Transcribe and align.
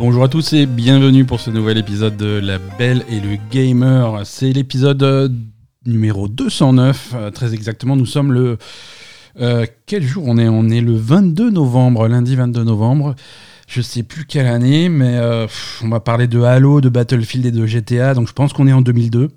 Bonjour 0.00 0.24
à 0.24 0.28
tous 0.28 0.54
et 0.54 0.64
bienvenue 0.66 1.24
pour 1.26 1.40
ce 1.40 1.50
nouvel 1.50 1.76
épisode 1.78 2.16
de 2.16 2.40
La 2.42 2.58
Belle 2.58 3.04
et 3.08 3.20
le 3.20 3.36
Gamer. 3.50 4.22
C'est 4.24 4.50
l'épisode 4.50 5.02
euh, 5.02 5.28
numéro 5.86 6.26
209. 6.26 7.12
Euh, 7.14 7.30
très 7.30 7.52
exactement, 7.54 7.96
nous 7.96 8.06
sommes 8.06 8.32
le. 8.32 8.56
euh, 9.40 9.66
quel 9.86 10.02
jour 10.02 10.24
on 10.26 10.38
est? 10.38 10.48
On 10.48 10.68
est 10.70 10.80
le 10.80 10.94
22 10.96 11.50
novembre, 11.50 12.08
lundi 12.08 12.34
22 12.34 12.64
novembre. 12.64 13.14
Je 13.68 13.82
sais 13.82 14.02
plus 14.02 14.24
quelle 14.24 14.46
année, 14.48 14.88
mais 14.88 15.20
on 15.84 15.88
va 15.90 16.00
parler 16.00 16.26
de 16.26 16.40
Halo, 16.40 16.80
de 16.80 16.88
Battlefield 16.88 17.46
et 17.46 17.52
de 17.52 17.66
GTA, 17.66 18.14
donc 18.14 18.26
je 18.26 18.32
pense 18.32 18.52
qu'on 18.52 18.66
est 18.66 18.72
en 18.72 18.80
2002. 18.80 19.28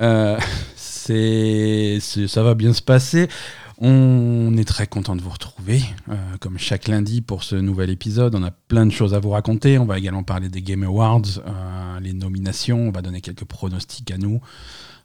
Euh, 0.00 0.38
c'est, 0.76 1.98
c'est- 2.00 2.28
ça 2.28 2.42
va 2.42 2.54
bien 2.54 2.72
se 2.72 2.80
passer. 2.80 3.28
On 3.78 4.56
est 4.56 4.64
très 4.66 4.86
content 4.86 5.16
de 5.16 5.22
vous 5.22 5.30
retrouver, 5.30 5.82
euh, 6.08 6.14
comme 6.40 6.58
chaque 6.58 6.88
lundi 6.88 7.20
pour 7.20 7.42
ce 7.42 7.56
nouvel 7.56 7.90
épisode. 7.90 8.34
On 8.34 8.42
a 8.42 8.50
plein 8.50 8.86
de 8.86 8.92
choses 8.92 9.14
à 9.14 9.18
vous 9.18 9.30
raconter. 9.30 9.78
On 9.78 9.84
va 9.84 9.98
également 9.98 10.22
parler 10.22 10.48
des 10.48 10.62
Game 10.62 10.84
Awards, 10.84 11.22
euh, 11.46 12.00
les 12.00 12.12
nominations. 12.12 12.78
On 12.88 12.90
va 12.92 13.02
donner 13.02 13.20
quelques 13.20 13.44
pronostics 13.44 14.10
à 14.10 14.18
nous. 14.18 14.40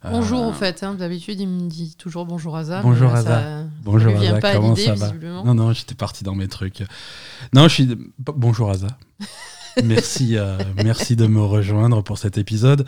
Euh, 0.04 0.10
Bonjour 0.12 0.46
au 0.46 0.52
fait, 0.52 0.82
hein. 0.82 0.94
d'habitude 0.94 1.40
il 1.40 1.46
me 1.48 1.68
dit 1.68 1.94
toujours 1.98 2.24
bonjour 2.24 2.56
Aza. 2.56 2.80
Bonjour, 2.80 3.12
Aza. 3.14 3.28
ça- 3.42 3.64
Bonjour 3.82 4.12
ça 4.12 4.18
lui 4.18 4.20
vient 4.24 4.30
Aza, 4.32 4.40
pas 4.40 4.48
à 4.48 4.54
comment 4.54 4.74
ça 4.74 4.94
va? 4.94 5.12
Non, 5.44 5.54
non, 5.54 5.72
j'étais 5.74 5.94
parti 5.94 6.24
dans 6.24 6.34
mes 6.34 6.48
trucs. 6.48 6.82
Non, 7.52 7.64
je 7.68 7.74
suis. 7.74 7.88
Bonjour 8.18 8.70
Aza. 8.70 8.86
Merci, 9.84 10.36
euh, 10.36 10.58
merci 10.84 11.16
de 11.16 11.26
me 11.26 11.40
rejoindre 11.40 12.02
pour 12.02 12.18
cet 12.18 12.38
épisode. 12.38 12.86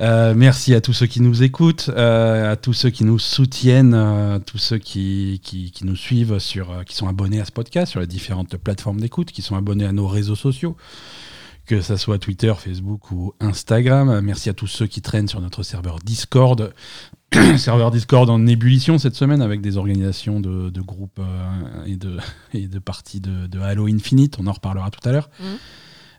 Euh, 0.00 0.34
merci 0.36 0.74
à 0.74 0.80
tous 0.80 0.92
ceux 0.92 1.06
qui 1.06 1.20
nous 1.20 1.42
écoutent, 1.42 1.90
euh, 1.94 2.52
à 2.52 2.56
tous 2.56 2.72
ceux 2.72 2.90
qui 2.90 3.04
nous 3.04 3.18
soutiennent, 3.18 4.40
tous 4.46 4.58
ceux 4.58 4.78
qui, 4.78 5.40
qui, 5.42 5.72
nous 5.84 5.96
suivent, 5.96 6.38
sur, 6.38 6.84
qui 6.84 6.96
sont 6.96 7.08
abonnés 7.08 7.40
à 7.40 7.44
ce 7.44 7.52
podcast 7.52 7.92
sur 7.92 8.00
les 8.00 8.06
différentes 8.06 8.56
plateformes 8.56 9.00
d'écoute, 9.00 9.30
qui 9.30 9.42
sont 9.42 9.56
abonnés 9.56 9.86
à 9.86 9.92
nos 9.92 10.06
réseaux 10.06 10.34
sociaux, 10.34 10.76
que 11.66 11.80
ce 11.80 11.96
soit 11.96 12.18
Twitter, 12.18 12.52
Facebook 12.58 13.10
ou 13.10 13.34
Instagram. 13.40 14.20
Merci 14.20 14.48
à 14.50 14.54
tous 14.54 14.66
ceux 14.66 14.86
qui 14.86 15.02
traînent 15.02 15.28
sur 15.28 15.40
notre 15.40 15.62
serveur 15.62 15.98
Discord. 15.98 16.72
serveur 17.56 17.90
Discord 17.90 18.28
en 18.30 18.46
ébullition 18.46 18.98
cette 18.98 19.16
semaine 19.16 19.42
avec 19.42 19.60
des 19.60 19.76
organisations 19.76 20.40
de, 20.40 20.80
groupes 20.80 21.20
et, 21.86 21.96
de, 21.96 22.18
et 22.52 22.68
de 22.68 22.78
parties 22.78 23.20
de, 23.20 23.60
Halo 23.60 23.86
Infinite. 23.86 24.36
On 24.40 24.46
en 24.46 24.52
reparlera 24.52 24.90
tout 24.90 25.06
à 25.08 25.12
l'heure. 25.12 25.30
Mhm. 25.40 25.58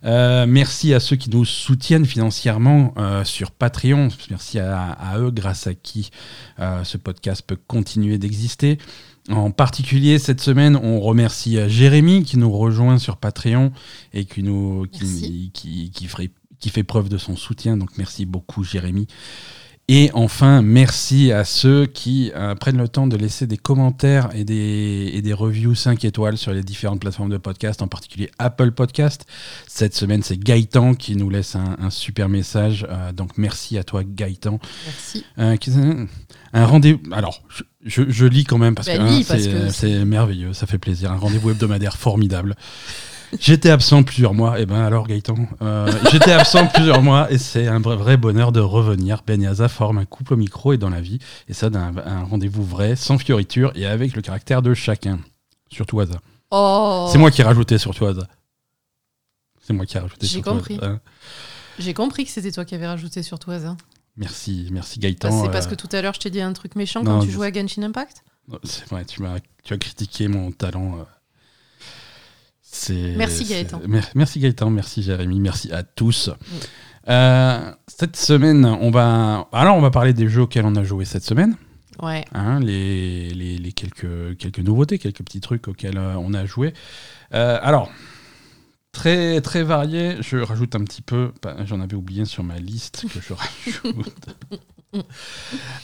Euh, 0.06 0.46
merci 0.48 0.94
à 0.94 1.00
ceux 1.00 1.16
qui 1.16 1.30
nous 1.30 1.46
soutiennent 1.46 2.06
financièrement 2.06 2.94
euh, 2.98 3.24
sur 3.24 3.52
Patreon. 3.52 4.10
Merci 4.30 4.60
à, 4.60 4.92
à 4.92 5.18
eux, 5.20 5.32
grâce 5.32 5.66
à 5.68 5.74
qui 5.74 6.12
euh, 6.60 6.84
ce 6.84 6.98
podcast 6.98 7.42
peut 7.46 7.58
continuer 7.68 8.18
d'exister. 8.18 8.78
En 9.32 9.50
particulier, 9.50 10.20
cette 10.20 10.42
semaine, 10.42 10.76
on 10.76 11.00
remercie 11.00 11.58
Jérémy 11.68 12.24
qui 12.24 12.38
nous 12.38 12.52
rejoint 12.52 13.00
sur 13.00 13.18
Patreon 13.18 13.72
et 14.14 14.26
qui, 14.26 14.44
nous, 14.44 14.86
qui, 14.92 15.50
qui, 15.54 15.90
qui 15.90 16.06
ferait- 16.08 16.30
qui 16.60 16.70
fait 16.70 16.84
preuve 16.84 17.10
de 17.10 17.18
son 17.18 17.36
soutien. 17.36 17.76
Donc 17.76 17.90
merci 17.98 18.26
beaucoup, 18.26 18.64
Jérémy. 18.64 19.08
Et 19.88 20.10
enfin, 20.16 20.64
merci 20.64 21.32
à 21.32 21.44
ceux 21.44 21.86
qui 21.86 22.32
euh, 22.36 22.56
prennent 22.56 22.80
le 22.80 22.88
temps 22.88 23.06
de 23.06 23.16
laisser 23.16 23.46
des 23.46 23.58
commentaires 23.58 24.30
et 24.34 24.44
des, 24.44 25.12
et 25.14 25.22
des 25.22 25.32
reviews 25.34 25.76
5 25.76 26.04
étoiles 26.06 26.40
sur 26.40 26.52
les 26.54 26.64
différentes 26.64 27.02
plateformes 27.02 27.30
de 27.30 27.38
podcast, 27.38 27.84
en 27.84 27.88
particulier 27.88 28.32
Apple 28.40 28.72
Podcast. 28.72 29.28
Cette 29.68 29.94
semaine, 29.94 30.24
c'est 30.24 30.40
Gaëtan 30.40 30.96
qui 30.96 31.16
nous 31.16 31.30
laisse 31.30 31.56
un, 31.56 31.76
un 31.80 31.92
super 31.92 32.30
message. 32.30 32.88
euh, 32.90 33.12
donc 33.12 33.38
merci 33.38 33.78
à 33.78 33.84
toi, 33.84 34.02
Gaëtan. 34.04 34.60
Merci. 34.88 35.24
Euh, 35.38 35.56
un 36.54 36.66
rendez-vous. 36.66 37.02
Alors, 37.12 37.44
je, 37.50 37.62
je- 37.86 38.10
je 38.10 38.26
lis 38.26 38.44
quand 38.44 38.58
même 38.58 38.74
parce 38.74 38.88
Bah, 38.88 38.98
que, 38.98 39.02
hein, 39.02 39.70
c'est 39.70 40.04
merveilleux, 40.04 40.54
ça 40.54 40.66
fait 40.66 40.80
plaisir. 40.80 41.12
Un 41.12 41.18
rendez-vous 41.18 41.52
hebdomadaire 41.52 41.96
formidable. 41.98 42.56
J'étais 43.40 43.70
absent 43.70 44.04
plusieurs 44.04 44.34
mois. 44.34 44.60
Et 44.60 44.66
ben 44.66 44.82
alors, 44.82 45.08
Gaëtan, 45.08 45.36
euh, 45.62 45.92
j'étais 46.12 46.32
absent 46.32 46.68
plusieurs 46.68 47.02
mois 47.02 47.32
et 47.32 47.38
c'est 47.38 47.68
un 47.68 47.80
vrai, 47.80 47.96
vrai 47.96 48.18
bonheur 48.18 48.52
de 48.52 48.60
revenir. 48.60 49.22
Ben 49.26 49.42
Yaza 49.42 49.68
forme 49.68 49.98
un 49.98 50.06
couple 50.06 50.34
au 50.34 50.38
micro 50.38 50.74
et 50.74 50.78
dans 50.78 50.90
la 50.90 51.02
vie. 51.02 51.20
Et 51.48 51.54
ça, 51.54 51.70
d'un 51.70 51.94
un 52.06 52.24
rendez-vous 52.24 52.64
vrai, 52.64 52.96
sans 52.96 53.18
fioritures 53.18 53.72
et 53.76 53.86
avec 53.86 54.16
le 54.16 54.22
caractère 54.22 54.62
de 54.62 54.74
chacun. 54.74 55.20
Surtout 55.72 56.00
Aza. 56.00 56.20
Oh 56.52 57.10
C'est 57.12 57.18
moi 57.18 57.32
qui 57.32 57.42
ai 57.42 57.44
rajouté 57.44 57.78
surtout 57.78 58.06
Aza. 58.06 58.28
C'est 59.62 59.74
moi 59.74 59.86
qui 59.86 59.98
ai 59.98 60.00
rajouté 60.00 60.28
J'ai 60.28 60.34
surtout 60.34 60.52
compris. 60.52 60.80
Hein. 60.82 61.00
J'ai 61.80 61.94
compris 61.94 62.24
que 62.24 62.32
c'était 62.32 62.52
toi 62.52 62.64
qui 62.66 62.76
avais 62.76 62.88
rajouté 62.88 63.24
sur 63.24 63.40
toi 63.40 63.56
Aza. 63.56 63.76
Merci, 64.18 64.70
merci 64.72 65.00
Bah, 65.00 65.08
Gaëtan. 65.10 65.44
c'est 65.44 65.52
parce 65.52 65.66
Euh, 65.66 65.70
que 65.72 65.76
tout 65.76 65.90
à 65.92 66.02
l'heure 66.02 66.14
je 66.14 66.20
t'ai 66.22 66.30
dit 66.30 66.40
un 66.40 66.54
truc 66.54 66.76
méchant 66.76 67.04
non, 67.04 67.20
quand 67.20 67.26
tu 67.26 67.32
jouais 67.32 67.48
à 67.48 67.52
Genshin 67.52 67.84
Impact 67.84 68.24
C'est 68.64 68.88
vrai, 68.88 69.04
tu, 69.04 69.22
m'as, 69.22 69.40
tu 69.64 69.74
as 69.74 69.78
critiqué 69.78 70.28
mon 70.30 70.52
talent. 70.52 71.00
euh. 71.00 71.04
Merci, 73.18 73.46
Gaëtan. 73.46 73.82
mer- 73.88 74.10
merci 74.16 74.40
Gaëtan, 74.40 74.70
merci 74.70 75.04
Jérémy, 75.04 75.40
merci 75.40 75.72
à 75.72 75.84
tous. 75.84 76.30
Mm. 76.30 76.34
Euh, 77.10 77.72
cette 77.88 78.16
semaine, 78.16 78.66
on 78.66 78.90
va, 78.92 79.48
alors 79.52 79.76
on 79.78 79.82
va 79.82 79.92
parler 79.92 80.14
des 80.14 80.28
jeux 80.28 80.42
auxquels 80.42 80.66
on 80.66 80.76
a 80.76 80.84
joué 80.84 81.06
cette 81.06 81.24
semaine, 81.24 81.56
Ouais. 82.02 82.26
hein, 82.34 82.60
les, 82.60 83.30
les, 83.30 83.58
les 83.58 83.72
quelques, 83.72 84.38
quelques 84.38 84.60
nouveautés, 84.60 84.98
quelques 85.00 85.24
petits 85.24 85.40
trucs 85.42 85.68
auxquels 85.68 85.98
euh, 85.98 86.16
on 86.18 86.34
a 86.34 86.46
joué. 86.46 86.74
Euh, 87.34 87.58
alors, 87.62 87.90
très 88.92 89.40
très 89.42 89.64
varié. 89.64 90.18
Je 90.22 90.38
rajoute 90.38 90.76
un 90.76 90.84
petit 90.84 91.02
peu, 91.02 91.32
bah, 91.44 91.56
j'en 91.66 91.80
avais 91.82 91.96
oublié 91.96 92.26
sur 92.26 92.44
ma 92.44 92.58
liste 92.58 93.06
que 93.14 93.20
je 93.22 93.34
rajoute. 93.94 94.36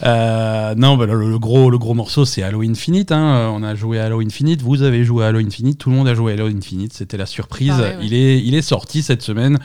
Euh, 0.04 0.74
non, 0.74 0.96
bah, 0.96 1.06
le, 1.06 1.30
le 1.30 1.38
gros, 1.38 1.70
le 1.70 1.78
gros 1.78 1.94
morceau, 1.94 2.24
c'est 2.24 2.42
Halo 2.42 2.62
Infinite. 2.62 3.12
hein. 3.12 3.34
Euh, 3.36 3.48
On 3.48 3.62
a 3.62 3.74
joué 3.74 3.98
à 4.00 4.04
Halo 4.06 4.20
Infinite. 4.20 4.62
Vous 4.62 4.82
avez 4.82 5.04
joué 5.04 5.24
à 5.24 5.28
Halo 5.28 5.38
Infinite. 5.38 5.78
Tout 5.78 5.90
le 5.90 5.96
monde 5.96 6.08
a 6.08 6.14
joué 6.14 6.32
à 6.32 6.34
Halo 6.34 6.46
Infinite. 6.48 6.92
C'était 6.92 7.16
la 7.16 7.26
surprise. 7.26 7.72
Ouais. 7.78 7.96
il, 8.02 8.14
est, 8.14 8.40
il 8.42 8.54
est 8.54 8.62
sorti 8.62 9.02
cette 9.02 9.22
semaine 9.22 9.58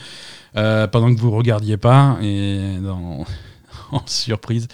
euh, 0.55 0.87
pendant 0.87 1.13
que 1.13 1.19
vous 1.19 1.31
regardiez 1.31 1.77
pas. 1.77 2.17
Et 2.21 2.77
dans- 2.81 3.25
en 3.91 4.01
surprise. 4.05 4.67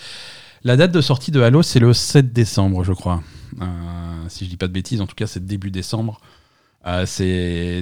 La 0.64 0.76
date 0.78 0.92
de 0.92 1.02
sortie 1.02 1.32
de 1.32 1.42
Halo, 1.42 1.62
c'est 1.62 1.80
le 1.80 1.94
7 1.94 2.32
décembre, 2.34 2.84
je 2.84 2.94
crois. 2.94 3.22
Euh, 3.62 3.66
si 4.30 4.46
je 4.46 4.50
dis 4.50 4.58
pas 4.58 4.68
de 4.68 4.74
bêtises, 4.74 5.02
en 5.02 5.08
tout 5.08 5.16
cas, 5.16 5.28
c'est 5.28 5.46
début 5.46 5.72
décembre. 5.72 6.20
Euh, 6.86 7.06
c'est 7.06 7.82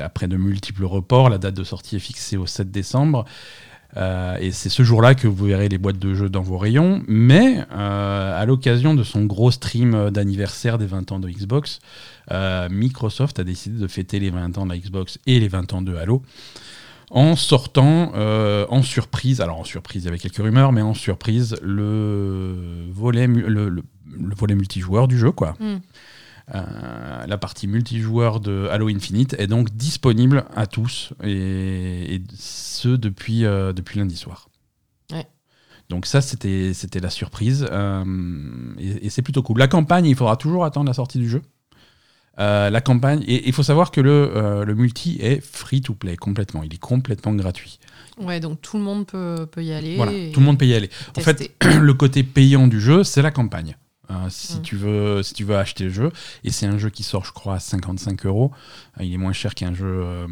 après 0.00 0.28
de 0.28 0.36
multiples 0.36 0.84
reports. 0.84 1.28
La 1.30 1.38
date 1.38 1.54
de 1.54 1.64
sortie 1.64 1.96
est 1.96 2.00
fixée 2.00 2.36
au 2.36 2.46
7 2.46 2.70
décembre. 2.70 3.24
Euh, 3.96 4.36
et 4.38 4.52
c'est 4.52 4.68
ce 4.68 4.82
jour-là 4.82 5.14
que 5.14 5.26
vous 5.26 5.46
verrez 5.46 5.68
les 5.68 5.78
boîtes 5.78 5.98
de 5.98 6.14
jeux 6.14 6.28
dans 6.28 6.42
vos 6.42 6.58
rayons. 6.58 7.02
Mais 7.08 7.64
euh, 7.72 8.40
à 8.40 8.44
l'occasion 8.44 8.94
de 8.94 9.02
son 9.02 9.24
gros 9.24 9.50
stream 9.50 10.10
d'anniversaire 10.10 10.78
des 10.78 10.86
20 10.86 11.12
ans 11.12 11.18
de 11.18 11.28
Xbox, 11.28 11.80
euh, 12.30 12.68
Microsoft 12.70 13.38
a 13.38 13.44
décidé 13.44 13.78
de 13.78 13.86
fêter 13.86 14.20
les 14.20 14.30
20 14.30 14.58
ans 14.58 14.66
de 14.66 14.74
Xbox 14.74 15.18
et 15.26 15.40
les 15.40 15.48
20 15.48 15.72
ans 15.72 15.82
de 15.82 15.94
Halo 15.96 16.22
en 17.10 17.36
sortant 17.36 18.12
en 18.14 18.82
surprise, 18.82 19.40
alors 19.40 19.58
en 19.58 19.64
surprise 19.64 20.02
il 20.02 20.04
y 20.04 20.08
avait 20.08 20.18
quelques 20.18 20.42
rumeurs, 20.42 20.72
mais 20.72 20.82
en 20.82 20.92
surprise 20.92 21.56
le 21.62 22.84
volet 22.92 23.26
multijoueur 23.26 25.08
du 25.08 25.16
jeu, 25.16 25.32
quoi. 25.32 25.56
Mm. 25.58 25.76
Euh, 26.54 27.26
la 27.26 27.38
partie 27.38 27.66
multijoueur 27.66 28.40
de 28.40 28.68
Halo 28.70 28.88
Infinite 28.88 29.34
est 29.38 29.46
donc 29.46 29.70
disponible 29.74 30.44
à 30.56 30.66
tous, 30.66 31.12
et, 31.22 32.14
et 32.14 32.22
ce 32.38 32.88
depuis, 32.88 33.44
euh, 33.44 33.72
depuis 33.72 33.98
lundi 33.98 34.16
soir. 34.16 34.48
Ouais. 35.12 35.26
Donc 35.90 36.06
ça, 36.06 36.20
c'était 36.22 36.72
c'était 36.72 37.00
la 37.00 37.10
surprise, 37.10 37.66
euh, 37.70 38.04
et, 38.78 39.06
et 39.06 39.10
c'est 39.10 39.22
plutôt 39.22 39.42
cool. 39.42 39.58
La 39.58 39.68
campagne, 39.68 40.06
il 40.06 40.16
faudra 40.16 40.36
toujours 40.36 40.64
attendre 40.64 40.86
la 40.86 40.94
sortie 40.94 41.18
du 41.18 41.28
jeu. 41.28 41.42
La 42.38 42.80
campagne, 42.80 43.24
et 43.26 43.48
il 43.48 43.52
faut 43.52 43.64
savoir 43.64 43.90
que 43.90 44.00
le, 44.00 44.62
le 44.64 44.74
multi 44.76 45.18
est 45.20 45.40
free 45.44 45.80
to 45.80 45.92
play 45.92 46.14
complètement, 46.16 46.62
il 46.62 46.72
est 46.72 46.78
complètement 46.78 47.34
gratuit. 47.34 47.80
Ouais, 48.20 48.38
donc 48.38 48.62
tout 48.62 48.76
le 48.76 48.84
monde 48.84 49.08
peut, 49.08 49.48
peut 49.50 49.64
y 49.64 49.72
aller. 49.72 49.96
Voilà, 49.96 50.12
tout 50.32 50.38
le 50.38 50.46
monde 50.46 50.56
peut 50.56 50.66
y 50.66 50.74
aller. 50.74 50.88
En 51.16 51.20
fait, 51.20 51.52
le 51.80 51.94
côté 51.94 52.22
payant 52.22 52.68
du 52.68 52.80
jeu, 52.80 53.02
c'est 53.02 53.22
la 53.22 53.32
campagne. 53.32 53.76
Euh, 54.10 54.14
si, 54.30 54.58
Mm. 54.58 54.62
tu 54.62 54.76
veux, 54.76 55.22
si 55.22 55.34
tu 55.34 55.44
veux 55.44 55.56
acheter 55.56 55.84
le 55.84 55.90
jeu, 55.90 56.10
et 56.44 56.50
c'est 56.50 56.66
un 56.66 56.78
jeu 56.78 56.88
qui 56.90 57.02
sort, 57.02 57.24
je 57.26 57.32
crois, 57.32 57.54
à 57.56 57.60
55 57.60 58.24
euros, 58.26 58.50
euh, 58.98 59.04
il 59.04 59.12
est 59.12 59.18
moins 59.18 59.32
cher 59.34 59.54
qu'un 59.54 59.74
jeu 59.74 59.86
euh, 59.86 60.26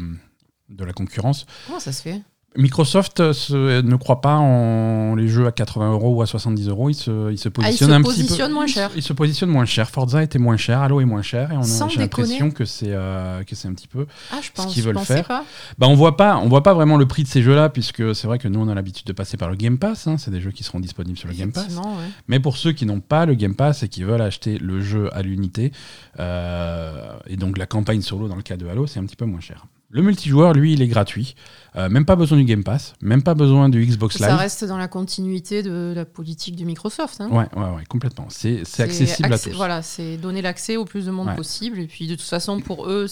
de 0.69 0.83
la 0.83 0.93
concurrence. 0.93 1.45
Comment 1.67 1.79
ça 1.79 1.91
se 1.91 2.01
fait? 2.01 2.21
Microsoft 2.55 3.19
euh, 3.19 3.33
se- 3.33 3.81
ne 3.81 3.95
croit 3.97 4.19
pas 4.21 4.35
en 4.37 5.13
les 5.15 5.27
jeux 5.27 5.45
à 5.45 5.51
80 5.51 5.91
euros 5.91 6.15
ou 6.15 6.21
à 6.23 6.25
70 6.25 6.69
euros. 6.69 6.89
Il 6.89 6.95
se, 6.95 7.31
il 7.31 7.37
se 7.37 7.49
Ah, 7.49 7.51
il 7.51 7.51
positionne 7.51 7.89
se 7.89 7.93
un 7.93 7.97
petit 8.01 8.09
peu. 8.09 8.15
positionne 8.15 8.51
moins 8.51 8.65
cher. 8.65 8.89
Il 8.95 9.03
se 9.03 9.13
positionne 9.13 9.49
moins 9.51 9.65
cher. 9.65 9.89
Forza 9.91 10.23
était 10.23 10.39
moins 10.39 10.57
cher, 10.57 10.81
Halo 10.81 10.99
est 10.99 11.05
moins 11.05 11.21
cher, 11.21 11.51
et 11.51 11.57
on 11.57 11.59
a- 11.61 11.63
Sans 11.63 11.85
l'impression 11.95 12.45
déconner. 12.45 12.51
que 12.53 12.65
c'est 12.65 12.89
euh, 12.93 13.43
que 13.43 13.53
c'est 13.55 13.67
un 13.67 13.73
petit 13.73 13.87
peu. 13.87 14.07
Ah, 14.31 14.39
je 14.41 14.49
pense, 14.51 14.73
qu'ils 14.73 14.81
veulent 14.81 14.97
faire. 14.97 15.27
pas. 15.27 15.45
Bah 15.77 15.87
on 15.87 15.93
voit 15.93 16.17
pas, 16.17 16.37
on 16.37 16.47
voit 16.47 16.63
pas 16.63 16.73
vraiment 16.73 16.97
le 16.97 17.05
prix 17.05 17.21
de 17.23 17.27
ces 17.27 17.43
jeux-là, 17.43 17.69
puisque 17.69 18.15
c'est 18.15 18.25
vrai 18.25 18.39
que 18.39 18.47
nous 18.47 18.59
on 18.59 18.67
a 18.69 18.73
l'habitude 18.73 19.05
de 19.05 19.13
passer 19.13 19.37
par 19.37 19.49
le 19.49 19.55
Game 19.55 19.77
Pass. 19.77 20.07
hein. 20.07 20.17
c'est 20.17 20.31
des 20.31 20.41
jeux 20.41 20.51
qui 20.51 20.63
seront 20.63 20.79
disponibles 20.79 21.17
sur 21.17 21.27
le 21.27 21.35
Game 21.35 21.51
Pass. 21.51 21.67
Ouais. 21.75 21.83
Mais 22.27 22.39
pour 22.39 22.57
ceux 22.57 22.71
qui 22.71 22.87
n'ont 22.87 23.01
pas 23.01 23.27
le 23.27 23.35
Game 23.35 23.53
Pass 23.55 23.83
et 23.83 23.87
qui 23.89 24.01
veulent 24.03 24.21
acheter 24.21 24.57
le 24.57 24.81
jeu 24.81 25.09
à 25.15 25.21
l'unité, 25.21 25.71
euh, 26.19 27.11
et 27.27 27.35
donc 27.37 27.57
la 27.59 27.67
campagne 27.67 28.01
solo 28.01 28.27
dans 28.27 28.35
le 28.35 28.41
cas 28.41 28.57
de 28.57 28.65
Halo, 28.67 28.87
c'est 28.87 28.99
un 28.99 29.05
petit 29.05 29.15
peu 29.15 29.25
moins 29.25 29.41
cher. 29.41 29.65
Le 29.89 30.01
multijoueur, 30.01 30.53
lui, 30.53 30.73
il 30.73 30.81
est 30.81 30.87
gratuit. 30.87 31.35
Euh, 31.77 31.87
même 31.89 32.05
pas 32.05 32.15
besoin 32.15 32.37
du 32.37 32.43
Game 32.43 32.63
Pass, 32.63 32.93
même 33.01 33.21
pas 33.23 33.35
besoin 33.35 33.69
du 33.69 33.85
Xbox 33.85 34.17
Ça 34.17 34.27
Live. 34.29 34.37
reste 34.37 34.65
dans 34.65 34.77
la 34.77 34.87
continuité 34.87 35.63
de 35.63 35.93
la 35.95 36.05
politique 36.05 36.55
de 36.55 36.65
Microsoft. 36.65 37.21
hein. 37.21 37.29
Ouais, 37.29 37.45
ouais, 37.55 37.69
ouais, 37.75 37.83
complètement. 37.87 38.25
C'est 38.29 38.61
accessible 38.79 39.31
à 39.31 39.39
tous. 39.39 39.51
Voilà, 39.51 39.81
c'est 39.81 40.17
donner 40.17 40.41
l'accès 40.41 40.75
au 40.75 40.85
plus 40.85 41.05
de 41.05 41.11
monde 41.11 41.27
Ouais. 41.27 41.35
possible. 41.35 41.79
Et 41.79 41.87
puis 41.87 42.07
de 42.07 42.15
toute 42.15 42.25
façon, 42.27 42.59
pour 42.59 42.87
eux, 42.89 43.07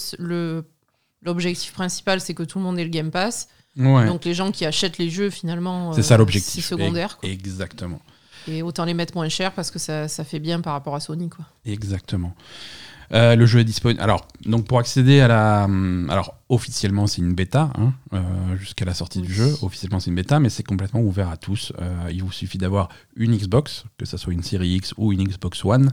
l'objectif 1.21 1.73
principal, 1.73 2.19
c'est 2.21 2.33
que 2.33 2.43
tout 2.43 2.57
le 2.59 2.63
monde 2.65 2.77
ait 2.79 2.83
le 2.83 2.89
Game 2.89 3.11
Pass. 3.11 3.47
Ouais. 3.77 4.05
Donc 4.05 4.25
les 4.25 4.33
gens 4.33 4.51
qui 4.51 4.65
achètent 4.65 4.97
les 4.97 5.09
jeux, 5.09 5.29
finalement, 5.29 5.93
C'est 5.93 5.99
euh, 5.99 6.03
ça 6.03 6.17
l'objectif. 6.17 6.63
C'est 6.65 6.69
secondaire. 6.75 7.17
quoi. 7.17 7.29
Exactement. 7.29 7.99
Et 8.47 8.61
autant 8.61 8.85
les 8.85 8.93
mettre 8.93 9.15
moins 9.15 9.27
cher 9.29 9.51
parce 9.53 9.71
que 9.71 9.79
ça, 9.79 10.07
ça 10.07 10.23
fait 10.23 10.39
bien 10.39 10.61
par 10.61 10.73
rapport 10.73 10.95
à 10.95 10.99
Sony. 10.99 11.29
Quoi. 11.29 11.45
Exactement. 11.65 12.33
Euh, 13.13 13.35
le 13.35 13.45
jeu 13.45 13.59
est 13.59 13.63
disponible. 13.63 14.01
Alors, 14.01 14.27
donc 14.45 14.65
pour 14.67 14.79
accéder 14.79 15.19
à 15.19 15.27
la, 15.27 15.65
hum, 15.65 16.09
alors 16.09 16.35
officiellement 16.49 17.07
c'est 17.07 17.21
une 17.21 17.33
bêta 17.33 17.71
hein, 17.77 17.93
euh, 18.13 18.55
jusqu'à 18.57 18.85
la 18.85 18.93
sortie 18.93 19.21
du 19.21 19.33
jeu. 19.33 19.53
Officiellement 19.61 19.99
c'est 19.99 20.09
une 20.09 20.15
bêta, 20.15 20.39
mais 20.39 20.49
c'est 20.49 20.63
complètement 20.63 21.01
ouvert 21.01 21.29
à 21.29 21.37
tous. 21.37 21.71
Euh, 21.81 22.09
il 22.11 22.23
vous 22.23 22.31
suffit 22.31 22.57
d'avoir 22.57 22.89
une 23.15 23.35
Xbox, 23.35 23.85
que 23.97 24.05
ce 24.05 24.17
soit 24.17 24.33
une 24.33 24.43
Series 24.43 24.75
X 24.75 24.93
ou 24.97 25.13
une 25.13 25.23
Xbox 25.23 25.63
One, 25.65 25.91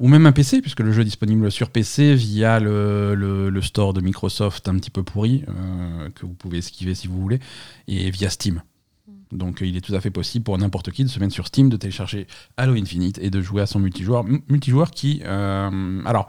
ou 0.00 0.08
même 0.08 0.26
un 0.26 0.32
PC, 0.32 0.60
puisque 0.62 0.80
le 0.80 0.92
jeu 0.92 1.02
est 1.02 1.04
disponible 1.06 1.50
sur 1.50 1.70
PC 1.70 2.14
via 2.14 2.60
le, 2.60 3.14
le- 3.14 3.50
le 3.50 3.62
store 3.62 3.92
de 3.92 4.00
Microsoft 4.00 4.68
un 4.68 4.76
petit 4.76 4.90
peu 4.90 5.02
pourri 5.02 5.44
que 6.14 6.24
vous 6.24 6.34
pouvez 6.34 6.58
esquiver 6.58 6.94
si 6.94 7.08
vous 7.08 7.20
voulez, 7.20 7.40
et 7.88 8.10
via 8.10 8.30
Steam. 8.30 8.62
Donc 9.32 9.60
euh, 9.62 9.66
il 9.66 9.76
est 9.76 9.80
tout 9.80 9.94
à 9.94 10.00
fait 10.00 10.10
possible 10.10 10.44
pour 10.44 10.56
n'importe 10.58 10.90
qui 10.92 11.02
de 11.04 11.08
se 11.08 11.18
mettre 11.18 11.34
sur 11.34 11.46
Steam, 11.46 11.68
de 11.68 11.76
télécharger 11.76 12.26
Halo 12.56 12.74
Infinite 12.74 13.18
et 13.20 13.30
de 13.30 13.40
jouer 13.40 13.62
à 13.62 13.66
son 13.66 13.78
multijoueur. 13.80 14.24
M- 14.26 14.40
multijoueur 14.48 14.90
qui... 14.90 15.22
euh, 15.24 16.00
alors, 16.06 16.28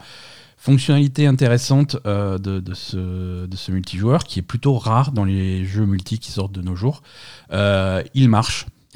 fonctionnalité 0.58 1.28
intéressante 1.28 1.98
euh, 2.08 2.38
de, 2.40 2.60
de 2.60 2.74
ce, 2.74 3.46
de 3.46 3.56
ce 3.56 3.72
multijoueur 3.72 4.24
qui 4.24 4.40
est 4.40 4.44
plutôt 4.44 4.78
rare 4.78 5.12
dans 5.12 5.24
les 5.26 5.64
jeux 5.66 5.86
multi 5.86 6.18
qui 6.18 6.32
sortent 6.32 6.52
de 6.54 6.62
nos 6.64 6.76
jours. 6.76 7.04
Euh, 7.54 8.02
il 8.16 8.28
marche. 8.30 8.66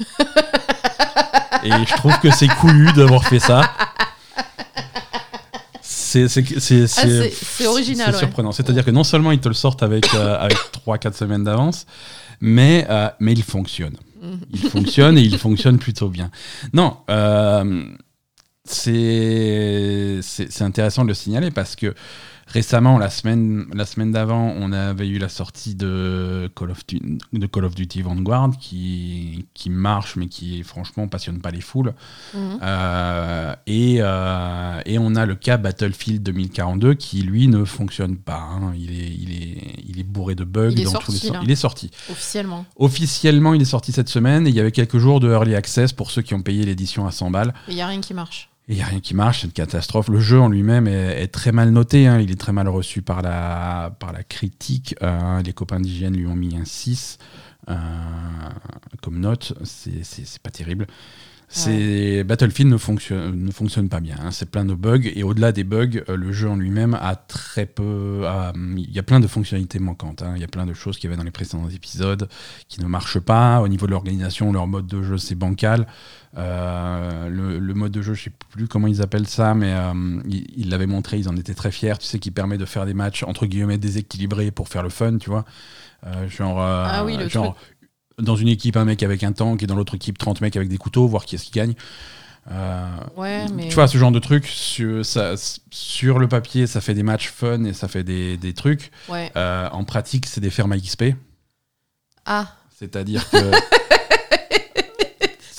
et 1.64 1.70
je 1.70 1.96
trouve 1.96 2.18
que 2.20 2.30
c'est 2.30 2.48
couillu 2.48 2.92
d'avoir 2.94 3.24
fait 3.24 3.38
ça. 3.38 3.70
C'est 5.80 6.24
Ah, 6.26 7.68
original, 7.68 8.06
c'est 8.08 8.12
ouais. 8.12 8.18
surprenant. 8.18 8.52
C'est-à-dire 8.52 8.84
que 8.84 8.90
non 8.90 9.04
seulement 9.04 9.30
ils 9.32 9.40
te 9.40 9.48
le 9.48 9.54
sortent 9.54 9.82
avec, 9.82 10.12
euh, 10.14 10.36
avec 10.38 10.58
3-4 10.86 11.14
semaines 11.14 11.44
d'avance, 11.44 11.86
mais, 12.42 12.84
euh, 12.90 13.08
mais 13.20 13.32
il 13.32 13.42
fonctionne. 13.42 13.96
Mhm. 14.20 14.40
Il 14.50 14.58
fonctionne 14.58 15.16
et 15.16 15.22
il 15.22 15.38
fonctionne 15.38 15.78
plutôt 15.78 16.08
bien. 16.08 16.30
Non, 16.74 16.98
euh, 17.08 17.84
c'est 18.64 20.20
intéressant 20.60 21.04
de 21.04 21.08
le 21.08 21.14
signaler 21.14 21.50
parce 21.50 21.76
que 21.76 21.94
récemment, 22.52 22.98
la 22.98 23.08
semaine, 23.10 23.64
la 23.74 23.84
semaine 23.86 24.12
d'avant, 24.12 24.54
on 24.58 24.72
avait 24.72 25.08
eu 25.08 25.18
la 25.18 25.28
sortie 25.28 25.74
de 25.74 26.50
Call 26.54 26.70
of, 26.70 26.86
Du- 26.86 27.00
de 27.32 27.46
Call 27.46 27.64
of 27.64 27.74
Duty 27.74 28.02
Vanguard 28.02 28.50
qui, 28.60 29.46
qui 29.54 29.70
marche 29.70 30.16
mais 30.16 30.26
qui 30.26 30.62
franchement 30.62 31.08
passionne 31.08 31.40
pas 31.40 31.50
les 31.50 31.60
foules. 31.60 31.94
Mhm. 32.34 32.58
Euh, 32.62 33.54
et, 33.66 33.96
euh, 34.00 34.80
et 34.86 34.98
on 34.98 35.14
a 35.14 35.26
le 35.26 35.34
cas 35.34 35.56
Battlefield 35.56 36.22
2042 36.22 36.94
qui 36.94 37.22
lui 37.22 37.48
ne 37.48 37.64
fonctionne 37.64 38.16
pas. 38.16 38.40
hein. 38.40 38.72
Il, 38.76 38.90
est, 38.92 39.08
il, 39.18 39.32
est, 39.32 39.74
il 39.88 39.98
est 39.98 40.04
bourré 40.04 40.34
de 40.34 40.44
bugs 40.44 40.70
Il 40.72 40.80
est 40.80 40.84
dans 40.84 40.90
sorti, 40.92 41.06
tous 41.06 41.12
les 41.12 41.18
sens. 41.18 41.32
là. 41.32 41.40
Il 41.44 41.50
est 41.50 41.56
sorti. 41.56 41.90
Officiellement. 42.10 42.64
Officiellement, 42.76 43.54
il 43.54 43.62
est 43.62 43.66
sorti 43.66 43.92
cette 43.92 44.08
semaine 44.08 44.46
et 44.46 44.50
il 44.50 44.56
y 44.56 44.60
avait 44.60 44.72
quelques 44.72 44.98
jours 44.98 45.20
de 45.20 45.28
early 45.30 45.54
access 45.54 45.92
pour 45.92 46.10
ceux 46.10 46.22
qui 46.22 46.34
ont 46.34 46.42
payé 46.42 46.64
l'édition 46.64 47.06
à 47.06 47.10
100 47.10 47.30
balles. 47.30 47.54
Il 47.68 47.74
n'y 47.74 47.82
a 47.82 47.86
rien 47.86 48.00
qui 48.00 48.14
marche. 48.14 48.50
Il 48.72 48.76
n'y 48.76 48.82
a 48.82 48.86
rien 48.86 49.00
qui 49.00 49.14
marche, 49.14 49.42
c'est 49.42 49.48
une 49.48 49.52
catastrophe. 49.52 50.08
Le 50.08 50.18
jeu 50.18 50.40
en 50.40 50.48
lui-même 50.48 50.88
est, 50.88 51.28
très 51.28 51.52
mal 51.52 51.72
noté, 51.72 52.06
hein. 52.06 52.18
il 52.20 52.30
est 52.30 52.40
très 52.40 52.52
mal 52.52 52.68
reçu 52.68 53.02
par 53.02 53.20
la, 53.20 53.94
par 54.00 54.14
la 54.14 54.22
critique. 54.22 54.94
Euh, 55.02 55.42
les 55.42 55.52
copains 55.52 55.78
d'hygiène 55.78 56.16
lui 56.16 56.26
ont 56.26 56.34
mis 56.34 56.56
un 56.56 56.64
6 56.64 57.18
euh, 57.68 57.74
comme 59.02 59.20
note, 59.20 59.52
c'est 59.62 60.38
pas 60.42 60.50
terrible. 60.50 60.86
C'est 61.54 62.24
Battlefield 62.24 62.70
ne 62.72 62.78
fonctionne, 62.78 63.44
ne 63.44 63.50
fonctionne 63.50 63.88
pas 63.88 64.00
bien. 64.00 64.16
hein. 64.22 64.30
C'est 64.30 64.50
plein 64.50 64.64
de 64.64 64.74
bugs 64.74 65.02
et 65.14 65.22
au-delà 65.22 65.52
des 65.52 65.64
bugs, 65.64 66.02
euh, 66.08 66.16
le 66.16 66.32
jeu 66.32 66.48
en 66.48 66.56
lui-même 66.56 66.94
a 67.00 67.14
très 67.14 67.66
peu. 67.66 68.24
Il 68.76 68.90
y 68.90 68.98
a 68.98 69.02
plein 69.02 69.20
de 69.20 69.26
fonctionnalités 69.26 69.78
manquantes. 69.78 70.22
hein. 70.22 70.32
Il 70.36 70.40
y 70.40 70.44
a 70.44 70.48
plein 70.48 70.64
de 70.66 70.72
choses 70.74 70.96
qu'il 70.96 71.08
y 71.08 71.12
avait 71.12 71.18
dans 71.18 71.24
les 71.24 71.30
précédents 71.30 71.68
épisodes 71.68 72.28
qui 72.68 72.80
ne 72.80 72.86
marchent 72.86 73.20
pas. 73.20 73.60
Au 73.60 73.68
niveau 73.68 73.86
de 73.86 73.90
l'organisation, 73.92 74.50
leur 74.52 74.66
mode 74.66 74.86
de 74.86 75.02
jeu 75.02 75.18
c'est 75.18 75.34
bancal. 75.34 75.86
Euh, 76.38 77.28
le, 77.28 77.58
le 77.58 77.74
mode 77.74 77.92
de 77.92 78.00
jeu, 78.00 78.14
je 78.14 78.24
sais 78.24 78.32
plus 78.50 78.66
comment 78.66 78.86
ils 78.86 79.02
appellent 79.02 79.28
ça, 79.28 79.54
mais 79.54 79.72
euh, 79.74 79.92
ils 80.24 80.70
l'avaient 80.70 80.86
montré, 80.86 81.18
ils 81.18 81.28
en 81.28 81.36
étaient 81.36 81.54
très 81.54 81.70
fiers. 81.70 81.98
Tu 82.00 82.06
sais, 82.06 82.18
qui 82.18 82.30
permet 82.30 82.56
de 82.56 82.64
faire 82.64 82.86
des 82.86 82.94
matchs 82.94 83.22
entre 83.24 83.44
guillemets 83.46 83.76
déséquilibrés 83.78 84.50
pour 84.50 84.68
faire 84.68 84.82
le 84.82 84.88
fun, 84.88 85.18
tu 85.18 85.28
vois. 85.28 85.44
Euh, 86.06 86.26
genre, 86.28 86.60
euh, 86.60 86.84
Ah 86.88 87.04
oui, 87.04 87.16
le 87.16 87.28
genre 87.28 87.56
dans 88.18 88.36
une 88.36 88.48
équipe 88.48 88.76
un 88.76 88.84
mec 88.84 89.02
avec 89.02 89.22
un 89.24 89.32
tank 89.32 89.62
et 89.62 89.66
dans 89.66 89.74
l'autre 89.76 89.94
équipe 89.94 90.18
30 90.18 90.40
mecs 90.40 90.56
avec 90.56 90.68
des 90.68 90.78
couteaux, 90.78 91.06
voir 91.06 91.24
qui 91.24 91.34
est-ce 91.36 91.44
qui 91.44 91.50
gagne. 91.52 91.74
Euh, 92.50 92.86
Ouais, 93.16 93.46
mais. 93.54 93.68
tu 93.68 93.74
vois, 93.74 93.86
ce 93.86 93.96
genre 93.98 94.10
de 94.10 94.18
truc, 94.18 94.46
sur, 94.46 95.04
ça, 95.06 95.34
sur 95.70 96.18
le 96.18 96.28
papier, 96.28 96.66
ça 96.66 96.80
fait 96.80 96.94
des 96.94 97.02
matchs 97.04 97.28
fun 97.30 97.64
et 97.64 97.72
ça 97.72 97.86
fait 97.88 98.02
des, 98.02 98.36
des 98.36 98.52
trucs. 98.52 98.90
Ouais. 99.08 99.30
Euh, 99.36 99.68
en 99.70 99.84
pratique, 99.84 100.26
c'est 100.26 100.40
des 100.40 100.50
fermes 100.50 100.76
XP. 100.76 101.14
Ah, 102.26 102.48
C'est-à-dire 102.78 103.28
que 103.30 103.36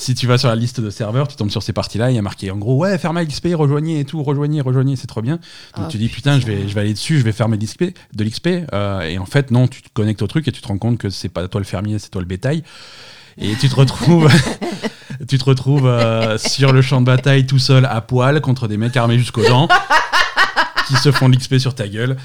si 0.04 0.16
tu 0.16 0.28
vas 0.28 0.38
sur 0.38 0.50
la 0.50 0.56
liste 0.56 0.82
de 0.82 0.90
serveurs, 0.90 1.28
tu 1.28 1.36
tombes 1.36 1.50
sur 1.50 1.64
ces 1.64 1.72
parties-là, 1.74 2.12
il 2.12 2.16
y 2.16 2.20
a 2.20 2.22
marqué 2.22 2.52
en 2.52 2.58
gros, 2.58 2.76
ouais, 2.76 2.98
ferme 2.98 3.24
XP, 3.26 3.50
rejoignez 3.56 4.02
et 4.02 4.06
tout, 4.06 4.22
rejoignez, 4.22 4.60
rejoignez, 4.62 4.96
c'est 4.96 5.08
trop 5.08 5.22
bien. 5.22 5.36
Donc 5.78 5.86
Ah, 5.86 5.88
tu 5.90 5.98
dis, 5.98 6.10
putain, 6.10 6.40
je 6.40 6.46
vais, 6.46 6.68
je 6.68 6.74
vais 6.74 6.82
aller 6.82 6.94
dessus, 6.94 7.20
je 7.20 7.24
vais 7.24 7.32
fermer 7.32 7.58
de 7.58 7.64
l'XP. 7.64 7.84
De 8.14 8.24
l'XP 8.24 8.48
euh, 8.74 9.02
et 9.02 9.18
en 9.18 9.26
fait, 9.26 9.50
non, 9.52 9.68
tu 9.68 9.82
te 9.82 9.90
connectes 9.94 10.22
au 10.22 10.28
truc 10.28 10.48
et 10.48 10.52
tu 10.52 10.62
te 10.62 10.68
rends 10.68 10.78
compte 10.78 10.98
que 10.98 11.10
c'est 11.10 11.30
pas 11.30 11.48
toi 11.48 11.62
le 11.62 11.66
fermier, 11.66 12.00
c'est 12.00 12.10
toi 12.10 12.22
le 12.22 12.28
bétail. 12.28 12.64
Et 13.38 13.56
tu 13.56 13.70
te 13.70 13.76
retrouves, 13.76 14.30
tu 15.28 15.38
te 15.38 15.44
retrouves 15.46 15.88
euh, 15.88 16.38
sur 16.38 16.74
le 16.74 16.82
champ 16.82 17.00
de 17.02 17.06
bataille 17.06 17.48
tout 17.48 17.60
seul 17.60 17.86
à 17.86 18.02
poil 18.02 18.42
contre 18.42 18.68
des 18.68 18.78
mecs 18.78 18.96
armés 18.98 19.18
jusqu'aux 19.18 19.48
dents 19.48 19.68
qui 20.88 20.96
se 20.96 21.12
font 21.12 21.30
de 21.30 21.36
l'XP 21.36 21.58
sur 21.58 21.74
ta 21.76 21.88
gueule. 21.88 22.18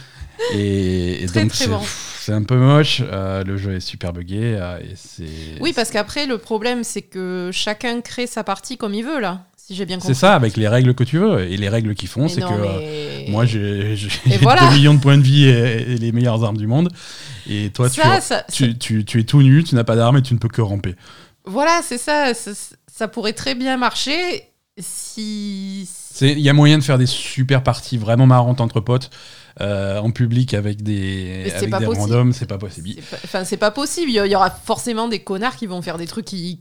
Et, 0.52 1.22
et 1.22 1.26
Très, 1.26 1.42
donc 1.42 1.52
très 1.52 1.66
bon. 1.66 1.80
C'est 2.28 2.34
un 2.34 2.42
peu 2.42 2.56
moche. 2.56 3.00
euh, 3.10 3.42
le 3.44 3.56
jeu 3.56 3.74
est 3.76 3.80
super 3.80 4.12
buggé 4.12 4.56
euh, 4.58 4.78
et 4.80 4.92
c'est. 4.94 5.24
oui, 5.60 5.72
parce 5.74 5.90
qu'après, 5.90 6.26
le 6.26 6.36
problème, 6.38 6.84
c'est 6.84 7.02
que 7.02 7.50
chacun 7.52 8.00
crée 8.02 8.26
sa 8.26 8.44
partie 8.44 8.76
comme 8.76 8.92
il 8.94 9.04
veut, 9.04 9.18
là. 9.20 9.46
Si 9.56 9.74
j'ai 9.74 9.84
bien 9.86 9.96
compris. 9.96 10.14
C'est 10.14 10.20
ça, 10.20 10.34
avec 10.34 10.56
les 10.56 10.68
règles 10.68 10.94
que 10.94 11.04
tu 11.04 11.18
veux. 11.18 11.40
Et 11.40 11.56
les 11.56 11.68
règles 11.68 11.94
qu'ils 11.94 12.08
font, 12.08 12.22
Mais 12.22 12.28
c'est 12.28 12.40
non, 12.40 12.48
que 12.48 12.54
euh, 12.54 12.78
mais- 12.78 13.26
moi, 13.30 13.44
j'ai 13.46 13.96
j'ai- 13.96 14.08
Et 14.26 14.30
j'ai 14.32 14.36
voilà. 14.38 14.68
2 14.68 14.74
millions 14.76 14.94
de 14.94 15.00
points 15.00 15.18
de 15.18 15.22
vie 15.22 15.44
et, 15.46 15.92
et 15.92 15.96
les 15.98 16.12
meilleures 16.12 16.42
armes 16.44 16.56
du 16.56 16.66
monde. 16.66 16.90
Et 17.48 17.70
toi, 17.70 17.88
tu, 17.90 18.00
ça, 18.00 18.20
ça- 18.20 18.44
tu, 18.52 18.76
tu- 18.78 19.04
tu 19.04 19.20
es 19.20 19.24
tout 19.24 19.42
nu, 19.42 19.64
tu 19.64 19.74
n'as 19.74 19.84
pas 19.84 19.96
d'armes 19.96 20.16
et 20.18 20.22
tu 20.22 20.32
ne 20.34 20.38
peux 20.38 20.48
que 20.48 20.60
ramper. 20.62 20.94
Voilà, 21.44 21.80
c'est 21.82 21.98
ça, 21.98 22.32
ça. 22.34 22.50
ça 22.90 23.08
pourrait 23.08 23.32
très 23.34 23.54
bien 23.54 23.76
marcher 23.78 24.44
si. 24.78 25.88
C'est- 25.90 26.32
Il 26.32 26.40
y 26.40 26.48
a 26.48 26.52
moyen 26.52 26.78
de 26.78 26.82
faire 26.82 26.98
des 26.98 27.06
super 27.06 27.62
parties 27.62 27.96
vraiment 27.98 28.26
marrantes 28.26 28.60
entre 28.60 28.80
potes. 28.80 29.10
Euh, 29.60 29.98
en 29.98 30.10
public 30.10 30.54
avec 30.54 30.82
des, 30.82 31.50
avec 31.54 31.76
des 31.78 31.86
randoms, 31.86 32.32
c'est 32.32 32.46
pas 32.46 32.58
possible. 32.58 32.90
Enfin, 33.24 33.44
c'est 33.44 33.56
pas 33.56 33.70
possible. 33.70 34.10
Il 34.10 34.30
y 34.30 34.36
aura 34.36 34.50
forcément 34.50 35.08
des 35.08 35.20
connards 35.20 35.56
qui 35.56 35.66
vont 35.66 35.82
faire 35.82 35.98
des 35.98 36.06
trucs 36.06 36.24
qui. 36.24 36.60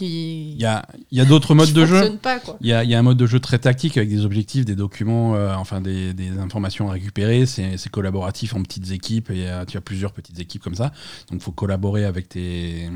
Il 0.00 0.56
y 0.56 0.64
a, 0.64 0.86
y 1.10 1.20
a 1.20 1.24
d'autres 1.24 1.54
modes 1.54 1.72
de 1.72 1.84
jeu. 1.84 2.18
Il 2.60 2.68
y, 2.68 2.72
a, 2.72 2.84
y 2.84 2.94
a 2.94 2.98
un 2.98 3.02
mode 3.02 3.16
de 3.16 3.26
jeu 3.26 3.40
très 3.40 3.58
tactique 3.58 3.96
avec 3.96 4.08
des 4.08 4.24
objectifs, 4.24 4.64
des 4.64 4.76
documents, 4.76 5.34
euh, 5.34 5.52
enfin 5.56 5.80
des, 5.80 6.14
des 6.14 6.38
informations 6.38 6.88
à 6.88 6.92
récupérer. 6.92 7.44
C'est 7.44 7.88
collaboratif 7.90 8.54
en 8.54 8.62
petites 8.62 8.92
équipes 8.92 9.30
et 9.30 9.48
euh, 9.48 9.64
tu 9.64 9.76
as 9.76 9.80
plusieurs 9.80 10.12
petites 10.12 10.38
équipes 10.38 10.62
comme 10.62 10.76
ça. 10.76 10.92
Donc 11.28 11.40
il 11.40 11.40
faut 11.40 11.52
collaborer 11.52 12.04
avec, 12.04 12.28
tes, 12.28 12.88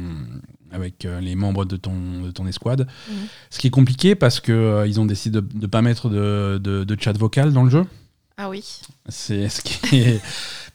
avec 0.71 1.05
euh, 1.05 1.21
les 1.21 1.35
membres 1.35 1.65
de 1.65 1.77
ton, 1.77 2.23
de 2.23 2.31
ton 2.31 2.47
escouade. 2.47 2.87
Mhm. 3.09 3.17
Ce 3.51 3.59
qui 3.59 3.67
est 3.67 3.71
compliqué 3.71 4.15
parce 4.15 4.39
qu'ils 4.39 4.85
ils 4.87 5.01
ont 5.01 5.07
décidé 5.07 5.41
de 5.41 5.47
ne 5.55 5.67
pas 5.67 5.83
mettre 5.83 6.09
de, 6.09 6.61
de, 6.63 6.85
de 6.85 6.97
chat 6.99 7.17
vocal 7.19 7.53
dans 7.53 7.65
le 7.65 7.71
jeu. 7.71 7.85
Ah 8.39 8.49
oui. 8.49 8.65
C'est 9.09 9.49
ce 9.49 9.61
qui. 9.63 10.21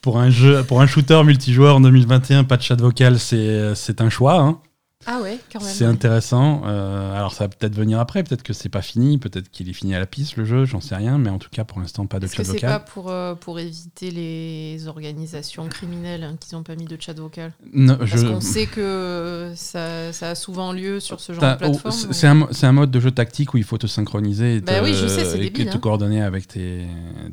Pour 0.01 0.19
un, 0.19 0.29
jeu, 0.29 0.63
pour 0.65 0.81
un 0.81 0.85
shooter 0.85 1.23
multijoueur 1.23 1.77
en 1.77 1.79
2021, 1.81 2.43
pas 2.43 2.57
de 2.57 2.61
chat 2.61 2.75
vocal, 2.75 3.17
c'est 3.19 3.73
c'est 3.73 4.01
un 4.01 4.09
choix. 4.09 4.41
hein. 4.41 4.59
Ah 5.05 5.19
ouais, 5.21 5.37
quand 5.51 5.59
même. 5.61 5.69
C'est 5.73 5.85
intéressant. 5.85 6.61
Euh, 6.65 7.15
alors 7.15 7.33
ça 7.33 7.45
va 7.45 7.47
peut-être 7.49 7.75
venir 7.75 7.99
après, 7.99 8.23
peut-être 8.23 8.43
que 8.43 8.53
c'est 8.53 8.69
pas 8.69 8.81
fini, 8.81 9.17
peut-être 9.17 9.49
qu'il 9.51 9.69
est 9.69 9.73
fini 9.73 9.93
à 9.95 9.99
la 9.99 10.05
piste 10.05 10.37
le 10.37 10.45
jeu, 10.45 10.65
j'en 10.65 10.81
sais 10.81 10.95
rien, 10.95 11.17
mais 11.17 11.29
en 11.29 11.39
tout 11.39 11.49
cas 11.51 11.63
pour 11.63 11.79
l'instant 11.79 12.05
pas 12.05 12.19
de 12.19 12.25
Est-ce 12.25 12.35
chat 12.35 12.43
que 12.43 12.47
c'est 12.47 12.53
vocal. 12.53 12.69
pas 12.69 12.79
pour, 12.79 13.09
euh, 13.11 13.35
pour 13.35 13.59
éviter 13.59 14.11
les 14.11 14.87
organisations 14.87 15.67
criminelles 15.67 16.23
hein, 16.23 16.35
qu'ils 16.39 16.57
n'ont 16.57 16.63
pas 16.63 16.75
mis 16.75 16.85
de 16.85 16.97
chat 16.99 17.13
vocal 17.13 17.51
Non, 17.73 17.97
Parce 17.97 18.09
je- 18.11 18.27
qu'on 18.27 18.41
sait 18.41 18.65
que 18.67 19.51
ça, 19.55 20.13
ça 20.13 20.29
a 20.31 20.35
souvent 20.35 20.71
lieu 20.73 20.99
sur 20.99 21.19
ce 21.19 21.33
genre 21.33 21.41
de 21.53 21.57
plateforme. 21.57 21.81
oh, 21.85 21.91
c'est- 21.91 22.07
ou- 22.07 22.13
c'est 22.13 22.27
un, 22.27 22.69
un 22.69 22.71
mode 22.71 22.91
de 22.91 22.99
jeu 22.99 23.11
tactique 23.11 23.53
où 23.53 23.57
il 23.57 23.63
faut 23.63 23.77
te 23.77 23.87
synchroniser 23.87 24.57
et 24.57 24.61
te, 24.61 24.65
Bah 24.67 24.81
oui, 24.83 24.93
je 24.93 25.07
sais, 25.07 25.25
c'est 25.25 25.37
et 25.37 25.41
débile, 25.41 25.69
te 25.69 25.75
hein. 25.77 25.79
coordonner 25.79 26.21
avec 26.21 26.47
tes, 26.47 26.85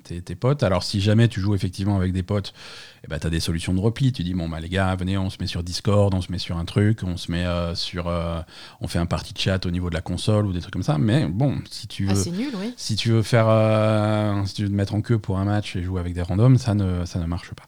tes, 0.05 0.21
tes 0.23 0.35
potes. 0.35 0.63
Alors 0.63 0.83
si 0.83 1.01
jamais 1.01 1.29
tu 1.29 1.41
joues 1.41 1.55
effectivement 1.55 1.97
avec 1.97 2.13
des 2.13 2.23
potes, 2.23 2.53
eh 3.05 3.09
ben, 3.09 3.19
tu 3.19 3.27
as 3.27 3.31
des 3.31 3.41
solutions 3.41 3.73
de 3.75 3.81
repli. 3.81 4.13
Tu 4.13 4.23
dis, 4.23 4.35
bon, 4.35 4.49
bah, 4.49 4.61
les 4.61 4.69
gars, 4.69 4.95
venez, 4.95 5.17
on 5.17 5.31
se 5.31 5.37
met 5.41 5.47
sur 5.47 5.63
Discord, 5.63 6.13
on 6.15 6.21
se 6.21 6.31
met 6.31 6.39
sur 6.39 6.57
un 6.59 6.65
truc, 6.65 7.01
on 7.03 7.17
se 7.17 7.31
met 7.33 7.45
euh, 7.47 7.75
sur... 7.75 8.09
euh, 8.09 8.41
on 8.81 8.89
fait 8.89 8.99
un 8.99 9.07
party 9.07 9.33
de 9.35 9.39
chat 9.39 9.65
au 9.67 9.71
niveau 9.71 9.89
de 9.89 9.95
la 9.95 10.03
console 10.03 10.47
ou 10.47 10.53
des 10.53 10.61
trucs 10.61 10.73
comme 10.75 10.83
ça. 10.83 10.99
Mais 10.99 11.27
bon, 11.27 11.57
si 11.71 11.87
tu 11.89 12.07
Ah, 12.11 12.15
veux... 12.15 12.23
c'est 12.23 12.31
nul, 12.31 12.53
oui. 12.61 12.75
Si 12.77 12.97
tu 12.97 13.11
veux 13.11 13.23
faire, 13.23 13.47
euh, 13.49 14.45
si 14.45 14.55
tu 14.55 14.63
veux 14.65 14.69
te 14.69 14.75
mettre 14.75 14.95
en 14.95 15.01
queue 15.01 15.19
pour 15.19 15.39
un 15.39 15.45
match 15.45 15.77
et 15.77 15.83
jouer 15.83 16.01
avec 16.01 16.13
des 16.15 16.23
randoms, 16.23 16.59
ça 16.59 16.75
ne, 16.75 17.05
ça 17.07 17.19
ne 17.19 17.27
marche 17.27 17.51
pas. 17.55 17.65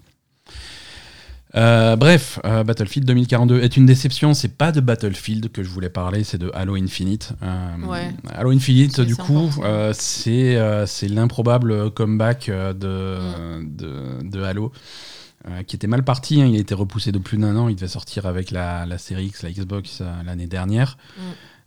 Euh, 1.54 1.96
bref, 1.96 2.38
euh, 2.46 2.64
Battlefield 2.64 3.06
2042 3.06 3.60
est 3.60 3.76
une 3.76 3.84
déception. 3.84 4.32
C'est 4.32 4.56
pas 4.56 4.72
de 4.72 4.80
Battlefield 4.80 5.52
que 5.52 5.62
je 5.62 5.68
voulais 5.68 5.90
parler, 5.90 6.24
c'est 6.24 6.38
de 6.38 6.50
Halo 6.54 6.76
Infinite. 6.76 7.32
Euh, 7.42 7.76
Ouais. 7.86 8.10
Halo 8.34 8.52
Infinite, 8.52 9.02
du 9.02 9.16
coup, 9.16 9.50
c'est 9.92 10.56
l'improbable 11.10 11.90
comeback 11.90 12.46
de, 12.48 13.18
Mm. 13.18 13.76
de, 13.76 14.30
de 14.30 14.42
Halo. 14.42 14.72
Euh, 15.48 15.62
qui 15.62 15.76
était 15.76 15.86
mal 15.88 16.04
parti, 16.04 16.40
hein. 16.40 16.46
il 16.46 16.56
a 16.56 16.58
été 16.60 16.74
repoussé 16.74 17.12
de 17.12 17.18
plus 17.18 17.38
d'un 17.38 17.56
an, 17.56 17.68
il 17.68 17.74
devait 17.76 17.88
sortir 17.88 18.26
avec 18.26 18.50
la, 18.50 18.86
la 18.86 18.98
série 18.98 19.26
X, 19.26 19.42
la 19.42 19.50
Xbox 19.52 20.00
euh, 20.00 20.22
l'année 20.24 20.46
dernière. 20.46 20.96
Mm. 21.16 21.20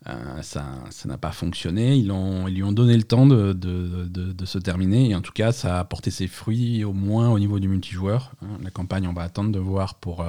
Euh, 0.08 0.42
ça 0.44 0.66
ça 0.92 1.10
n'a 1.10 1.18
pas 1.18 1.32
fonctionné, 1.32 1.96
ils, 1.96 2.12
ont, 2.12 2.48
ils 2.48 2.54
lui 2.56 2.64
ont 2.64 2.72
donné 2.72 2.96
le 2.96 3.02
temps 3.04 3.26
de, 3.26 3.54
de, 3.54 4.06
de- 4.08 4.34
de 4.34 4.46
se 4.46 4.60
terminer, 4.60 5.10
et 5.10 5.16
en 5.16 5.22
tout 5.22 5.32
cas 5.34 5.52
ça 5.52 5.80
a 5.80 5.84
porté 5.84 6.12
ses 6.12 6.28
fruits 6.28 6.84
au 6.84 6.94
moins 6.94 7.30
au 7.30 7.40
niveau 7.40 7.60
du 7.60 7.68
multijoueur. 7.68 8.34
hein. 8.44 8.60
La 8.64 8.70
campagne, 8.70 9.08
on 9.08 9.14
va 9.14 9.24
attendre 9.24 9.52
de 9.52 9.58
voir 9.60 9.96
pour, 9.96 10.24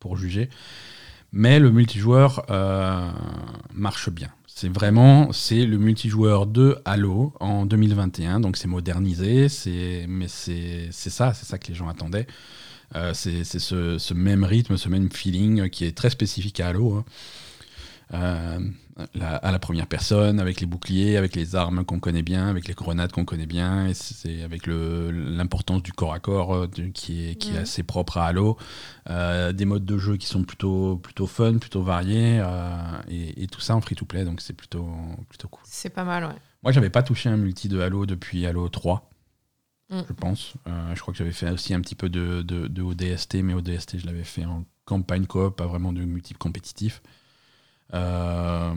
pour 0.00 0.16
juger. 0.16 0.50
Mais 1.30 1.60
le 1.60 1.70
multijoueur 1.70 2.44
marche 3.72 4.10
bien. 4.10 4.30
C'est 4.56 4.68
vraiment 4.72 5.32
c'est 5.32 5.66
le 5.66 5.78
multijoueur 5.78 6.46
de 6.46 6.78
Halo 6.84 7.32
en 7.40 7.66
2021, 7.66 8.38
donc 8.38 8.56
c'est 8.56 8.68
modernisé, 8.68 9.48
c'est 9.48 10.06
mais 10.08 10.28
c'est 10.28 10.92
ça, 10.92 11.34
c'est 11.34 11.44
ça 11.44 11.58
que 11.58 11.66
les 11.68 11.74
gens 11.74 11.88
attendaient. 11.88 12.28
Euh, 12.94 13.12
c'est 13.14 13.42
c'est 13.42 13.58
ce, 13.58 13.98
ce 13.98 14.14
même 14.14 14.44
rythme, 14.44 14.76
ce 14.76 14.88
même 14.88 15.10
feeling 15.10 15.68
qui 15.70 15.84
est 15.84 15.96
très 15.96 16.10
spécifique 16.10 16.60
à 16.60 16.68
Halo. 16.68 16.94
hein. 16.94 17.04
Euh, 18.12 18.58
la- 19.14 19.36
à 19.36 19.50
la 19.50 19.58
première 19.58 19.86
personne, 19.86 20.38
avec 20.38 20.60
les 20.60 20.66
boucliers, 20.66 21.16
avec 21.16 21.34
les 21.34 21.56
armes 21.56 21.84
qu'on 21.84 21.98
connaît 21.98 22.22
bien, 22.22 22.46
avec 22.48 22.68
les 22.68 22.74
grenades 22.74 23.10
qu'on 23.10 23.24
connaît 23.24 23.46
bien, 23.46 23.86
et 23.88 23.94
c'est 23.94 24.42
avec 24.42 24.66
l'importance 24.68 25.82
du 25.82 25.92
corps 25.92 26.12
à 26.12 26.20
corps 26.20 26.54
euh, 26.54 26.66
qui, 26.92 27.28
est, 27.30 27.34
qui 27.34 27.54
est 27.54 27.58
assez 27.58 27.82
propre 27.82 28.18
à 28.18 28.26
Halo, 28.26 28.56
Euh, 29.10 29.52
des 29.52 29.64
modes 29.64 29.84
de 29.84 29.98
jeu 29.98 30.16
qui 30.16 30.26
sont 30.26 30.44
plutôt, 30.44 30.96
plutôt 30.96 31.26
fun, 31.26 31.58
plutôt 31.58 31.82
variés, 31.82 32.42
et, 33.08 33.42
et 33.42 33.46
tout 33.48 33.60
ça 33.60 33.74
en 33.74 33.80
free-to-play, 33.80 34.24
donc 34.24 34.40
c'est 34.40 34.52
plutôt, 34.54 34.86
plutôt 35.28 35.48
cool. 35.48 35.62
C'est 35.66 35.90
pas 35.90 36.04
mal, 36.04 36.24
ouais. 36.24 36.36
Moi, 36.62 36.72
j'avais 36.72 36.90
pas 36.90 37.02
touché 37.02 37.28
un 37.28 37.36
multi 37.36 37.68
de 37.68 37.80
Halo 37.80 38.06
depuis 38.06 38.46
Halo 38.46 38.68
3, 38.68 39.10
Mm. 39.90 40.00
je 40.08 40.12
pense. 40.14 40.54
Euh, 40.66 40.94
je 40.94 41.00
crois 41.02 41.12
que 41.12 41.18
j'avais 41.18 41.30
fait 41.32 41.50
aussi 41.50 41.74
un 41.74 41.80
petit 41.82 41.94
peu 41.94 42.08
de, 42.08 42.40
de, 42.40 42.68
de 42.68 42.80
ODST, 42.82 43.42
mais 43.42 43.52
ODST, 43.52 43.98
je 43.98 44.06
l'avais 44.06 44.24
fait 44.24 44.46
en 44.46 44.64
campagne 44.86 45.26
coop, 45.26 45.56
pas 45.56 45.66
vraiment 45.66 45.92
de 45.92 46.00
multi 46.02 46.32
compétitif. 46.32 47.02
Euh, 47.92 48.72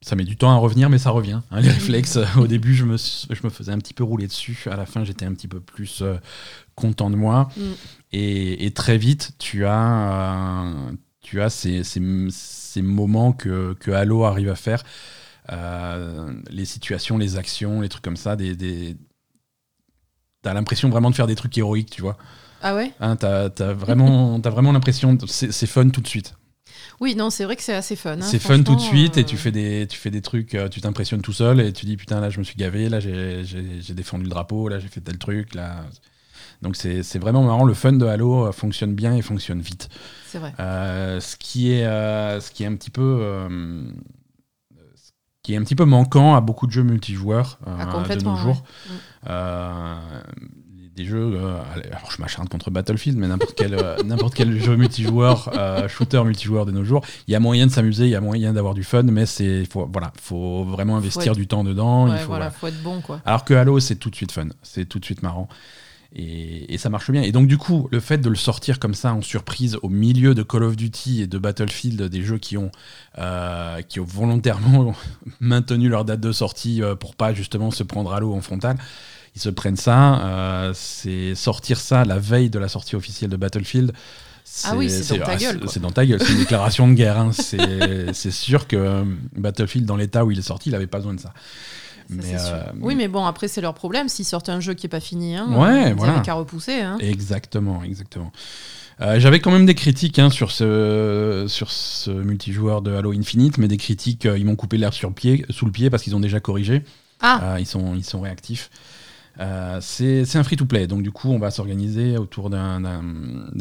ça 0.00 0.14
met 0.16 0.24
du 0.24 0.36
temps 0.36 0.50
à 0.50 0.56
revenir, 0.56 0.88
mais 0.88 0.98
ça 0.98 1.10
revient. 1.10 1.40
hein, 1.50 1.60
les 1.60 1.70
réflexes, 1.70 2.18
au 2.38 2.46
début, 2.46 2.74
je 2.74 2.84
me, 2.84 2.96
je 2.96 3.40
me 3.42 3.50
faisais 3.50 3.72
un 3.72 3.78
petit 3.78 3.94
peu 3.94 4.04
rouler 4.04 4.26
dessus. 4.26 4.66
À 4.70 4.76
la 4.76 4.86
fin, 4.86 5.04
j'étais 5.04 5.26
un 5.26 5.34
petit 5.34 5.48
peu 5.48 5.60
plus 5.60 6.02
euh, 6.02 6.16
content 6.76 7.10
de 7.10 7.16
moi. 7.16 7.48
Mm. 7.56 7.62
Et, 8.12 8.66
et 8.66 8.70
très 8.70 8.96
vite, 8.96 9.32
tu 9.38 9.66
as, 9.66 10.64
euh, 10.64 10.92
tu 11.20 11.42
as 11.42 11.50
ces, 11.50 11.82
ces, 11.84 12.00
ces 12.30 12.82
moments 12.82 13.32
que, 13.32 13.74
que 13.80 13.90
Halo 13.90 14.24
arrive 14.24 14.48
à 14.50 14.56
faire. 14.56 14.82
Euh, 15.50 16.32
les 16.50 16.64
situations, 16.64 17.18
les 17.18 17.36
actions, 17.36 17.80
les 17.80 17.88
trucs 17.88 18.04
comme 18.04 18.16
ça. 18.16 18.36
Des, 18.36 18.54
des... 18.54 18.96
T'as 20.42 20.54
l'impression 20.54 20.88
vraiment 20.88 21.10
de 21.10 21.16
faire 21.16 21.26
des 21.26 21.34
trucs 21.34 21.56
héroïques, 21.58 21.90
tu 21.90 22.02
vois. 22.02 22.16
Ah 22.62 22.74
ouais? 22.74 22.92
Hein, 23.00 23.16
t'as, 23.16 23.48
vraiment, 23.72 24.40
t'as 24.40 24.50
vraiment 24.50 24.72
l'impression. 24.72 25.16
c'est 25.26 25.66
fun 25.66 25.88
tout 25.90 26.00
de 26.00 26.08
suite. 26.08 26.34
Oui, 27.00 27.14
non, 27.14 27.30
c'est 27.30 27.44
vrai 27.44 27.56
que 27.56 27.62
c'est 27.62 27.74
assez 27.74 27.96
fun. 27.96 28.12
hein, 28.18 28.22
c'est 28.22 28.38
fun 28.38 28.62
tout 28.62 28.74
de 28.74 28.80
suite 28.80 29.16
et 29.16 29.20
euh, 29.20 29.24
tu 29.24 29.36
fais 29.36 29.50
des, 29.50 29.86
tu 29.88 29.98
fais 29.98 30.10
des 30.10 30.22
trucs, 30.22 30.54
euh, 30.54 30.68
tu 30.68 30.80
t'impressionnes 30.80 31.22
tout 31.22 31.32
seul 31.32 31.60
et 31.60 31.72
tu 31.72 31.86
dis 31.86 31.96
putain 31.96 32.20
là 32.20 32.30
je 32.30 32.38
me 32.38 32.44
suis 32.44 32.56
gavé, 32.56 32.88
là 32.88 33.00
j'ai, 33.00 33.42
défendu 33.90 34.24
le 34.24 34.30
drapeau, 34.30 34.68
là 34.68 34.78
j'ai 34.78 34.88
fait 34.88 35.00
tel 35.00 35.18
truc, 35.18 35.54
là. 35.54 35.84
Donc 36.62 36.76
c'est, 36.76 37.18
vraiment 37.18 37.44
marrant. 37.44 37.64
Le 37.64 37.74
fun 37.74 37.92
de 37.92 38.06
Halo 38.06 38.46
euh, 38.46 38.52
fonctionne 38.52 38.94
bien 38.94 39.14
et 39.14 39.22
fonctionne 39.22 39.60
vite. 39.60 39.88
C'est 40.26 40.38
vrai. 40.38 40.52
Euh, 40.58 41.20
ce 41.20 41.36
qui 41.36 41.72
est, 41.72 41.84
euh, 41.86 42.40
ce 42.40 42.50
qui 42.50 42.64
est 42.64 42.66
un 42.66 42.74
petit 42.74 42.90
peu, 42.90 43.18
euh, 43.22 43.88
ce 44.96 45.12
qui 45.42 45.54
est 45.54 45.56
un 45.56 45.62
petit 45.62 45.76
peu 45.76 45.84
manquant 45.84 46.34
à 46.34 46.40
beaucoup 46.40 46.66
de 46.66 46.72
jeux 46.72 46.82
multijoueurs 46.82 47.58
euh, 47.66 47.76
Ah, 47.78 48.14
de 48.14 48.24
nos 48.24 48.36
jours. 48.36 48.64
ouais. 49.24 49.32
Des 50.98 51.04
jeux, 51.04 51.30
euh, 51.36 51.56
alors 51.92 52.10
je 52.10 52.20
m'acharne 52.20 52.48
contre 52.48 52.72
Battlefield, 52.72 53.16
mais 53.18 53.28
n'importe 53.28 53.54
quel, 53.56 53.72
euh, 53.74 54.02
n'importe 54.04 54.34
quel 54.34 54.60
jeu 54.60 54.74
multijoueur, 54.74 55.48
euh, 55.56 55.86
shooter 55.86 56.24
multijoueur 56.24 56.66
de 56.66 56.72
nos 56.72 56.82
jours, 56.82 57.04
il 57.28 57.32
y 57.32 57.36
a 57.36 57.40
moyen 57.40 57.68
de 57.68 57.70
s'amuser, 57.70 58.06
il 58.06 58.10
y 58.10 58.16
a 58.16 58.20
moyen 58.20 58.52
d'avoir 58.52 58.74
du 58.74 58.82
fun, 58.82 59.04
mais 59.04 59.24
c'est, 59.24 59.64
faut, 59.66 59.88
voilà, 59.92 60.12
faut 60.20 60.64
vraiment 60.64 60.96
investir 60.96 61.30
être- 61.30 61.38
du 61.38 61.46
temps 61.46 61.62
dedans. 61.62 62.06
Ouais, 62.06 62.14
il 62.14 62.18
faut, 62.18 62.26
voilà, 62.26 62.46
voilà. 62.46 62.50
faut 62.50 62.66
être 62.66 62.82
bon, 62.82 63.00
quoi. 63.00 63.20
Alors 63.24 63.44
que 63.44 63.54
Halo, 63.54 63.78
c'est 63.78 63.94
tout 63.94 64.10
de 64.10 64.16
suite 64.16 64.32
fun, 64.32 64.48
c'est 64.64 64.86
tout 64.86 64.98
de 64.98 65.04
suite 65.04 65.22
marrant. 65.22 65.48
Et, 66.16 66.74
et 66.74 66.78
ça 66.78 66.88
marche 66.90 67.12
bien. 67.12 67.22
Et 67.22 67.30
donc, 67.30 67.46
du 67.46 67.58
coup, 67.58 67.86
le 67.92 68.00
fait 68.00 68.18
de 68.18 68.28
le 68.28 68.34
sortir 68.34 68.80
comme 68.80 68.94
ça 68.94 69.14
en 69.14 69.22
surprise 69.22 69.78
au 69.82 69.88
milieu 69.88 70.34
de 70.34 70.42
Call 70.42 70.64
of 70.64 70.74
Duty 70.74 71.22
et 71.22 71.26
de 71.28 71.38
Battlefield, 71.38 72.02
des 72.02 72.22
jeux 72.22 72.38
qui 72.38 72.56
ont, 72.56 72.72
euh, 73.18 73.82
qui 73.82 74.00
ont 74.00 74.04
volontairement 74.04 74.96
maintenu 75.40 75.88
leur 75.88 76.04
date 76.04 76.18
de 76.18 76.32
sortie 76.32 76.80
pour 76.98 77.14
pas 77.14 77.34
justement 77.34 77.70
se 77.70 77.84
prendre 77.84 78.12
Halo 78.12 78.34
en 78.34 78.40
frontal, 78.40 78.78
ils 79.38 79.42
se 79.42 79.48
prennent 79.50 79.76
ça. 79.76 80.20
euh, 80.24 80.72
c'est 80.74 81.34
sortir 81.34 81.78
ça 81.78 82.04
la 82.04 82.18
veille 82.18 82.50
de 82.50 82.58
la 82.58 82.68
sortie 82.68 82.96
officielle 82.96 83.30
de 83.30 83.36
Battlefield. 83.36 83.92
Ah 84.64 84.74
oui, 84.76 84.88
c'est 84.90 85.16
dans 85.18 85.24
ta 85.26 85.36
gueule, 85.36 85.60
c'est- 85.68 85.78
dans 85.80 85.90
ta 85.90 86.04
gueule, 86.06 86.20
c'est 86.20 86.32
une 86.32 86.38
déclaration 86.38 86.88
de 86.88 86.94
guerre. 86.94 87.18
hein. 87.18 87.30
C'est 88.12 88.30
sûr 88.30 88.66
que 88.66 88.76
euh, 88.76 89.04
Battlefield, 89.36 89.86
dans 89.86 89.96
l'état 89.96 90.24
où 90.24 90.30
il 90.30 90.38
est 90.38 90.42
sorti, 90.42 90.70
il 90.70 90.74
avait 90.74 90.86
pas 90.86 90.98
besoin 90.98 91.14
de 91.14 91.20
ça. 91.20 91.32
Mais, 92.08 92.22
euh, 92.34 92.62
Oui, 92.80 92.94
mais 92.94 93.06
bon, 93.08 93.26
après, 93.26 93.48
c'est 93.48 93.60
leur 93.60 93.74
problème. 93.74 94.08
S'ils 94.08 94.24
sortent 94.24 94.48
un 94.48 94.60
jeu 94.60 94.72
qui 94.72 94.86
est 94.86 94.88
pas 94.88 95.00
fini, 95.00 95.36
hein, 95.36 95.46
Ouais, 95.54 95.90
ils 95.90 95.94
voilà. 95.94 96.20
qu'à 96.20 96.32
repousser. 96.32 96.80
Hein. 96.80 96.96
Exactement, 97.00 97.82
exactement. 97.84 98.32
Euh, 99.02 99.20
J'avais 99.20 99.38
quand 99.40 99.50
même 99.52 99.66
des 99.66 99.74
critiques 99.74 100.18
hein, 100.18 100.30
sur, 100.30 100.50
ce, 100.50 101.44
sur 101.46 101.70
ce 101.70 102.10
multijoueur 102.10 102.80
de 102.80 102.92
Halo 102.94 103.12
Infinite, 103.12 103.58
mais 103.58 103.68
des 103.68 103.76
critiques, 103.76 104.24
euh, 104.24 104.38
ils 104.38 104.46
m'ont 104.46 104.56
coupé 104.56 104.78
l'air 104.78 104.94
sur 104.94 105.10
le 105.10 105.14
pied, 105.14 105.44
sous 105.50 105.66
le 105.66 105.70
pied 105.72 105.90
parce 105.90 106.02
qu'ils 106.02 106.16
ont 106.16 106.20
déjà 106.20 106.40
corrigé. 106.40 106.82
Ah, 107.20 107.40
Euh, 107.54 107.60
ils, 107.60 107.66
sont, 107.66 107.94
ils 107.94 108.04
sont 108.04 108.20
réactifs. 108.22 108.70
Euh, 109.40 109.78
c'est 109.80 110.36
un 110.36 110.42
free-to-play, 110.42 110.86
donc 110.88 111.02
du 111.02 111.12
coup, 111.12 111.28
on 111.30 111.38
va 111.38 111.50
s'organiser 111.50 112.16
autour 112.18 112.50
d'un- 112.50 112.80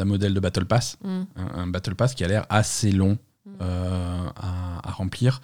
modèle 0.06 0.34
de 0.34 0.40
Battle 0.40 0.66
Pass, 0.66 0.98
hmm. 1.04 1.22
un, 1.36 1.60
un 1.62 1.68
Battle 1.68 1.96
Pass 1.96 2.16
qui 2.16 2.24
a 2.24 2.28
l'air 2.28 2.46
assez 2.50 2.92
long 2.92 3.18
Mm. 3.46 3.52
euh, 3.62 4.28
à, 4.36 4.90
à 4.90 4.92
remplir. 4.92 5.40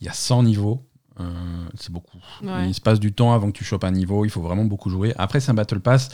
Il 0.00 0.06
y 0.06 0.08
a 0.08 0.12
100 0.12 0.44
niveaux. 0.44 0.84
euh, 1.18 1.24
c'est 1.74 1.90
beaucoup. 1.90 2.18
Ouais. 2.44 2.68
Il 2.68 2.74
se 2.74 2.80
passe 2.80 3.00
du 3.00 3.12
temps 3.12 3.32
avant 3.34 3.48
que 3.50 3.56
tu 3.58 3.64
chopes 3.64 3.82
un 3.82 3.90
niveau, 3.90 4.24
il 4.24 4.30
faut 4.30 4.40
vraiment 4.40 4.64
beaucoup 4.64 4.88
jouer. 4.88 5.12
Après, 5.18 5.40
c'est 5.40 5.50
un 5.50 5.54
Battle 5.54 5.80
Pass. 5.80 6.10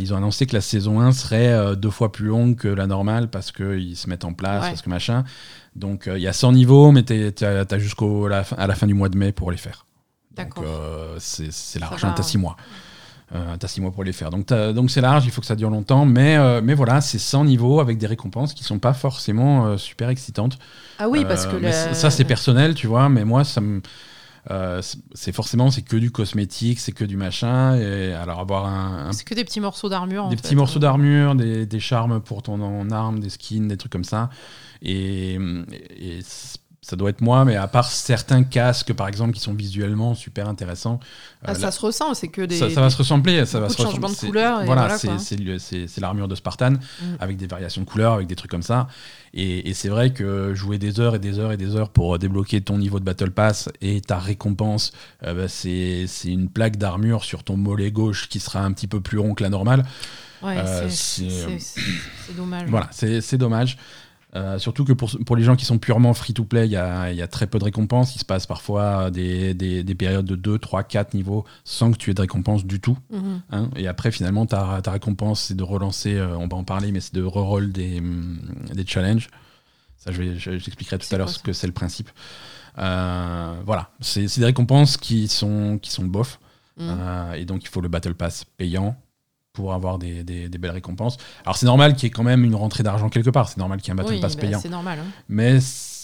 ils 0.00 0.14
ont 0.14 0.16
annoncé 0.16 0.46
que 0.46 0.54
la 0.56 0.62
saison 0.62 0.98
1 1.00 1.12
serait 1.12 1.76
deux 1.76 1.90
fois 1.90 2.10
plus 2.10 2.26
longue 2.26 2.56
que 2.56 2.68
la 2.68 2.86
normale 2.86 3.28
parce 3.28 3.52
qu'ils 3.52 3.96
se 3.98 4.08
mettent 4.08 4.24
en 4.24 4.32
place, 4.32 4.62
Ouais. 4.62 4.68
parce 4.70 4.80
que 4.82 4.88
machin. 4.90 5.24
Donc, 5.76 6.08
il 6.12 6.22
y 6.22 6.26
a 6.26 6.32
100 6.32 6.52
niveaux, 6.52 6.90
mais 6.90 7.02
tu 7.04 7.12
as, 7.44 7.78
jusqu'à 7.78 8.06
la, 8.30 8.42
fin- 8.44 8.56
à 8.56 8.66
la 8.66 8.74
fin 8.74 8.86
du 8.86 8.94
mois 8.94 9.10
de 9.10 9.18
mai 9.18 9.32
pour 9.32 9.50
les 9.50 9.58
faire. 9.58 9.84
D'accord. 10.34 10.64
c'est 11.18 11.52
c'est 11.52 11.78
large, 11.78 12.00
va, 12.00 12.08
hein, 12.08 12.14
t'as 12.16 12.22
ouais. 12.22 12.28
6 13.32 13.38
mois. 13.38 13.46
Euh, 13.52 13.56
t'as 13.58 13.68
6 13.68 13.80
mois 13.80 13.90
pour 13.92 14.04
les 14.04 14.12
faire. 14.12 14.30
Donc 14.30 14.46
donc 14.48 14.90
c'est 14.90 15.00
large, 15.00 15.24
il 15.24 15.30
faut 15.30 15.40
que 15.40 15.46
ça 15.46 15.56
dure 15.56 15.70
longtemps. 15.70 16.04
Mais, 16.06 16.36
euh, 16.36 16.60
mais 16.62 16.74
voilà, 16.74 17.00
c'est 17.00 17.18
100 17.18 17.44
niveaux 17.44 17.80
avec 17.80 17.98
des 17.98 18.06
récompenses 18.06 18.54
qui 18.54 18.64
sont 18.64 18.78
pas 18.78 18.92
forcément 18.94 19.66
euh, 19.66 19.76
super 19.78 20.08
excitantes. 20.08 20.58
Ah 20.98 21.08
oui, 21.08 21.24
parce 21.24 21.46
Euh, 21.46 21.52
que 21.52 21.56
mais 21.56 21.72
ça 21.94 22.10
c'est 22.10 22.24
personnel, 22.24 22.74
tu 22.74 22.86
vois. 22.86 23.08
Mais 23.08 23.24
moi, 23.24 23.44
ça 23.44 23.60
me. 23.60 23.80
euh, 24.50 24.82
c'est- 25.14 25.32
forcément 25.32 25.70
c'est 25.70 25.82
que 25.82 25.96
du 25.96 26.10
cosmétique, 26.10 26.80
c'est 26.80 26.92
que 26.92 27.04
du 27.04 27.16
machin. 27.16 27.76
Et 27.76 28.12
alors 28.12 28.40
avoir 28.40 28.66
un, 28.66 29.08
un- 29.08 29.12
c'est 29.12 29.24
que 29.24 29.34
des 29.34 29.44
petits 29.44 29.60
morceaux 29.60 29.88
d'armure. 29.88 30.24
en 30.24 30.28
des 30.28 30.36
fait. 30.36 30.42
petits 30.42 30.56
morceaux 30.56 30.80
d'armure, 30.80 31.34
des, 31.36 31.64
des 31.66 31.80
charmes 31.80 32.20
pour 32.20 32.42
ton 32.42 32.60
en 32.60 32.90
arme, 32.90 33.20
des 33.20 33.30
skins, 33.30 33.68
des 33.68 33.76
trucs 33.76 33.92
comme 33.92 34.04
ça. 34.04 34.30
Et, 34.82 35.34
et 35.96 36.18
ça 36.84 36.96
doit 36.96 37.10
être 37.10 37.20
moi, 37.20 37.44
mais 37.44 37.54
à 37.54 37.68
part 37.68 37.86
certains 37.88 38.42
casques, 38.42 38.92
par 38.92 39.06
exemple, 39.06 39.32
qui 39.32 39.40
sont 39.40 39.54
visuellement 39.54 40.16
super 40.16 40.48
intéressants. 40.48 40.98
Ah, 41.44 41.52
euh, 41.52 41.54
ça 41.54 41.60
là- 41.66 41.70
se 41.70 41.80
ressent, 41.80 42.12
c'est 42.14 42.26
que 42.26 42.42
des. 42.42 42.56
ça, 42.58 42.68
ça 42.70 42.80
va 42.80 42.90
se 42.90 42.96
ressembler, 42.96 43.46
ça 43.46 43.60
va 43.60 43.68
se 43.68 43.76
de 43.76 43.82
de 43.82 43.86
ressembler. 43.86 44.28
couleurs 44.28 44.62
et 44.62 44.66
Voilà, 44.66 44.82
voilà, 44.88 44.98
c'est- 44.98 46.00
l'armure 46.00 46.26
de 46.26 46.34
Spartan 46.34 46.72
Mm. 46.72 47.04
avec 47.20 47.36
des 47.36 47.46
variations 47.46 47.82
de 47.82 47.86
couleurs, 47.86 48.14
avec 48.14 48.26
des 48.26 48.34
trucs 48.34 48.50
comme 48.50 48.62
ça. 48.64 48.88
Et, 49.32 49.70
et 49.70 49.74
c'est 49.74 49.88
vrai 49.90 50.12
que 50.12 50.54
jouer 50.54 50.78
des 50.78 50.98
heures 50.98 51.14
et 51.14 51.18
des 51.20 51.38
heures 51.38 51.52
et 51.52 51.56
des 51.56 51.76
heures 51.76 51.88
pour 51.88 52.18
débloquer 52.18 52.60
ton 52.62 52.78
niveau 52.78 52.98
de 52.98 53.04
Battle 53.04 53.30
Pass 53.30 53.68
et 53.80 54.00
ta 54.00 54.18
récompense, 54.18 54.90
euh, 55.24 55.34
bah, 55.34 55.48
c'est 55.48 56.04
une 56.24 56.48
plaque 56.48 56.78
d'armure 56.78 57.22
sur 57.22 57.44
ton 57.44 57.56
mollet 57.56 57.92
gauche 57.92 58.28
qui 58.28 58.40
sera 58.40 58.60
un 58.64 58.72
petit 58.72 58.88
peu 58.88 59.00
plus 59.00 59.18
rond 59.18 59.34
que 59.34 59.44
la 59.44 59.50
normale. 59.50 59.84
Ouais, 60.42 60.56
Euh, 60.58 60.88
c'est- 60.90 61.30
c'est- 61.30 62.32
dommage. 62.36 62.68
Voilà, 62.68 62.88
c'est 62.90 63.38
dommage. 63.38 63.78
Euh, 64.34 64.58
surtout 64.58 64.86
que 64.86 64.94
pour, 64.94 65.10
pour 65.26 65.36
les 65.36 65.42
gens 65.44 65.56
qui 65.56 65.66
sont 65.66 65.78
purement 65.78 66.14
free-to-play, 66.14 66.66
il 66.66 66.70
y 66.70 66.72
y 66.72 66.76
a 67.22 67.28
très 67.28 67.46
peu 67.46 67.58
de 67.58 67.64
récompenses. 67.64 68.16
Il 68.16 68.18
se 68.18 68.24
passe 68.24 68.46
parfois 68.46 69.10
des, 69.10 69.52
des- 69.52 69.84
des 69.84 69.94
périodes 69.94 70.24
de 70.24 70.36
2, 70.36 70.58
3, 70.58 70.84
4 70.84 71.12
niveaux 71.12 71.44
sans 71.64 71.92
que 71.92 71.98
tu 71.98 72.10
aies 72.10 72.14
de 72.14 72.20
récompense 72.22 72.64
du 72.64 72.80
tout. 72.80 72.96
Mhm. 73.10 73.42
hein. 73.50 73.70
Et 73.76 73.86
après, 73.88 74.10
finalement, 74.10 74.46
ta, 74.46 74.80
ta 74.82 74.92
récompense, 74.92 75.42
c'est 75.42 75.54
de 75.56 75.62
relancer, 75.62 76.14
euh, 76.14 76.34
on 76.38 76.48
va 76.48 76.56
en 76.56 76.64
parler, 76.64 76.92
mais 76.92 77.00
c'est 77.00 77.14
de 77.14 77.22
reroll 77.22 77.72
des, 77.72 77.98
hum, 77.98 78.40
des 78.72 78.86
challenges. 78.86 79.28
Ça, 79.98 80.12
je 80.12 80.22
tout 80.22 81.06
C'est 81.06 81.14
à 81.14 81.18
l'heure 81.18 81.28
ce 81.28 81.38
que 81.38 81.52
c'est 81.52 81.66
le 81.66 81.72
principe. 81.74 82.10
Euh, 82.78 83.54
voilà, 83.66 83.90
c'est 84.00 84.28
c'est 84.28 84.40
des 84.40 84.46
récompenses 84.46 84.96
qui 84.96 85.28
sont, 85.28 85.78
qui 85.80 85.90
sont 85.90 86.04
bof. 86.04 86.40
Mhm. 86.78 86.86
Euh, 86.88 87.32
et 87.34 87.44
donc, 87.44 87.64
il 87.64 87.68
faut 87.68 87.82
le 87.82 87.88
Battle 87.88 88.14
Pass 88.14 88.44
payant 88.56 88.96
pour 89.52 89.72
avoir 89.74 89.98
des, 89.98 90.24
des- 90.24 90.48
des 90.48 90.58
belles 90.58 90.70
récompenses. 90.70 91.16
Alors 91.44 91.56
c'est 91.56 91.66
normal 91.66 91.94
qu'il 91.94 92.04
y 92.04 92.06
ait 92.06 92.10
quand 92.10 92.22
même 92.22 92.44
une 92.44 92.54
rentrée 92.54 92.82
d'argent 92.82 93.08
quelque 93.08 93.30
part, 93.30 93.48
c'est 93.48 93.58
normal 93.58 93.80
qu'il 93.80 93.88
y 93.88 93.90
ait 93.90 93.92
un 93.92 94.02
Battle 94.02 94.14
Oui, 94.14 94.20
Pass 94.20 94.36
bah, 94.36 94.40
payant. 94.42 94.60
c'est 94.60 94.68
normal. 94.68 94.98
hein. 95.00 95.06
Mais 95.28 95.56
s- 95.56 95.98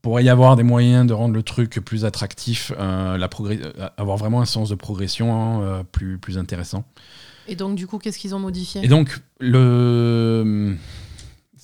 pourrait 0.00 0.24
y 0.24 0.28
avoir 0.28 0.56
des 0.56 0.62
moyens 0.64 1.06
de 1.06 1.12
rendre 1.12 1.32
le 1.34 1.42
truc 1.44 1.80
plus 1.84 2.04
attractif, 2.04 2.72
euh, 2.78 3.16
la 3.18 3.28
euh, 3.40 3.88
avoir 3.96 4.16
vraiment 4.16 4.40
un 4.40 4.46
sens 4.46 4.68
de 4.70 4.74
progression 4.74 5.32
hein, 5.34 5.62
euh, 5.62 5.82
plus, 5.84 6.18
plus 6.18 6.38
intéressant. 6.38 6.84
Et 7.46 7.54
donc, 7.56 7.76
du 7.76 7.86
coup, 7.86 7.98
qu'est-ce 7.98 8.18
qu'ils 8.18 8.34
ont 8.34 8.38
modifié? 8.40 8.84
Et 8.84 8.88
donc, 8.88 9.20
le... 9.38 10.76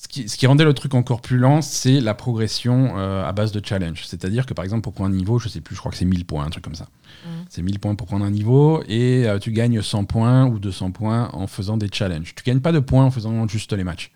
ce, 0.08 0.12
qui, 0.14 0.28
ce 0.28 0.36
qui 0.38 0.46
rendait 0.46 0.64
le 0.64 0.72
truc 0.72 0.94
encore 0.94 1.20
plus 1.20 1.36
lent, 1.36 1.60
c'est 1.60 2.00
la 2.00 2.14
progression 2.14 2.94
euh, 2.96 3.28
à 3.28 3.32
base 3.32 3.52
de 3.52 3.64
challenge. 3.64 4.04
C'est-à-dire 4.06 4.46
que 4.46 4.54
par 4.54 4.64
exemple, 4.64 4.82
pour 4.82 4.94
prendre 4.94 5.14
un 5.14 5.16
niveau, 5.16 5.38
je 5.38 5.48
sais 5.48 5.60
plus, 5.60 5.74
je 5.74 5.80
crois 5.80 5.92
que 5.92 5.98
c'est 5.98 6.06
1000 6.06 6.24
points, 6.24 6.44
un 6.44 6.50
truc 6.50 6.64
comme 6.64 6.74
ça. 6.74 6.88
Mhm. 7.26 7.44
C'est 7.50 7.62
1000 7.62 7.78
points 7.78 7.94
pour 7.94 8.06
prendre 8.06 8.24
un 8.24 8.30
niveau 8.30 8.82
et 8.88 9.28
euh, 9.28 9.38
tu 9.38 9.52
gagnes 9.52 9.82
100 9.82 10.04
points 10.04 10.46
ou 10.46 10.58
200 10.58 10.92
points 10.92 11.28
en 11.34 11.46
faisant 11.46 11.76
des 11.76 11.88
challenges. 11.92 12.34
Tu 12.34 12.42
gagnes 12.42 12.60
pas 12.60 12.72
de 12.72 12.80
points 12.80 13.04
en 13.04 13.10
faisant 13.10 13.46
juste 13.48 13.72
les 13.74 13.84
matchs. 13.84 14.12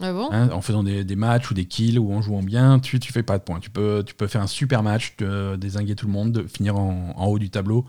Ah 0.00 0.12
bon? 0.12 0.28
Hein, 0.32 0.50
en 0.50 0.60
faisant 0.60 0.82
des, 0.82 1.04
des 1.04 1.16
matchs 1.16 1.50
ou 1.50 1.54
des 1.54 1.66
kills 1.66 1.98
ou 1.98 2.12
en 2.12 2.22
jouant 2.22 2.42
bien, 2.42 2.80
tu, 2.80 2.98
tu 2.98 3.12
fais 3.12 3.22
pas 3.22 3.38
de 3.38 3.44
points. 3.44 3.60
Tu 3.60 3.70
peux, 3.70 4.02
tu 4.04 4.14
peux 4.14 4.26
faire 4.26 4.40
un 4.40 4.46
super 4.48 4.82
match, 4.82 5.14
de, 5.18 5.54
désinguer 5.54 5.94
tout 5.94 6.06
le 6.06 6.12
monde, 6.12 6.32
de 6.32 6.42
finir 6.48 6.76
en, 6.76 7.14
en 7.16 7.26
haut 7.26 7.38
du 7.38 7.50
tableau, 7.50 7.84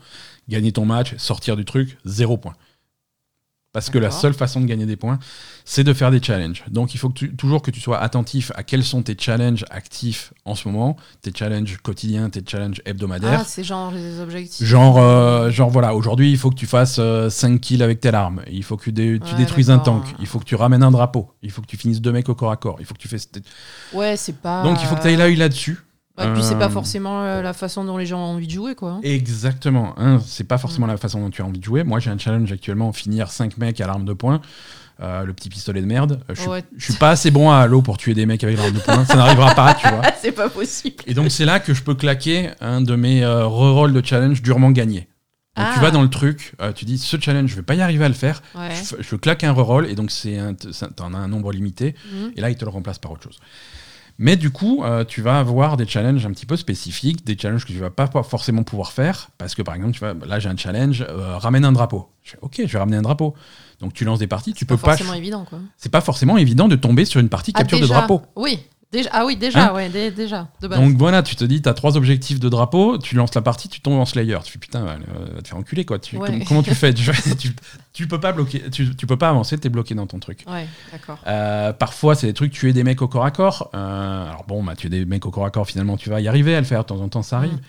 gagner 0.48 0.70
ton 0.70 0.84
match, 0.84 1.16
sortir 1.16 1.56
du 1.56 1.64
truc, 1.64 1.98
zéro 2.04 2.36
point. 2.36 2.54
Parce 3.74 3.90
que 3.90 3.98
la 3.98 4.10
seule 4.12 4.32
façon 4.34 4.60
de 4.60 4.66
gagner 4.66 4.86
des 4.86 4.96
points, 4.96 5.18
c'est 5.66 5.82
de 5.84 5.92
faire 5.92 6.10
des 6.12 6.22
challenges. 6.22 6.64
Donc 6.70 6.94
il 6.94 6.98
faut 6.98 7.08
que 7.10 7.14
tu- 7.18 7.34
toujours 7.34 7.60
que 7.60 7.70
tu 7.72 7.80
sois 7.80 7.98
attentif 7.98 8.52
à 8.54 8.62
quels 8.62 8.84
sont 8.84 9.02
tes 9.02 9.16
challenges 9.18 9.64
actifs 9.68 10.32
en 10.44 10.54
ce 10.54 10.68
moment, 10.68 10.96
tes 11.22 11.32
challenges 11.36 11.76
quotidiens, 11.82 12.30
tes 12.30 12.40
challenges 12.46 12.80
hebdomadaires. 12.86 13.40
Ah, 13.42 13.44
c'est 13.44 13.64
genre 13.64 13.90
les 13.90 14.20
objectifs. 14.20 14.64
Genre, 14.66 14.98
euh, 14.98 15.50
genre 15.50 15.70
voilà, 15.70 15.94
aujourd'hui 15.94 16.30
il 16.30 16.38
faut 16.38 16.50
que 16.50 16.54
tu 16.54 16.66
fasses 16.66 17.00
5 17.30 17.60
kills 17.60 17.82
avec 17.82 17.98
telle 17.98 18.14
arme, 18.14 18.42
il 18.50 18.62
faut 18.62 18.76
que 18.76 18.84
tu, 18.84 18.92
dé- 18.92 19.18
tu 19.22 19.32
Ouais, 19.32 19.38
détruises 19.38 19.70
un 19.70 19.80
tank, 19.80 20.04
il 20.20 20.26
faut 20.26 20.38
que 20.38 20.44
tu 20.44 20.54
ramènes 20.54 20.84
un 20.84 20.92
drapeau, 20.92 21.32
il 21.42 21.50
faut 21.50 21.60
que 21.60 21.66
tu 21.66 21.76
finisses 21.76 22.00
deux 22.00 22.12
mecs 22.12 22.28
au 22.28 22.36
corps 22.36 22.52
à 22.52 22.56
corps, 22.56 22.76
il 22.78 22.86
faut 22.86 22.94
que 22.94 23.00
tu 23.00 23.08
fasses... 23.08 23.28
Ouais, 23.92 24.16
c'est 24.16 24.36
pas. 24.36 24.62
Donc 24.62 24.78
il 24.80 24.86
faut 24.86 24.94
que 24.94 25.02
tu 25.02 25.08
ailles 25.08 25.16
l'œil 25.16 25.34
là-dessus. 25.36 25.78
Ouais, 26.16 26.32
puis 26.32 26.42
c'est 26.44 26.58
pas 26.58 26.66
Euh, 26.66 26.68
forcément 26.70 27.22
euh, 27.22 27.42
la 27.42 27.52
façon 27.52 27.84
dont 27.84 27.96
les 27.96 28.06
gens 28.06 28.20
ont 28.20 28.34
envie 28.36 28.46
de 28.46 28.52
jouer, 28.52 28.74
quoi. 28.76 28.92
hein. 28.92 29.00
Exactement, 29.02 29.94
hein, 29.98 30.20
c'est 30.24 30.44
pas 30.44 30.56
Mm. 30.56 30.58
forcément 30.60 30.86
la 30.86 30.96
façon 30.96 31.20
dont 31.20 31.30
tu 31.30 31.42
as 31.42 31.44
envie 31.44 31.58
de 31.58 31.64
jouer. 31.64 31.82
Moi 31.82 31.98
j'ai 31.98 32.10
un 32.10 32.18
challenge 32.18 32.52
actuellement, 32.52 32.92
finir 32.92 33.30
5 33.30 33.56
mecs 33.58 33.80
à 33.80 33.86
l'arme 33.86 34.04
de 34.04 34.12
poing. 34.12 34.40
Euh, 35.02 35.24
le 35.24 35.32
petit 35.32 35.48
pistolet 35.48 35.80
de 35.80 35.86
merde. 35.86 36.20
Je 36.28 36.34
suis, 36.40 36.48
Ouais. 36.48 36.62
je 36.76 36.84
suis 36.84 36.94
pas 36.94 37.10
assez 37.10 37.32
bon 37.32 37.50
à 37.50 37.56
Halo 37.56 37.82
pour 37.82 37.96
tuer 37.98 38.14
des 38.14 38.26
mecs 38.26 38.44
avec 38.44 38.56
l'arme 38.56 38.72
de 38.72 38.78
poing. 38.78 39.04
Ça 39.04 39.16
n'arrivera 39.16 39.52
pas, 39.56 39.74
tu 39.74 39.88
vois. 39.88 40.02
c'est 40.22 40.30
pas 40.30 40.48
possible. 40.48 41.02
Et 41.08 41.14
donc 41.14 41.32
c'est 41.32 41.44
là 41.44 41.58
que 41.58 41.74
je 41.74 41.82
peux 41.82 41.96
claquer 41.96 42.50
un 42.60 42.80
de 42.80 42.94
mes 42.94 43.24
euh, 43.24 43.44
rerolls 43.44 43.92
de 43.92 44.06
challenge 44.06 44.40
durement 44.40 44.70
gagnés. 44.70 45.08
Donc 45.56 45.66
tu 45.72 45.78
Ah. 45.78 45.82
vas 45.82 45.90
dans 45.90 46.02
le 46.02 46.10
truc, 46.10 46.54
euh, 46.62 46.72
tu 46.72 46.84
dis 46.84 46.96
ce 46.98 47.16
challenge, 47.20 47.50
je 47.50 47.56
vais 47.56 47.62
pas 47.62 47.74
y 47.74 47.80
arriver 47.82 48.04
à 48.04 48.08
le 48.08 48.14
faire. 48.14 48.40
Ouais. 48.54 48.68
Je, 49.00 49.16
claque 49.16 49.42
un 49.42 49.50
reroll 49.50 49.86
et 49.86 49.96
donc 49.96 50.12
c'est 50.12 50.38
t'en 50.94 51.12
as 51.12 51.18
un 51.18 51.26
nombre 51.28 51.50
limité. 51.52 51.96
Mhm. 52.12 52.30
Et 52.36 52.40
là, 52.40 52.50
il 52.50 52.56
te 52.56 52.64
le 52.64 52.70
remplace 52.70 53.00
par 53.00 53.10
autre 53.10 53.24
chose. 53.24 53.40
Mais 54.18 54.36
du 54.36 54.50
coup, 54.50 54.84
euh, 54.84 55.04
tu 55.04 55.22
vas 55.22 55.38
avoir 55.40 55.76
des 55.76 55.86
challenges 55.86 56.24
un 56.24 56.30
petit 56.30 56.46
peu 56.46 56.56
spécifiques, 56.56 57.24
des 57.26 57.36
challenges 57.36 57.64
que 57.64 57.72
tu 57.72 57.78
vas 57.78 57.90
pas 57.90 58.08
forcément 58.22 58.62
pouvoir 58.62 58.92
faire, 58.92 59.28
parce 59.38 59.54
que 59.56 59.62
par 59.62 59.74
exemple, 59.74 59.92
tu 59.92 59.98
vois, 59.98 60.14
là 60.26 60.38
j'ai 60.38 60.48
un 60.48 60.56
challenge, 60.56 61.04
euh, 61.08 61.36
ramène 61.36 61.64
un 61.64 61.72
drapeau. 61.72 62.08
Je 62.22 62.30
fais, 62.32 62.38
ok, 62.40 62.62
je 62.64 62.72
vais 62.72 62.78
ramener 62.78 62.96
un 62.96 63.02
drapeau. 63.02 63.34
Donc 63.80 63.92
tu 63.92 64.04
lances 64.04 64.20
des 64.20 64.28
parties, 64.28 64.52
tu 64.52 64.60
C'est 64.60 64.64
peux 64.66 64.76
pas 64.76 64.82
pas. 64.92 64.96
forcément 64.96 65.14
évident, 65.14 65.44
quoi. 65.44 65.58
C'est 65.76 65.88
pas 65.90 66.00
forcément 66.00 66.36
évident 66.38 66.68
de 66.68 66.76
tomber 66.76 67.04
sur 67.04 67.20
une 67.20 67.28
partie 67.28 67.50
Ah, 67.54 67.58
capture 67.58 67.80
de 67.80 67.86
drapeau. 67.86 68.22
Oui. 68.36 68.60
Déjà. 68.94 69.10
Ah 69.12 69.26
oui, 69.26 69.36
déjà, 69.36 69.70
Hein 69.70 69.74
ouais, 69.74 69.88
dé- 69.88 70.12
déjà, 70.12 70.46
de 70.62 70.68
base. 70.68 70.78
Donc 70.78 70.96
voilà, 70.96 71.22
tu 71.24 71.34
te 71.34 71.44
dis, 71.44 71.60
tu 71.60 71.68
as 71.68 71.74
trois 71.74 71.96
objectifs 71.96 72.38
de 72.38 72.48
drapeau, 72.48 72.96
tu 72.96 73.16
lances 73.16 73.34
la 73.34 73.42
partie, 73.42 73.68
tu 73.68 73.80
tombes 73.80 73.98
en 73.98 74.04
Slayer. 74.04 74.38
Tu 74.44 74.52
fais 74.52 74.58
putain, 74.60 74.86
euh, 74.86 74.96
va 75.34 75.42
te 75.42 75.48
faire 75.48 75.58
enculer 75.58 75.84
quoi. 75.84 75.98
Tu, 75.98 76.16
Ouais. 76.16 76.28
com- 76.30 76.44
comment 76.46 76.62
tu 76.62 76.74
fais? 76.76 76.94
Tu, 76.94 77.04
tu, 77.36 77.50
tu 77.92 78.06
peux 78.06 78.20
pas 78.20 78.30
bloquer, 78.32 78.70
tu, 78.70 78.94
tu 78.94 79.06
peux 79.06 79.16
pas 79.16 79.30
avancer, 79.30 79.58
t'es 79.58 79.68
bloqué 79.68 79.96
dans 79.96 80.06
ton 80.06 80.20
truc. 80.20 80.44
Ouais, 80.46 80.68
d'accord. 80.92 81.18
Euh, 81.26 81.72
parfois, 81.72 82.14
c'est 82.14 82.28
des 82.28 82.34
trucs, 82.34 82.52
tuer 82.52 82.72
des 82.72 82.84
mecs 82.84 83.02
au 83.02 83.08
corps 83.08 83.24
à 83.24 83.32
corps. 83.32 83.70
Euh, 83.74 84.28
alors 84.28 84.44
bon, 84.46 84.62
bah, 84.62 84.76
tuer 84.76 84.88
des 84.90 85.04
mecs 85.04 85.26
au 85.26 85.30
corps 85.32 85.44
à 85.46 85.50
corps, 85.50 85.66
finalement, 85.66 85.96
tu 85.96 86.08
vas 86.08 86.20
y 86.20 86.28
arriver 86.28 86.54
à 86.54 86.60
le 86.60 86.66
faire, 86.66 86.82
de 86.82 86.86
temps 86.86 87.00
en 87.00 87.08
temps, 87.08 87.22
ça 87.22 87.38
arrive. 87.38 87.54
Mm. 87.54 87.60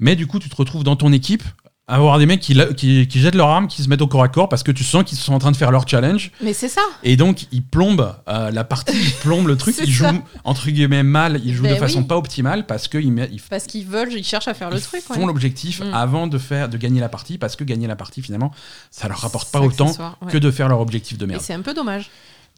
Mais 0.00 0.14
du 0.14 0.26
coup, 0.26 0.38
tu 0.38 0.48
te 0.50 0.56
retrouves 0.56 0.84
dans 0.84 0.96
ton 0.96 1.10
équipe 1.12 1.42
avoir 1.88 2.18
des 2.18 2.26
mecs 2.26 2.40
qui, 2.40 2.52
la- 2.54 2.72
qui, 2.72 3.06
qui 3.06 3.20
jettent 3.20 3.36
leur 3.36 3.48
arme, 3.48 3.68
qui 3.68 3.80
se 3.82 3.88
mettent 3.88 4.02
au 4.02 4.08
corps 4.08 4.24
à 4.24 4.28
corps 4.28 4.48
parce 4.48 4.64
que 4.64 4.72
tu 4.72 4.82
sens 4.82 5.04
qu'ils 5.04 5.16
sont 5.18 5.32
en 5.32 5.38
train 5.38 5.52
de 5.52 5.56
faire 5.56 5.70
leur 5.70 5.86
challenge. 5.88 6.32
Mais 6.42 6.52
c'est 6.52 6.68
ça. 6.68 6.80
Et 7.04 7.16
donc, 7.16 7.46
ils 7.52 7.62
plombent 7.62 8.12
euh, 8.28 8.50
la 8.50 8.64
partie, 8.64 8.92
ils 9.00 9.12
plombent 9.12 9.46
le 9.46 9.56
truc, 9.56 9.76
ils 9.84 9.94
ça. 9.94 10.10
jouent 10.10 10.22
entre 10.42 10.68
guillemets 10.70 11.04
mal, 11.04 11.40
ils 11.44 11.54
jouent 11.54 11.62
Ben 11.62 11.74
de 11.74 11.78
façon 11.78 12.02
pas 12.02 12.16
optimale 12.16 12.66
parce 12.66 12.88
qu'ils 12.88 13.12
met- 13.12 13.28
ils 13.32 13.40
Parce 13.40 13.66
qu'ils 13.66 13.86
veulent, 13.86 14.12
ils 14.12 14.24
cherchent 14.24 14.48
à 14.48 14.54
faire 14.54 14.70
le 14.70 14.78
ils 14.78 14.82
truc. 14.82 15.00
font 15.02 15.14
ouais. 15.20 15.26
l'objectif 15.26 15.80
Mm. 15.80 15.94
avant 15.94 16.26
de 16.26 16.38
faire 16.38 16.68
de 16.68 16.76
gagner 16.76 17.00
la 17.00 17.08
partie 17.08 17.38
parce 17.38 17.54
que 17.54 17.62
gagner 17.62 17.86
la 17.86 17.96
partie 17.96 18.20
finalement 18.22 18.52
ça 18.90 19.06
leur 19.08 19.18
rapporte 19.18 19.50
pas 19.52 19.60
autant 19.60 19.92
ouais. 20.22 20.32
que 20.32 20.38
de 20.38 20.50
faire 20.50 20.68
leur 20.68 20.80
objectif 20.80 21.18
de 21.18 21.24
Et 21.24 21.28
merde. 21.28 21.42
c'est 21.42 21.54
un 21.54 21.60
peu 21.62 21.72
dommage. 21.74 22.10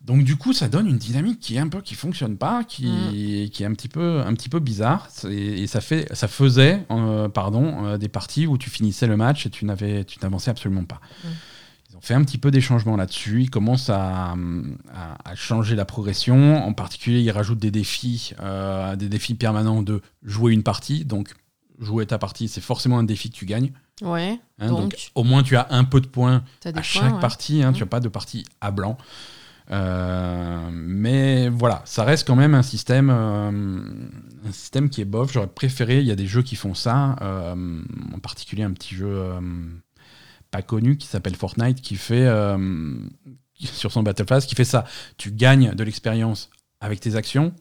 Donc 0.04 0.24
du 0.24 0.37
coup, 0.37 0.52
ça 0.54 0.68
donne 0.68 0.87
une 0.87 0.96
dynamique 0.96 1.38
qui 1.40 1.56
est 1.56 1.58
un 1.58 1.68
peu 1.68 1.82
qui 1.82 1.94
fonctionne 1.94 2.37
pas, 2.38 2.64
qui, 2.64 2.87
Mm. 2.87 3.48
qui 3.50 3.62
est 3.62 3.66
un 3.66 3.72
petit 3.74 3.88
peu 3.88 4.20
un 4.24 4.32
petit 4.34 4.48
peu 4.48 4.58
bizarre. 4.58 5.08
Et 5.30 5.66
ça 5.66 5.80
fait 5.80 6.08
ça 6.14 6.28
faisait 6.28 6.87
euh, 6.90 7.28
pardon 7.28 7.84
euh, 7.87 7.98
des 7.98 8.08
parties 8.08 8.46
où 8.46 8.56
tu 8.56 8.70
finissais 8.70 9.06
le 9.06 9.16
match 9.16 9.44
et 9.46 9.50
tu 9.50 9.64
n'avais 9.66 10.04
tu 10.04 10.18
n'avançais 10.22 10.50
absolument 10.50 10.84
pas. 10.84 11.00
Mm. 11.24 11.28
Ils 11.90 11.96
ont 11.96 12.00
fait 12.00 12.14
un 12.14 12.22
petit 12.22 12.38
peu 12.38 12.50
des 12.50 12.61
changements 12.61 12.96
là-dessus. 12.96 13.42
Ils 13.42 13.50
commencent 13.50 13.90
à, 13.90 14.32
à- 14.32 14.37
à 15.30 15.34
changer 15.34 15.74
la 15.74 15.84
progression. 15.84 16.62
En 16.64 16.72
particulier, 16.72 17.20
ils 17.20 17.30
rajoutent 17.30 17.58
des 17.58 17.70
défis, 17.70 18.32
euh, 18.40 18.94
des 18.96 19.08
défis 19.08 19.34
permanents 19.34 19.82
de 19.82 20.00
jouer 20.22 20.52
une 20.52 20.62
partie. 20.62 21.04
Donc 21.04 21.34
jouer 21.80 22.06
ta 22.06 22.18
partie, 22.18 22.48
c'est 22.48 22.61
forcément 22.61 22.98
un 22.98 23.04
défi 23.04 23.30
que 23.30 23.37
tu 23.37 23.46
gagnes. 23.46 23.72
Ouais. 24.02 24.38
hein. 24.61 24.68
donc, 24.68 24.80
donc, 24.92 25.11
au 25.14 25.24
moins 25.24 25.42
tu 25.42 25.56
as 25.56 25.66
un 25.70 25.84
peu 25.84 26.00
de 26.00 26.06
points 26.06 26.42
à 26.64 26.72
points, 26.72 26.82
chaque 26.82 27.14
ouais. 27.14 27.20
partie. 27.20 27.62
Hein, 27.62 27.72
Tu 27.72 27.80
n'as 27.82 27.87
pas 27.88 28.00
de 28.00 28.08
partie 28.08 28.44
à 28.61 28.70
blanc. 28.70 28.96
Euh, 29.70 30.70
mais 30.72 31.48
voilà, 31.48 31.83
ça 31.85 32.04
reste 32.04 32.26
quand 32.26 32.37
même 32.37 32.54
un 32.54 32.62
système, 32.62 33.11
euh, 33.11 33.50
un 34.48 34.52
système 34.52 34.88
qui 34.88 35.00
est 35.02 35.04
bof. 35.04 35.33
J'aurais 35.33 35.48
préféré, 35.48 35.98
il 36.00 36.07
y 36.07 36.11
a 36.11 36.16
des 36.16 36.26
jeux 36.26 36.42
qui 36.42 36.57
font 36.57 36.74
ça, 36.74 37.16
euh, 37.20 37.83
en 38.14 38.18
particulier 38.18 38.62
un 38.62 38.72
petit 38.72 38.94
jeu 38.94 39.31
pas 40.50 40.62
connu 40.62 40.96
qui 40.96 41.07
s'appelle 41.07 41.37
Fortnite, 41.37 41.83
qui 41.83 41.96
fait 41.96 42.26
sur 43.59 43.92
son 43.92 44.02
Battle 44.02 44.24
Pass, 44.24 44.46
qui 44.46 44.54
fait 44.54 44.64
ça. 44.64 44.85
Tu 45.18 45.31
gagnes 45.31 45.74
de 45.74 45.85
l'expérience 45.85 46.48
avec 46.81 47.00
tes 47.00 47.16
actions 47.16 47.52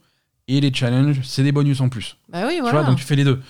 et 0.48 0.62
les 0.62 0.74
challenges, 0.74 1.20
c'est 1.24 1.43
des 1.43 1.52
bonus 1.52 1.82
en 1.82 1.89
plus. 1.89 2.15
Bah 2.30 2.43
oui, 2.48 2.54
Tu 2.56 2.62
voilà. 2.62 2.80
vois, 2.80 2.89
donc 2.89 2.98
tu 3.00 3.04
fais 3.04 3.17
les 3.17 3.26
deux. 3.26 3.41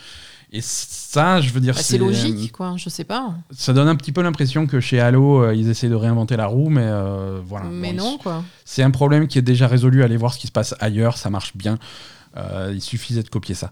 Et 0.52 0.62
ça, 0.62 1.42
je 1.42 1.52
veux 1.52 1.60
dire, 1.60 1.76
Bah, 1.76 1.82
c'est 1.84 1.98
logique, 1.98 2.54
quoi. 2.54 2.76
Je 2.78 2.88
sais 2.90 3.04
pas. 3.04 3.34
ça 3.52 3.74
donne 3.74 3.88
un 3.90 3.96
petit 3.96 4.14
peu 4.14 4.22
l'impression 4.22 4.66
que 4.66 4.80
chez 4.80 5.00
Halo, 5.02 5.44
euh, 5.44 5.54
ils 5.54 5.70
essaient 5.70 5.90
de 5.90 5.96
réinventer 5.96 6.38
la 6.38 6.46
roue, 6.48 6.70
mais 6.70 6.86
euh, 6.86 7.42
voilà. 7.46 7.66
Mais 7.66 7.92
Bon, 7.92 7.98
non, 8.04 8.18
quoi. 8.18 8.44
C'est 8.64 8.82
un 8.84 8.92
problème 8.92 9.28
qui 9.28 9.38
est 9.38 9.42
déjà 9.42 9.68
résolu. 9.68 10.04
Allez 10.04 10.16
voir 10.18 10.34
ce 10.34 10.40
qui 10.40 10.48
se 10.48 10.52
passe 10.54 10.74
ailleurs, 10.80 11.18
ça 11.18 11.30
marche 11.30 11.56
bien. 11.58 11.78
Euh, 12.38 12.72
il 12.74 12.82
suffisait 12.82 13.24
de 13.24 13.30
copier 13.30 13.56
ça. 13.56 13.72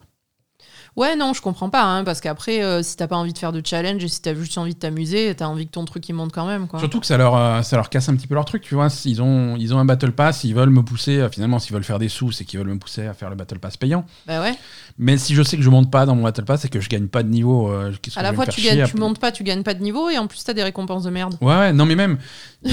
Ouais, 0.95 1.17
non, 1.17 1.33
je 1.33 1.41
comprends 1.41 1.69
pas, 1.69 1.83
hein, 1.83 2.05
parce 2.05 2.21
qu'après, 2.21 2.63
euh, 2.63 2.81
si 2.81 2.95
t'as 2.95 3.07
pas 3.07 3.17
envie 3.17 3.33
de 3.33 3.37
faire 3.37 3.51
de 3.51 3.61
challenge 3.63 4.01
et 4.01 4.07
si 4.07 4.21
t'as 4.21 4.33
juste 4.33 4.57
envie 4.57 4.75
de 4.75 4.79
t'amuser, 4.79 5.35
t'as 5.35 5.47
envie 5.47 5.67
que 5.67 5.71
ton 5.71 5.83
truc 5.83 6.07
il 6.07 6.13
monte 6.13 6.31
quand 6.31 6.47
même, 6.47 6.67
quoi. 6.67 6.79
Surtout 6.79 7.01
que 7.01 7.05
ça 7.05 7.17
leur, 7.17 7.35
euh, 7.35 7.61
ça 7.63 7.75
leur 7.75 7.89
casse 7.89 8.07
un 8.07 8.15
petit 8.15 8.27
peu 8.27 8.35
leur 8.35 8.45
truc, 8.45 8.63
tu 8.63 8.75
vois. 8.75 8.87
Ils 9.03 9.21
ont, 9.21 9.57
ils 9.57 9.73
ont 9.73 9.77
un 9.77 9.83
Battle 9.83 10.13
Pass, 10.13 10.45
ils 10.45 10.55
veulent 10.55 10.69
me 10.69 10.83
pousser, 10.83 11.17
euh, 11.17 11.29
finalement, 11.29 11.59
s'ils 11.59 11.73
veulent 11.73 11.83
faire 11.83 11.99
des 11.99 12.07
sous, 12.07 12.31
c'est 12.31 12.45
qu'ils 12.45 12.59
veulent 12.59 12.69
me 12.69 12.79
pousser 12.79 13.07
à 13.07 13.13
faire 13.13 13.29
le 13.29 13.35
Battle 13.35 13.59
Pass 13.59 13.75
payant. 13.75 14.05
Bah 14.25 14.41
ouais. 14.41 14.53
Mais 14.97 15.17
si 15.17 15.35
je 15.35 15.43
sais 15.43 15.57
que 15.57 15.63
je 15.63 15.69
monte 15.69 15.91
pas 15.91 16.05
dans 16.05 16.15
mon 16.15 16.23
Battle 16.23 16.45
Pass 16.45 16.63
et 16.63 16.69
que 16.69 16.79
je 16.79 16.87
gagne 16.87 17.07
pas 17.07 17.23
de 17.23 17.27
niveau, 17.27 17.69
euh, 17.69 17.91
qu'est-ce 18.01 18.15
que 18.15 18.19
À 18.19 18.23
la 18.23 18.31
fois, 18.31 18.47
tu, 18.47 18.61
gagnes, 18.61 18.85
tu 18.85 18.95
montes 18.95 19.19
pas, 19.19 19.33
tu 19.33 19.43
gagnes 19.43 19.63
pas 19.63 19.73
de 19.73 19.83
niveau 19.83 20.09
et 20.09 20.17
en 20.17 20.27
plus, 20.27 20.41
t'as 20.45 20.53
des 20.53 20.63
récompenses 20.63 21.03
de 21.03 21.09
merde. 21.09 21.35
Ouais, 21.41 21.57
ouais, 21.57 21.73
non, 21.73 21.85
mais 21.85 21.95
même. 21.95 22.17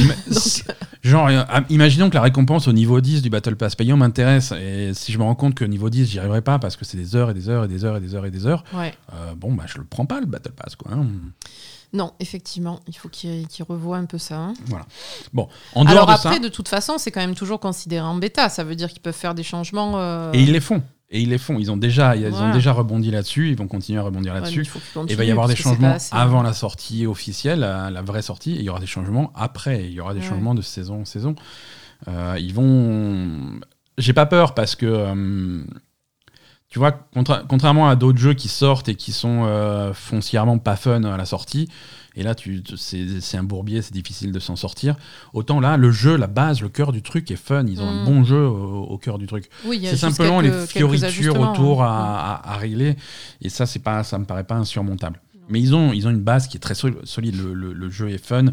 genre, 1.03 1.29
ah, 1.29 1.63
imaginons 1.69 2.09
que 2.09 2.15
la 2.15 2.23
récompense 2.23 2.69
au 2.69 2.73
niveau 2.73 3.01
10 3.01 3.23
du 3.23 3.31
Battle 3.31 3.57
Pass 3.57 3.75
payant 3.75 3.97
m'intéresse. 3.97 4.53
Et 4.53 4.93
si 4.95 5.11
je 5.11 5.19
me 5.19 5.25
rends 5.25 5.35
compte 5.35 5.55
que 5.55 5.65
niveau 5.65 5.91
10, 5.91 6.09
j'y 6.09 6.21
arriverai 6.21 6.41
pas 6.43 6.61
parce 6.61 6.77
que 6.77 6.85
c'est 6.85 6.97
des 6.97 7.17
heures 7.17 7.31
et 7.31 7.35
des 7.35 7.49
heures 7.49 7.65
et 7.65 7.69
des 7.69 7.85
heures 7.85 7.97
et 7.97 8.01
des 8.01 8.12
heures 8.15 8.27
et 8.27 8.31
des 8.31 8.47
heures, 8.47 8.65
Ouais. 8.75 8.95
euh, 9.15 9.35
bon, 9.35 9.53
bah, 9.55 9.65
je 9.67 9.79
le 9.79 9.85
prends 9.85 10.07
pas 10.07 10.21
le 10.21 10.27
Battle 10.27 10.53
Pass, 10.53 10.77
quoi. 10.77 10.93
hein. 10.93 11.07
Non, 11.95 12.13
effectivement, 12.21 12.81
il 12.89 12.97
faut 12.97 13.11
qu'il 13.11 13.47
qu'il 13.49 13.65
revoie 13.67 13.99
un 13.99 14.07
peu 14.07 14.17
ça. 14.17 14.37
hein. 14.39 14.55
Bon, 15.35 15.47
en 15.75 15.85
dehors 15.85 15.93
Alors 15.93 16.07
de 16.07 16.13
après, 16.13 16.35
ça. 16.35 16.39
de 16.39 16.49
toute 16.49 16.69
façon, 16.69 16.97
c'est 16.97 17.11
quand 17.11 17.21
même 17.21 17.35
toujours 17.35 17.61
considéré 17.61 18.05
en 18.07 18.15
bêta. 18.15 18.49
Ça 18.49 18.65
veut 18.65 18.75
dire 18.77 18.89
qu'ils 18.91 19.03
peuvent 19.03 19.13
faire 19.15 19.35
des 19.35 19.43
changements. 19.43 19.93
euh, 19.97 20.33
Et 20.33 20.41
ils 20.43 20.53
les 20.53 20.61
font. 20.61 20.83
Et 21.11 21.21
ils 21.21 21.29
les 21.29 21.37
font. 21.37 21.59
Ils 21.59 21.71
ont 21.71 21.77
déjà, 21.77 22.17
ils 22.17 22.25
ont 22.29 22.31
Voilà. 22.31 22.55
déjà 22.55 22.73
rebondi 22.73 23.11
là-dessus. 23.11 23.51
Ils 23.51 23.57
vont 23.57 23.69
continuer 23.69 23.99
à 23.99 24.03
rebondir 24.03 24.33
là-dessus. 24.33 24.67
il 25.05 25.13
Et 25.13 25.15
va 25.15 25.25
y 25.25 25.31
avoir 25.31 25.49
des 25.49 25.55
changements 25.57 25.99
avant 26.13 26.41
la 26.43 26.55
sortie 26.55 27.05
officielle, 27.05 27.61
la, 27.61 27.91
la 27.91 28.01
vraie 28.01 28.23
sortie, 28.23 28.53
et 28.55 28.61
il 28.61 28.65
y 28.65 28.71
aura 28.71 28.81
des 28.81 28.87
changements 28.87 29.31
après. 29.35 29.85
Il 29.85 29.93
y 29.93 30.01
aura 30.01 30.15
des 30.15 30.21
Ouais. 30.21 30.27
changements 30.27 30.55
de 30.55 30.63
saison 30.63 31.03
en 31.03 31.05
saison. 31.05 31.35
Euh, 32.09 32.37
ils 32.41 32.55
vont. 32.55 33.61
J'ai 33.99 34.15
pas 34.15 34.25
peur 34.25 34.55
parce 34.55 34.75
que. 34.77 34.87
euh, 34.87 35.63
tu 36.73 36.79
vois, 36.79 36.93
contra- 37.15 37.43
contrairement 37.47 37.87
à 37.87 37.97
d'autres 37.97 38.19
jeux 38.19 38.33
qui 38.33 38.49
sortent 38.49 38.89
et 38.89 38.95
qui 38.95 39.13
sont 39.13 39.45
euh, 39.45 39.93
foncièrement 39.93 40.57
pas 40.57 40.75
fun 40.77 41.05
à 41.05 41.17
la 41.19 41.27
sortie, 41.27 41.69
et 42.17 42.23
là, 42.23 42.35
c'est 42.77 43.37
un 43.37 43.43
bourbier, 43.43 43.83
c'est 43.83 43.93
difficile 43.93 44.33
de 44.33 44.39
s'en 44.39 44.57
sortir. 44.57 44.97
Autant 45.35 45.61
là, 45.61 45.77
le 45.77 45.91
jeu, 45.91 46.17
la 46.17 46.27
base, 46.27 46.61
le 46.63 46.69
cœur 46.71 46.93
du 46.93 47.03
truc 47.03 47.31
est 47.31 47.37
fun. 47.37 47.65
Ils 47.67 47.81
ont 47.83 47.89
un 47.89 48.03
Mm. 48.03 48.05
bon 48.07 48.25
jeu 48.25 48.43
au, 48.47 48.85
au 48.85 48.99
cœur 48.99 49.19
du 49.19 49.27
truc. 49.27 49.49
Oui, 49.67 49.81
C'est 49.85 49.97
simplement 49.97 50.41
quelques- 50.41 50.55
les 50.61 50.67
fioritures 50.67 51.39
autour 51.41 51.83
hein. 51.83 51.87
à, 51.89 52.41
à- 52.45 52.55
à 52.55 52.57
régler. 52.57 52.97
Et 53.43 53.49
ça, 53.51 53.65
c'est 53.67 53.79
pas, 53.79 54.03
ça 54.05 54.19
me 54.19 54.25
paraît 54.27 54.45
pas 54.45 54.57
insurmontable. 54.57 55.21
Mais 55.49 55.61
ils 55.61 55.75
ont, 55.75 55.93
ils 55.93 56.07
ont 56.07 56.11
une 56.11 56.23
base 56.23 56.49
qui 56.49 56.57
est 56.57 56.61
très 56.61 56.75
sol- 56.75 57.01
solide. 57.05 57.37
Le, 57.37 57.53
le- 57.55 57.73
le 57.73 57.91
jeu 57.91 58.09
est 58.11 58.23
fun. 58.25 58.45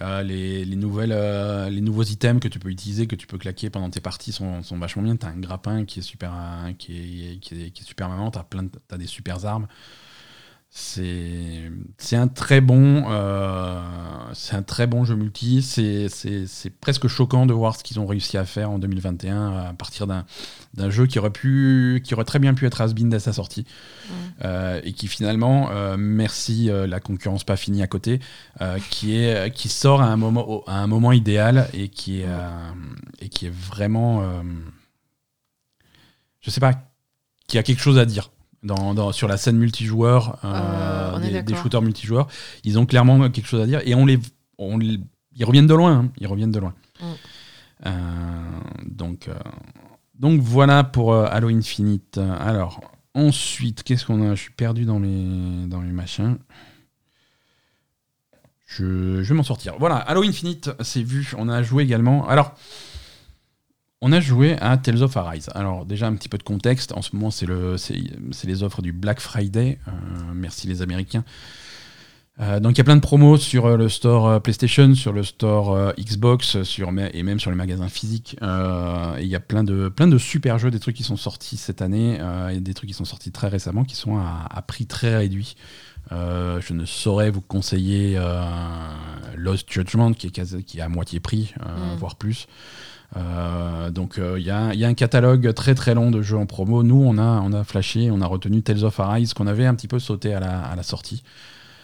Euh, 0.00 0.22
les, 0.22 0.64
les 0.64 0.76
nouvelles, 0.76 1.12
euh, 1.12 1.68
les 1.68 1.80
nouveaux 1.80 2.02
items 2.02 2.40
que 2.40 2.48
tu 2.48 2.58
peux 2.58 2.70
utiliser, 2.70 3.06
que 3.06 3.16
tu 3.16 3.26
peux 3.26 3.38
claquer 3.38 3.70
pendant 3.70 3.90
tes 3.90 4.00
parties 4.00 4.32
sont, 4.32 4.62
sont 4.62 4.78
vachement 4.78 5.02
bien. 5.02 5.16
T'as 5.16 5.28
un 5.28 5.38
grappin 5.38 5.84
qui 5.84 6.00
est 6.00 6.02
super, 6.02 6.32
euh, 6.34 6.72
qui 6.72 7.32
est, 7.32 7.36
qui 7.38 7.54
est, 7.54 7.82
super 7.82 8.08
marrant. 8.08 8.30
T'as 8.30 8.44
t'as 8.88 8.98
des 8.98 9.06
super 9.06 9.44
armes. 9.44 9.66
C'est, 10.72 11.68
un 12.12 12.28
très 12.28 12.60
bon, 12.60 13.04
euh, 13.10 13.82
c'est 14.34 14.54
un 14.54 14.62
très 14.62 14.86
bon 14.86 15.04
jeu 15.04 15.16
multi. 15.16 15.62
C'est, 15.62 16.08
presque 16.80 17.08
choquant 17.08 17.44
de 17.44 17.52
voir 17.52 17.74
ce 17.76 17.82
qu'ils 17.82 17.98
ont 17.98 18.06
réussi 18.06 18.38
à 18.38 18.44
faire 18.44 18.70
en 18.70 18.78
2021 18.78 19.56
à 19.56 19.72
partir 19.72 20.06
d'un, 20.06 20.24
jeu 20.90 21.06
qui 21.08 21.18
aurait 21.18 21.30
pu, 21.30 22.00
qui 22.04 22.14
aurait 22.14 22.24
très 22.24 22.38
bien 22.38 22.54
pu 22.54 22.66
être 22.66 22.80
has-been 22.80 23.08
dès 23.10 23.18
sa 23.18 23.32
sortie 23.32 23.66
euh, 24.44 24.80
et 24.84 24.92
qui 24.92 25.08
finalement, 25.08 25.70
euh, 25.72 25.96
merci 25.98 26.70
euh, 26.70 26.86
la 26.86 27.00
concurrence 27.00 27.42
pas 27.42 27.56
finie 27.56 27.82
à 27.82 27.88
côté, 27.88 28.20
euh, 28.60 28.78
qui 28.90 29.16
est, 29.16 29.52
qui 29.52 29.68
sort 29.68 30.02
à 30.02 30.06
un 30.06 30.16
moment, 30.16 30.48
au- 30.48 30.64
à 30.68 30.76
un 30.78 30.86
moment 30.86 31.10
idéal 31.10 31.68
et 31.74 31.88
qui 31.88 32.20
est, 32.20 32.28
euh, 32.28 32.48
et 33.20 33.28
qui 33.28 33.46
est 33.46 33.52
vraiment, 33.54 34.22
euh, 34.22 34.42
je 36.40 36.50
sais 36.50 36.60
pas, 36.60 36.74
qui 37.48 37.58
a 37.58 37.64
quelque 37.64 37.82
chose 37.82 37.98
à 37.98 38.04
dire. 38.04 38.30
Dans, 38.62 38.92
dans- 38.94 39.12
sur 39.12 39.26
la 39.26 39.38
scène 39.38 39.56
multijoueur, 39.56 40.38
euh, 40.44 41.18
est 41.20 41.42
des, 41.42 41.54
shooters 41.54 41.80
multijoueurs, 41.80 42.28
ils 42.62 42.78
ont 42.78 42.84
clairement 42.84 43.30
quelque 43.30 43.46
chose 43.46 43.62
à 43.62 43.66
dire 43.66 43.80
et 43.86 43.94
on 43.94 44.04
les, 44.04 44.18
on 44.58 44.76
les- 44.76 45.00
ils 45.34 45.44
reviennent 45.44 45.66
de 45.66 45.74
loin, 45.74 45.92
hein, 45.92 46.12
ils 46.18 46.26
reviennent 46.26 46.50
de 46.52 46.58
loin. 46.58 46.74
Mm. 47.00 47.04
Euh, 47.86 47.90
donc, 48.84 49.28
euh, 49.28 49.34
donc 50.18 50.40
voilà 50.42 50.84
pour 50.84 51.14
Halo 51.14 51.48
Infinite. 51.48 52.18
Alors 52.18 52.82
ensuite, 53.14 53.82
qu'est-ce 53.82 54.04
qu'on 54.04 54.30
a? 54.30 54.34
Je 54.34 54.42
suis 54.42 54.52
perdu 54.52 54.84
dans 54.84 54.98
mes 54.98 55.66
dans 55.66 55.80
machins. 55.80 56.36
Je, 58.66 59.22
je 59.22 59.28
vais 59.28 59.34
m'en 59.34 59.42
sortir. 59.42 59.74
Voilà, 59.80 59.96
Halo 59.96 60.22
Infinite, 60.22 60.70
c'est 60.80 61.02
vu. 61.02 61.32
On 61.36 61.48
a 61.48 61.62
joué 61.62 61.82
également. 61.82 62.28
Alors, 62.28 62.54
on 64.02 64.12
a 64.12 64.20
joué 64.20 64.56
à 64.60 64.76
Tales 64.78 65.02
of 65.02 65.16
Arise. 65.16 65.50
Alors 65.54 65.84
déjà 65.84 66.06
un 66.06 66.14
petit 66.14 66.28
peu 66.28 66.38
de 66.38 66.42
contexte. 66.42 66.92
En 66.92 67.02
ce 67.02 67.14
moment, 67.14 67.30
c'est 67.30 67.46
le, 67.46 67.76
c'est 67.76 67.98
c'est 68.32 68.46
les 68.46 68.62
offres 68.62 68.82
du 68.82 68.92
Black 68.92 69.20
Friday. 69.20 69.78
Euh, 69.88 69.90
merci 70.34 70.66
les 70.66 70.82
Américains. 70.82 71.24
Euh, 72.40 72.58
donc 72.58 72.72
il 72.76 72.78
y 72.78 72.80
a 72.80 72.84
plein 72.84 72.96
de 72.96 73.02
promos 73.02 73.36
sur 73.36 73.66
euh, 73.66 73.76
le 73.76 73.90
store 73.90 74.40
PlayStation, 74.40 74.94
sur 74.94 75.12
le 75.12 75.22
store 75.22 75.92
Xbox, 75.98 76.62
sur 76.62 76.90
et 77.12 77.22
même 77.22 77.38
sur 77.38 77.50
les 77.50 77.56
magasins 77.56 77.88
physiques. 77.88 78.36
Il 78.40 79.26
y 79.26 79.34
a 79.36 79.40
plein 79.40 79.64
de 79.64 79.88
plein 79.90 80.08
de 80.08 80.16
super 80.16 80.58
jeux, 80.58 80.70
des 80.70 80.80
trucs 80.80 80.96
qui 80.96 81.02
sont 81.02 81.18
sortis 81.18 81.58
cette 81.58 81.82
année 81.82 82.18
et 82.52 82.60
des 82.60 82.72
trucs 82.72 82.88
qui 82.88 82.94
sont 82.94 83.04
sortis 83.04 83.32
très 83.32 83.48
récemment, 83.48 83.84
qui 83.84 83.96
sont 83.96 84.16
à, 84.16 84.46
à 84.50 84.62
prix 84.62 84.86
très 84.86 85.16
réduit. 85.16 85.56
Euh, 86.12 86.60
je 86.66 86.72
ne 86.72 86.86
saurais 86.86 87.30
vous 87.30 87.42
conseiller 87.42 88.14
euh, 88.16 88.42
Lost 89.36 89.70
Judgment 89.70 90.12
qui 90.14 90.26
est, 90.26 90.30
quasi- 90.30 90.64
qui 90.64 90.78
est 90.78 90.80
à 90.80 90.88
moitié 90.88 91.20
prix, 91.20 91.52
euh, 91.60 91.94
Mm. 91.94 91.98
voire 91.98 92.16
plus. 92.16 92.46
Euh, 93.16 93.90
donc 93.90 94.18
euh, 94.18 94.38
il 94.38 94.46
y, 94.46 94.50
a, 94.50 94.72
il 94.72 94.78
y 94.78 94.84
a 94.84 94.88
un 94.88 94.94
catalogue 94.94 95.52
très 95.52 95.74
très 95.74 95.94
long 95.94 96.10
de 96.10 96.22
jeux 96.22 96.36
en 96.36 96.46
promo. 96.46 96.82
Nous 96.82 97.02
on 97.04 97.18
a, 97.18 97.40
on 97.40 97.52
a 97.52 97.64
flashé, 97.64 98.10
on 98.10 98.20
a 98.20 98.26
retenu 98.26 98.62
Tales 98.62 98.84
of 98.84 99.00
Arise 99.00 99.34
qu'on 99.34 99.46
avait 99.46 99.66
un 99.66 99.74
petit 99.74 99.88
peu 99.88 99.98
sauté 99.98 100.32
à 100.34 100.40
la, 100.40 100.60
à 100.60 100.76
la 100.76 100.82
sortie. 100.82 101.22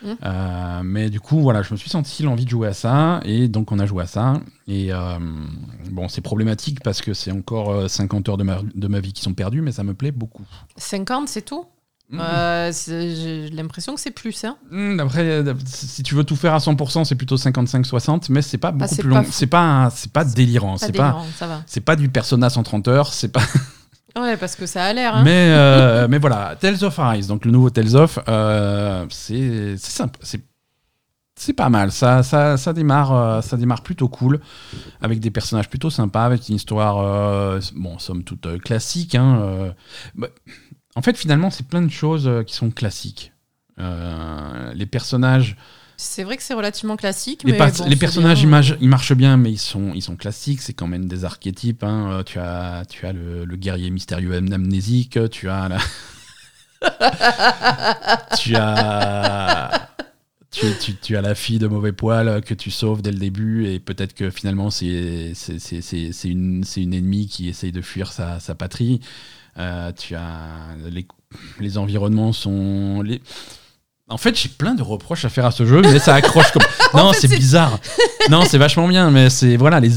Mm. 0.03 0.13
Euh, 0.25 0.81
mais 0.85 1.11
du 1.11 1.21
coup 1.21 1.41
voilà, 1.41 1.63
je 1.63 1.73
me 1.73 1.77
suis 1.77 1.91
senti 1.91 2.23
l'envie 2.23 2.45
de 2.45 2.51
jouer 2.51 2.69
à 2.69 2.75
ça 2.75 3.21
et 3.25 3.49
donc 3.49 3.73
on 3.73 3.79
a 3.79 3.87
joué 3.87 4.05
à 4.05 4.07
ça. 4.07 4.41
Et 4.69 4.91
bon 5.91 6.09
c'est 6.09 6.21
problématique 6.21 6.83
parce 6.83 7.01
que 7.01 7.13
c'est 7.13 7.33
encore 7.33 7.71
euh, 7.71 7.89
50 7.89 8.29
heures 8.29 8.37
de 8.37 8.45
ma, 8.45 8.61
de 8.75 8.89
ma 8.89 9.01
vie 9.01 9.13
qui 9.13 9.23
sont 9.23 9.35
perdues, 9.35 9.63
mais 9.63 9.73
ça 9.73 9.83
me 9.83 9.95
plaît 9.95 10.13
beaucoup. 10.13 10.45
50, 10.77 11.29
c'est 11.29 11.43
tout? 11.43 11.67
Mm. 12.09 12.21
Euh, 12.21 12.73
J'ai 12.87 13.51
l'impression 13.51 13.95
que 13.95 14.01
c'est 14.01 14.13
plus. 14.13 14.45
Hein. 14.45 14.57
Hmm, 14.71 15.01
Après, 15.01 15.23
euh, 15.23 15.55
si 15.67 16.03
tu 16.05 16.15
veux 16.15 16.23
tout 16.25 16.37
faire 16.37 16.55
à 16.55 16.59
100%, 16.59 17.05
c'est 17.05 17.17
plutôt 17.17 17.37
55-60, 17.37 18.27
mais 18.31 18.43
c'est 18.43 18.59
pas 18.59 18.71
beaucoup 18.71 18.93
Ah, 18.93 19.03
plus 19.03 19.11
pas 19.11 19.23
long. 19.23 19.27
C'est 19.31 19.47
pas, 19.49 19.91
c'est 19.93 20.13
pas 20.13 20.25
délirant. 20.25 20.75
Pas 20.75 20.87
C'est 20.87 20.93
pas, 20.93 21.23
c'est 21.67 21.81
pas 21.81 21.97
du 21.97 22.09
Persona 22.09 22.49
130 22.49 22.89
heures. 22.89 23.13
C'est 23.13 23.29
pas. 23.29 23.43
Ouais, 24.19 24.39
parce 24.39 24.57
que 24.57 24.65
ça 24.65 24.83
a 24.83 24.93
l'air. 24.95 25.15
Hein. 25.15 25.25
Mais, 25.25 25.51
euh, 25.51 26.09
mais 26.11 26.17
voilà, 26.17 26.57
Tales 26.59 26.83
of 26.85 26.99
Arise, 26.99 27.27
donc 27.27 27.45
le 27.45 27.51
nouveau 27.51 27.69
Tales 27.69 27.97
of, 27.97 28.19
euh, 28.29 29.05
c'est 29.11 29.77
c'est 29.77 29.91
simple. 29.91 30.19
C'est 30.23 30.41
c'est 31.39 31.53
pas 31.53 31.69
mal. 31.69 31.93
Ça, 31.93 32.23
ça, 32.23 32.57
ça 32.57 32.73
démarre, 32.73 33.45
ça 33.45 33.59
démarre 33.59 33.83
plutôt 33.83 34.09
cool, 34.09 34.41
avec 35.03 35.21
des 35.21 35.31
personnages 35.31 35.69
plutôt 35.69 35.91
sympas, 35.91 36.25
avec 36.25 36.49
une 36.49 36.55
histoire, 36.55 37.59
bon, 37.75 37.99
somme 37.99 38.25
toute 38.25 38.59
classique. 38.63 39.15
hein. 39.17 39.75
Bah, 40.15 40.29
en 40.97 41.03
fait, 41.03 41.17
finalement, 41.17 41.51
c'est 41.51 41.67
plein 41.69 41.83
de 41.83 41.91
choses 41.91 42.27
euh, 42.27 42.43
qui 42.43 42.55
sont 42.55 42.71
classiques. 42.73 43.33
Euh, 43.79 44.73
les 44.75 44.87
personnages, 44.87 45.57
C'est 45.99 46.25
vrai 46.25 46.37
que 46.37 46.43
c'est 46.43 46.55
relativement 46.55 46.97
classique. 46.97 47.43
les, 47.45 47.53
mais 47.53 47.59
bon, 47.59 47.85
les 47.87 47.97
personnages, 47.97 48.39
bien. 48.39 48.47
ils, 48.47 48.51
marchent- 48.51 48.77
ils 48.81 48.89
marchent 48.89 49.13
bien, 49.15 49.37
mais 49.37 49.53
ils 49.53 49.59
sont, 49.59 49.93
ils 49.95 50.03
sont 50.03 50.17
classiques. 50.17 50.63
C'est 50.63 50.73
quand 50.73 50.87
même 50.89 51.07
des 51.07 51.25
archétypes. 51.25 51.85
hein. 51.85 52.09
Euh, 52.11 52.23
Tu 52.23 52.39
as, 52.39 52.85
tu 52.89 53.07
as 53.07 53.13
le, 53.13 53.45
le 53.45 53.57
guerrier 53.57 53.91
mystérieux 53.91 54.35
am- 54.35 54.53
amnésique. 54.53 55.19
Tu 55.31 55.49
as 55.49 55.69
la... 55.69 55.79
tu 58.39 58.57
as. 58.57 59.89
Tu, 60.51 60.67
tu- 60.81 60.97
tu 60.97 61.17
as 61.19 61.21
la 61.21 61.35
fille 61.35 61.59
de 61.59 61.67
mauvais 61.67 61.93
poil 61.93 62.41
que 62.41 62.55
tu 62.55 62.71
sauves 62.71 63.03
dès 63.03 63.13
le 63.13 63.19
début 63.19 63.67
et 63.67 63.79
peut-être 63.79 64.15
que 64.15 64.31
finalement 64.31 64.71
c'est 64.71 64.87
une, 66.25 66.65
une 66.77 66.95
ennemie 66.95 67.27
qui 67.27 67.49
essaye 67.51 67.73
de 67.73 67.83
fuir 67.83 68.11
sa, 68.11 68.41
sa 68.41 68.55
patrie. 68.55 69.01
Euh, 69.59 69.91
tu 69.93 70.15
as 70.15 70.75
les, 70.91 71.07
les 71.61 71.79
environnements 71.79 72.33
sont 72.33 73.03
les... 73.03 73.21
En 74.09 74.19
fait, 74.19 74.37
j'ai 74.41 74.49
plein 74.49 74.75
de 74.75 74.83
reproches 74.83 75.25
à 75.25 75.29
faire 75.29 75.47
à 75.47 75.51
ce 75.51 75.67
jeu, 75.67 75.81
mais 75.83 75.99
ça 75.99 76.15
accroche 76.15 76.53
comme. 76.53 76.63
non, 76.95 77.13
fait, 77.13 77.21
c'est 77.27 77.29
bizarre. 77.37 77.79
non, 78.31 78.45
c'est 78.47 78.59
vachement 78.59 78.87
bien, 78.87 79.11
mais 79.11 79.31
c'est 79.31 79.57
voilà 79.57 79.81
les. 79.81 79.91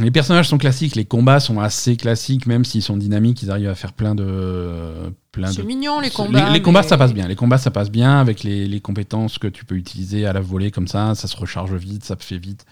Les 0.00 0.10
personnages 0.10 0.48
sont 0.48 0.56
classiques, 0.56 0.96
les 0.96 1.04
combats 1.04 1.38
sont 1.38 1.60
assez 1.60 1.96
classiques, 1.96 2.46
même 2.46 2.64
s'ils 2.64 2.82
sont 2.82 2.96
dynamiques, 2.96 3.42
ils 3.42 3.50
arrivent 3.50 3.68
à 3.68 3.74
faire 3.74 3.92
plein 3.92 4.14
de 4.14 5.12
plein 5.32 5.48
C'est 5.52 5.60
de 5.62 5.66
mignon 5.66 6.00
les 6.00 6.08
les- 6.08 6.14
combats. 6.14 6.48
Les, 6.50 6.62
combats, 6.62 6.80
mais- 6.80 6.88
ça 6.88 6.96
passe 6.96 7.12
bien. 7.12 7.28
Les 7.28 7.36
combats, 7.36 7.58
ça 7.58 7.70
passe 7.70 7.90
bien 7.90 8.18
avec 8.18 8.42
les, 8.42 8.66
les 8.66 8.80
compétences 8.80 9.36
que 9.36 9.48
tu 9.48 9.66
peux 9.66 9.74
utiliser 9.74 10.24
à 10.24 10.32
la 10.32 10.40
volée 10.40 10.70
comme 10.70 10.88
ça. 10.88 11.14
Ça 11.14 11.28
se 11.28 11.36
recharge 11.36 11.74
vite, 11.74 12.04
ça 12.04 12.16
fait 12.18 12.38
vite. 12.38 12.64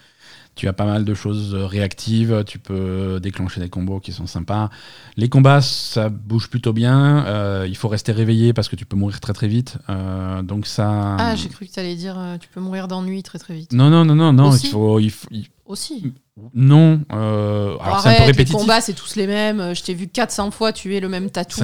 Tu 0.55 0.67
as 0.67 0.73
pas 0.73 0.85
mal 0.85 1.05
de 1.05 1.13
choses 1.13 1.55
euh, 1.55 1.65
réactives. 1.65 2.43
Tu 2.45 2.59
peux 2.59 3.19
déclencher 3.21 3.61
des 3.61 3.69
combos 3.69 3.99
qui 3.99 4.11
sont 4.11 4.27
sympas. 4.27 4.69
Les 5.17 5.29
combats, 5.29 5.61
ça 5.61 6.09
bouge 6.09 6.49
plutôt 6.49 6.73
bien. 6.73 7.25
Euh, 7.25 7.65
il 7.67 7.75
faut 7.77 7.87
rester 7.87 8.11
réveillé 8.11 8.51
parce 8.53 8.67
que 8.67 8.75
tu 8.75 8.85
peux 8.85 8.97
mourir 8.97 9.19
très 9.21 9.33
très 9.33 9.47
vite. 9.47 9.77
Euh, 9.89 10.41
donc 10.41 10.67
ça. 10.67 11.15
Ah, 11.17 11.35
j'ai 11.35 11.49
cru 11.49 11.65
que 11.67 11.71
tu 11.71 11.79
allais 11.79 11.95
dire 11.95 12.17
tu 12.39 12.47
peux 12.49 12.59
mourir 12.59 12.87
d'ennui 12.87 13.23
très 13.23 13.39
très 13.39 13.53
vite. 13.55 13.71
non 13.73 13.89
non 13.89 14.03
non 14.05 14.15
non 14.15 14.33
non. 14.33 14.49
Aussi 14.49 14.67
Il 14.67 14.71
faut, 14.71 14.99
il 14.99 15.09
faut- 15.09 15.27
il- 15.31 15.47
Aussi. 15.71 16.13
non. 16.53 16.99
euh, 17.13 17.75
alors 17.79 18.01
c'est 18.01 18.09
un 18.09 18.11
peu 18.11 18.17
Arrête, 18.17 18.19
les 18.19 18.25
répétitif. 18.25 18.55
combats, 18.59 18.81
c'est 18.81 18.93
tous 18.93 19.15
les 19.15 19.25
mêmes. 19.25 19.59
Euh, 19.59 19.73
Je 19.73 19.81
t'ai 19.83 19.93
vu 19.93 20.07
400 20.07 20.51
fois 20.51 20.73
tuer 20.73 20.99
le 20.99 21.07
même 21.09 21.29
tatou. 21.29 21.59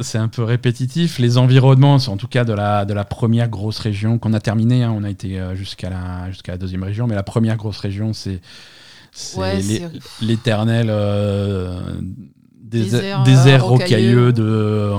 C'est 0.00 0.18
un, 0.18 0.28
peu, 0.28 0.42
un 0.42 0.46
répétitif. 0.46 1.18
Les 1.18 1.38
environnements, 1.38 1.98
c'est 1.98 2.10
en 2.10 2.16
tout 2.16 2.26
cas 2.28 2.44
de 2.44 2.52
la, 2.52 2.84
de 2.84 2.92
la 2.92 3.04
première 3.04 3.48
grosse 3.48 3.78
région 3.78 4.18
qu'on 4.18 4.32
a 4.32 4.40
terminée. 4.40 4.82
hein. 4.82 4.92
On 4.96 5.04
a 5.04 5.10
été 5.10 5.38
euh, 5.38 5.54
jusqu'à 5.54 5.90
la, 5.90 6.30
jusqu'à 6.30 6.52
la 6.52 6.58
deuxième 6.58 6.82
région, 6.82 7.06
mais 7.06 7.14
la 7.14 7.22
première 7.22 7.56
grosse 7.56 7.78
région, 7.78 8.12
c'est, 8.12 8.40
Ouais, 9.36 9.60
l'éternel 10.20 10.88
euh, 10.90 11.80
désert, 12.62 13.24
euh, 13.26 13.58
rocailleux. 13.58 14.26
rocailleux 14.26 14.32
de, 14.32 14.90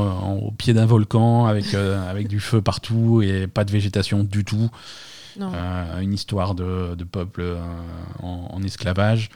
au 0.42 0.52
pied 0.52 0.74
d'un 0.74 0.86
volcan 0.88 1.46
avec, 1.46 1.74
avec 1.74 2.28
du 2.28 2.40
feu 2.40 2.62
partout 2.62 3.22
et 3.22 3.46
pas 3.48 3.64
de 3.64 3.72
végétation 3.72 4.24
du 4.24 4.44
tout. 4.44 4.70
Euh, 5.40 6.00
une 6.00 6.14
histoire 6.14 6.56
de, 6.56 6.96
de 6.96 7.04
peuple 7.04 7.42
euh, 7.42 7.62
en, 8.22 8.50
en 8.52 8.64
esclavage. 8.64 9.30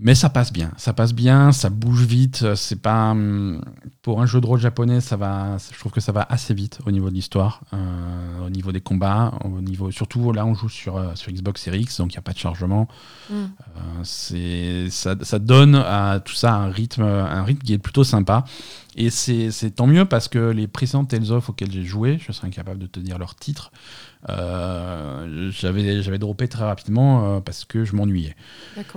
Mais 0.00 0.14
ça 0.14 0.30
passe 0.30 0.52
bien, 0.52 0.70
ça 0.76 0.92
passe 0.92 1.12
bien, 1.12 1.50
ça 1.50 1.70
bouge 1.70 2.04
vite. 2.04 2.54
C'est 2.54 2.80
pas 2.80 3.10
hum, 3.10 3.60
pour 4.00 4.22
un 4.22 4.26
jeu 4.26 4.40
de 4.40 4.46
rôle 4.46 4.60
japonais, 4.60 5.00
ça 5.00 5.16
va. 5.16 5.56
Je 5.72 5.76
trouve 5.76 5.90
que 5.90 6.00
ça 6.00 6.12
va 6.12 6.24
assez 6.30 6.54
vite 6.54 6.78
au 6.86 6.92
niveau 6.92 7.10
de 7.10 7.14
l'histoire, 7.14 7.62
euh, 7.72 8.46
au 8.46 8.48
niveau 8.48 8.70
des 8.70 8.80
combats, 8.80 9.32
au 9.44 9.60
niveau 9.60 9.90
surtout 9.90 10.32
là 10.32 10.46
on 10.46 10.54
joue 10.54 10.68
sur 10.68 11.02
sur 11.16 11.32
Xbox 11.32 11.62
Series 11.62 11.80
X, 11.80 11.98
donc 11.98 12.12
il 12.12 12.14
y 12.14 12.18
a 12.18 12.22
pas 12.22 12.32
de 12.32 12.38
chargement. 12.38 12.86
Mm. 13.28 13.34
Euh, 13.34 13.46
c'est 14.04 14.88
ça, 14.90 15.16
ça 15.20 15.40
donne 15.40 15.74
à 15.74 16.20
tout 16.24 16.34
ça 16.34 16.54
un 16.54 16.70
rythme, 16.70 17.02
un 17.02 17.42
rythme 17.42 17.62
qui 17.62 17.72
est 17.72 17.78
plutôt 17.78 18.04
sympa. 18.04 18.44
Et 18.94 19.10
c'est 19.10 19.50
c'est 19.50 19.72
tant 19.72 19.88
mieux 19.88 20.04
parce 20.04 20.28
que 20.28 20.50
les 20.50 20.68
précédents 20.68 21.06
Tales 21.06 21.32
of 21.32 21.48
auxquels 21.48 21.72
j'ai 21.72 21.84
joué, 21.84 22.20
je 22.24 22.30
serais 22.30 22.46
incapable 22.46 22.78
de 22.78 22.86
te 22.86 23.00
dire 23.00 23.18
leur 23.18 23.34
titre. 23.34 23.72
Euh, 24.28 25.50
j'avais 25.50 26.02
j'avais 26.02 26.18
droppé 26.18 26.48
très 26.48 26.64
rapidement 26.64 27.36
euh, 27.36 27.40
parce 27.40 27.64
que 27.64 27.84
je 27.84 27.94
m'ennuyais. 27.94 28.34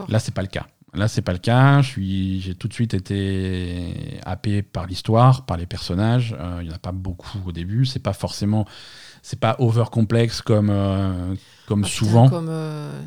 Là, 0.07 0.19
c'est 0.19 0.33
pas 0.33 0.41
le 0.41 0.47
cas. 0.47 0.67
Là, 0.93 1.07
c'est 1.07 1.21
pas 1.21 1.31
le 1.31 1.37
cas. 1.37 1.81
J'ai 1.81 2.55
tout 2.55 2.67
de 2.67 2.73
suite 2.73 2.93
été 2.93 4.19
happé 4.25 4.61
par 4.61 4.87
l'histoire, 4.87 5.45
par 5.45 5.55
les 5.57 5.65
personnages. 5.65 6.35
Euh, 6.37 6.59
Il 6.61 6.67
y 6.67 6.71
en 6.71 6.75
a 6.75 6.79
pas 6.79 6.91
beaucoup 6.91 7.39
au 7.45 7.51
début. 7.53 7.85
C'est 7.85 7.99
pas 7.99 8.13
forcément, 8.13 8.65
c'est 9.21 9.39
pas 9.39 9.55
over 9.59 9.85
complexe 9.91 10.41
comme 10.41 10.69
euh, 10.69 11.35
comme 11.67 11.83
Ah, 11.85 11.87
putain, 11.87 11.97
souvent. 11.97 12.29
Comme, 12.29 12.49
euh, 12.49 13.01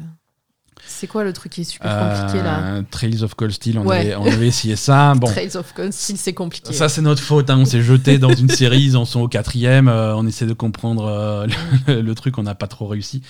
C'est 0.87 1.07
quoi 1.07 1.25
le 1.25 1.33
truc 1.33 1.53
qui 1.53 1.63
est 1.63 1.65
super 1.65 1.91
compliqué 1.99 2.43
là 2.43 2.59
Euh, 2.77 2.83
Trails 2.91 3.23
of 3.25 3.35
Cold 3.35 3.53
Steel, 3.53 3.79
on, 3.79 3.87
Ouais. 3.87 4.01
avait, 4.01 4.17
on 4.17 4.27
avait 4.27 4.47
essayé 4.49 4.77
ça. 4.77 5.15
Bon, 5.17 5.27
Trails 5.27 5.57
of 5.57 5.73
Cold 5.75 5.93
Steel, 5.93 6.17
c'est 6.17 6.33
compliqué. 6.35 6.73
ça 6.73 6.89
c'est 6.89 7.03
notre 7.03 7.23
faute. 7.23 7.51
hein. 7.51 7.59
On 7.59 7.65
s'est 7.65 7.83
jeté 7.83 8.19
dans 8.19 8.33
une 8.35 8.49
série, 8.49 8.81
ils 8.83 8.97
en 8.97 9.05
sont 9.05 9.21
au 9.21 9.29
quatrième. 9.29 9.89
euh, 9.89 10.15
on 10.17 10.27
essaie 10.27 10.47
de 10.47 10.53
comprendre 10.53 11.05
euh, 11.07 11.47
le, 11.89 12.01
le 12.01 12.15
truc, 12.15 12.39
on 12.39 12.43
n'a 12.45 12.55
pas 12.55 12.67
trop 12.69 12.87
réussi. 12.87 13.23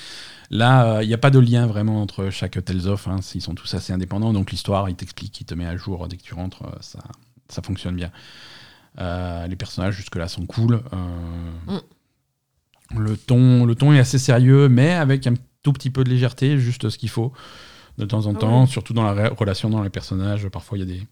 Là, 0.50 1.00
il 1.02 1.08
n'y 1.08 1.14
a 1.14 1.18
pas 1.18 1.30
de 1.30 1.38
lien 1.38 1.66
vraiment 1.66 2.02
entre 2.02 2.28
chaque 2.30 2.62
Tales 2.64 2.86
of. 2.86 3.08
hein. 3.08 3.16
Ils 3.34 3.40
sont 3.40 3.54
tous 3.54 3.72
assez 3.74 3.92
indépendants. 3.92 4.32
Donc 4.32 4.50
l'histoire, 4.50 4.88
il 4.90 4.94
t'explique, 4.94 5.40
il 5.40 5.44
te 5.44 5.54
met 5.54 5.66
à 5.66 5.76
jour 5.76 6.06
dès 6.06 6.16
que 6.16 6.22
tu 6.22 6.34
rentres. 6.34 6.62
ça, 6.80 6.98
ça 7.48 7.62
fonctionne 7.62 7.96
bien. 7.96 8.10
Euh, 9.00 9.46
les 9.48 9.56
personnages 9.56 9.94
jusque-là 9.94 10.28
sont 10.28 10.44
cool. 10.46 10.80
euh, 10.92 11.78
le, 12.96 13.16
ton, 13.16 13.64
le 13.64 13.74
ton 13.74 13.92
est 13.92 13.98
assez 13.98 14.18
sérieux, 14.18 14.68
mais 14.68 14.92
avec 14.92 15.26
un 15.26 15.34
tout 15.64 15.72
petit 15.72 15.90
peu 15.90 16.04
de 16.04 16.10
légèreté, 16.10 16.56
juste 16.60 16.88
ce 16.88 16.96
qu'il 16.96 17.08
faut 17.08 17.32
de 17.98 18.04
temps 18.04 18.26
en 18.26 18.34
Ah 18.36 18.38
temps, 18.38 18.60
ouais. 18.62 18.66
surtout 18.68 18.92
dans 18.94 19.02
la 19.02 19.30
re- 19.30 19.34
relation 19.36 19.68
dans 19.70 19.82
les 19.82 19.90
personnages. 19.90 20.46
Parfois, 20.48 20.78
il 20.78 20.80
y 20.82 20.84
a 20.84 20.94
des. 20.96 21.02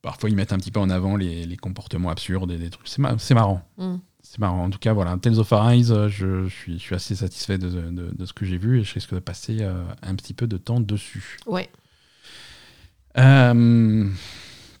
Parfois, 0.00 0.30
ils 0.30 0.36
mettent 0.36 0.52
un 0.52 0.58
petit 0.58 0.70
peu 0.70 0.80
en 0.80 0.88
avant 0.90 1.16
les, 1.16 1.44
les 1.46 1.56
comportements 1.56 2.10
absurdes 2.10 2.50
et 2.50 2.56
des 2.58 2.70
trucs. 2.70 2.88
C'est 2.88 2.98
ma- 3.00 3.18
c'est 3.18 3.34
marrant. 3.34 3.62
Mm. 3.76 3.96
C'est 4.22 4.38
marrant. 4.38 4.64
En 4.64 4.70
tout 4.70 4.78
cas, 4.78 4.92
voilà. 4.92 5.16
Tales 5.18 5.38
of 5.38 5.52
Arise, 5.52 5.90
euh, 5.92 6.08
je, 6.08 6.44
je 6.44 6.54
suis, 6.54 6.72
je 6.78 6.82
suis 6.82 6.94
assez 6.94 7.14
satisfait 7.14 7.58
de, 7.58 7.68
de- 7.68 8.10
de 8.16 8.24
ce 8.26 8.32
que 8.32 8.44
j'ai 8.46 8.56
vu 8.56 8.80
et 8.80 8.84
je 8.84 8.94
risque 8.94 9.14
de 9.14 9.18
passer 9.20 9.58
euh, 9.60 9.84
un 10.02 10.14
petit 10.14 10.32
peu 10.34 10.46
de 10.46 10.56
temps 10.56 10.80
dessus. 10.80 11.38
Ouais. 11.46 11.68
Euh, 13.18 14.08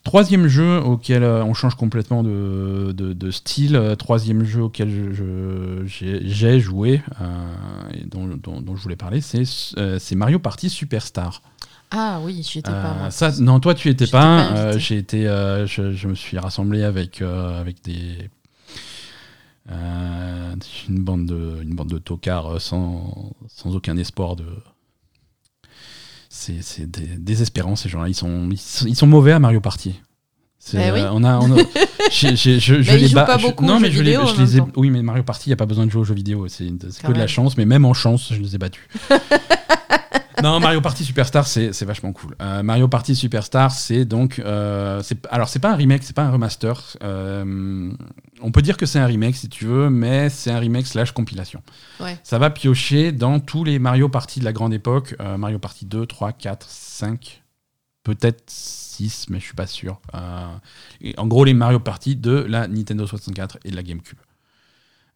troisième 0.04 0.48
jeu 0.48 0.78
auquel 0.80 1.22
euh, 1.22 1.44
on 1.44 1.54
change 1.54 1.74
complètement 1.76 2.22
de, 2.22 2.92
de- 2.92 3.12
de 3.12 3.30
style. 3.30 3.76
Euh, 3.76 3.94
troisième 3.94 4.44
jeu 4.44 4.62
auquel 4.62 5.14
j'ai 5.86 6.60
joué 6.60 7.02
euh, 7.20 7.24
et 7.94 8.04
dont, 8.04 8.26
dont- 8.26 8.60
dont 8.60 8.76
je 8.76 8.82
voulais 8.82 8.96
parler, 8.96 9.20
c'est 9.20 10.14
Mario 10.14 10.38
Party 10.38 10.70
Superstar. 10.70 11.42
Ah 11.94 12.20
oui, 12.22 12.42
j'y 12.42 12.60
étais 12.60 12.70
pas. 12.70 12.96
Euh, 13.06 13.10
ça, 13.10 13.32
non, 13.40 13.60
toi 13.60 13.74
tu 13.74 13.88
étais 13.90 14.06
pas. 14.06 14.48
pas 14.48 14.56
euh, 14.56 14.68
invitée. 14.70 14.80
j'ai 14.80 14.96
été, 14.98 15.26
euh, 15.28 15.66
je, 15.66 15.92
je 15.92 16.08
me 16.08 16.14
suis 16.14 16.38
rassemblé 16.38 16.82
avec 16.84 17.20
avec 17.22 17.82
des 17.84 18.30
une 20.88 21.02
bande 21.04 21.26
de 21.26 21.62
une 21.62 21.74
bande 21.74 21.88
de 21.88 21.98
tocards 21.98 22.60
sans 22.60 23.32
sans 23.48 23.76
aucun 23.76 23.96
espoir 23.96 24.36
de. 24.36 24.44
C'est 26.34 26.62
c'est 26.62 26.90
dé- 26.90 27.10
désespérant 27.18 27.76
ces 27.76 27.90
gens-là. 27.90 28.08
Ils 28.08 28.14
sont, 28.14 28.48
ils 28.50 28.56
sont 28.58 28.86
ils 28.86 28.96
sont 28.96 29.06
mauvais 29.06 29.32
à 29.32 29.38
Mario 29.38 29.60
Party. 29.60 30.00
Eh 30.72 30.76
oui. 30.76 31.00
euh, 31.00 31.10
on 31.12 31.24
a, 31.24 31.38
on 31.38 31.48
je, 32.10 32.94
les 32.96 33.08
bats- 33.10 33.24
pas 33.24 33.36
beaucoup 33.36 33.66
non, 33.66 33.78
mais 33.80 33.90
je 33.90 34.00
les, 34.02 34.16
vidéo, 34.16 34.24
ai- 34.46 34.62
oui, 34.76 34.88
mais 34.90 35.02
Mario 35.02 35.24
Party, 35.24 35.48
il 35.48 35.50
n'y 35.50 35.54
a 35.54 35.56
pas 35.56 35.66
besoin 35.66 35.84
de 35.84 35.90
jouer 35.90 36.00
aux 36.00 36.04
jeux 36.04 36.14
vidéo. 36.14 36.48
C'est 36.48 36.64
que 37.02 37.12
de 37.12 37.18
la 37.18 37.26
chance, 37.26 37.58
mais 37.58 37.66
même 37.66 37.84
en 37.84 37.92
chance, 37.92 38.32
je 38.32 38.40
les 38.40 38.54
ai 38.54 38.58
battus. 38.58 38.82
non, 40.42 40.60
Mario 40.60 40.80
Party 40.80 41.04
Superstar, 41.04 41.46
c'est 41.46 41.72
c'est 41.72 41.84
vachement 41.84 42.12
cool. 42.12 42.36
Euh, 42.40 42.62
Mario 42.62 42.86
Party 42.88 43.14
Superstar, 43.16 43.70
c'est 43.72 44.04
donc. 44.04 44.38
euh, 44.38 45.02
c'est- 45.02 45.26
alors, 45.30 45.48
c'est 45.48 45.58
pas 45.58 45.72
un 45.72 45.76
remake, 45.76 46.02
c'est 46.04 46.14
pas 46.14 46.22
un 46.24 46.30
remaster. 46.30 46.80
Euh, 47.02 47.90
on 48.40 48.50
peut 48.52 48.62
dire 48.62 48.76
que 48.76 48.86
c'est 48.86 48.98
un 48.98 49.06
remake 49.06 49.34
si 49.36 49.48
tu 49.48 49.64
veux, 49.66 49.90
mais 49.90 50.28
c'est 50.30 50.50
un 50.50 50.58
remake 50.58 50.86
slash 50.86 51.12
compilation. 51.12 51.62
Ouais. 52.00 52.18
Ça 52.22 52.38
va 52.38 52.50
piocher 52.50 53.12
dans 53.12 53.40
tous 53.40 53.64
les 53.64 53.78
Mario 53.78 54.08
Party 54.08 54.40
de 54.40 54.44
la 54.44 54.52
grande 54.52 54.72
époque. 54.74 55.16
euh, 55.20 55.36
Mario 55.36 55.58
Party 55.58 55.86
2, 55.86 56.06
3, 56.06 56.32
4, 56.32 56.66
5, 56.68 57.42
peut-être 58.04 58.44
6, 58.48 59.26
mais 59.30 59.38
je 59.40 59.44
suis 59.44 59.54
pas 59.54 59.66
sûr. 59.66 60.00
En 61.16 61.26
gros, 61.26 61.44
les 61.44 61.54
Mario 61.54 61.80
Party 61.80 62.16
de 62.16 62.32
la 62.48 62.68
Nintendo 62.68 63.06
64 63.06 63.58
et 63.64 63.70
de 63.70 63.76
la 63.76 63.82
GameCube. 63.82 64.18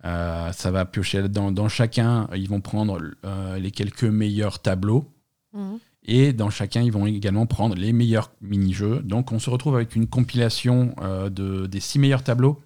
Euh, 0.05 0.53
ça 0.53 0.71
va 0.71 0.85
piocher 0.85 1.29
dans, 1.29 1.51
dans 1.51 1.69
chacun, 1.69 2.29
ils 2.35 2.49
vont 2.49 2.61
prendre 2.61 3.01
euh, 3.25 3.59
les 3.59 3.71
quelques 3.71 4.05
meilleurs 4.05 4.61
tableaux. 4.61 5.11
Mhm. 5.53 5.79
Et 6.09 6.33
dans 6.33 6.51
chacun, 6.51 6.83
ils 6.83 6.93
vont 6.93 7.07
également 7.07 7.47
prendre 7.47 7.75
les 7.75 7.93
meilleurs 7.93 8.31
mini-jeux. 8.41 9.01
Donc 9.03 9.33
on 9.33 9.41
se 9.41 9.51
retrouve 9.51 9.75
avec 9.75 9.97
une 9.97 10.07
compilation 10.07 10.95
euh, 11.01 11.29
de, 11.31 11.67
des 11.67 11.81
6 11.81 11.99
meilleurs 11.99 12.23
tableaux, 12.23 12.61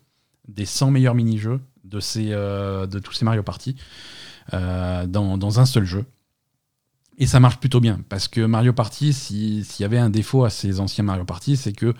des 0.48 0.66
100 0.66 0.90
meilleurs 0.90 1.14
mini-jeux 1.14 1.60
de, 1.84 2.00
ces, 2.00 2.26
de 2.26 2.98
tous 2.98 3.14
ces 3.14 3.24
Mario 3.24 3.42
Party 3.42 3.76
dans, 4.52 5.38
dans 5.38 5.60
un 5.60 5.64
seul 5.64 5.84
jeu. 5.84 6.04
Et 7.22 7.26
ça 7.26 7.38
marche 7.38 7.58
plutôt 7.58 7.80
bien, 7.80 8.00
parce 8.08 8.28
que 8.28 8.40
Mario 8.40 8.72
Party, 8.72 9.12
si- 9.12 9.62
s'il 9.62 9.82
y 9.82 9.84
avait 9.84 9.98
un 9.98 10.08
défaut 10.08 10.44
à 10.44 10.50
ces 10.50 10.80
anciens 10.80 11.04
Mario 11.04 11.24
Party, 11.26 11.56
c'est 11.58 11.72
que 11.74 11.92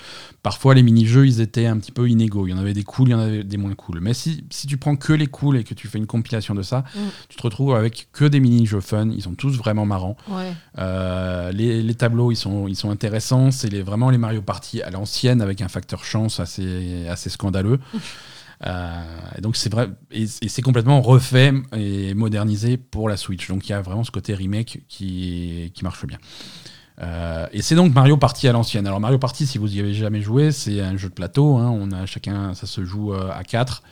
parfois 0.43 0.75
les 0.75 0.83
mini-jeux, 0.83 1.27
ils 1.27 1.43
étaient 1.43 1.67
un 1.67 1.77
petit 1.79 1.93
peu 1.93 2.09
inégaux. 2.09 2.47
Il 2.47 2.51
y 2.51 2.55
en 2.55 2.59
avait 2.59 2.73
des 2.73 2.85
cools, 2.85 3.09
il 3.09 3.13
y 3.13 3.15
en 3.15 3.19
avait 3.19 3.45
des 3.45 3.59
moins 3.59 3.75
cools. 3.75 4.01
Mais 4.01 4.15
si, 4.15 4.45
si 4.49 4.67
tu 4.67 4.79
prends 4.79 4.97
que 4.97 5.13
les 5.13 5.27
cools 5.27 5.59
et 5.59 5.65
que 5.65 5.75
tu 5.75 5.89
fais 5.89 5.99
une 5.99 6.07
compilation 6.07 6.55
de 6.55 6.63
ça, 6.63 6.85
Mm. 6.95 6.99
tu 7.29 7.37
te 7.37 7.43
retrouves 7.43 7.75
avec 7.75 8.09
que 8.13 8.25
des 8.25 8.41
mini-jeux 8.41 8.81
fun. 8.81 9.11
Ils 9.11 9.21
sont 9.23 9.35
tous 9.35 9.57
vraiment 9.59 9.85
marrants. 9.85 10.17
Ouais. 10.29 10.55
Euh, 10.79 11.53
les, 11.53 11.83
les 11.83 11.95
tableaux, 11.95 12.33
ils 12.33 12.37
sont, 12.37 12.67
ils 12.67 12.75
sont 12.77 12.91
intéressants. 12.91 13.51
C'est 13.51 13.69
les, 13.69 13.83
vraiment 13.83 14.09
les 14.09 14.17
Mario 14.19 14.41
Party 14.41 14.81
à 14.81 14.89
l'ancienne 14.91 15.43
avec 15.43 15.61
un 15.61 15.69
facteur 15.69 16.03
chance 16.03 16.41
assez, 16.41 17.07
assez 17.09 17.29
scandaleux. 17.29 17.79
Euh, 18.67 19.03
et 19.39 19.41
donc 19.41 19.57
c'est 19.57 19.73
vrai, 19.73 19.89
et, 20.11 20.25
et 20.25 20.49
c'est 20.49 20.63
complètement 20.63 21.01
refait 21.01 21.53
et 21.75 22.15
modernisé 22.15 22.77
pour 22.77 23.09
la 23.09 23.17
Switch. 23.17 23.49
Donc 23.49 23.67
il 23.69 23.73
y 23.73 23.75
a 23.75 23.81
vraiment 23.81 24.05
ce 24.05 24.11
côté 24.11 24.35
remake 24.35 24.83
qui, 24.89 25.71
qui 25.75 25.85
marche 25.85 26.05
bien. 26.07 26.19
Euh, 27.03 27.47
et 27.53 27.63
c'est 27.63 27.75
donc 27.75 27.95
Mario 27.95 28.17
Party 28.19 28.49
à 28.49 28.53
l'ancienne. 28.53 28.87
Alors 28.87 29.01
Mario 29.01 29.19
Party, 29.19 29.47
si 29.47 29.57
vous 29.57 29.75
y 29.75 29.81
avez 29.81 29.95
jamais 29.95 30.21
joué, 30.21 30.53
c'est 30.53 30.81
un 30.81 30.97
jeu 30.99 31.09
de 31.09 31.15
plateau. 31.15 31.57
hein. 31.57 31.71
On 31.71 31.91
a 31.93 32.05
chacun, 32.05 32.53
ça 32.55 32.67
se 32.67 32.85
joue 32.85 33.15
euh, 33.15 33.31
à 33.33 33.45
4 33.45 33.83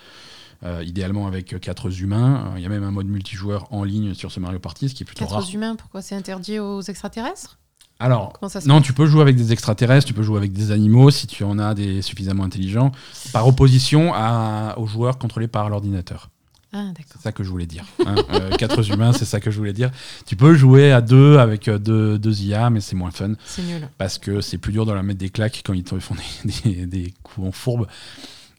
idéalement 0.83 1.29
avec 1.29 1.61
quatre 1.61 2.01
humains. 2.03 2.53
Il 2.57 2.63
y 2.65 2.67
a 2.67 2.69
même 2.69 2.83
un 2.83 2.91
mode 2.91 3.07
multijoueur 3.07 3.73
en 3.73 3.85
ligne 3.85 4.15
sur 4.15 4.33
ce 4.33 4.41
Mario 4.41 4.59
Party, 4.59 4.89
ce 4.89 4.95
qui 4.97 5.05
est 5.05 5.07
plutôt 5.07 5.25
rare. 5.25 5.39
Quatre 5.41 5.55
humains, 5.55 5.77
pourquoi 5.77 6.03
c'est 6.03 6.17
interdit 6.17 6.59
aux 6.59 6.81
extraterrestres? 6.83 7.61
Alors, 8.01 8.35
non, 8.67 8.81
tu 8.81 8.93
peux 8.93 9.07
jouer 9.07 9.23
avec 9.23 9.35
des 9.35 9.53
extraterrestres, 9.53 10.07
tu 10.07 10.15
peux 10.15 10.23
jouer 10.23 10.37
avec 10.39 10.53
des 10.53 10.71
animaux 10.71 11.11
si 11.11 11.27
tu 11.27 11.43
en 11.43 11.59
as 11.59 11.75
des 11.75 12.01
suffisamment 12.03 12.45
intelligents, 12.45 12.93
par 13.33 13.47
opposition 13.49 14.13
à, 14.15 14.75
aux 14.79 14.87
joueurs 14.87 15.19
contrôlés 15.19 15.49
par 15.49 15.69
l'ordinateur. 15.69 16.29
Ah. 16.73 16.91
C'est 17.13 17.21
ça 17.23 17.33
que 17.33 17.43
je 17.43 17.51
voulais 17.51 17.67
dire. 17.67 17.85
hein. 18.07 18.15
Euh, 18.31 18.51
quatre 18.57 18.89
humains, 18.93 19.13
c'est 19.13 19.25
ça 19.25 19.41
que 19.41 19.51
je 19.51 19.57
voulais 19.59 19.73
dire. 19.73 19.91
Tu 20.27 20.37
peux 20.37 20.55
jouer 20.55 20.93
à 20.93 21.01
deux 21.01 21.39
avec 21.39 21.67
euh, 21.67 21.79
deux, 21.79 22.19
deux 22.19 22.43
IA, 22.43 22.69
mais 22.71 22.81
c'est 22.81 22.95
moins 22.95 23.11
fun 23.11 23.33
C'est 23.47 23.63
nul. 23.63 23.89
parce 23.99 24.19
que 24.19 24.41
c'est 24.43 24.59
plus 24.59 24.71
dur 24.73 24.85
de 24.87 24.93
leur 24.93 25.03
mettre 25.03 25.19
des 25.19 25.31
claques 25.31 25.63
quand 25.65 25.73
ils 25.73 25.83
te 25.83 25.99
font 25.99 26.15
des, 26.45 26.53
des- 26.75 26.87
des 26.87 27.15
coups 27.23 27.49
en 27.49 27.53
fourbe. 27.53 27.87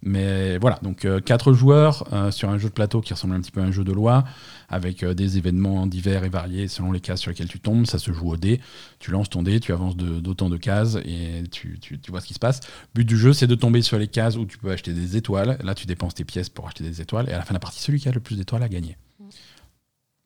Mais 0.01 0.57
voilà, 0.57 0.79
donc 0.81 1.05
euh, 1.05 1.19
quatre 1.19 1.53
joueurs 1.53 2.05
euh, 2.13 2.31
sur 2.31 2.49
un 2.49 2.57
jeu 2.57 2.69
de 2.69 2.73
plateau 2.73 3.01
qui 3.01 3.13
ressemble 3.13 3.35
un 3.35 3.41
petit 3.41 3.51
peu 3.51 3.61
à 3.61 3.65
un 3.65 3.71
jeu 3.71 3.83
de 3.83 3.91
loi, 3.91 4.23
avec 4.69 5.03
euh, 5.03 5.13
des 5.13 5.37
événements 5.37 5.87
divers 5.87 6.23
et 6.23 6.29
variés 6.29 6.67
selon 6.67 6.91
les 6.91 6.99
cases 6.99 7.21
sur 7.21 7.31
lesquelles 7.31 7.47
tu 7.47 7.59
tombes. 7.59 7.85
Ça 7.85 7.97
se 7.99 8.11
joue 8.13 8.29
au 8.31 8.37
dé. 8.37 8.61
Tu 8.99 9.11
lances 9.11 9.29
ton 9.29 9.43
dé, 9.43 9.59
tu 9.59 9.73
avances 9.73 9.95
d'autant 9.97 10.49
de, 10.49 10.57
cases 10.57 10.95
et 11.05 11.43
tu, 11.51 11.79
tu- 11.79 11.99
tu 11.99 12.11
vois 12.11 12.21
ce 12.21 12.27
qui 12.27 12.33
se 12.33 12.39
passe. 12.39 12.59
But 12.93 13.05
du 13.05 13.17
jeu, 13.17 13.33
c'est 13.33 13.47
de 13.47 13.55
tomber 13.55 13.81
sur 13.81 13.97
les 13.97 14.07
cases 14.07 14.35
où 14.35 14.45
tu 14.45 14.57
peux 14.57 14.71
acheter 14.71 14.93
des 14.93 15.17
étoiles. 15.17 15.57
Là, 15.63 15.73
tu 15.75 15.85
dépenses 15.87 16.13
tes 16.15 16.23
pièces 16.25 16.49
pour 16.49 16.67
acheter 16.67 16.83
des 16.83 17.01
étoiles. 17.01 17.29
Et 17.29 17.33
à 17.33 17.37
la 17.37 17.43
fin 17.43 17.51
de 17.53 17.55
la 17.55 17.59
partie, 17.59 17.81
celui 17.81 17.99
qui 17.99 18.07
a 18.09 18.11
le 18.11 18.19
plus 18.19 18.35
d'étoiles 18.37 18.63
a 18.63 18.69
gagné. 18.69 18.97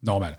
Normal. 0.04 0.38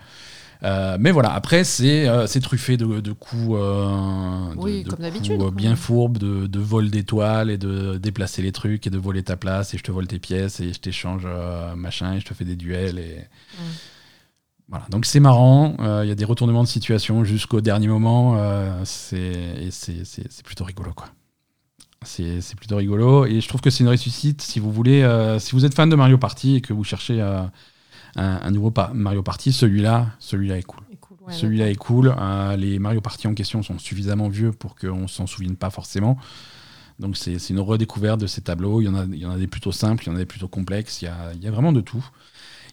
Euh, 0.62 0.96
mais 1.00 1.10
voilà, 1.10 1.32
après, 1.34 1.64
c'est 1.64 2.06
euh, 2.08 2.26
truffé 2.40 2.76
de, 2.76 3.00
de 3.00 3.12
coups, 3.12 3.52
euh, 3.54 4.54
de- 4.54 4.58
Oui, 4.58 4.82
de 4.84 4.88
comme 4.90 4.96
coups, 4.98 5.00
d'habitude, 5.00 5.38
quoi. 5.38 5.50
bien 5.50 5.76
fourbes, 5.76 6.16
de, 6.18 6.46
de 6.46 6.58
vol 6.58 6.90
d'étoiles 6.90 7.50
et 7.50 7.58
de 7.58 7.98
déplacer 7.98 8.40
les 8.40 8.52
trucs 8.52 8.86
et 8.86 8.90
de 8.90 8.98
voler 8.98 9.22
ta 9.22 9.36
place 9.36 9.74
et 9.74 9.78
je 9.78 9.82
te 9.82 9.90
vole 9.90 10.06
tes 10.06 10.18
pièces 10.18 10.60
et 10.60 10.72
je 10.72 10.78
t'échange 10.80 11.26
machin 11.76 12.14
et 12.14 12.20
je 12.20 12.24
te 12.24 12.34
fais 12.34 12.44
des 12.44 12.56
duels. 12.56 12.98
Et... 12.98 13.24
Voilà, 14.68 14.86
donc 14.90 15.04
c'est 15.04 15.20
marrant, 15.20 15.76
euh, 15.80 16.00
il 16.04 16.08
y 16.08 16.12
a 16.12 16.14
des 16.14 16.24
retournements 16.24 16.62
de 16.62 16.68
situation 16.68 17.22
jusqu'au 17.22 17.60
dernier 17.60 17.86
moment, 17.88 18.34
euh, 18.38 18.80
c'est 18.84 20.42
plutôt 20.44 20.64
rigolo 20.64 20.92
quoi. 20.94 21.08
C'est 22.02 22.54
plutôt 22.56 22.76
rigolo 22.76 23.24
et 23.26 23.40
je 23.40 23.48
trouve 23.48 23.60
que 23.60 23.70
c'est 23.70 23.82
une 23.82 23.88
réussite 23.88 24.42
si 24.42 24.60
vous 24.60 24.72
voulez, 24.72 25.02
euh, 25.02 25.38
si 25.38 25.52
vous 25.52 25.64
êtes 25.64 25.74
fan 25.74 25.88
de 25.88 25.96
Mario 25.96 26.18
Party 26.18 26.56
et 26.56 26.60
que 26.60 26.72
vous 26.72 26.84
cherchez 26.84 27.20
euh, 27.20 27.42
un, 28.16 28.40
un 28.42 28.50
nouveau 28.50 28.70
pa- 28.70 28.90
Mario 28.94 29.22
Party, 29.22 29.52
celui-là, 29.52 30.08
celui-là 30.18 30.58
est 30.58 30.62
cool. 30.62 30.82
Et 30.92 30.96
cool, 30.96 31.16
ouais, 31.26 31.32
Celui-là 31.32 31.70
est 31.70 31.76
cool. 31.76 32.14
Les 32.58 32.78
Mario 32.78 33.00
Party 33.00 33.26
en 33.26 33.34
question 33.34 33.62
sont 33.62 33.78
suffisamment 33.78 34.28
vieux 34.28 34.52
pour 34.52 34.76
qu'on 34.76 35.08
s'en 35.08 35.26
souvienne 35.26 35.56
pas 35.56 35.70
forcément. 35.70 36.18
Donc 36.98 37.16
c'est 37.16 37.38
c'est 37.38 37.54
une 37.54 37.60
redécouverte 37.60 38.20
de 38.20 38.26
ces 38.26 38.40
tableaux. 38.42 38.80
Il 38.80 38.84
y, 38.84 38.88
en 38.88 38.94
a, 38.94 39.04
il 39.04 39.16
y 39.18 39.26
en 39.26 39.30
a 39.30 39.38
des 39.38 39.46
plutôt 39.48 39.72
simples, 39.72 40.04
il 40.04 40.08
y 40.08 40.10
en 40.10 40.14
a 40.14 40.18
des 40.18 40.26
plutôt 40.26 40.48
complexes. 40.48 41.02
Il 41.02 41.06
y 41.06 41.08
a, 41.08 41.32
il 41.34 41.42
y 41.42 41.48
a 41.48 41.50
vraiment 41.50 41.72
de 41.72 41.80
tout. 41.80 42.04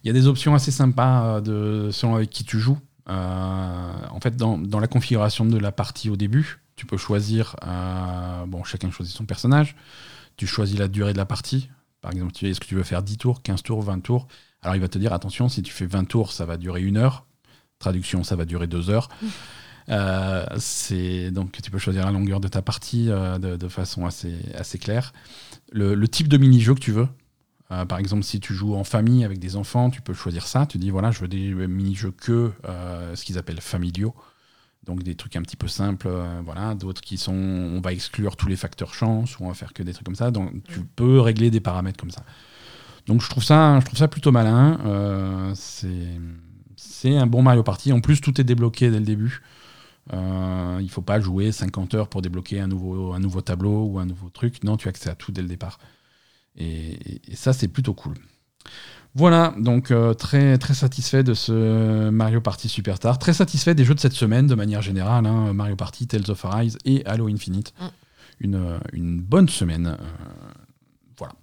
Il 0.03 0.07
y 0.07 0.09
a 0.09 0.13
des 0.13 0.27
options 0.27 0.53
assez 0.55 0.71
sympas 0.71 1.37
euh, 1.37 1.41
de, 1.41 1.91
selon 1.91 2.15
avec 2.15 2.29
qui 2.29 2.43
tu 2.43 2.59
joues. 2.59 2.77
Euh, 3.09 3.91
en 4.11 4.19
fait, 4.19 4.35
dans, 4.35 4.57
dans 4.57 4.79
la 4.79 4.87
configuration 4.87 5.45
de 5.45 5.57
la 5.57 5.71
partie 5.71 6.09
au 6.09 6.15
début, 6.15 6.61
tu 6.75 6.85
peux 6.85 6.97
choisir. 6.97 7.55
euh, 7.67 8.45
bon, 8.47 8.63
chacun 8.63 8.89
choisit 8.91 9.15
son 9.15 9.25
personnage. 9.25 9.75
Tu 10.37 10.47
choisis 10.47 10.77
la 10.79 10.87
durée 10.87 11.13
de 11.13 11.17
la 11.17 11.25
partie. 11.25 11.69
Par 12.01 12.11
exemple, 12.11 12.31
tu- 12.31 12.47
est-ce 12.49 12.59
que 12.59 12.65
tu 12.65 12.75
veux 12.75 12.83
faire 12.83 13.03
10 13.03 13.17
tours, 13.17 13.41
15 13.43 13.61
tours, 13.63 13.81
20 13.83 13.99
tours? 13.99 14.27
Alors 14.63 14.75
il 14.75 14.81
va 14.81 14.87
te 14.87 14.97
dire 14.97 15.13
attention, 15.13 15.49
si 15.49 15.61
tu 15.61 15.71
fais 15.73 15.85
20 15.85 16.05
tours, 16.05 16.31
ça 16.31 16.45
va 16.45 16.57
durer 16.57 16.81
une 16.81 16.97
heure. 16.97 17.25
Traduction, 17.79 18.23
ça 18.23 18.35
va 18.35 18.45
durer 18.45 18.67
deux 18.67 18.89
heures. 18.89 19.09
Euh, 19.89 20.45
c'est 20.57 21.31
donc 21.31 21.59
tu 21.61 21.71
peux 21.71 21.79
choisir 21.79 22.05
la 22.05 22.11
longueur 22.11 22.39
de 22.39 22.47
ta 22.47 22.61
partie 22.61 23.09
euh, 23.09 23.39
de, 23.39 23.55
de 23.57 23.67
façon 23.67 24.05
assez, 24.05 24.35
assez 24.55 24.77
claire. 24.77 25.13
Le, 25.71 25.95
le 25.95 26.07
type 26.07 26.27
de 26.27 26.37
mini-jeu 26.37 26.75
que 26.75 26.79
tu 26.79 26.91
veux. 26.91 27.07
Euh, 27.71 27.86
par 27.86 27.99
exemple, 27.99 28.23
si 28.23 28.39
tu 28.39 28.53
joues 28.53 28.75
en 28.75 28.84
famille 28.84 29.23
avec 29.23 29.39
des 29.39 29.55
enfants, 29.55 29.89
tu 29.89 30.01
peux 30.01 30.13
choisir 30.13 30.45
ça. 30.45 30.65
Tu 30.65 30.77
dis 30.77 30.89
voilà, 30.89 31.12
je 31.12 31.19
veux 31.19 31.27
des 31.27 31.53
mini-jeux 31.53 32.12
que 32.12 32.51
euh, 32.67 33.15
ce 33.15 33.23
qu'ils 33.23 33.38
appellent 33.38 33.62
familiaux. 33.62 34.13
Donc 34.84 35.03
des 35.03 35.13
trucs 35.15 35.36
un 35.36 35.43
petit 35.43 35.57
peu 35.57 35.67
simples, 35.67 36.07
euh, 36.10 36.41
voilà. 36.43 36.73
D'autres 36.75 37.01
qui 37.01 37.17
sont, 37.17 37.34
on 37.34 37.81
va 37.81 37.93
exclure 37.93 38.36
tous 38.36 38.47
les 38.47 38.55
facteurs 38.55 38.93
chance 38.93 39.38
ou 39.39 39.45
on 39.45 39.47
va 39.47 39.53
faire 39.53 39.73
que 39.73 39.84
des 39.84 39.93
trucs 39.93 40.05
comme 40.05 40.15
ça. 40.15 40.31
Donc 40.31 40.51
tu 40.67 40.81
peux 40.81 41.19
régler 41.19 41.51
des 41.51 41.60
paramètres 41.60 41.99
comme 41.99 42.12
ça. 42.12 42.23
Donc 43.07 43.21
je 43.21 43.29
trouve 43.29 43.43
ça, 43.43 43.79
je 43.79 43.86
trouve 43.86 43.97
ça 43.97 44.07
plutôt 44.07 44.31
malin. 44.31 45.53
C'est 45.55 46.19
c'est 46.75 47.17
un 47.17 47.27
bon 47.27 47.41
Mario 47.41 47.63
Party. 47.63 47.93
En 47.93 47.99
plus, 47.99 48.21
tout 48.21 48.39
est 48.39 48.43
débloqué 48.43 48.91
dès 48.91 48.99
le 48.99 49.05
début. 49.05 49.41
Euh, 50.13 50.79
il 50.81 50.89
faut 50.89 51.01
pas 51.01 51.19
jouer 51.19 51.51
50 51.51 51.93
heures 51.93 52.07
pour 52.10 52.21
débloquer 52.21 52.60
un 52.60 52.67
nouveau, 52.67 53.13
un 53.13 53.19
nouveau 53.19 53.41
tableau 53.41 53.86
ou 53.86 53.99
un 53.99 54.05
nouveau 54.05 54.29
truc. 54.29 54.63
Non, 54.63 54.77
tu 54.77 54.88
as 54.88 54.89
accès 54.89 55.10
à 55.10 55.15
tout 55.15 55.31
dès 55.31 55.41
le 55.41 55.47
départ. 55.47 55.79
Et, 56.57 57.21
et 57.31 57.35
ça, 57.35 57.53
c'est 57.53 57.67
plutôt 57.67 57.93
cool. 57.93 58.15
Voilà, 59.13 59.53
donc 59.57 59.91
euh, 59.91 60.13
très, 60.13 60.57
très 60.57 60.73
satisfait 60.73 61.23
de 61.23 61.33
ce 61.33 62.09
Mario 62.09 62.39
Party 62.39 62.69
Superstar. 62.69 63.19
Très 63.19 63.33
satisfait 63.33 63.75
des 63.75 63.83
jeux 63.83 63.93
de 63.95 63.99
cette 63.99 64.13
semaine 64.13 64.47
de 64.47 64.55
manière 64.55 64.81
générale. 64.81 65.25
hein. 65.25 65.51
Mario 65.53 65.75
Party, 65.75 66.07
Tales 66.07 66.29
of 66.29 66.45
Arise 66.45 66.77
et 66.85 67.05
Halo 67.05 67.27
Infinite. 67.27 67.73
Mm. 67.79 67.85
Une, 68.39 68.55
euh, 68.55 68.79
une 68.93 69.19
bonne 69.21 69.49
semaine. 69.49 69.87
euh, 69.87 70.05
voilà. 71.17 71.33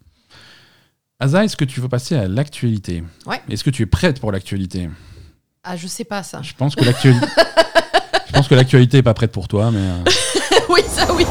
Asa, 1.21 1.45
est-ce 1.45 1.57
que 1.57 1.65
tu 1.67 1.81
veux 1.81 1.89
passer 1.89 2.15
à 2.17 2.27
l'actualité? 2.27 3.05
Ouais. 3.27 3.41
Est-ce 3.51 3.65
que 3.65 3.71
tu 3.71 3.83
es 3.83 3.87
prête 3.87 4.19
pour 4.21 4.33
l'actualité? 4.33 4.89
Ah, 5.63 5.77
je 5.77 5.87
sais 5.87 6.05
pas 6.05 6.23
ça. 6.23 6.41
Je 6.43 6.55
pense 6.55 6.75
que 6.75 6.85
l'actualité. 6.85 7.27
Je 8.29 8.33
pense 8.35 8.47
que 8.47 8.55
l'actualité 8.55 8.99
est 8.99 9.03
pas 9.03 9.15
prête 9.15 9.33
pour 9.33 9.49
toi, 9.49 9.71
mais 9.71 9.79
euh, 9.79 10.05
oui, 10.69 10.81
ça 10.87 11.13
oui. 11.15 11.25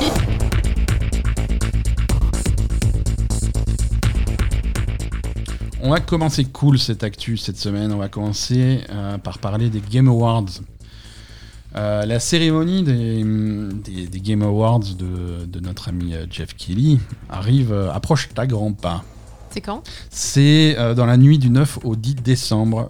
On 5.82 5.90
va 5.92 6.00
commencer 6.00 6.46
cool 6.46 6.80
cette 6.80 7.04
actu 7.04 7.38
cette 7.38 7.58
semaine. 7.58 7.92
On 7.94 7.98
va 7.98 8.10
commencer 8.10 8.82
euh, 8.90 9.18
par 9.18 9.40
parler 9.40 9.70
des 9.70 9.82
Game 9.82 10.08
Awards. 10.08 10.46
Euh, 11.76 12.06
la 12.06 12.20
cérémonie 12.20 12.84
des, 12.84 13.24
des- 13.84 14.08
des 14.08 14.20
Game 14.22 14.42
Awards 14.42 14.80
de, 14.80 15.46
de 15.46 15.60
notre 15.60 15.90
ami 15.90 16.14
euh, 16.14 16.26
Jeff 16.30 16.56
Kelly 16.56 17.00
arrive, 17.30 17.72
euh, 17.74 17.92
approche 17.92 18.30
à 18.38 18.48
grands 18.48 18.74
pas. 18.74 19.04
C'est 19.50 19.62
quand? 19.62 19.84
C'est 20.10 20.76
dans 20.96 21.06
la 21.06 21.18
nuit 21.18 21.38
du 21.40 21.50
9 21.50 21.80
au 21.84 21.96
10 21.96 22.16
décembre 22.16 22.90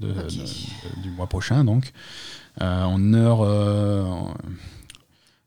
de- 0.00 0.08
de- 0.08 1.02
du 1.02 1.10
mois 1.10 1.26
prochain, 1.26 1.64
donc. 1.64 1.92
En 2.60 3.12
heure. 3.14 4.34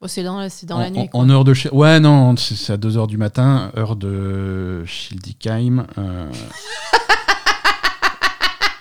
Oh, 0.04 0.08
C'est 0.10 0.22
dans, 0.24 0.34
dans 0.68 0.76
en, 0.76 0.80
la 0.80 0.90
nuit. 0.90 1.00
en- 1.00 1.08
quoi. 1.08 1.20
en 1.22 1.30
heure 1.30 1.44
de. 1.46 1.54
Ouais, 1.72 2.00
non, 2.02 2.36
c'est 2.36 2.74
à 2.74 2.78
2h 2.78 3.08
du 3.08 3.18
matin, 3.18 3.72
heure 3.78 3.96
de 3.96 4.84
Schildikheim. 4.86 5.86
euh. 5.98 6.30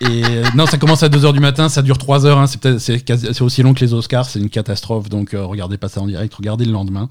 Et 0.01 0.23
euh, 0.25 0.43
non, 0.55 0.65
ça 0.65 0.77
commence 0.77 1.01
à 1.03 1.07
2h 1.07 1.31
du 1.31 1.39
matin, 1.39 1.69
ça 1.69 1.81
dure 1.81 1.97
3 1.97 2.25
heures. 2.25 2.37
hein, 2.37 2.45
c'est 2.47 3.41
aussi 3.41 3.63
long 3.63 3.73
que 3.73 3.79
les 3.79 3.93
Oscars, 3.93 4.25
c'est 4.25 4.39
une 4.39 4.49
catastrophe. 4.49 5.07
Donc 5.07 5.33
euh, 5.33 5.45
regardez 5.45 5.77
pas 5.77 5.87
ça 5.87 6.01
en 6.01 6.07
direct, 6.07 6.33
regardez 6.33 6.65
le 6.65 6.73
lendemain. 6.73 7.09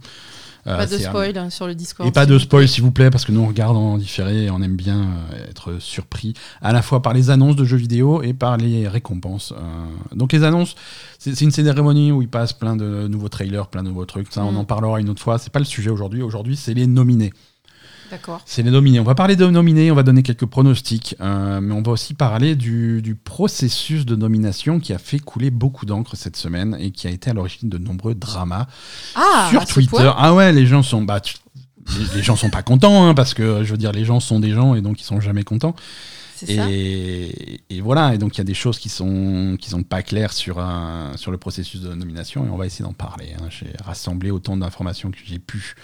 Euh, 0.66 0.77
Pas 0.77 0.87
de 0.87 0.96
c'est 0.96 1.07
un- 1.07 1.11
spoil 1.11 1.37
hein, 1.38 1.51
sur 1.51 1.66
le 1.66 1.75
Discord. 1.75 2.09
et 2.09 2.12
pas 2.12 2.25
de 2.25 2.38
spoil, 2.38 2.68
s'il 2.68 2.85
vous 2.85 2.92
plaît, 2.92 3.11
parce 3.11 3.25
que 3.25 3.33
nous 3.33 3.40
on 3.40 3.48
regarde 3.48 3.77
en 3.77 3.98
différé 3.98 4.44
et 4.44 4.51
on 4.51 4.62
aime 4.62 4.77
bien 4.77 5.01
euh, 5.33 5.48
être 5.51 5.81
surpris 5.81 6.35
à 6.61 6.72
la 6.72 6.83
fois 6.83 7.03
par 7.03 7.14
les 7.14 7.31
annonces 7.31 7.57
de 7.57 7.64
jeux 7.64 7.77
vidéo 7.77 8.22
et 8.22 8.33
par 8.33 8.57
les 8.59 8.87
récompenses. 8.87 9.53
Euh, 9.57 10.16
donc 10.16 10.33
les 10.33 10.44
annonces, 10.44 10.77
c'est 11.18 11.35
c'est 11.35 11.44
une 11.44 11.51
cérémonie 11.51 12.12
où 12.12 12.22
il 12.22 12.29
passe 12.29 12.53
plein 12.53 12.77
de 12.77 13.09
nouveaux 13.09 13.29
trailers, 13.29 13.66
plein 13.66 13.83
de 13.83 13.88
nouveaux 13.88 14.07
trucs. 14.07 14.33
Ça, 14.33 14.44
on 14.44 14.53
Mm. 14.53 14.57
en 14.59 14.64
parlera 14.64 15.01
une 15.01 15.09
autre 15.11 15.20
fois. 15.22 15.38
C'est 15.38 15.53
pas 15.53 15.59
le 15.59 15.64
sujet 15.64 15.90
aujourd'hui. 15.90 16.22
Aujourd'hui, 16.22 16.57
c'est 16.57 16.75
les 16.75 16.87
nominés. 16.87 17.33
D'accord. 18.12 18.42
C'est 18.44 18.62
les 18.62 18.70
nominés. 18.70 19.01
On 19.01 19.05
va 19.05 19.14
parler 19.14 19.37
de 19.37 19.46
nominés, 19.46 19.90
on 19.90 19.94
va 19.94 20.03
donner 20.03 20.22
quelques 20.22 20.44
pronostics, 20.44 21.16
euh, 21.22 21.62
mais 21.62 21.72
on 21.72 21.81
va 21.81 21.92
aussi 21.92 22.12
parler 22.12 22.57
du, 22.57 23.01
du 23.01 23.14
processus 23.14 24.05
de 24.05 24.14
nomination 24.14 24.81
qui 24.81 24.92
a 24.92 24.98
fait 24.98 25.18
couler 25.18 25.51
beaucoup 25.51 25.87
d'encre 25.87 26.14
cette 26.14 26.37
semaine 26.37 26.77
et 26.79 26.90
qui 26.90 27.07
a 27.07 27.11
été 27.11 27.31
à 27.31 27.33
l'origine 27.33 27.70
de 27.70 27.79
nombreux 27.79 28.14
dramas 28.14 28.66
Ah, 29.14 29.46
sur 29.48 29.62
à 29.62 29.64
ce 29.64 29.72
Twitter. 29.72 30.11
Ah 30.14 30.35
ouais, 30.35 30.53
les 30.53 30.66
gens 30.66 30.83
sont 30.83 31.01
bah, 31.01 31.22
les 32.14 32.22
gens 32.22 32.37
sont 32.37 32.51
pas 32.51 32.62
contents 32.62 33.09
hein, 33.09 33.14
parce 33.14 33.33
que 33.33 33.64
je 33.64 33.70
veux 33.70 33.79
dire 33.79 33.92
les 33.92 34.05
gens 34.05 34.20
sont 34.20 34.40
des 34.40 34.51
gens 34.51 34.75
et 34.75 34.83
donc 34.83 35.01
ils 35.01 35.05
sont 35.05 35.22
jamais 35.22 35.42
contents. 35.42 35.75
Ça 36.47 36.67
Et, 36.71 37.81
voilà, 37.81 38.15
et 38.15 38.19
donc 38.19 38.37
il 38.37 38.39
y 38.39 38.41
a 38.41 38.45
des 38.45 38.55
choses 38.55 38.79
qui 38.79 38.89
sont 38.89 39.57
qui 39.61 39.71
sont 39.71 39.83
pas 39.83 40.03
claires 40.03 40.33
sur 40.33 40.59
un, 40.59 41.13
sur 41.17 41.31
le 41.31 41.39
processus 41.39 41.81
de 41.81 41.95
nomination 41.95 42.47
et 42.47 42.51
on 42.51 42.57
va 42.57 42.67
essayer 42.67 42.85
d'en 42.85 42.93
parler. 42.93 43.35
hein. 43.39 43.47
J'ai 43.51 43.73
rassemblé 43.85 44.31
autant 44.31 44.57
d'informations 44.57 45.11
que 45.11 45.19
j'ai 45.25 45.39
pu 45.39 45.75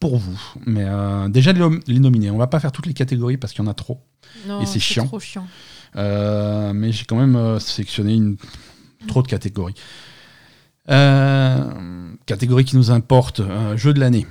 pour 0.00 0.16
vous. 0.18 0.38
Mais 0.66 0.84
euh, 0.86 1.28
déjà 1.28 1.52
les, 1.52 1.60
nom- 1.60 1.80
les 1.86 1.98
nominés, 2.00 2.30
on 2.30 2.38
va 2.38 2.46
pas 2.46 2.60
faire 2.60 2.72
toutes 2.72 2.86
les 2.86 2.94
catégories 2.94 3.36
parce 3.38 3.52
qu'il 3.52 3.64
y 3.64 3.66
en 3.66 3.70
a 3.70 3.74
trop. 3.74 4.00
Non, 4.46 4.60
et 4.60 4.66
c'est 4.66 4.78
chiant. 4.80 5.06
trop 5.06 5.20
chiant. 5.20 5.46
Euh, 5.96 6.72
mais 6.74 6.92
j'ai 6.92 7.04
quand 7.04 7.16
même 7.16 7.34
euh, 7.36 7.58
sélectionné 7.58 8.14
une, 8.14 8.36
trop 9.06 9.22
de 9.22 9.28
catégories. 9.28 9.74
Euh, 10.90 12.10
catégorie 12.26 12.64
qui 12.64 12.76
nous 12.76 12.90
importe, 12.90 13.42
jeu 13.76 13.92
de 13.92 14.00
l'année. 14.00 14.26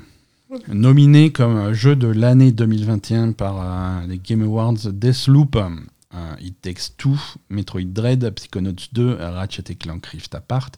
Nominé 0.70 1.32
comme 1.32 1.58
euh, 1.58 1.74
jeu 1.74 1.96
de 1.96 2.08
l'année 2.08 2.52
2021 2.52 3.34
par 3.34 3.62
euh, 3.62 4.08
les 4.08 4.18
Game 4.18 4.44
Awards 4.44 4.92
Deathloop, 4.92 5.56
euh, 5.56 6.36
It 6.40 6.62
Takes 6.62 6.96
Two, 6.98 7.18
Metroid 7.50 7.94
Dread, 7.94 8.30
Psychonauts 8.36 8.88
2, 8.94 9.16
Ratchet 9.16 9.76
Clank 9.76 10.06
Rift 10.06 10.34
Apart 10.36 10.72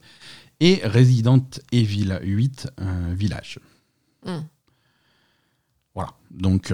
et 0.60 0.82
Resident 0.84 1.46
Evil 1.72 2.20
8 2.24 2.72
euh, 2.82 3.14
Village. 3.16 3.60
Hmm. 4.26 4.42
Voilà. 5.94 6.12
Donc, 6.32 6.72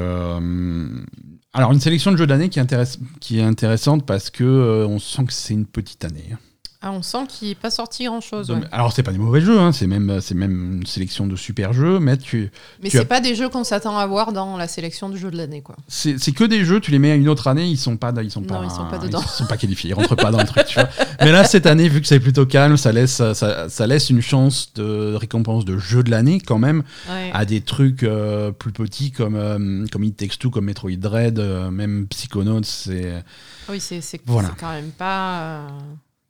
alors 1.56 1.72
une 1.72 1.80
sélection 1.80 2.12
de 2.12 2.18
jeux 2.18 2.28
d'année 2.28 2.50
qui, 2.50 2.60
est 2.60 3.42
intéressante 3.42 4.06
parce 4.06 4.30
que 4.30 4.44
euh, 4.44 4.86
on 4.88 5.00
sent 5.00 5.24
que 5.26 5.32
c'est 5.32 5.54
une 5.54 5.66
petite 5.66 6.04
année. 6.04 6.36
Ah, 6.82 6.92
on 6.92 7.02
sent 7.02 7.26
qu'il 7.28 7.48
n'est 7.48 7.56
pas 7.56 7.72
sorti 7.72 8.06
grand-chose. 8.06 8.52
Ouais. 8.52 8.60
Alors 8.72 8.92
c'est 8.94 9.02
pas 9.02 9.12
des 9.12 9.18
mauvais 9.18 9.42
jeux, 9.42 9.60
hein, 9.60 9.72
c'est 9.72 9.88
même 9.88 10.20
c'est 10.22 10.36
même 10.36 10.78
une 10.82 10.86
sélection 10.86 11.26
de 11.26 11.36
super 11.36 11.74
jeux, 11.74 12.00
mais 12.00 12.16
tu 12.18 12.52
Mais 12.84 12.90
tu 12.90 12.98
c'est 12.98 13.04
as- 13.04 13.06
pas 13.06 13.22
des 13.22 13.34
jeux 13.34 13.50
qu'on 13.50 13.64
s'attend 13.64 13.98
à 13.98 14.06
voir 14.06 14.34
dans 14.34 14.56
la 14.56 14.68
sélection 14.68 15.10
du 15.10 15.18
jeu 15.18 15.32
de 15.32 15.38
l'année, 15.38 15.62
quoi. 15.62 15.76
c'est 15.88 16.18
que 16.34 16.44
des 16.44 16.64
jeux, 16.64 16.80
tu 16.80 16.92
les 16.92 17.00
mets 17.00 17.12
à 17.12 17.16
une 17.16 17.28
autre 17.28 17.48
année, 17.48 17.66
ils 17.66 17.78
sont 17.78 17.98
pas 17.98 18.14
ils 18.22 18.30
sont 18.30 18.42
Non, 18.42 18.48
pas 18.48 18.62
ils 18.66 18.70
sont 18.70 18.86
pas 18.88 18.98
dedans. 19.00 19.22
ils 19.24 19.28
sont 19.30 19.48
pas 19.48 19.58
qualifiés, 19.58 19.90
ils 19.90 19.94
rentrent 19.94 20.16
pas 20.16 20.30
dans 20.32 20.38
le 20.40 20.46
truc. 20.46 20.66
Tu 20.68 20.76
vois. 20.76 20.90
Mais 21.22 21.32
là 21.32 21.44
cette 21.44 21.66
année, 21.66 21.90
vu 21.90 22.02
que 22.02 22.08
c'est 22.08 22.20
plutôt 22.20 22.46
calme, 22.46 22.78
ça 22.78 22.92
laisse 22.92 23.16
ça, 23.34 23.68
ça 23.68 23.88
laisse 23.88 24.10
une 24.12 24.22
chance 24.22 24.72
de 24.76 25.16
récompense 25.16 25.66
de 25.66 25.78
jeu 25.80 26.04
de 26.04 26.12
l'année 26.12 26.40
quand 26.40 26.60
même 26.60 26.84
Ouais. 27.10 27.32
à 27.34 27.46
des 27.46 27.62
trucs 27.62 28.04
euh, 28.04 28.52
plus 28.52 28.72
petits 28.72 29.12
comme 29.12 29.36
euh, 29.36 29.86
comme 29.92 30.04
It 30.04 30.18
Takes 30.18 30.38
Two, 30.38 30.52
comme 30.52 30.66
Metroid 30.66 30.92
Dread, 30.98 31.40
euh, 31.40 31.72
même 31.72 32.06
Psychonauts, 32.08 32.62
c'est 32.64 33.24
Oui, 33.70 33.80
c'est 33.80 34.02
Voilà. 34.28 34.52
quand 34.60 34.72
même 34.72 34.92
pas 34.92 35.40
euh, 35.40 35.68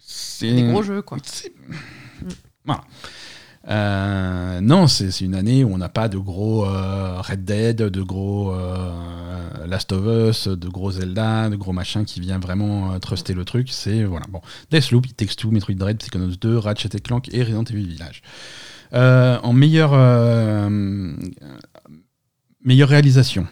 c'est 0.07 0.53
des 0.53 0.63
gros 0.63 0.83
jeux, 0.83 1.01
quoi. 1.01 1.17
C'est- 1.23 1.53
Voilà. 2.65 2.81
Euh, 3.67 4.61
non, 4.61 4.85
c'est 4.85 5.21
une 5.21 5.33
année 5.33 5.63
où 5.63 5.73
on 5.73 5.79
n'a 5.79 5.89
pas 5.89 6.07
de 6.07 6.19
gros 6.19 6.65
euh, 6.67 7.19
Red 7.21 7.45
Dead, 7.45 7.77
de 7.77 8.01
gros 8.03 8.51
euh, 8.53 9.65
Last 9.67 9.91
of 9.91 10.05
Us, 10.05 10.47
de 10.47 10.67
gros 10.69 10.91
Zelda, 10.91 11.49
de 11.49 11.55
gros 11.55 11.73
machin 11.73 12.03
qui 12.03 12.19
vient 12.19 12.37
vraiment 12.37 12.99
truster 12.99 13.33
le 13.33 13.43
truc. 13.43 13.69
C'est 13.71 14.03
voilà. 14.03 14.27
Bon, 14.29 14.41
Deathloop, 14.69 15.07
It 15.07 15.17
Takes 15.17 15.35
Two, 15.35 15.49
Metroid 15.49 15.75
Dread, 15.77 15.97
Psychonauts 15.97 16.35
2, 16.39 16.57
Ratchet 16.59 16.89
Clank 17.03 17.27
et 17.33 17.41
Resident 17.41 17.63
Evil 17.63 17.87
Village. 17.87 18.21
En 18.93 19.51
meilleure 19.53 19.93
meilleure 22.63 22.89
réalisation. 22.89 23.47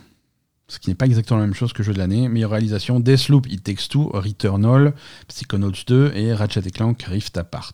Ce 0.67 0.79
qui 0.79 0.89
n'est 0.89 0.95
pas 0.95 1.05
exactement 1.05 1.39
la 1.39 1.45
même 1.45 1.53
chose 1.53 1.73
que 1.73 1.83
jeu 1.83 1.93
de 1.93 1.99
l'année. 1.99 2.29
Meilleure 2.29 2.51
réalisation, 2.51 2.99
Deathloop, 2.99 3.47
It 3.51 3.63
Takes 3.63 3.89
Two, 3.89 4.09
Returnal, 4.13 4.93
Psychonauts 5.27 5.71
2 5.85 6.13
et 6.15 6.33
Ratchet 6.33 6.61
Clank 6.71 7.03
Rift 7.03 7.37
Apart. 7.37 7.73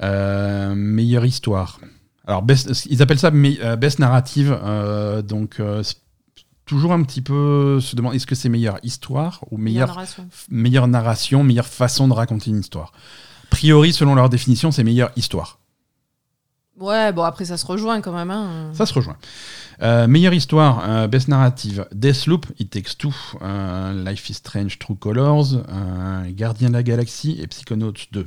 Euh, 0.00 0.74
meilleure 0.74 1.24
histoire. 1.26 1.80
Alors, 2.26 2.44
best- 2.44 2.86
ils 2.88 3.02
appellent 3.02 3.18
ça 3.18 3.30
euh, 3.34 3.76
best 3.76 3.98
narrative. 3.98 4.56
euh, 4.62 5.22
donc, 5.22 5.56
euh, 5.60 5.82
toujours 6.64 6.92
un 6.92 7.02
petit 7.02 7.20
peu 7.20 7.78
se 7.80 7.96
demander 7.96 8.16
est-ce 8.16 8.26
que 8.26 8.34
c'est 8.36 8.48
meilleure 8.48 8.78
histoire 8.84 9.40
ou 9.50 9.58
Meilleure 9.58 9.72
meilleure, 9.74 9.88
narration. 9.88 10.28
meilleure 10.50 10.88
narration, 10.88 11.44
meilleure 11.44 11.66
façon 11.66 12.08
de 12.08 12.12
raconter 12.14 12.50
une 12.50 12.60
histoire? 12.60 12.92
A 13.44 13.46
priori, 13.50 13.92
selon 13.92 14.14
leur 14.14 14.30
définition, 14.30 14.70
c'est 14.70 14.84
meilleure 14.84 15.10
histoire. 15.16 15.58
Ouais, 16.78 17.12
bon, 17.12 17.22
après, 17.22 17.44
ça 17.44 17.56
se 17.56 17.66
rejoint 17.66 18.00
quand 18.00 18.12
même. 18.12 18.30
Hein. 18.30 18.70
Ça 18.72 18.86
se 18.86 18.94
rejoint. 18.94 19.16
Euh, 19.82 20.06
meilleure 20.06 20.32
histoire, 20.34 20.82
euh, 20.88 21.06
best 21.06 21.28
narrative, 21.28 21.86
Deathloop, 21.92 22.46
It 22.58 22.70
Takes 22.70 22.96
Two, 22.98 23.12
euh, 23.42 24.04
Life 24.10 24.30
is 24.30 24.34
Strange, 24.34 24.78
True 24.78 24.96
Colors, 24.96 25.46
Gardien 26.30 26.68
de 26.68 26.74
la 26.74 26.82
Galaxie 26.82 27.38
et 27.40 27.46
Psychonauts 27.46 27.92
2. 28.12 28.26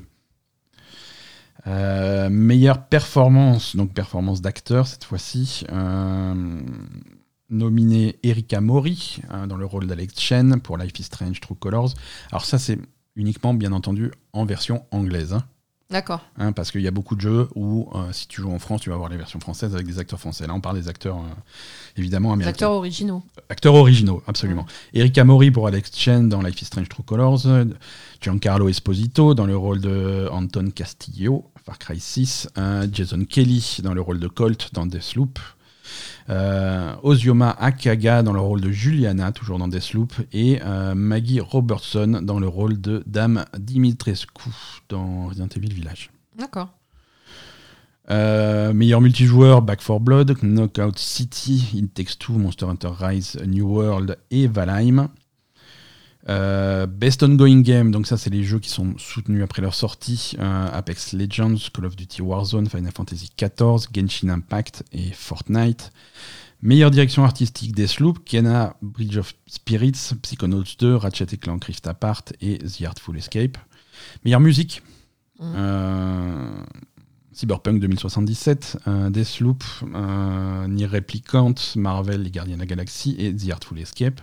Euh, 1.67 2.29
meilleure 2.29 2.85
performance, 2.85 3.75
donc 3.75 3.93
performance 3.93 4.41
d'acteur 4.41 4.85
cette 4.85 5.03
fois-ci, 5.03 5.65
nominé 7.49 8.19
Erika 8.23 8.61
Mori 8.61 9.21
dans 9.47 9.57
le 9.57 9.65
rôle 9.65 9.87
d'Alex 9.87 10.19
Chen 10.19 10.59
pour 10.61 10.77
Life 10.77 10.99
is 10.99 11.03
Strange, 11.03 11.39
True 11.41 11.55
Colors. 11.55 11.93
Alors 12.31 12.45
ça 12.45 12.59
c'est 12.59 12.77
uniquement 13.15 13.53
bien 13.55 13.71
entendu 13.71 14.11
en 14.33 14.45
version 14.45 14.85
anglaise. 14.91 15.33
hein. 15.33 15.43
D'accord. 15.91 16.21
hein, 16.37 16.51
parce 16.51 16.71
qu'il 16.71 16.81
y 16.81 16.87
a 16.87 16.91
beaucoup 16.91 17.15
de 17.15 17.21
jeux 17.21 17.47
où, 17.55 17.89
euh, 17.93 18.11
si 18.11 18.27
tu 18.27 18.41
joues 18.41 18.51
en 18.51 18.57
France, 18.57 18.81
tu 18.81 18.89
vas 18.89 18.95
avoir 18.95 19.09
les 19.09 19.17
versions 19.17 19.39
françaises 19.39 19.75
avec 19.75 19.85
des 19.85 19.99
acteurs 19.99 20.19
français. 20.19 20.47
Là, 20.47 20.53
on 20.55 20.59
parle 20.59 20.77
des 20.79 20.87
acteurs, 20.89 21.17
euh, 21.17 21.33
évidemment, 21.95 22.33
américains. 22.33 22.49
acteurs 22.51 22.71
originaux. 22.71 23.23
Acteurs 23.49 23.75
originaux, 23.75 24.23
absolument. 24.25 24.65
Eric 24.93 25.15
Amori 25.19 25.51
pour 25.51 25.67
Alex 25.67 25.91
Chen 25.95 26.27
dans 26.27 26.41
Life 26.41 26.59
is 26.61 26.65
Strange 26.65 26.89
True 26.89 27.03
Colors. 27.03 27.45
Giancarlo 28.19 28.67
Esposito 28.67 29.35
dans 29.35 29.45
le 29.45 29.55
rôle 29.55 29.79
de 29.79 30.27
Anton 30.31 30.71
Castillo, 30.73 31.45
Far 31.63 31.77
Cry 31.77 31.99
6. 31.99 32.49
euh, 32.57 32.87
Jason 32.91 33.23
Kelly 33.25 33.77
dans 33.83 33.93
le 33.93 34.01
rôle 34.01 34.19
de 34.19 34.27
Colt 34.27 34.69
dans 34.73 34.87
Deathloop. 34.87 35.37
Euh, 36.29 36.95
Ozioma 37.03 37.51
Akaga 37.51 38.23
dans 38.23 38.33
le 38.33 38.39
rôle 38.39 38.61
de 38.61 38.71
Juliana, 38.71 39.31
toujours 39.31 39.59
dans 39.59 39.67
Deathloop. 39.67 40.13
Et 40.33 40.59
euh, 40.63 40.95
Maggie 40.95 41.39
Robertson 41.39 42.19
dans 42.23 42.39
le 42.39 42.47
rôle 42.47 42.79
de 42.79 43.03
Dame 43.05 43.45
Dimitrescu 43.57 44.49
dans 44.89 45.27
Resident 45.27 45.47
Evil 45.55 45.73
Village. 45.73 46.09
D'accord. 46.37 46.69
Euh, 48.11 48.71
meilleur 48.73 49.01
multijoueur, 49.01 49.61
Back 49.61 49.83
4 49.83 49.99
Blood, 49.99 50.37
Knockout 50.41 50.97
City, 50.97 51.71
It 51.73 51.93
Takes 51.93 52.17
Two, 52.19 52.33
Monster 52.33 52.65
Hunter 52.65 52.91
Rise, 52.99 53.37
New 53.47 53.67
World 53.67 54.17
et 54.29 54.47
Valheim. 54.47 55.09
Euh, 56.27 56.87
Best 56.87 57.21
Ongoing 57.21 57.61
Game, 57.61 57.91
donc 57.91 58.07
ça 58.07 58.17
c'est 58.17 58.31
les 58.31 58.43
jeux 58.43 58.57
qui 58.59 58.69
sont 58.69 58.97
soutenus 58.97 59.43
après 59.43 59.61
leur 59.61 59.75
sortie. 59.75 60.33
Euh, 60.39 60.67
Apex 60.73 61.13
Legends, 61.13 61.55
Call 61.73 61.85
of 61.85 61.95
Duty 61.95 62.21
Warzone, 62.23 62.67
Final 62.67 62.91
Fantasy 62.91 63.29
XIV, 63.39 63.87
Genshin 63.93 64.29
Impact 64.29 64.83
et 64.91 65.11
Fortnite. 65.11 65.91
Meilleure 66.61 66.89
direction 66.89 67.23
artistique 67.23 67.75
Deathloop, 67.75 68.19
Kena, 68.25 68.75
Bridge 68.81 69.17
of 69.17 69.35
Spirits, 69.45 70.15
Psychonauts 70.23 70.63
2, 70.79 70.95
Ratchet 70.95 71.27
et 71.31 71.37
Clank 71.37 71.63
Rift 71.65 71.85
Apart 71.85 72.23
et 72.41 72.57
The 72.57 72.83
Artful 72.85 73.17
Escape. 73.17 73.57
Meilleure 74.23 74.39
musique, 74.39 74.81
Mhm. 75.39 75.53
euh, 75.57 76.49
Cyberpunk 77.33 77.81
2077, 77.81 78.77
euh, 78.87 79.09
Deathloop, 79.11 79.63
Nier 80.69 80.85
Replicant, 80.87 81.53
Marvel, 81.75 82.23
Les 82.23 82.31
Gardiens 82.31 82.55
de 82.55 82.61
la 82.61 82.65
Galaxie 82.65 83.15
et 83.19 83.35
The 83.35 83.51
Artful 83.51 83.77
Escape. 83.79 84.21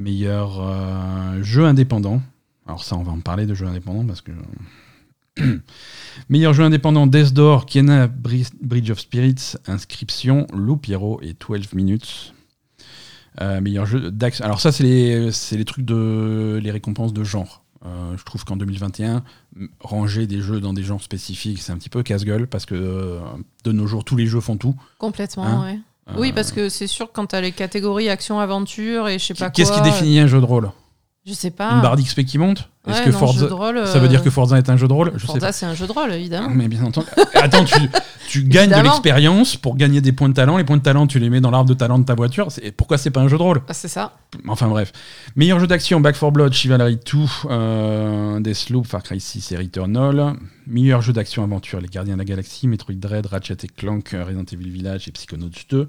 Meilleur 0.00 0.58
euh, 0.60 1.42
jeu 1.42 1.64
indépendant. 1.64 2.22
Alors 2.66 2.84
ça, 2.84 2.96
on 2.96 3.02
va 3.02 3.12
en 3.12 3.20
parler 3.20 3.46
de 3.46 3.54
jeux 3.54 3.66
indépendants 3.66 4.04
parce 4.06 4.20
que... 4.22 4.32
Meilleur 6.28 6.52
jeu 6.54 6.64
indépendant, 6.64 7.06
Death 7.06 7.32
Door, 7.32 7.66
Kena, 7.66 8.06
Bri- 8.08 8.50
Bridge 8.62 8.90
of 8.90 8.98
Spirits, 9.00 9.54
Inscription, 9.66 10.46
Loop 10.52 10.88
Hero 10.88 11.20
et 11.22 11.34
12 11.34 11.72
Minutes. 11.74 12.34
Euh, 13.40 13.60
meilleur 13.60 13.86
jeu 13.86 14.10
d'action. 14.10 14.44
Alors 14.44 14.60
ça, 14.60 14.72
c'est 14.72 14.82
les, 14.82 15.30
les 15.52 15.64
trucs 15.64 15.84
de... 15.84 16.58
les 16.62 16.70
récompenses 16.70 17.12
de 17.12 17.22
genre. 17.24 17.64
Euh, 17.86 18.14
je 18.18 18.24
trouve 18.24 18.44
qu'en 18.44 18.56
2021, 18.56 19.22
m- 19.56 19.68
ranger 19.80 20.26
des 20.26 20.40
jeux 20.42 20.60
dans 20.60 20.74
des 20.74 20.82
genres 20.82 21.00
spécifiques, 21.02 21.62
c'est 21.62 21.72
un 21.72 21.78
petit 21.78 21.88
peu 21.88 22.02
casse-gueule 22.02 22.46
parce 22.46 22.66
que 22.66 22.74
euh, 22.74 23.20
de 23.64 23.72
nos 23.72 23.86
jours, 23.86 24.04
tous 24.04 24.16
les 24.16 24.26
jeux 24.26 24.40
font 24.40 24.56
tout. 24.58 24.74
Complètement, 24.98 25.44
Hein 25.46 25.62
ouais. 25.62 25.78
Oui, 26.16 26.32
parce 26.32 26.52
que 26.52 26.68
c'est 26.68 26.86
sûr 26.86 27.06
que 27.08 27.12
quand 27.14 27.26
t'as 27.26 27.40
les 27.40 27.52
catégories 27.52 28.08
action-aventure 28.08 29.08
et 29.08 29.18
je 29.18 29.26
sais 29.26 29.34
pas 29.34 29.46
quoi. 29.46 29.50
Qu'est-ce 29.50 29.72
qui 29.72 29.80
définit 29.80 30.20
un 30.20 30.26
jeu 30.26 30.40
de 30.40 30.44
rôle? 30.44 30.70
Je 31.26 31.34
sais 31.34 31.50
pas. 31.50 31.72
Une 31.72 31.82
barre 31.82 31.96
d'XP 31.96 32.24
qui 32.24 32.38
monte 32.38 32.70
Est-ce 32.88 33.02
que 33.02 33.10
non, 33.10 33.18
Forza... 33.18 33.40
jeu 33.40 33.48
de 33.48 33.52
rôle, 33.52 33.86
Ça 33.86 33.98
veut 33.98 34.08
dire 34.08 34.20
euh, 34.20 34.24
que 34.24 34.30
Forza 34.30 34.56
est 34.56 34.70
un 34.70 34.78
jeu 34.78 34.88
de 34.88 34.92
rôle 34.94 35.12
Je 35.14 35.20
sais 35.20 35.26
Forza, 35.26 35.52
c'est 35.52 35.66
un 35.66 35.74
jeu 35.74 35.86
de 35.86 35.92
rôle, 35.92 36.10
évidemment. 36.12 36.48
Mais 36.48 36.66
bien 36.66 36.82
entendu. 36.82 37.06
Attends, 37.34 37.64
tu, 37.64 37.76
tu 38.26 38.44
gagnes 38.44 38.70
de 38.70 38.80
l'expérience 38.82 39.54
pour 39.56 39.76
gagner 39.76 40.00
des 40.00 40.12
points 40.12 40.30
de 40.30 40.34
talent. 40.34 40.56
Les 40.56 40.64
points 40.64 40.78
de 40.78 40.82
talent, 40.82 41.06
tu 41.06 41.18
les 41.18 41.28
mets 41.28 41.42
dans 41.42 41.50
l'arbre 41.50 41.68
de 41.68 41.74
talent 41.74 41.98
de 41.98 42.04
ta 42.04 42.14
voiture. 42.14 42.50
C'est- 42.50 42.72
Pourquoi 42.72 42.96
c'est 42.96 43.10
pas 43.10 43.20
un 43.20 43.28
jeu 43.28 43.36
de 43.36 43.42
rôle 43.42 43.60
Ah, 43.68 43.74
c'est 43.74 43.88
ça. 43.88 44.14
Enfin 44.48 44.66
bref. 44.68 44.92
Meilleur 45.36 45.60
jeu 45.60 45.66
d'action, 45.66 46.00
Back 46.00 46.18
4 46.18 46.30
Blood, 46.32 46.54
Chivalry 46.54 46.96
2, 46.96 47.18
euh, 47.50 48.40
Deathloop, 48.40 48.86
Far 48.86 49.02
Cry 49.02 49.20
6 49.20 49.52
et 49.52 49.58
Returnal. 49.58 50.36
Meilleur 50.66 51.02
jeu 51.02 51.12
d'action 51.12 51.44
aventure, 51.44 51.82
Les 51.82 51.88
Gardiens 51.88 52.14
de 52.14 52.18
la 52.18 52.24
Galaxie, 52.24 52.66
Metroid 52.66 52.94
Dread, 52.94 53.26
Ratchet 53.26 53.58
et 53.62 53.68
Clank, 53.68 54.16
Resident 54.26 54.44
Evil 54.50 54.70
Village 54.70 55.06
et 55.06 55.12
Psychonauts 55.12 55.50
2. 55.68 55.86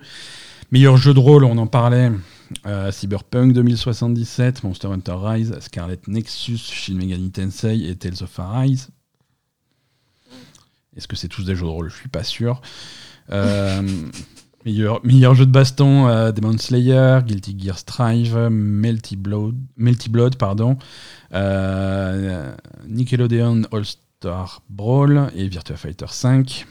Meilleur 0.71 0.97
jeu 0.97 1.13
de 1.13 1.19
rôle, 1.19 1.45
on 1.45 1.57
en 1.57 1.67
parlait, 1.67 2.11
euh, 2.65 2.91
Cyberpunk 2.91 3.53
2077, 3.53 4.63
Monster 4.63 4.87
Hunter 4.87 5.15
Rise, 5.17 5.57
Scarlet 5.59 5.99
Nexus, 6.07 6.57
Shin 6.57 6.95
Megami 6.95 7.31
Tensei 7.31 7.89
et 7.89 7.95
Tales 7.95 8.21
of 8.21 8.39
Arise. 8.39 8.89
Est-ce 10.95 11.07
que 11.07 11.15
c'est 11.15 11.27
tous 11.27 11.45
des 11.45 11.55
jeux 11.55 11.65
de 11.65 11.71
rôle? 11.71 11.89
Je 11.89 11.95
suis 11.95 12.09
pas 12.09 12.23
sûr. 12.23 12.61
Euh, 13.31 13.81
meilleur, 14.65 15.35
jeu 15.35 15.45
de 15.45 15.51
baston, 15.51 16.07
euh, 16.07 16.31
Demon 16.31 16.57
Slayer, 16.57 17.19
Guilty 17.25 17.57
Gear 17.57 17.77
Strive, 17.77 18.37
Melty 18.49 19.15
Blood, 19.15 19.55
Blood 20.09 20.35
pardon, 20.35 20.77
Nickelodeon 22.87 23.63
All-Star 23.71 24.61
Brawl 24.69 25.31
et 25.35 25.47
Virtua 25.47 25.77
Fighter 25.77 26.07
5. 26.09 26.67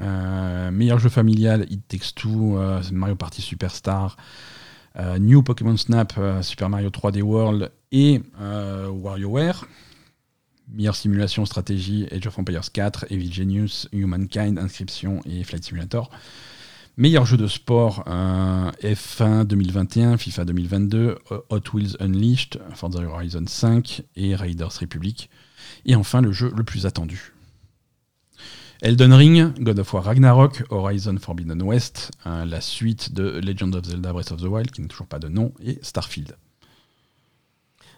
Euh, 0.00 0.70
meilleur 0.70 0.98
jeu 0.98 1.08
familial, 1.08 1.66
It 1.70 1.86
Takes 1.88 2.14
Two, 2.14 2.58
Mario 2.92 3.14
Party 3.14 3.40
Superstar, 3.40 4.16
New 5.18 5.42
Pokémon 5.42 5.76
Snap, 5.76 6.14
euh, 6.18 6.42
Super 6.42 6.68
Mario 6.68 6.90
3D 6.90 7.22
World 7.22 7.70
et 7.90 8.22
euh, 8.40 8.88
WarioWare. 8.88 9.66
Meilleure 10.72 10.96
simulation 10.96 11.44
stratégie, 11.44 12.06
Age 12.10 12.26
of 12.26 12.38
Empires 12.38 12.72
4, 12.72 13.06
Evil 13.10 13.32
Genius, 13.32 13.88
Humankind, 13.92 14.58
Inscription 14.58 15.20
et 15.26 15.44
Flight 15.44 15.64
Simulator. 15.64 16.10
Meilleur 16.96 17.26
jeu 17.26 17.36
de 17.36 17.48
sport, 17.48 18.04
euh, 18.06 18.70
F1 18.82 19.44
2021, 19.44 20.16
FIFA 20.16 20.44
2022, 20.44 21.18
euh, 21.32 21.40
Hot 21.50 21.60
Wheels 21.72 21.96
Unleashed, 22.00 22.60
Forza 22.74 23.00
Horizon 23.00 23.44
5 23.46 24.02
et 24.16 24.36
Raiders 24.36 24.72
Republic. 24.80 25.28
Et 25.86 25.96
enfin, 25.96 26.20
le 26.20 26.30
jeu 26.30 26.52
le 26.56 26.62
plus 26.62 26.86
attendu. 26.86 27.33
Elden 28.84 29.14
Ring, 29.14 29.52
God 29.60 29.78
of 29.78 29.92
War 29.94 30.02
Ragnarok, 30.04 30.62
Horizon 30.70 31.16
Forbidden 31.18 31.62
West, 31.62 32.10
euh, 32.26 32.44
la 32.44 32.60
suite 32.60 33.14
de 33.14 33.40
Legend 33.42 33.74
of 33.74 33.84
Zelda 33.86 34.12
Breath 34.12 34.30
of 34.30 34.42
the 34.42 34.44
Wild, 34.46 34.70
qui 34.70 34.82
n'a 34.82 34.88
toujours 34.88 35.06
pas 35.06 35.18
de 35.18 35.28
nom, 35.28 35.52
et 35.64 35.78
Starfield. 35.80 36.36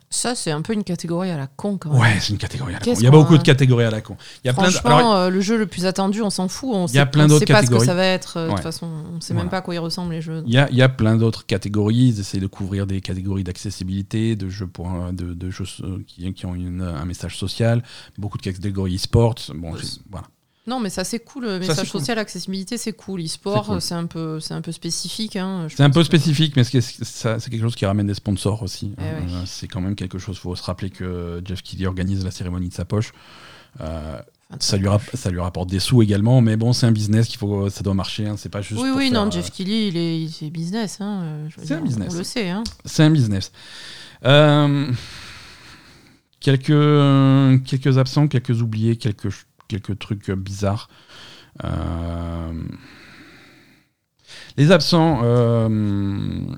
Ça, 0.08 0.36
c'est 0.36 0.52
un 0.52 0.62
peu 0.62 0.72
une 0.74 0.84
catégorie 0.84 1.30
à 1.30 1.36
la 1.36 1.48
con 1.48 1.76
quand 1.76 1.90
même. 1.90 2.00
Ouais, 2.00 2.16
c'est 2.20 2.30
une 2.32 2.38
catégorie 2.38 2.76
à 2.76 2.78
la 2.78 2.84
con. 2.84 2.94
Il 2.96 3.02
y 3.02 3.06
a 3.08 3.10
beaucoup 3.10 3.34
a 3.34 3.38
de 3.38 3.42
catégories 3.42 3.84
à 3.86 3.90
la 3.90 4.00
con. 4.00 4.16
Il 4.44 4.46
y 4.46 4.50
a 4.50 4.52
plein 4.54 4.68
de... 4.68 4.70
Franchement, 4.70 4.96
alors, 4.98 5.14
euh, 5.16 5.30
le 5.30 5.40
jeu 5.40 5.58
le 5.58 5.66
plus 5.66 5.84
attendu, 5.86 6.22
on 6.22 6.30
s'en 6.30 6.46
fout. 6.46 6.70
On 6.72 6.86
Il 6.86 6.94
y 6.94 6.98
a 7.00 7.06
plein 7.06 7.26
d'autres 7.26 7.40
sait 7.44 7.52
pas 7.52 7.62
ce 7.62 7.66
que 7.66 7.72
catégories. 7.72 7.86
ça 7.86 7.94
va 7.94 8.04
être. 8.06 8.36
euh, 8.36 8.44
De 8.44 8.50
Ouais. 8.50 8.54
toute 8.54 8.62
façon, 8.62 8.86
on 8.86 9.20
sait 9.20 9.34
Voilà. 9.34 9.42
même 9.46 9.50
pas 9.50 9.56
à 9.58 9.62
quoi 9.62 9.74
il 9.74 9.78
ressemble 9.80 10.12
les 10.12 10.22
jeux. 10.22 10.44
Il 10.46 10.54
y 10.54 10.58
a, 10.58 10.70
il 10.70 10.76
y 10.76 10.82
a 10.82 10.88
plein 10.88 11.16
d'autres 11.16 11.44
catégories. 11.44 11.96
Ils 12.14 12.20
essaient 12.20 12.38
de 12.38 12.46
couvrir 12.46 12.86
des 12.86 13.00
catégories 13.00 13.42
d'accessibilité, 13.42 14.36
de 14.36 14.48
jeux, 14.48 14.68
pour, 14.68 14.88
de, 15.12 15.34
de 15.34 15.50
jeux 15.50 15.64
qui, 16.06 16.32
qui 16.32 16.46
ont 16.46 16.54
une- 16.54 16.82
un 16.82 17.04
message 17.04 17.36
social, 17.36 17.82
beaucoup 18.16 18.38
de 18.38 18.42
catégories 18.44 18.94
e-sports. 18.94 19.34
Bon, 19.56 19.74
voilà. 20.08 20.28
Non, 20.66 20.80
mais 20.80 20.90
ça 20.90 21.04
c'est 21.04 21.20
cool. 21.20 21.44
Le 21.44 21.58
message 21.60 21.76
c'est 21.76 21.90
cool. 21.90 22.00
social, 22.00 22.18
accessibilité, 22.18 22.76
c'est 22.76 22.92
cool. 22.92 23.20
E-sport, 23.22 23.64
C'est 23.66 23.70
cool. 23.72 23.80
c'est 23.80 23.94
un 23.94 24.06
peu, 24.06 24.40
c'est 24.40 24.54
un 24.54 24.60
peu 24.62 24.72
spécifique. 24.72 25.36
hein, 25.36 25.68
C'est 25.70 25.82
un 25.82 25.90
peu 25.90 26.00
que- 26.00 26.06
spécifique, 26.06 26.54
mais 26.56 26.64
c'est 26.64 26.80
c'est 26.80 27.40
quelque 27.50 27.60
chose 27.62 27.76
qui 27.76 27.86
ramène 27.86 28.06
des 28.08 28.14
sponsors 28.14 28.62
aussi. 28.62 28.94
Eh 28.98 29.00
ouais. 29.02 29.08
Euh, 29.32 29.42
c'est 29.46 29.68
quand 29.68 29.80
même 29.80 29.94
quelque 29.94 30.18
chose. 30.18 30.36
Il 30.36 30.40
faut 30.40 30.56
se 30.56 30.62
rappeler 30.64 30.90
que 30.90 31.40
Jeff 31.44 31.62
Keighley 31.62 31.86
organise 31.86 32.24
la 32.24 32.30
cérémonie 32.30 32.68
de 32.68 32.74
sa 32.74 32.84
poche. 32.84 33.12
Euh, 33.80 34.18
ça, 34.60 34.76
lui 34.76 34.86
rap- 34.88 35.14
ça 35.14 35.28
lui 35.30 35.40
rapporte 35.40 35.68
des 35.68 35.80
sous 35.80 36.02
également, 36.02 36.40
mais 36.40 36.56
bon, 36.56 36.72
c'est 36.72 36.86
un 36.86 36.92
business 36.92 37.26
qu'il 37.28 37.38
faut, 37.38 37.68
ça 37.68 37.82
doit 37.82 37.94
marcher. 37.94 38.26
hein, 38.26 38.36
c'est 38.36 38.48
pas 38.48 38.62
juste. 38.62 38.80
Oui, 38.80 38.90
oui, 38.94 39.10
non, 39.10 39.26
euh, 39.26 39.30
Jeff 39.30 39.50
Keighley, 39.50 39.88
il 39.88 39.96
est, 39.96 40.20
il 40.22 40.46
est 40.46 40.50
business. 40.50 40.98
Hein, 41.00 41.48
C'est 41.62 41.74
un 41.74 41.80
business. 41.80 42.12
On 42.14 42.18
le 42.18 42.24
sait. 42.24 42.48
Hein. 42.50 42.64
C'est 42.84 43.02
un 43.04 43.10
business. 43.10 43.52
Euh, 44.24 44.90
quelques, 46.40 47.64
quelques 47.64 47.98
absents, 47.98 48.28
quelques 48.28 48.62
oubliés, 48.62 48.96
quelques, 48.96 49.28
quelques 49.68 49.98
trucs 49.98 50.30
bizarres. 50.30 50.88
Euh, 51.64 52.52
les 54.56 54.72
absents, 54.72 55.20
euh, 55.22 55.68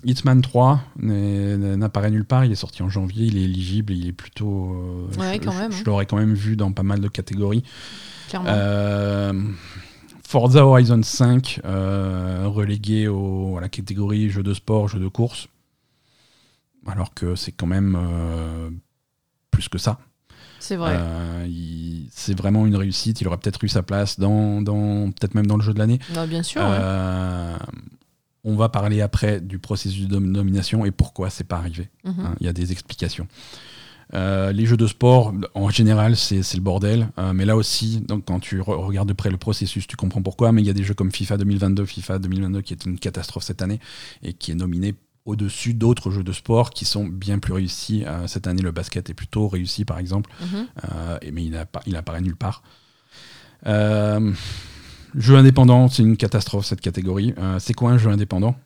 Hitman 0.04 0.40
3 0.40 0.80
n'est- 0.98 1.56
n'apparaît 1.76 2.10
nulle 2.10 2.24
part. 2.24 2.44
Il 2.44 2.52
est 2.52 2.56
sorti 2.56 2.82
en 2.82 2.88
janvier, 2.88 3.26
il 3.26 3.36
est 3.36 3.42
éligible, 3.42 3.92
il 3.92 4.08
est 4.08 4.12
plutôt. 4.12 4.72
euh, 4.74 5.06
Ouais, 5.20 5.34
je, 5.34 5.44
quand 5.44 5.52
je- 5.52 5.58
même, 5.58 5.72
je 5.72 5.78
hein. 5.78 5.82
l'aurais 5.86 6.06
quand 6.06 6.16
même 6.16 6.34
vu 6.34 6.56
dans 6.56 6.72
pas 6.72 6.82
mal 6.82 7.00
de 7.00 7.08
catégories. 7.08 7.62
Clairement. 8.28 8.48
Euh, 8.50 9.32
Forza 10.26 10.64
Horizon 10.66 11.02
5, 11.02 11.60
euh, 11.64 12.44
relégué 12.46 13.08
au- 13.08 13.56
à 13.58 13.60
la 13.60 13.68
catégorie 13.68 14.30
jeu 14.30 14.42
de 14.42 14.54
sport, 14.54 14.88
jeu 14.88 14.98
de 14.98 15.08
course. 15.08 15.48
Alors 16.86 17.12
que 17.12 17.34
c'est 17.34 17.52
quand 17.52 17.66
même 17.66 17.96
euh, 18.00 18.70
plus 19.50 19.68
que 19.68 19.78
ça. 19.78 19.98
C'est 20.60 20.76
vrai. 20.76 20.96
Euh, 20.98 21.46
c'est 22.10 22.36
vraiment 22.36 22.66
une 22.66 22.76
réussite. 22.76 23.20
Il 23.20 23.28
aurait 23.28 23.38
peut-être 23.38 23.62
eu 23.64 23.68
sa 23.68 23.82
place 23.82 24.18
dans, 24.18 24.60
dans 24.62 25.10
peut-être 25.10 25.34
même 25.34 25.46
dans 25.46 25.56
le 25.56 25.62
jeu 25.62 25.72
de 25.74 25.78
l'année. 25.78 25.98
Bien 26.28 26.42
sûr. 26.42 26.60
ouais. 26.62 26.68
Euh, 26.70 27.56
on 28.44 28.56
va 28.56 28.68
parler 28.68 29.00
après 29.02 29.40
du 29.40 29.58
processus 29.58 30.06
de 30.08 30.18
nomination 30.18 30.84
et 30.84 30.90
pourquoi 30.90 31.28
c'est 31.30 31.44
pas 31.44 31.56
arrivé. 31.56 31.88
Mhm. 32.04 32.14
Hein, 32.20 32.34
Il 32.40 32.46
y 32.46 32.48
a 32.48 32.52
des 32.52 32.72
explications. 32.72 33.26
Euh, 34.14 34.52
les 34.52 34.64
jeux 34.64 34.78
de 34.78 34.86
sport, 34.86 35.34
en 35.54 35.68
général, 35.68 36.16
c'est 36.16 36.42
c'est 36.42 36.56
le 36.56 36.62
bordel. 36.62 37.08
Euh, 37.18 37.34
mais 37.34 37.44
là 37.44 37.56
aussi, 37.56 38.00
donc, 38.00 38.24
quand 38.24 38.40
tu 38.40 38.58
re- 38.60 38.82
regardes 38.86 39.08
de 39.08 39.12
près 39.12 39.28
le 39.28 39.36
processus, 39.36 39.86
tu 39.86 39.96
comprends 39.96 40.22
pourquoi. 40.22 40.50
Mais 40.52 40.62
il 40.62 40.66
y 40.66 40.70
a 40.70 40.72
des 40.72 40.82
jeux 40.84 40.94
comme 40.94 41.12
FIFA 41.12 41.36
2022, 41.36 41.84
FIFA 41.84 42.18
2022 42.20 42.62
qui 42.62 42.72
est 42.72 42.86
une 42.86 42.98
catastrophe 42.98 43.42
cette 43.44 43.60
année 43.60 43.80
et 44.22 44.32
qui 44.32 44.52
est 44.52 44.54
nominé 44.54 44.94
au-dessus 45.28 45.74
d'autres 45.74 46.10
jeux 46.10 46.24
de 46.24 46.32
sport 46.32 46.70
qui 46.70 46.84
sont 46.84 47.04
bien 47.06 47.38
plus 47.38 47.52
réussis. 47.52 48.04
Euh, 48.06 48.26
cette 48.26 48.46
année, 48.46 48.62
le 48.62 48.72
basket 48.72 49.10
est 49.10 49.14
plutôt 49.14 49.46
réussi, 49.48 49.84
par 49.84 49.98
exemple. 49.98 50.30
Mhm. 50.40 50.66
Euh, 50.84 51.18
et- 51.22 51.30
mais 51.32 51.44
il 51.44 51.66
pas- 51.70 51.82
il 51.86 51.96
apparaît 51.96 52.20
nulle 52.22 52.36
part. 52.36 52.62
Euh, 53.66 54.32
jeu 55.16 55.36
indépendant, 55.36 55.88
c'est 55.88 56.02
une 56.02 56.16
catastrophe 56.16 56.64
cette 56.66 56.80
catégorie. 56.80 57.34
Euh, 57.38 57.58
c'est 57.58 57.74
quoi 57.74 57.90
un 57.90 57.98
jeu 57.98 58.10
indépendant? 58.10 58.56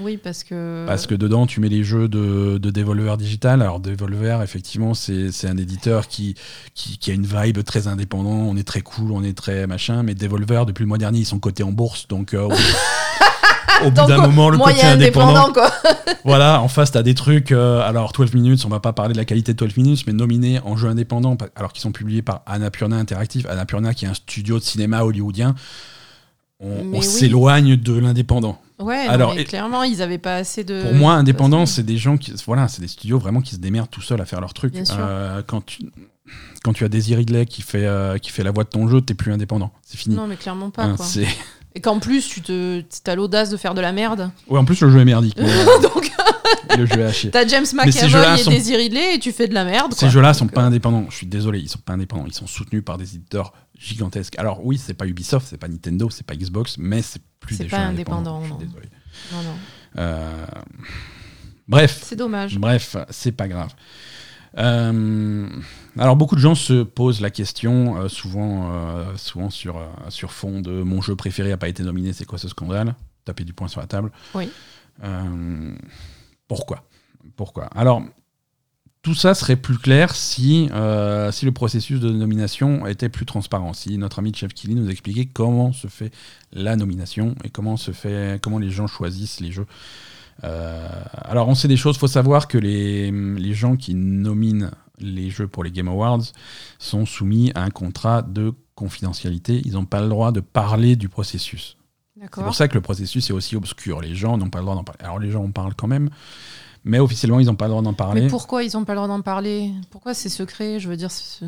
Oui, 0.00 0.16
parce 0.16 0.44
que. 0.44 0.84
Parce 0.86 1.08
que 1.08 1.16
dedans, 1.16 1.46
tu 1.48 1.58
mets 1.60 1.68
les 1.68 1.82
jeux 1.82 2.06
de, 2.06 2.58
de 2.58 2.70
Devolver 2.70 3.16
Digital. 3.16 3.62
Alors, 3.62 3.80
Devolver, 3.80 4.42
effectivement, 4.42 4.94
c'est 4.94 5.32
c'est 5.32 5.48
un 5.48 5.56
éditeur 5.56 6.06
qui, 6.06 6.36
qui, 6.74 6.98
qui 6.98 7.10
a 7.10 7.14
une 7.14 7.26
vibe 7.26 7.64
très 7.64 7.88
indépendant. 7.88 8.30
On 8.30 8.56
est 8.56 8.62
très 8.66 8.80
cool, 8.82 9.10
on 9.10 9.24
est 9.24 9.36
très 9.36 9.66
machin. 9.66 10.04
Mais 10.04 10.14
Devolver, 10.14 10.66
depuis 10.66 10.82
le 10.84 10.88
mois 10.88 10.98
dernier, 10.98 11.18
ils 11.20 11.24
sont 11.26 11.40
cotés 11.40 11.64
en 11.64 11.72
bourse. 11.72 12.06
Donc, 12.06 12.32
au, 13.86 13.90
bout 13.90 14.06
d'un 14.06 14.22
moment, 14.22 14.50
le 14.50 14.58
côté 14.58 14.82
indépendant. 14.82 15.28
indépendant, 15.46 15.52
quoi. 15.52 15.70
Voilà, 16.24 16.60
en 16.60 16.68
face, 16.68 16.90
t'as 16.92 17.02
des 17.02 17.14
trucs. 17.14 17.52
euh, 17.52 17.80
alors, 17.80 18.12
12 18.12 18.34
minutes, 18.34 18.64
on 18.66 18.68
va 18.68 18.80
pas 18.80 18.92
parler 18.92 19.12
de 19.12 19.18
la 19.18 19.24
qualité 19.24 19.52
de 19.54 19.58
12 19.58 19.76
minutes, 19.76 20.04
mais 20.06 20.12
nominés 20.12 20.60
en 20.64 20.76
jeu 20.76 20.88
indépendant, 20.88 21.36
alors 21.56 21.72
qu'ils 21.72 21.82
sont 21.82 21.92
publiés 21.92 22.22
par 22.22 22.42
Annapurna 22.46 22.96
Interactive. 22.96 23.46
Annapurna, 23.48 23.94
qui 23.94 24.04
est 24.04 24.08
un 24.08 24.14
studio 24.14 24.58
de 24.58 24.64
cinéma 24.64 25.02
hollywoodien. 25.04 25.54
On, 26.60 26.82
Mais 26.84 26.98
on 26.98 27.00
oui. 27.00 27.06
s'éloigne 27.06 27.76
de 27.76 27.94
l'indépendant. 27.98 28.60
Ouais, 28.80 29.06
non, 29.06 29.12
Alors, 29.12 29.34
mais 29.34 29.44
clairement, 29.44 29.82
ils 29.84 30.02
avaient 30.02 30.18
pas 30.18 30.36
assez 30.36 30.64
de. 30.64 30.82
Pour 30.82 30.94
moi, 30.94 31.14
indépendant, 31.14 31.66
c'est 31.66 31.82
des 31.84 31.96
gens 31.98 32.16
qui, 32.16 32.32
voilà, 32.46 32.68
c'est 32.68 32.80
des 32.80 32.88
studios 32.88 33.18
vraiment 33.18 33.40
qui 33.40 33.54
se 33.54 33.60
démerdent 33.60 33.90
tout 33.90 34.02
seuls 34.02 34.20
à 34.20 34.24
faire 34.24 34.40
leur 34.40 34.54
truc. 34.54 34.72
Bien 34.72 34.84
sûr. 34.84 34.96
Euh, 34.98 35.40
quand 35.46 35.64
tu, 35.64 35.82
quand 36.64 36.72
tu 36.72 36.84
as 36.84 36.88
Daisy 36.88 37.14
Ridley 37.14 37.46
qui 37.46 37.62
fait, 37.62 37.86
euh, 37.86 38.18
qui 38.18 38.30
fait 38.30 38.42
la 38.42 38.50
voix 38.50 38.64
de 38.64 38.68
ton 38.68 38.88
jeu, 38.88 39.00
t'es 39.00 39.14
plus 39.14 39.32
indépendant. 39.32 39.72
C'est 39.82 39.96
fini. 39.96 40.14
Non, 40.16 40.26
mais 40.26 40.36
clairement 40.36 40.70
pas, 40.70 40.82
Hein, 40.84 40.96
quoi. 40.96 41.06
Et 41.78 41.80
qu'en 41.80 42.00
plus, 42.00 42.26
tu 42.26 42.40
te, 42.42 42.82
as 43.06 43.14
l'audace 43.14 43.50
de 43.50 43.56
faire 43.56 43.72
de 43.72 43.80
la 43.80 43.92
merde. 43.92 44.32
ouais, 44.48 44.58
en 44.58 44.64
plus, 44.64 44.80
le 44.80 44.90
jeu 44.90 44.98
est 44.98 45.04
merdique. 45.04 45.36
mais, 45.38 45.48
euh, 45.48 45.78
Donc, 45.80 46.10
le 46.76 46.86
jeu 46.86 46.98
est 47.02 47.12
chier. 47.12 47.30
t'as 47.30 47.46
James 47.46 47.64
McAvoy 47.72 48.34
et 48.34 48.42
sont- 48.42 48.50
Daisy 48.50 48.74
Ridley 48.74 49.14
et 49.14 49.18
tu 49.20 49.30
fais 49.30 49.46
de 49.46 49.54
la 49.54 49.64
merde. 49.64 49.94
Ces 49.94 50.10
jeux-là 50.10 50.34
sont 50.34 50.48
pas 50.48 50.62
euh, 50.62 50.66
indépendants. 50.66 51.06
Je 51.08 51.14
suis 51.14 51.26
désolé, 51.28 51.60
ils 51.60 51.68
sont 51.68 51.78
pas 51.78 51.92
indépendants. 51.92 52.24
Ils 52.26 52.34
sont 52.34 52.48
soutenus 52.48 52.84
par 52.84 52.98
des 52.98 53.14
éditeurs 53.14 53.52
gigantesques. 53.78 54.36
Alors 54.40 54.66
oui, 54.66 54.76
c'est 54.76 54.94
pas 54.94 55.06
Ubisoft, 55.06 55.46
c'est 55.48 55.56
pas 55.56 55.68
Nintendo, 55.68 56.10
c'est 56.10 56.26
pas 56.26 56.34
Xbox, 56.34 56.78
mais 56.78 57.00
c'est 57.00 57.22
plus 57.38 57.54
C'est 57.54 57.62
des 57.62 57.70
pas 57.70 57.76
jeux 57.76 57.82
indépendant, 57.84 58.38
indépendants. 58.40 58.58
Je 58.60 58.64
suis 58.64 58.66
désolé. 58.74 58.88
Non, 59.32 59.42
non. 59.44 59.56
Euh, 59.98 60.46
Bref, 61.68 62.00
C'est 62.02 62.16
dommage. 62.16 62.58
Bref, 62.58 62.96
c'est 63.10 63.30
pas 63.30 63.46
grave. 63.46 63.72
Euh, 64.56 65.46
alors 65.98 66.16
beaucoup 66.16 66.36
de 66.36 66.40
gens 66.40 66.54
se 66.54 66.82
posent 66.82 67.20
la 67.20 67.30
question, 67.30 67.96
euh, 67.96 68.08
souvent, 68.08 68.70
euh, 68.72 69.16
souvent 69.16 69.50
sur, 69.50 69.76
euh, 69.76 69.86
sur 70.08 70.32
fond 70.32 70.60
de 70.60 70.82
mon 70.82 71.02
jeu 71.02 71.16
préféré 71.16 71.52
a 71.52 71.56
pas 71.56 71.68
été 71.68 71.82
nominé, 71.82 72.12
c'est 72.12 72.24
quoi 72.24 72.38
ce 72.38 72.48
scandale? 72.48 72.94
Taper 73.24 73.44
du 73.44 73.52
poing 73.52 73.68
sur 73.68 73.80
la 73.80 73.86
table. 73.86 74.10
Oui. 74.34 74.48
Pourquoi? 76.48 76.82
Pourquoi? 77.36 77.66
Alors, 77.66 78.02
tout 79.02 79.14
ça 79.14 79.34
serait 79.34 79.56
plus 79.56 79.78
clair 79.78 80.14
si, 80.14 80.68
euh, 80.72 81.30
si 81.30 81.44
le 81.44 81.52
processus 81.52 82.00
de 82.00 82.10
nomination 82.10 82.86
était 82.86 83.08
plus 83.08 83.26
transparent, 83.26 83.72
si 83.72 83.96
notre 83.96 84.18
ami 84.18 84.34
Chef 84.34 84.52
Killy 84.52 84.74
nous 84.74 84.90
expliquait 84.90 85.26
comment 85.26 85.72
se 85.72 85.86
fait 85.86 86.12
la 86.52 86.76
nomination 86.76 87.34
et 87.44 87.50
comment, 87.50 87.76
se 87.76 87.92
fait, 87.92 88.40
comment 88.42 88.58
les 88.58 88.70
gens 88.70 88.86
choisissent 88.86 89.40
les 89.40 89.52
jeux. 89.52 89.66
Euh, 90.44 90.88
alors, 91.22 91.48
on 91.48 91.54
sait 91.54 91.68
des 91.68 91.76
choses. 91.76 91.96
Il 91.96 92.00
faut 92.00 92.06
savoir 92.06 92.48
que 92.48 92.58
les, 92.58 93.10
les 93.10 93.54
gens 93.54 93.76
qui 93.76 93.94
nominent 93.94 94.70
les 95.00 95.30
jeux 95.30 95.48
pour 95.48 95.64
les 95.64 95.70
Game 95.70 95.88
Awards 95.88 96.22
sont 96.78 97.06
soumis 97.06 97.52
à 97.54 97.62
un 97.62 97.70
contrat 97.70 98.22
de 98.22 98.52
confidentialité. 98.74 99.60
Ils 99.64 99.72
n'ont 99.72 99.84
pas 99.86 100.00
le 100.00 100.08
droit 100.08 100.32
de 100.32 100.40
parler 100.40 100.96
du 100.96 101.08
processus. 101.08 101.76
C'est 102.20 102.30
pour 102.42 102.54
ça 102.54 102.66
que 102.68 102.74
le 102.74 102.80
processus 102.80 103.30
est 103.30 103.32
aussi 103.32 103.54
obscur. 103.56 104.00
Les 104.00 104.14
gens 104.14 104.36
n'ont 104.38 104.50
pas 104.50 104.58
le 104.58 104.64
droit 104.64 104.74
d'en 104.74 104.82
parler. 104.84 105.00
Alors, 105.04 105.18
les 105.20 105.30
gens 105.30 105.44
en 105.44 105.50
parlent 105.52 105.74
quand 105.76 105.86
même, 105.86 106.10
mais 106.84 106.98
officiellement, 106.98 107.38
ils 107.38 107.46
n'ont 107.46 107.54
pas 107.54 107.66
le 107.66 107.70
droit 107.70 107.82
d'en 107.82 107.92
parler. 107.94 108.22
Mais 108.22 108.26
pourquoi 108.28 108.64
ils 108.64 108.76
ont 108.76 108.84
pas 108.84 108.92
le 108.94 108.98
droit 108.98 109.08
d'en 109.08 109.20
parler? 109.22 109.72
Pourquoi 109.90 110.14
c'est 110.14 110.28
secret? 110.28 110.80
Je 110.80 110.88
veux 110.88 110.96
dire, 110.96 111.10
c'est- 111.12 111.44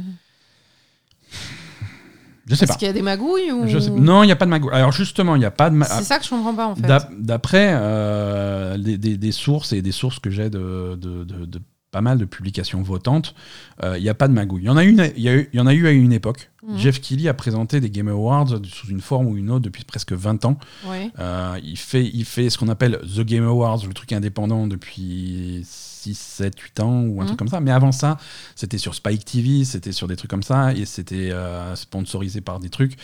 Je 2.47 2.55
sais 2.57 2.67
parce 2.67 2.77
pas. 2.77 2.79
qu'il 2.79 2.87
y 2.87 2.91
a 2.91 2.93
des 2.93 3.03
magouilles 3.03 3.53
ou 3.53 3.67
Je 3.69 3.79
sais- 3.79 3.91
Non, 3.91 4.23
il 4.25 4.27
n'y 4.27 4.33
a 4.33 4.37
pas 4.37 4.45
de 4.45 4.51
magouille. 4.51 4.73
Alors, 4.73 4.91
justement, 4.93 5.37
il 5.37 5.41
n'y 5.41 5.45
a 5.45 5.51
pas 5.53 5.71
de 5.71 5.77
ma- 5.77 5.87
C'est 5.87 6.03
ça 6.05 6.19
que 6.19 6.25
je 6.25 6.31
comprends 6.31 6.55
pas 6.55 6.67
en 6.67 6.75
fait. 6.75 6.83
D'ap- 6.83 7.13
D'après 7.17 7.71
euh, 7.75 8.77
des, 8.79 8.99
des- 8.99 9.17
des 9.17 9.33
sources 9.33 9.73
et 9.73 9.83
des 9.83 9.93
sources 9.93 10.19
que 10.19 10.31
j'ai 10.31 10.51
de, 10.51 10.97
de- 11.01 11.23
de- 11.25 11.45
de 11.47 11.61
pas 11.91 12.01
mal 12.01 12.19
de 12.19 12.25
publications 12.25 12.83
votantes, 12.83 13.35
euh, 13.83 13.99
il 13.99 14.03
n'y 14.03 14.09
a 14.09 14.15
pas 14.15 14.29
de 14.29 14.33
magouille. 14.33 14.63
Il 14.63 14.67
y 14.67 14.71
en 14.71 14.77
a, 14.77 14.85
une, 14.85 15.11
y 15.17 15.29
a 15.29 15.35
eu- 15.35 15.49
il 15.53 15.57
y 15.57 15.61
en 15.61 15.67
a 15.67 15.75
eu 15.75 15.87
à 15.87 15.91
une 15.91 16.13
époque. 16.13 16.51
Mhm. 16.67 16.79
Jeff 16.79 17.01
Keighley 17.01 17.29
a 17.29 17.35
présenté 17.35 17.81
des 17.81 17.91
Game 17.91 18.09
Awards 18.09 18.49
sous 18.65 18.89
une 18.89 19.01
forme 19.01 19.27
ou 19.27 19.37
une 19.37 19.51
autre 19.51 19.65
depuis 19.65 19.85
presque 19.85 20.13
20 20.13 20.45
ans. 20.45 20.59
Ouais. 20.87 21.11
Euh, 21.19 21.59
il, 21.65 21.77
fait, 21.77 22.05
il 22.07 22.25
fait 22.25 22.49
ce 22.51 22.59
qu'on 22.59 22.69
appelle 22.69 23.01
The 23.17 23.21
Game 23.23 23.45
Awards, 23.45 23.85
le 23.87 23.93
truc 23.95 24.13
indépendant 24.13 24.67
depuis 24.67 25.67
6, 26.01 26.19
7, 26.19 26.59
8 26.59 26.81
ans 26.81 27.03
ou 27.03 27.21
un 27.21 27.27
truc 27.27 27.39
comme 27.39 27.49
ça. 27.49 27.61
Mais 27.61 27.71
avant 27.71 27.93
ça, 27.93 28.19
c'était 28.55 28.79
sur 28.79 28.95
Spike 28.95 29.25
TV, 29.25 29.65
c'était 29.65 29.93
sur 29.93 30.09
des 30.09 30.17
trucs 30.17 30.31
comme 30.31 30.43
ça 30.43 30.73
et 30.73 30.85
c'était 30.87 31.31
euh, 31.31 31.75
sponsorisé 31.77 32.41
par 32.41 32.61
des 32.61 32.71
trucs. 32.71 32.97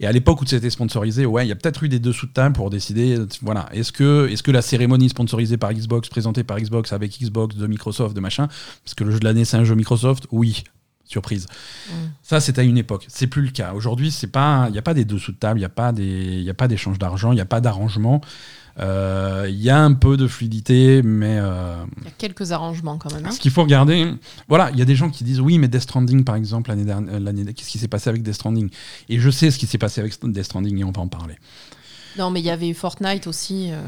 Et 0.00 0.06
à 0.06 0.12
l'époque 0.12 0.42
où 0.42 0.46
c'était 0.46 0.70
sponsorisé, 0.70 1.26
ouais, 1.26 1.46
il 1.46 1.48
y 1.48 1.52
a 1.52 1.56
peut-être 1.56 1.82
eu 1.82 1.88
des 1.88 1.98
dessous 1.98 2.26
de 2.26 2.32
table 2.32 2.54
pour 2.54 2.70
décider, 2.70 3.18
voilà, 3.40 3.68
est-ce 3.72 3.92
que, 3.92 4.28
est 4.30 4.42
que 4.42 4.50
la 4.50 4.62
cérémonie 4.62 5.08
sponsorisée 5.08 5.56
par 5.56 5.72
Xbox, 5.72 6.08
présentée 6.08 6.44
par 6.44 6.58
Xbox 6.60 6.92
avec 6.92 7.18
Xbox, 7.18 7.56
de 7.56 7.66
Microsoft, 7.66 8.14
de 8.14 8.20
machin, 8.20 8.48
parce 8.84 8.94
que 8.94 9.04
le 9.04 9.12
jeu 9.12 9.18
de 9.18 9.24
l'année 9.24 9.44
c'est 9.44 9.56
un 9.56 9.64
jeu 9.64 9.74
Microsoft, 9.74 10.26
oui. 10.30 10.64
Surprise. 11.04 11.46
Mm. 11.88 11.92
Ça, 12.22 12.40
c'était 12.40 12.62
à 12.62 12.64
une 12.64 12.78
époque. 12.78 13.04
C'est 13.08 13.26
plus 13.26 13.42
le 13.42 13.50
cas. 13.50 13.74
Aujourd'hui, 13.74 14.10
c'est 14.10 14.28
pas, 14.28 14.66
il 14.68 14.72
n'y 14.72 14.78
a 14.78 14.82
pas 14.82 14.94
des 14.94 15.04
dessous 15.04 15.32
de 15.32 15.36
table, 15.36 15.58
il 15.58 15.62
n'y 15.62 15.66
a 15.66 15.68
pas 15.68 15.92
des, 15.92 16.40
y 16.40 16.48
a 16.48 16.54
pas 16.54 16.68
d'échange 16.68 16.98
d'argent, 16.98 17.32
il 17.32 17.34
n'y 17.34 17.40
a 17.42 17.46
pas 17.46 17.60
d'arrangement. 17.60 18.22
Euh, 18.80 19.46
Il 19.48 19.60
y 19.60 19.70
a 19.70 19.78
un 19.78 19.92
peu 19.92 20.16
de 20.16 20.26
fluidité, 20.26 21.02
mais 21.02 21.38
euh, 21.40 21.84
Il 21.98 22.04
y 22.04 22.08
a 22.08 22.10
quelques 22.16 22.52
arrangements 22.52 22.96
quand 22.98 23.12
même. 23.12 23.26
hein. 23.26 23.30
ce 23.30 23.38
qu'il 23.40 23.50
faut 23.50 23.62
regarder, 23.62 24.14
voilà, 24.48 24.70
il 24.72 24.78
y 24.78 24.82
a 24.82 24.84
des 24.84 24.96
gens 24.96 25.10
qui 25.10 25.24
disent 25.24 25.40
oui, 25.40 25.58
mais 25.58 25.68
Death 25.68 25.82
Stranding, 25.82 26.24
par 26.24 26.36
exemple, 26.36 26.70
l'année 26.70 26.84
dernière, 26.84 27.20
l'année- 27.20 27.52
qu'est-ce 27.52 27.70
qui 27.70 27.78
s'est 27.78 27.88
passé 27.88 28.08
avec 28.10 28.22
Death 28.22 28.34
Stranding? 28.34 28.70
Et 29.08 29.18
je 29.18 29.30
sais 29.30 29.50
ce 29.50 29.58
qui 29.58 29.66
s'est 29.66 29.78
passé 29.78 30.00
avec 30.00 30.14
Death 30.22 30.44
Stranding 30.44 30.78
et 30.78 30.84
on 30.84 30.92
va 30.92 31.00
en 31.02 31.08
parler. 31.08 31.34
Non, 32.18 32.30
mais 32.30 32.40
il 32.40 32.46
y 32.46 32.50
avait 32.50 32.68
eu 32.68 32.74
Fortnite 32.74 33.26
aussi 33.26 33.68
euh, 33.72 33.80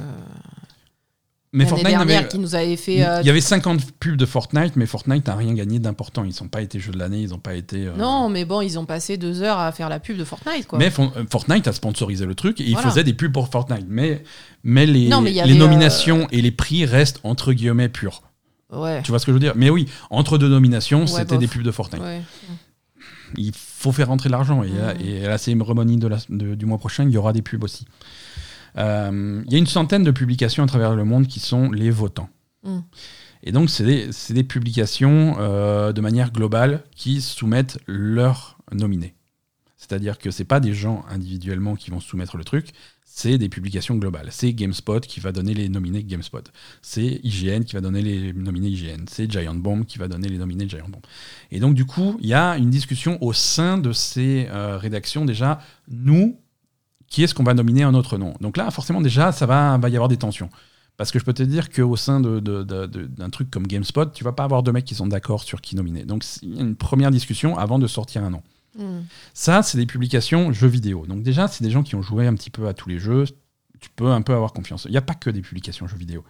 Mais 1.56 1.66
Fortnite, 1.66 1.88
dernière 1.88 2.06
n'avait- 2.20 2.28
qui 2.28 2.38
nous 2.38 2.54
avait 2.54 2.76
fait. 2.76 3.04
euh, 3.06 3.20
il 3.22 3.26
y 3.26 3.30
avait 3.30 3.40
50 3.40 3.92
pubs 3.92 4.16
de 4.16 4.26
Fortnite, 4.26 4.74
mais 4.76 4.86
Fortnite 4.86 5.26
n'a 5.26 5.36
rien 5.36 5.54
gagné 5.54 5.78
d'important. 5.78 6.24
Ils 6.24 6.34
n'ont 6.42 6.48
pas 6.48 6.60
été 6.62 6.80
jeux 6.80 6.92
de 6.92 6.98
l'année, 6.98 7.20
ils 7.22 7.30
n'ont 7.30 7.38
pas 7.38 7.54
été. 7.54 7.86
euh, 7.86 7.92
Non, 7.96 8.28
mais 8.28 8.44
bon, 8.44 8.60
ils 8.60 8.78
ont 8.78 8.84
passé 8.84 9.16
deux 9.16 9.42
heures 9.42 9.58
à 9.60 9.70
faire 9.72 9.88
la 9.88 10.00
pub 10.00 10.16
de 10.16 10.24
Fortnite, 10.24 10.66
quoi. 10.66 10.78
Mais 10.78 10.90
euh, 10.98 11.24
Fortnite 11.30 11.68
a 11.68 11.72
sponsorisé 11.72 12.26
le 12.26 12.34
truc 12.34 12.60
et 12.60 12.64
il 12.64 12.72
Voilà. 12.72 12.90
faisait 12.90 13.04
des 13.04 13.14
pubs 13.14 13.32
pour 13.32 13.48
Fortnite. 13.48 13.86
Mais, 13.88 14.22
mais, 14.64 14.84
les, 14.84 15.08
Non, 15.08 15.20
mais 15.20 15.30
il 15.30 15.34
y 15.34 15.36
les 15.36 15.42
avait, 15.42 15.52
euh, 15.52 15.58
nominations 15.58 16.26
et 16.32 16.42
les 16.42 16.50
prix 16.50 16.84
restent 16.84 17.20
entre 17.22 17.52
guillemets 17.52 17.88
purs. 17.88 18.22
Ouais. 18.72 19.00
Tu 19.02 19.10
vois 19.12 19.20
ce 19.20 19.26
que 19.26 19.30
je 19.30 19.34
veux 19.34 19.40
dire? 19.40 19.52
Mais 19.54 19.70
oui, 19.70 19.86
entre 20.10 20.38
deux 20.38 20.48
nominations, 20.48 21.02
Ouais, 21.02 21.06
c'était 21.06 21.38
des 21.38 21.46
pubs 21.46 21.62
de 21.62 21.70
Fortnite. 21.70 22.02
ouais. 22.02 22.20
Il 23.36 23.52
faut 23.54 23.90
faire 23.92 24.08
rentrer 24.08 24.28
l'argent. 24.28 24.62
Et, 24.62 24.68
Mm. 24.70 24.94
et 25.04 25.26
à 25.26 25.28
la 25.28 25.38
cérémonie 25.38 25.96
de 25.98 26.06
la- 26.06 26.18
de- 26.28 26.54
du 26.54 26.66
mois 26.66 26.78
prochain, 26.78 27.04
il 27.04 27.10
y 27.10 27.16
aura 27.16 27.32
des 27.32 27.42
pubs 27.42 27.62
aussi. 27.64 27.84
Euh, 28.76 29.42
Il 29.46 29.52
y 29.52 29.56
a 29.56 29.58
une 29.58 29.66
centaine 29.66 30.02
de 30.02 30.10
publications 30.10 30.64
à 30.64 30.66
travers 30.66 30.94
le 30.94 31.04
monde 31.04 31.26
qui 31.26 31.40
sont 31.40 31.70
les 31.70 31.90
votants. 31.90 32.28
Mm. 32.64 32.78
Et 33.44 33.52
donc, 33.52 33.68
c'est 33.68 33.84
des, 34.30 34.44
publications 34.44 35.36
euh, 35.38 35.92
de 35.92 36.00
manière 36.00 36.32
globale 36.32 36.82
qui 36.96 37.20
soumettent 37.20 37.78
leurs 37.86 38.56
nominés. 38.72 39.14
C'est-à-dire 39.76 40.16
que 40.16 40.30
c'est 40.30 40.46
pas 40.46 40.60
des 40.60 40.72
gens 40.72 41.04
individuellement 41.10 41.76
qui 41.76 41.90
vont 41.90 42.00
soumettre 42.00 42.38
le 42.38 42.44
truc, 42.44 42.72
c'est 43.16 43.38
des 43.38 43.50
publications 43.50 43.94
globales. 43.96 44.28
C'est 44.30 44.52
GameSpot 44.54 45.00
qui 45.00 45.20
va 45.20 45.30
donner 45.30 45.54
les 45.54 45.68
nominés 45.68 46.02
GameSpot. 46.02 46.42
C'est 46.82 47.20
IGN 47.22 47.62
qui 47.62 47.74
va 47.74 47.80
donner 47.80 48.02
les 48.02 48.32
nominés 48.32 48.68
IGN. 48.68 49.04
C'est 49.08 49.30
Giant 49.30 49.54
Bomb 49.54 49.84
qui 49.84 49.98
va 49.98 50.08
donner 50.08 50.28
les 50.28 50.38
nominés 50.38 50.68
Giant 50.68 50.88
Bomb. 50.88 51.02
Et 51.52 51.60
donc, 51.60 51.74
du 51.74 51.84
coup, 51.84 52.16
il 52.20 52.26
y 52.26 52.34
a 52.34 52.56
une 52.56 52.70
discussion 52.70 53.22
au 53.22 53.32
sein 53.32 53.78
de 53.78 53.92
ces 53.92 54.48
euh, 54.50 54.78
rédactions. 54.78 55.24
Déjà, 55.24 55.60
nous, 55.88 56.40
qui 57.08 57.22
est-ce 57.22 57.34
qu'on 57.34 57.44
va 57.44 57.54
nominer 57.54 57.84
en 57.84 57.92
notre 57.92 58.18
nom 58.18 58.34
Donc 58.40 58.56
là, 58.56 58.70
forcément, 58.70 59.00
déjà, 59.00 59.32
ça 59.32 59.46
va, 59.46 59.76
va 59.78 59.88
y 59.88 59.96
avoir 59.96 60.08
des 60.08 60.16
tensions. 60.16 60.50
Parce 60.96 61.10
que 61.10 61.18
je 61.18 61.24
peux 61.24 61.32
te 61.32 61.42
dire 61.42 61.70
qu'au 61.70 61.96
sein 61.96 62.20
de- 62.20 62.38
de- 62.38 62.62
de- 62.62 62.86
de- 62.86 63.06
d'un 63.06 63.28
truc 63.30 63.50
comme 63.50 63.66
GameSpot, 63.66 64.06
tu 64.12 64.22
vas 64.22 64.32
pas 64.32 64.44
avoir 64.44 64.62
deux 64.62 64.70
mecs 64.72 64.84
qui 64.84 64.94
sont 64.94 65.06
d'accord 65.08 65.42
sur 65.42 65.60
qui 65.60 65.74
nominer. 65.74 66.04
Donc, 66.04 66.24
il 66.42 66.54
y 66.54 66.58
a 66.58 66.62
une 66.62 66.76
première 66.76 67.10
discussion 67.10 67.58
avant 67.58 67.78
de 67.80 67.86
sortir 67.88 68.22
un 68.22 68.30
nom. 68.30 68.42
Mm. 68.78 69.00
Ça, 69.34 69.62
c'est 69.62 69.76
des 69.78 69.86
publications 69.86 70.52
jeux 70.52 70.68
vidéo. 70.68 71.04
Donc 71.06 71.22
déjà, 71.22 71.48
c'est 71.48 71.64
des 71.64 71.70
gens 71.70 71.82
qui 71.82 71.94
ont 71.96 72.02
joué 72.02 72.26
un 72.26 72.34
petit 72.34 72.50
peu 72.50 72.68
à 72.68 72.74
tous 72.74 72.88
les 72.88 72.98
jeux. 72.98 73.24
Tu 73.80 73.90
peux 73.94 74.10
un 74.10 74.22
peu 74.22 74.32
avoir 74.34 74.52
confiance. 74.52 74.84
Il 74.86 74.92
n'y 74.92 74.96
a 74.96 75.02
pas 75.02 75.14
que 75.14 75.30
des 75.30 75.42
publications 75.42 75.86
jeux 75.86 75.96
vidéo. 75.96 76.24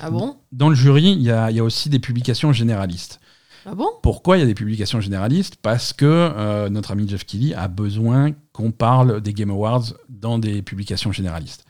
Ah 0.00 0.10
bon? 0.10 0.36
Dans 0.52 0.68
le 0.68 0.74
jury, 0.74 1.12
il 1.12 1.22
y 1.22 1.30
a, 1.30 1.50
il 1.50 1.56
y 1.56 1.60
a 1.60 1.64
aussi 1.64 1.88
des 1.88 1.98
publications 1.98 2.52
généralistes. 2.52 3.18
Ah 3.64 3.74
Pourquoi 4.02 4.36
il 4.36 4.40
y 4.40 4.42
a 4.42 4.46
des 4.46 4.54
publications 4.54 5.00
généralistes? 5.00 5.56
Parce 5.62 5.92
que 5.92 6.04
euh, 6.04 6.68
notre 6.68 6.90
ami 6.90 7.08
Jeff 7.08 7.24
Keighley 7.24 7.54
a 7.54 7.68
besoin 7.68 8.32
qu'on 8.52 8.72
parle 8.72 9.20
des 9.20 9.32
Game 9.32 9.50
Awards 9.50 9.94
dans 10.08 10.38
des 10.38 10.62
publications 10.62 11.12
généralistes. 11.12 11.64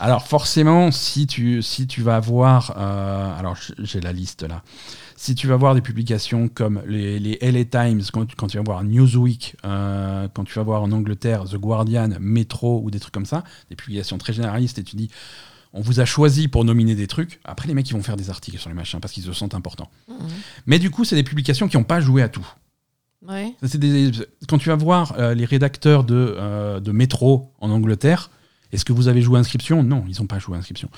Alors 0.00 0.24
forcément, 0.26 0.92
si 0.92 1.26
tu, 1.26 1.60
si 1.60 1.88
tu 1.88 2.02
vas 2.02 2.20
voir, 2.20 2.74
euh, 2.76 3.38
alors 3.38 3.56
j'ai 3.78 4.00
la 4.00 4.12
liste 4.12 4.42
là, 4.42 4.62
si 5.16 5.34
tu 5.34 5.48
vas 5.48 5.56
voir 5.56 5.74
des 5.74 5.80
publications 5.80 6.46
comme 6.48 6.80
les, 6.86 7.36
LA 7.40 7.64
Times, 7.64 8.02
quand, 8.12 8.26
tu- 8.26 8.36
quand 8.36 8.46
tu 8.46 8.58
vas 8.58 8.62
voir 8.62 8.84
Newsweek, 8.84 9.56
euh, 9.64 10.28
quand 10.32 10.44
tu 10.44 10.54
vas 10.54 10.62
voir 10.62 10.82
en 10.82 10.92
Angleterre 10.92 11.44
The 11.44 11.56
Guardian, 11.56 12.10
Metro 12.20 12.80
ou 12.84 12.92
des 12.92 13.00
trucs 13.00 13.12
comme 13.14 13.26
ça, 13.26 13.42
des 13.70 13.76
publications 13.76 14.18
très 14.18 14.32
généralistes, 14.32 14.78
et 14.78 14.84
tu 14.84 14.94
dis, 14.94 15.10
on 15.72 15.80
vous 15.80 16.00
a 16.00 16.04
choisi 16.04 16.48
pour 16.48 16.64
nominer 16.64 16.94
des 16.94 17.06
trucs, 17.06 17.40
après 17.44 17.68
les 17.68 17.74
mecs 17.74 17.88
ils 17.90 17.92
vont 17.94 18.02
faire 18.02 18.16
des 18.16 18.30
articles 18.30 18.58
sur 18.58 18.68
les 18.70 18.74
machins 18.74 19.00
parce 19.00 19.12
qu'ils 19.12 19.22
se 19.24 19.32
sentent 19.32 19.54
importants. 19.54 19.90
Mm. 20.08 20.14
Mais 20.66 20.78
du 20.78 20.90
coup, 20.90 21.04
c'est 21.04 21.16
des 21.16 21.22
publications 21.22 21.68
qui 21.68 21.76
n'ont 21.76 21.84
pas 21.84 22.00
joué 22.00 22.22
à 22.22 22.28
tout. 22.28 22.46
Ouais. 23.26 23.54
Ça, 23.62 23.78
des- 23.78 24.12
Quand 24.48 24.58
tu 24.58 24.68
vas 24.68 24.76
voir 24.76 25.14
euh, 25.18 25.34
les 25.34 25.44
rédacteurs 25.44 26.04
de, 26.04 26.14
euh, 26.38 26.80
de 26.80 26.92
Métro 26.92 27.52
en 27.60 27.70
Angleterre, 27.70 28.30
est-ce 28.72 28.84
que 28.84 28.92
vous 28.92 29.08
avez 29.08 29.22
joué 29.22 29.38
Inscription? 29.38 29.82
Non, 29.82 30.04
ils 30.08 30.20
n'ont 30.20 30.26
pas 30.26 30.38
joué 30.38 30.56
Inscription. 30.56 30.88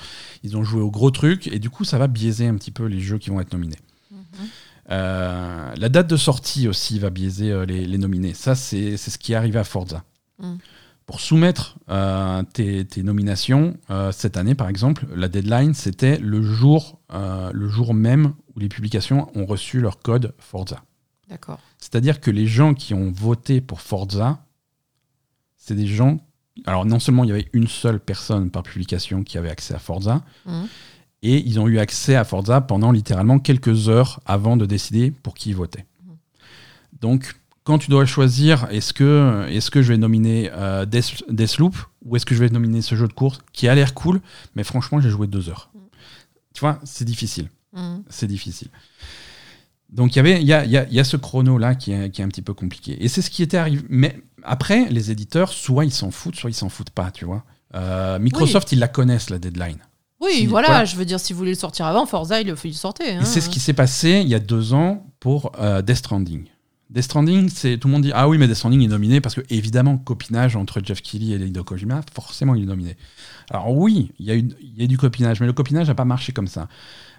Ils 0.43 0.55
ont 0.55 0.63
joué 0.63 0.81
au 0.81 0.91
gros 0.91 1.09
truc, 1.11 1.47
et 1.47 1.57
du 1.59 1.69
coup, 1.69 1.83
ça 1.83 1.97
va 1.97 2.07
biaiser 2.07 2.47
un 2.47 2.55
petit 2.55 2.71
peu 2.71 2.85
les 2.85 2.99
jeux 2.99 3.17
qui 3.17 3.29
vont 3.29 3.39
être 3.41 3.53
nominés. 3.53 3.79
Mhm. 4.11 4.19
Euh, 4.91 5.73
la 5.75 5.89
date 5.89 6.07
de 6.07 6.17
sortie 6.17 6.67
aussi 6.67 6.99
va 6.99 7.09
biaiser 7.09 7.65
les, 7.65 7.85
les 7.85 7.97
nominés. 7.97 8.33
Ça, 8.33 8.55
c'est 8.55 8.97
c'est 8.97 9.09
ce 9.11 9.17
qui 9.17 9.33
est 9.33 9.35
arrivé 9.35 9.57
à 9.59 9.63
Forza. 9.63 10.03
Mm. 10.39 10.55
Pour 11.11 11.19
soumettre 11.19 11.75
euh, 11.89 12.41
tes, 12.53 12.85
tes 12.85 13.03
nominations, 13.03 13.75
euh, 13.89 14.13
cette 14.13 14.37
année 14.37 14.55
par 14.55 14.69
exemple, 14.69 15.05
la 15.13 15.27
deadline, 15.27 15.73
c'était 15.73 16.17
le, 16.17 16.41
jour, 16.41 17.01
euh, 17.11 17.51
le 17.53 17.67
jour 17.67 17.93
même 17.93 18.33
où 18.55 18.59
les 18.61 18.69
publications 18.69 19.29
ont 19.35 19.45
reçu 19.45 19.81
leur 19.81 19.99
code 19.99 20.33
Forza. 20.39 20.81
D'accord. 21.27 21.59
C'est-à-dire 21.79 22.21
que 22.21 22.31
les 22.31 22.47
gens 22.47 22.73
qui 22.73 22.93
ont 22.93 23.11
voté 23.11 23.59
pour 23.59 23.81
Forza, 23.81 24.39
c'est 25.57 25.75
des 25.75 25.85
gens. 25.85 26.21
Alors, 26.65 26.85
non 26.85 26.99
seulement 26.99 27.25
il 27.25 27.29
y 27.31 27.33
avait 27.33 27.49
une 27.51 27.67
seule 27.67 27.99
personne 27.99 28.49
par 28.49 28.63
publication 28.63 29.25
qui 29.25 29.37
avait 29.37 29.49
accès 29.49 29.73
à 29.73 29.79
Forza, 29.79 30.23
Mhm. 30.45 30.67
et 31.23 31.45
ils 31.45 31.59
ont 31.59 31.67
eu 31.67 31.79
accès 31.79 32.15
à 32.15 32.23
Forza 32.23 32.61
pendant 32.61 32.93
littéralement 32.93 33.37
quelques 33.37 33.89
heures 33.89 34.21
avant 34.25 34.55
de 34.55 34.65
décider 34.65 35.11
pour 35.11 35.33
qui 35.33 35.49
ils 35.49 35.57
votaient. 35.57 35.85
Donc, 37.01 37.35
quand 37.71 37.77
tu 37.79 37.89
dois 37.89 38.05
choisir, 38.05 38.67
est-ce 38.69 38.91
que, 38.93 39.45
est 39.49 39.69
que 39.69 39.81
je 39.81 39.93
vais 39.93 39.97
nominer 39.97 40.49
euh, 40.53 40.85
Death- 40.85 41.23
Deathloop 41.29 41.75
ou 42.03 42.15
est-ce 42.17 42.25
que 42.25 42.35
je 42.35 42.39
vais 42.43 42.49
nominer 42.49 42.81
ce 42.81 42.95
jeu 42.95 43.07
de 43.07 43.13
course 43.13 43.39
qui 43.53 43.67
a 43.69 43.75
l'air 43.75 43.93
cool, 43.93 44.19
mais 44.55 44.63
franchement, 44.65 44.99
j'ai 44.99 45.09
joué 45.09 45.27
deux 45.27 45.47
heures. 45.49 45.69
Tu 46.53 46.59
vois, 46.59 46.79
c'est 46.83 47.05
difficile 47.05 47.49
Mhm. 47.73 48.03
c'est 48.09 48.27
difficile. 48.27 48.67
Donc 49.89 50.13
il 50.13 50.17
y 50.17 50.19
avait, 50.19 50.41
il 50.41 50.47
y 50.47 50.51
a, 50.53 50.65
y 50.65 50.75
a- 50.77 50.85
y 50.89 50.99
a 50.99 51.03
ce 51.05 51.15
chrono 51.15 51.57
là 51.57 51.75
qui 51.75 51.93
est, 51.93 52.09
qui 52.11 52.21
est 52.21 52.25
un 52.25 52.27
petit 52.27 52.41
peu 52.41 52.53
compliqué. 52.53 53.01
Et 53.03 53.07
c'est 53.07 53.21
ce 53.21 53.29
qui 53.29 53.41
était 53.43 53.55
arrivé. 53.57 53.81
Mais 53.89 54.21
après, 54.43 54.89
les 54.89 55.11
éditeurs, 55.11 55.53
soit 55.53 55.85
ils 55.85 55.93
s'en 55.93 56.11
foutent, 56.11 56.35
soit 56.35 56.49
ils 56.49 56.53
s'en 56.53 56.67
foutent 56.69 56.89
pas, 56.89 57.11
tu 57.11 57.23
vois. 57.23 57.43
Euh, 57.75 58.19
Microsoft, 58.19 58.73
ils 58.73 58.79
la 58.79 58.89
connaissent 58.89 59.29
la 59.29 59.39
deadline. 59.39 59.77
Oui, 60.19 60.31
Si, 60.33 60.45
voilà, 60.47 60.67
voilà. 60.67 60.85
je 60.85 60.95
veux 60.97 61.05
dire, 61.05 61.19
si 61.19 61.31
vous 61.33 61.39
voulez 61.39 61.51
le 61.51 61.57
sortir 61.57 61.85
avant, 61.85 62.05
Forza, 62.05 62.41
il 62.41 62.47
le, 62.47 62.55
sortait. 62.73 63.13
Hein. 63.15 63.23
c'est 63.23 63.39
ce 63.41 63.49
qui 63.49 63.59
s'est 63.61 63.73
passé 63.73 64.19
il 64.21 64.27
y 64.27 64.35
a 64.35 64.39
deux 64.39 64.73
ans 64.73 65.05
pour 65.21 65.51
euh, 65.59 65.81
Death 65.81 65.95
Stranding. 65.97 66.45
Death 66.91 67.05
Stranding, 67.05 67.47
c'est 67.49 67.77
tout 67.77 67.87
le 67.87 67.93
monde 67.93 68.03
dit 68.03 68.11
ah 68.13 68.27
oui 68.27 68.37
mais 68.37 68.47
Death 68.47 68.57
Stranding 68.57 68.83
est 68.83 68.87
nominé 68.89 69.21
parce 69.21 69.33
que 69.35 69.41
évidemment 69.49 69.97
copinage 69.97 70.57
entre 70.57 70.81
Jeff 70.83 71.01
Keighley 71.01 71.35
et 71.41 71.45
Hideo 71.47 71.63
Kojima, 71.63 72.01
forcément 72.13 72.53
il 72.53 72.63
est 72.63 72.67
nominé. 72.67 72.97
Alors 73.49 73.71
oui, 73.71 74.11
il 74.19 74.25
y 74.25 74.31
a 74.31 74.35
y 74.35 74.87
du 74.87 74.97
copinage, 74.97 75.39
mais 75.39 75.45
le 75.47 75.53
copinage 75.53 75.87
n'a 75.87 75.95
pas 75.95 76.03
marché 76.05 76.33
comme 76.33 76.47
ça. 76.47 76.67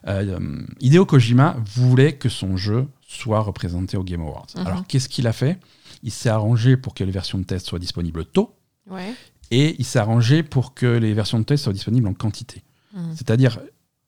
Euh, 0.07 0.39
Hideo 0.81 1.07
Kojima 1.07 1.57
voulait 1.75 2.13
que 2.15 2.29
son 2.29 2.57
jeu 2.57 2.87
soit 3.09 3.41
représenté 3.41 3.97
au 3.97 4.05
Game 4.05 4.21
Awards. 4.21 4.47
Mhm. 4.57 4.67
Alors 4.67 4.87
qu'est-ce 4.87 5.09
qu'il 5.09 5.27
a 5.27 5.33
fait? 5.33 5.59
Il 6.03 6.11
s'est 6.11 6.29
arrangé 6.29 6.77
pour 6.77 6.93
que 6.95 7.05
les 7.05 7.13
versions 7.13 7.39
de 7.39 7.45
test 7.45 7.67
soient 7.67 7.79
disponibles 7.79 8.25
tôt 8.27 8.55
Ouais. 8.91 9.15
et 9.51 9.77
il 9.79 9.85
s'est 9.85 10.01
arrangé 10.01 10.43
pour 10.43 10.75
que 10.75 10.87
les 10.87 11.15
versions 11.15 11.39
de 11.39 11.45
test 11.45 11.65
soient 11.65 11.73
disponibles 11.73 12.09
en 12.09 12.15
quantité. 12.15 12.63
Mhm. 12.95 13.15
C'est-à-dire, 13.15 13.61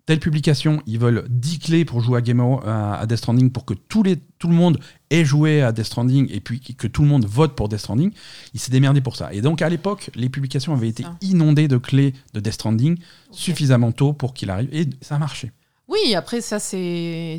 telle 0.07 0.21
publication, 0.21 0.83
ils 0.87 0.99
veulent 0.99 1.25
10 1.31 1.59
clés 1.61 1.85
pour 1.85 2.01
jouer 2.01 2.19
à, 2.19 2.21
Game 2.21 2.41
à, 2.41 3.05
Death 3.07 3.19
Stranding 3.19 3.51
pour 3.51 3.65
que 3.65 3.75
les, 4.05 4.17
tout 4.39 4.49
le 4.49 4.55
monde 4.55 4.79
ait 5.11 5.25
joué 5.25 5.63
à 5.63 5.73
Death 5.73 5.87
Stranding 5.87 6.29
et 6.31 6.41
puis 6.41 6.61
que 6.61 6.87
tout 6.87 7.03
le 7.03 7.09
monde 7.09 7.25
vote 7.25 7.57
pour 7.57 7.69
Death 7.69 7.81
Stranding. 7.81 8.13
Il 8.53 8.61
s'est 8.61 8.71
démerdé 8.71 9.01
pour 9.01 9.17
ça. 9.17 9.33
Et 9.33 9.41
donc, 9.41 9.63
à 9.63 9.69
l'époque, 9.69 10.11
les 10.15 10.29
publications 10.29 10.75
avaient 10.75 10.89
été 10.89 11.05
inondées 11.23 11.69
de 11.69 11.79
clés 11.79 12.13
de 12.35 12.41
Death 12.41 12.55
Stranding 12.55 12.99
suffisamment 13.31 13.93
tôt 13.93 14.13
pour 14.13 14.35
qu'il 14.35 14.51
arrive. 14.51 14.69
Et 14.73 14.89
ça 15.01 15.17
a 15.17 15.19
marché. 15.19 15.53
Oui, 15.89 16.15
après, 16.15 16.41
ça, 16.41 16.59
c'est. 16.59 17.39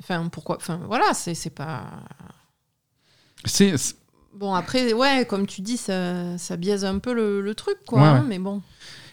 Enfin, 0.00 0.28
pourquoi. 0.28 0.56
Enfin, 0.56 0.80
voilà, 0.86 1.14
c'est 1.14 1.50
pas. 1.50 1.84
C'est, 3.44 3.76
c'est- 3.76 3.96
Bon, 4.34 4.54
après, 4.54 4.92
ouais, 4.92 5.26
comme 5.28 5.46
tu 5.46 5.62
dis, 5.62 5.76
ça, 5.76 6.38
ça 6.38 6.56
biaise 6.56 6.84
un 6.84 6.98
peu 6.98 7.12
le, 7.12 7.40
le 7.40 7.54
truc, 7.54 7.78
quoi. 7.86 8.00
Ouais, 8.00 8.06
hein, 8.06 8.20
ouais. 8.20 8.28
mais 8.28 8.38
bon. 8.38 8.62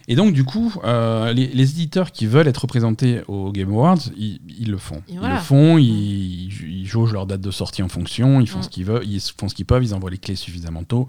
Et 0.07 0.15
donc, 0.15 0.33
du 0.33 0.43
coup, 0.43 0.73
euh, 0.83 1.33
les, 1.33 1.47
les 1.47 1.71
éditeurs 1.71 2.11
qui 2.11 2.27
veulent 2.27 2.47
être 2.47 2.59
représentés 2.61 3.21
au 3.27 3.51
Game 3.51 3.69
Awards, 3.71 3.97
ils, 4.15 4.39
ils 4.59 4.69
le 4.69 4.77
font. 4.77 5.01
Ils 5.07 5.19
le 5.19 5.39
font, 5.39 5.77
ils, 5.79 6.47
ils 6.63 6.85
jaugent 6.85 7.13
leur 7.13 7.25
date 7.25 7.41
de 7.41 7.49
sortie 7.51 7.81
en 7.81 7.89
fonction, 7.89 8.39
ils 8.39 8.47
font 8.47 8.59
Mm. 8.59 8.63
ce 8.63 8.69
qu'ils 8.69 8.85
veulent, 8.85 9.05
ils 9.07 9.19
font 9.19 9.49
ce 9.49 9.55
qu'ils 9.55 9.65
peuvent, 9.65 9.83
ils 9.83 9.93
envoient 9.95 10.11
les 10.11 10.17
clés 10.19 10.35
suffisamment 10.35 10.83
tôt. 10.83 11.07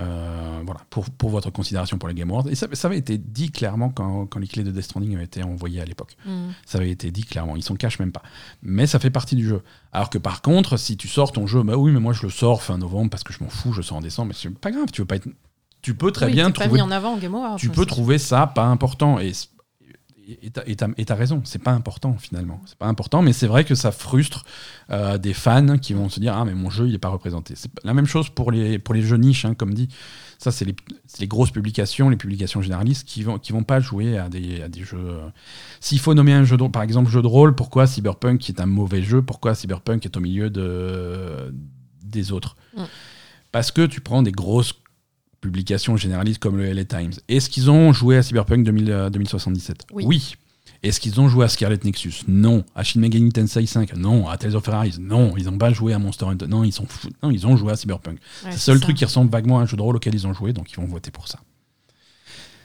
Euh, 0.00 0.60
voilà, 0.64 0.80
pour, 0.90 1.08
pour 1.10 1.30
votre 1.30 1.50
considération 1.50 1.98
pour 1.98 2.08
les 2.08 2.14
Game 2.14 2.30
Awards. 2.30 2.48
Et 2.48 2.54
ça, 2.54 2.66
ça 2.72 2.88
avait 2.88 2.98
été 2.98 3.18
dit 3.18 3.50
clairement 3.50 3.90
quand, 3.90 4.26
quand 4.26 4.40
les 4.40 4.46
clés 4.48 4.64
de 4.64 4.70
Death 4.70 4.84
Stranding 4.84 5.14
avaient 5.14 5.24
été 5.24 5.42
envoyées 5.42 5.80
à 5.80 5.84
l'époque. 5.84 6.16
Mhm. 6.26 6.52
Ça 6.66 6.78
avait 6.78 6.90
été 6.90 7.10
dit 7.10 7.22
clairement, 7.24 7.56
ils 7.56 7.62
s'en 7.62 7.76
cachent 7.76 7.98
même 7.98 8.12
pas. 8.12 8.22
Mais 8.62 8.86
ça 8.86 8.98
fait 8.98 9.10
partie 9.10 9.36
du 9.36 9.46
jeu. 9.46 9.62
Alors 9.92 10.08
que 10.10 10.18
par 10.18 10.40
contre, 10.42 10.76
si 10.78 10.96
tu 10.96 11.08
sors 11.08 11.30
ton 11.32 11.46
jeu, 11.46 11.62
bah 11.62 11.76
oui, 11.76 11.92
mais 11.92 12.00
moi 12.00 12.12
je 12.14 12.22
le 12.22 12.30
sors 12.30 12.62
fin 12.62 12.78
novembre 12.78 13.10
parce 13.10 13.22
que 13.22 13.32
je 13.32 13.44
m'en 13.44 13.50
fous, 13.50 13.72
je 13.72 13.82
sors 13.82 13.98
en 13.98 14.00
décembre, 14.00 14.28
mais 14.28 14.34
c'est 14.36 14.48
pas 14.58 14.70
grave, 14.70 14.86
tu 14.92 15.02
veux 15.02 15.06
pas 15.06 15.16
être. 15.16 15.28
Tu 15.82 15.94
peux 15.94 16.12
très 16.12 16.26
Oui, 16.26 16.32
bien 16.32 16.46
t'es 16.50 16.58
pas 16.58 16.64
trouver 16.64 16.78
mis 16.80 16.82
en 16.86 16.90
avant 16.90 17.16
Game 17.18 17.34
Awards. 17.34 17.56
tu 17.56 17.66
ça, 17.66 17.72
peux 17.72 17.86
trouver 17.86 18.18
ça 18.18 18.46
pas 18.46 18.64
important 18.66 19.18
et 19.18 19.32
et 20.40 20.50
t'as- 21.04 21.14
raison, 21.16 21.42
c'est 21.44 21.58
pas 21.62 21.72
important 21.72 22.16
finalement. 22.18 22.60
C'est 22.64 22.78
pas 22.78 22.86
important, 22.86 23.22
mais 23.22 23.32
c'est 23.32 23.48
vrai 23.48 23.64
que 23.64 23.74
ça 23.74 23.90
frustre 23.90 24.44
euh, 24.90 25.18
des 25.18 25.34
fans 25.34 25.78
qui 25.78 25.94
vont 25.94 26.08
se 26.08 26.20
dire 26.20 26.34
ah 26.36 26.44
mais 26.44 26.54
mon 26.54 26.70
jeu 26.70 26.86
il 26.88 26.94
est 26.94 26.98
pas 26.98 27.08
représenté. 27.08 27.54
C'est 27.56 27.70
la 27.82 27.92
même 27.92 28.06
chose 28.06 28.28
pour 28.30 28.52
les 28.52 28.78
pour 28.78 28.94
les 28.94 29.02
jeux 29.02 29.16
niches, 29.16 29.44
hein, 29.44 29.54
comme 29.54 29.74
dit. 29.74 29.88
Ça 30.38 30.52
c'est 30.52 30.64
les, 30.64 30.76
les 31.18 31.26
grosses 31.26 31.50
publications, 31.50 32.08
les 32.08 32.16
publications 32.16 32.62
généralistes 32.62 33.06
qui 33.06 33.24
vont 33.24 33.38
qui 33.40 33.52
vont 33.52 33.64
pas 33.64 33.80
jouer 33.80 34.16
à 34.16 34.28
des 34.28 34.62
à 34.62 34.68
des 34.68 34.84
jeux. 34.84 34.96
euh. 34.98 35.28
S'il 35.80 35.98
faut 35.98 36.14
nommer 36.14 36.32
un 36.32 36.44
jeu 36.44 36.56
de, 36.56 36.68
par 36.68 36.82
exemple 36.82 37.10
jeu 37.10 37.20
de 37.20 37.26
rôle, 37.26 37.56
pourquoi 37.56 37.88
Cyberpunk 37.88 38.38
qui 38.38 38.52
est 38.52 38.60
un 38.60 38.66
mauvais 38.66 39.02
jeu, 39.02 39.22
pourquoi 39.22 39.56
Cyberpunk 39.56 40.06
est 40.06 40.16
au 40.16 40.20
milieu 40.20 40.50
de 40.50 41.52
des 42.04 42.30
autres? 42.30 42.54
Mm. 42.76 42.82
Parce 43.50 43.70
que 43.72 43.84
tu 43.86 44.00
prends 44.00 44.22
des 44.22 44.32
grosses 44.32 44.72
publications 45.42 45.98
généralistes 45.98 46.38
comme 46.38 46.56
le 46.56 46.72
LA 46.72 46.86
Times. 46.86 47.12
Est-ce 47.28 47.50
qu'ils 47.50 47.70
ont 47.70 47.92
joué 47.92 48.16
à 48.16 48.22
Cyberpunk 48.22 48.64
2000, 48.64 48.90
euh, 48.90 49.10
2077 49.10 49.84
Oui. 49.92 50.36
Est-ce 50.82 50.98
qu'ils 50.98 51.20
ont 51.20 51.28
joué 51.28 51.44
à 51.44 51.48
Scarlet 51.48 51.78
Nexus? 51.84 52.22
Non. 52.26 52.64
À 52.74 52.82
Shin 52.82 53.00
Megami 53.00 53.30
Tensei 53.30 53.66
5 53.66 53.94
Non. 53.96 54.28
À 54.28 54.36
Tales 54.38 54.56
of 54.56 54.68
Arise? 54.68 54.98
Non. 54.98 55.36
Ils 55.36 55.44
n'ont 55.44 55.58
pas 55.58 55.72
joué 55.72 55.92
à 55.92 55.98
Monster 55.98 56.24
Hunter? 56.24 56.46
Non, 56.48 56.64
ils 56.64 56.72
sont 56.72 56.86
fous. 56.86 57.08
Non, 57.22 57.30
ils 57.30 57.46
ont 57.46 57.56
joué 57.56 57.72
à 57.72 57.76
Cyberpunk. 57.76 58.14
Ouais, 58.18 58.20
c'est 58.42 58.50
le 58.50 58.56
seul 58.56 58.78
ça. 58.78 58.82
truc 58.84 58.96
qui 58.96 59.04
ressemble 59.04 59.30
vaguement 59.30 59.58
à 59.58 59.62
un 59.62 59.66
jeu 59.66 59.76
de 59.76 59.82
rôle 59.82 59.94
auquel 59.96 60.14
ils 60.14 60.26
ont 60.26 60.32
joué, 60.32 60.52
donc 60.52 60.72
ils 60.72 60.76
vont 60.76 60.86
voter 60.86 61.10
pour 61.12 61.28
ça. 61.28 61.38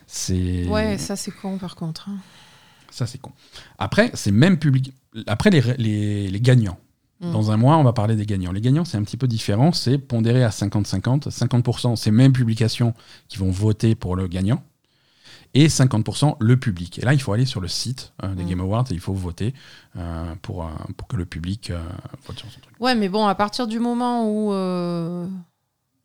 C'est 0.08 0.66
Ouais, 0.68 0.98
ça, 0.98 1.16
c'est 1.16 1.32
con, 1.32 1.58
par 1.58 1.76
contre. 1.76 2.10
hein. 2.10 2.18
ça 2.90 3.06
c'est 3.06 3.18
con. 3.20 3.32
Après, 3.78 4.10
c'est 4.14 4.32
même 4.32 4.58
public. 4.58 4.94
Après 5.28 5.50
les, 5.50 5.62
les, 5.78 6.28
les 6.30 6.42
gagnants. 6.42 6.80
Mm. 7.22 7.32
Dans 7.32 7.51
un 7.51 7.57
mois, 7.57 7.78
on 7.78 7.84
va 7.84 7.93
parler 7.93 8.15
des 8.15 8.26
gagnants. 8.26 8.51
Les 8.51 8.61
gagnants, 8.61 8.86
c'est 8.86 8.97
un 8.97 9.03
petit 9.03 9.18
peu 9.18 9.28
différent. 9.28 9.72
C'est 9.72 9.97
pondéré 9.97 10.43
à 10.43 10.49
50-50. 10.49 11.30
50%, 11.30 11.95
c'est 11.95 12.11
même 12.11 12.34
publications 12.34 12.93
qui 13.28 13.38
vont 13.38 13.51
voter 13.51 13.95
pour 13.95 14.15
le 14.15 14.28
gagnant. 14.28 14.63
Et 15.53 15.68
50% 15.68 16.36
le 16.39 16.57
public. 16.57 16.99
Et 16.99 17.01
là, 17.03 17.13
il 17.13 17.22
faut 17.22 17.34
aller 17.34 17.45
sur 17.45 17.61
le 17.61 17.68
site 17.68 18.13
euh, 18.24 18.36
des 18.36 18.43
Mm. 18.43 18.49
Game 18.49 18.59
Awards 18.61 18.86
et 18.91 18.93
il 18.93 18.99
faut 18.99 19.13
voter 19.13 19.53
euh, 19.95 20.36
pour, 20.41 20.65
euh, 20.65 20.70
pour 20.97 21.07
que 21.07 21.15
le 21.15 21.26
public 21.26 21.72
vote 22.28 22.38
sur 22.38 22.51
son 22.51 22.59
truc. 22.59 22.76
Ouais, 22.80 22.95
mais 22.95 23.09
bon, 23.09 23.26
à 23.26 23.36
partir 23.36 23.68
du 23.68 23.80
moment 23.80 24.30
où. 24.30 24.51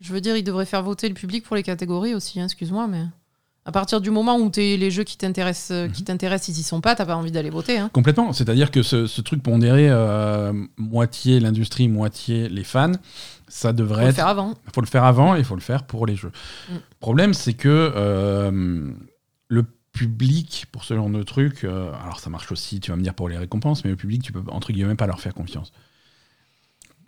Je 0.01 0.13
veux 0.13 0.21
dire, 0.21 0.37
ils 0.37 0.43
devraient 0.43 0.67
faire 0.67 0.83
voter 0.83 1.09
le 1.09 1.15
public 1.15 1.45
pour 1.45 1.55
les 1.55 1.63
catégories 1.63 2.13
aussi, 2.15 2.41
hein, 2.41 2.47
excuse-moi, 2.47 2.89
mais. 2.89 3.05
À 3.65 3.71
partir 3.71 4.01
du 4.01 4.11
moment 4.11 4.39
où 4.39 4.51
les 4.57 4.91
jeux 4.91 5.05
qui 5.05 5.17
t'intéressent, 5.17 5.71
euh, 5.71 5.87
Mhm. 5.87 5.93
qui 5.93 6.03
t'intéressent, 6.05 6.49
ils 6.57 6.61
y 6.61 6.63
sont 6.65 6.81
pas, 6.81 6.97
t'as 6.97 7.07
pas 7.07 7.15
envie 7.17 7.31
d'aller 7.31 7.51
voter. 7.51 7.79
Hein. 7.79 7.91
Complètement. 7.93 8.33
C'est-à-dire 8.33 8.71
que 8.73 8.83
ce, 8.83 9.07
ce 9.07 9.21
truc 9.21 9.41
pondéré, 9.43 9.89
euh, 9.89 10.53
moitié 10.77 11.39
l'industrie, 11.39 11.87
moitié 11.89 12.49
les 12.49 12.65
fans, 12.65 12.91
ça 13.47 13.69
Faut 13.69 13.75
devrait 13.77 14.03
le 14.05 14.09
être 14.11 14.17
faire 14.17 14.27
avant. 14.27 14.55
Il 14.67 14.73
faut 14.75 14.81
le 14.81 14.87
faire 14.89 15.05
avant 15.05 15.37
et 15.37 15.39
il 15.39 15.45
faut 15.45 15.55
le 15.55 15.61
faire 15.61 15.85
pour 15.85 16.07
les 16.07 16.17
jeux. 16.17 16.33
Mm. 16.71 16.75
Le 16.75 16.81
problème, 16.99 17.35
c'est 17.35 17.53
que 17.55 17.93
euh, 17.95 18.91
le 19.47 19.65
public, 19.93 20.67
pour 20.73 20.83
ce 20.85 20.95
genre 20.95 21.09
de 21.11 21.23
truc, 21.23 21.63
euh, 21.65 21.93
alors 22.03 22.19
ça 22.19 22.31
marche 22.31 22.51
aussi, 22.51 22.81
tu 22.81 22.91
vas 22.91 22.97
me 22.97 23.03
dire, 23.03 23.15
pour 23.15 23.29
les 23.29 23.37
récompenses, 23.39 23.85
mais 23.85 23.91
le 23.91 23.97
public, 23.97 24.23
tu 24.23 24.33
peux, 24.33 24.43
entre 24.49 24.73
guillemets, 24.73 24.97
pas 24.97 25.07
leur 25.07 25.21
faire 25.21 25.35
confiance. 25.35 25.71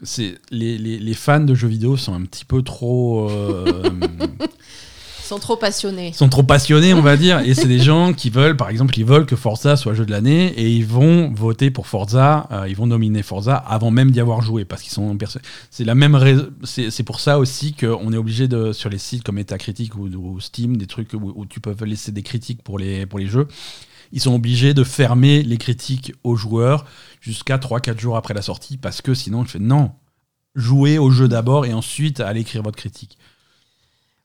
C'est, 0.02 0.38
les, 0.50 0.76
les- 0.78 0.98
les 1.00 1.14
fans 1.14 1.40
de 1.40 1.54
jeux 1.54 1.66
vidéo 1.68 1.96
sont 1.96 2.14
un 2.14 2.22
petit 2.22 2.44
peu 2.44 2.62
trop... 2.62 3.28
Ils 5.24 5.28
sont 5.28 5.38
trop 5.38 5.56
passionnés. 5.56 6.12
sont 6.12 6.28
trop 6.28 6.42
passionnés, 6.42 6.92
on 6.92 7.00
va 7.00 7.16
dire, 7.16 7.38
et 7.38 7.54
c'est 7.54 7.66
des 7.66 7.78
gens 7.80 8.12
qui 8.12 8.28
veulent, 8.28 8.58
par 8.58 8.68
exemple, 8.68 8.98
ils 8.98 9.06
veulent 9.06 9.24
que 9.24 9.36
Forza 9.36 9.74
soit 9.74 9.94
jeu 9.94 10.04
de 10.04 10.10
l'année, 10.10 10.48
et 10.48 10.68
ils 10.70 10.84
vont 10.84 11.32
voter 11.32 11.70
pour 11.70 11.86
Forza, 11.86 12.46
euh, 12.52 12.68
ils 12.68 12.76
vont 12.76 12.86
nominer 12.86 13.22
Forza 13.22 13.56
avant 13.56 13.90
même 13.90 14.10
d'y 14.10 14.20
avoir 14.20 14.42
joué, 14.42 14.66
parce 14.66 14.82
qu'ils 14.82 14.92
sont 14.92 15.16
C'est 15.70 15.84
la 15.84 15.94
même 15.94 16.14
rais- 16.14 16.36
c'est 16.64 17.02
pour 17.04 17.20
ça 17.20 17.38
aussi 17.38 17.72
qu'on 17.72 18.12
est 18.12 18.18
obligé 18.18 18.48
de, 18.48 18.72
sur 18.74 18.90
les 18.90 18.98
sites 18.98 19.22
comme 19.22 19.36
Metacritic 19.36 19.96
ou, 19.96 20.08
ou 20.08 20.40
Steam, 20.40 20.76
des 20.76 20.86
trucs 20.86 21.14
où, 21.14 21.32
où 21.34 21.46
tu 21.46 21.58
peux 21.58 21.74
laisser 21.86 22.12
des 22.12 22.22
critiques 22.22 22.62
pour 22.62 22.78
les, 22.78 23.06
pour 23.06 23.18
les 23.18 23.26
jeux, 23.26 23.48
ils 24.12 24.20
sont 24.20 24.34
obligés 24.34 24.74
de 24.74 24.84
fermer 24.84 25.42
les 25.42 25.56
critiques 25.56 26.12
aux 26.22 26.36
joueurs 26.36 26.84
jusqu'à 27.22 27.56
3-4 27.56 27.98
jours 27.98 28.16
après 28.18 28.34
la 28.34 28.42
sortie, 28.42 28.76
parce 28.76 29.00
que 29.00 29.14
sinon, 29.14 29.44
je 29.46 29.52
fais 29.52 29.58
non, 29.58 29.92
jouez 30.54 30.98
au 30.98 31.10
jeu 31.10 31.28
d'abord 31.28 31.64
et 31.64 31.72
ensuite 31.72 32.20
allez 32.20 32.40
écrire 32.42 32.62
votre 32.62 32.76
critique. 32.76 33.16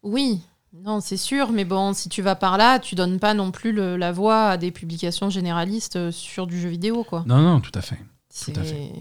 Oui, 0.04 0.42
non, 0.84 1.00
c'est 1.02 1.18
sûr, 1.18 1.52
mais 1.52 1.66
bon, 1.66 1.94
si 1.94 2.10
tu 2.10 2.22
vas 2.22 2.36
par 2.36 2.58
là, 2.58 2.80
tu 2.80 2.96
donnes 2.96 3.20
pas 3.20 3.34
non 3.34 3.52
plus 3.52 3.72
le- 3.72 3.98
la 3.98 4.12
voix 4.12 4.50
à 4.50 4.58
des 4.58 4.72
publications 4.72 5.30
généralistes 5.30 5.96
euh, 5.96 6.12
sur 6.12 6.48
du 6.48 6.60
jeu 6.60 6.70
vidéo, 6.70 7.04
quoi. 7.04 7.24
Non, 7.28 7.38
non, 7.42 7.60
tout 7.60 7.72
à 7.76 7.82
fait. 7.82 8.00
C'est- 8.30 8.58
à 8.58 8.64
fait. 8.64 8.92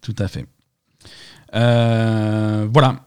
Tout 0.00 0.14
à 0.18 0.28
fait. 0.28 0.46
Euh, 1.54 2.68
voilà. 2.72 3.00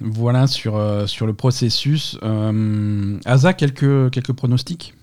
Voilà 0.00 0.46
sur, 0.46 0.76
euh, 0.76 1.06
sur 1.06 1.26
le 1.26 1.34
processus. 1.34 2.18
Euh, 2.22 3.18
Asa, 3.24 3.54
quelques, 3.54 4.10
quelques 4.10 4.32
pronostics? 4.32 4.94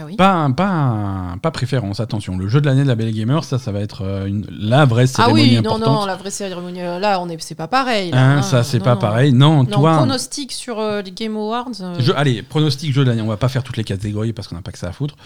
Ah 0.00 0.04
oui. 0.06 0.16
pas, 0.16 0.48
pas, 0.56 1.36
pas 1.42 1.50
préférence, 1.50 2.00
attention. 2.00 2.36
Le 2.36 2.48
jeu 2.48 2.60
de 2.60 2.66
l'année 2.66 2.82
de 2.82 2.88
la 2.88 2.94
Belle 2.94 3.12
Gamer, 3.12 3.42
ça, 3.44 3.58
ça 3.58 3.72
va 3.72 3.80
être 3.80 4.02
euh, 4.02 4.26
une, 4.26 4.46
la 4.50 4.84
vraie 4.84 5.04
Ah 5.04 5.06
cérémonie 5.06 5.42
oui, 5.42 5.62
non, 5.62 5.74
importante. 5.76 6.00
non, 6.00 6.06
la 6.06 6.16
vraie 6.16 6.30
cérémonie, 6.30 6.80
euh, 6.80 6.98
là, 6.98 7.20
on 7.20 7.28
est, 7.28 7.40
c'est 7.42 7.54
pas 7.54 7.68
pareil. 7.68 8.10
là, 8.10 8.18
Hein, 8.22 8.38
hein, 8.38 8.42
ça, 8.42 8.62
c'est 8.62 8.78
pas 8.80 8.94
non. 8.94 9.00
pareil. 9.00 9.32
Non, 9.32 9.64
Non, 9.64 9.66
toi. 9.66 9.96
pronostic 9.96 10.52
sur 10.52 10.78
euh, 10.78 11.02
les 11.02 11.10
Game 11.12 11.36
Awards. 11.36 11.68
euh, 11.80 11.94
Je- 11.98 12.12
allez, 12.12 12.42
pronostic 12.42 12.92
jeu 12.92 13.04
de 13.04 13.10
l'année. 13.10 13.22
On 13.22 13.26
va 13.28 13.36
pas 13.36 13.48
faire 13.48 13.62
toutes 13.64 13.76
les 13.76 13.84
catégories 13.84 14.32
parce 14.32 14.48
qu'on 14.48 14.56
n'a 14.56 14.62
pas 14.62 14.72
que 14.72 14.78
ça 14.78 14.88
à 14.88 14.92
foutre. 14.92 15.16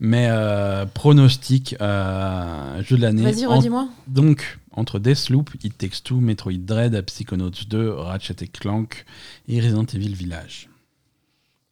Mais 0.00 0.26
euh, 0.28 0.86
pronostic 0.86 1.70
jeu 1.78 2.96
de 2.96 3.00
l'année. 3.02 3.22
Vas-y, 3.22 3.46
En- 3.46 3.56
redis-moi. 3.56 3.88
Donc, 4.08 4.58
entre 4.72 4.98
Deathloop, 4.98 5.50
It 5.62 5.78
Takes 5.78 6.02
Two, 6.02 6.16
Metroid 6.20 6.58
Dread, 6.58 7.00
Psychonauts 7.06 7.50
2, 7.68 7.90
Ratchet 7.92 8.34
et 8.40 8.48
Clank 8.48 9.04
et 9.48 9.60
Resident 9.60 9.84
Evil 9.94 10.14
Village. 10.14 10.68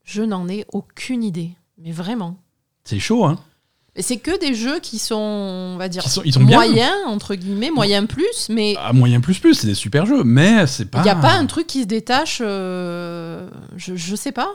Je 0.05 0.22
n'en 0.22 0.49
ai 0.49 0.64
aucune 0.72 1.24
idée. 1.24 1.51
Mais 1.83 1.93
vraiment. 1.93 2.37
C'est 2.85 2.99
chaud, 2.99 3.24
hein 3.24 3.39
Et 3.97 4.03
c'est 4.03 4.16
que 4.18 4.39
des 4.39 4.55
jeux 4.55 4.78
qui 4.80 4.99
sont, 4.99 5.16
on 5.16 5.76
va 5.76 5.89
dire, 5.89 6.03
Qui 6.03 6.09
sont- 6.09 6.22
ils 6.24 6.33
sont 6.33 6.43
bien. 6.45 6.57
moyens, 6.57 6.93
entre 7.07 7.35
guillemets, 7.35 7.70
moyens 7.70 8.07
plus, 8.09 8.49
mais 8.49 8.74
À 8.78 8.93
moyen 8.93 9.20
plus 9.20 9.39
plus, 9.39 9.55
c'est 9.55 9.66
des 9.66 9.74
super 9.74 10.07
jeux, 10.07 10.24
mais 10.24 10.66
c'est 10.66 10.87
pas. 10.91 11.01
il 11.01 11.05
n'y 11.05 11.11
a 11.11 11.14
pas 11.16 11.33
un 11.35 11.47
truc 11.47 11.66
qui 11.66 11.83
se 11.83 11.87
détache. 11.87 12.39
euh, 12.41 13.49
je, 13.76 13.95
je 13.97 14.16
sais 14.16 14.33
pas. 14.33 14.53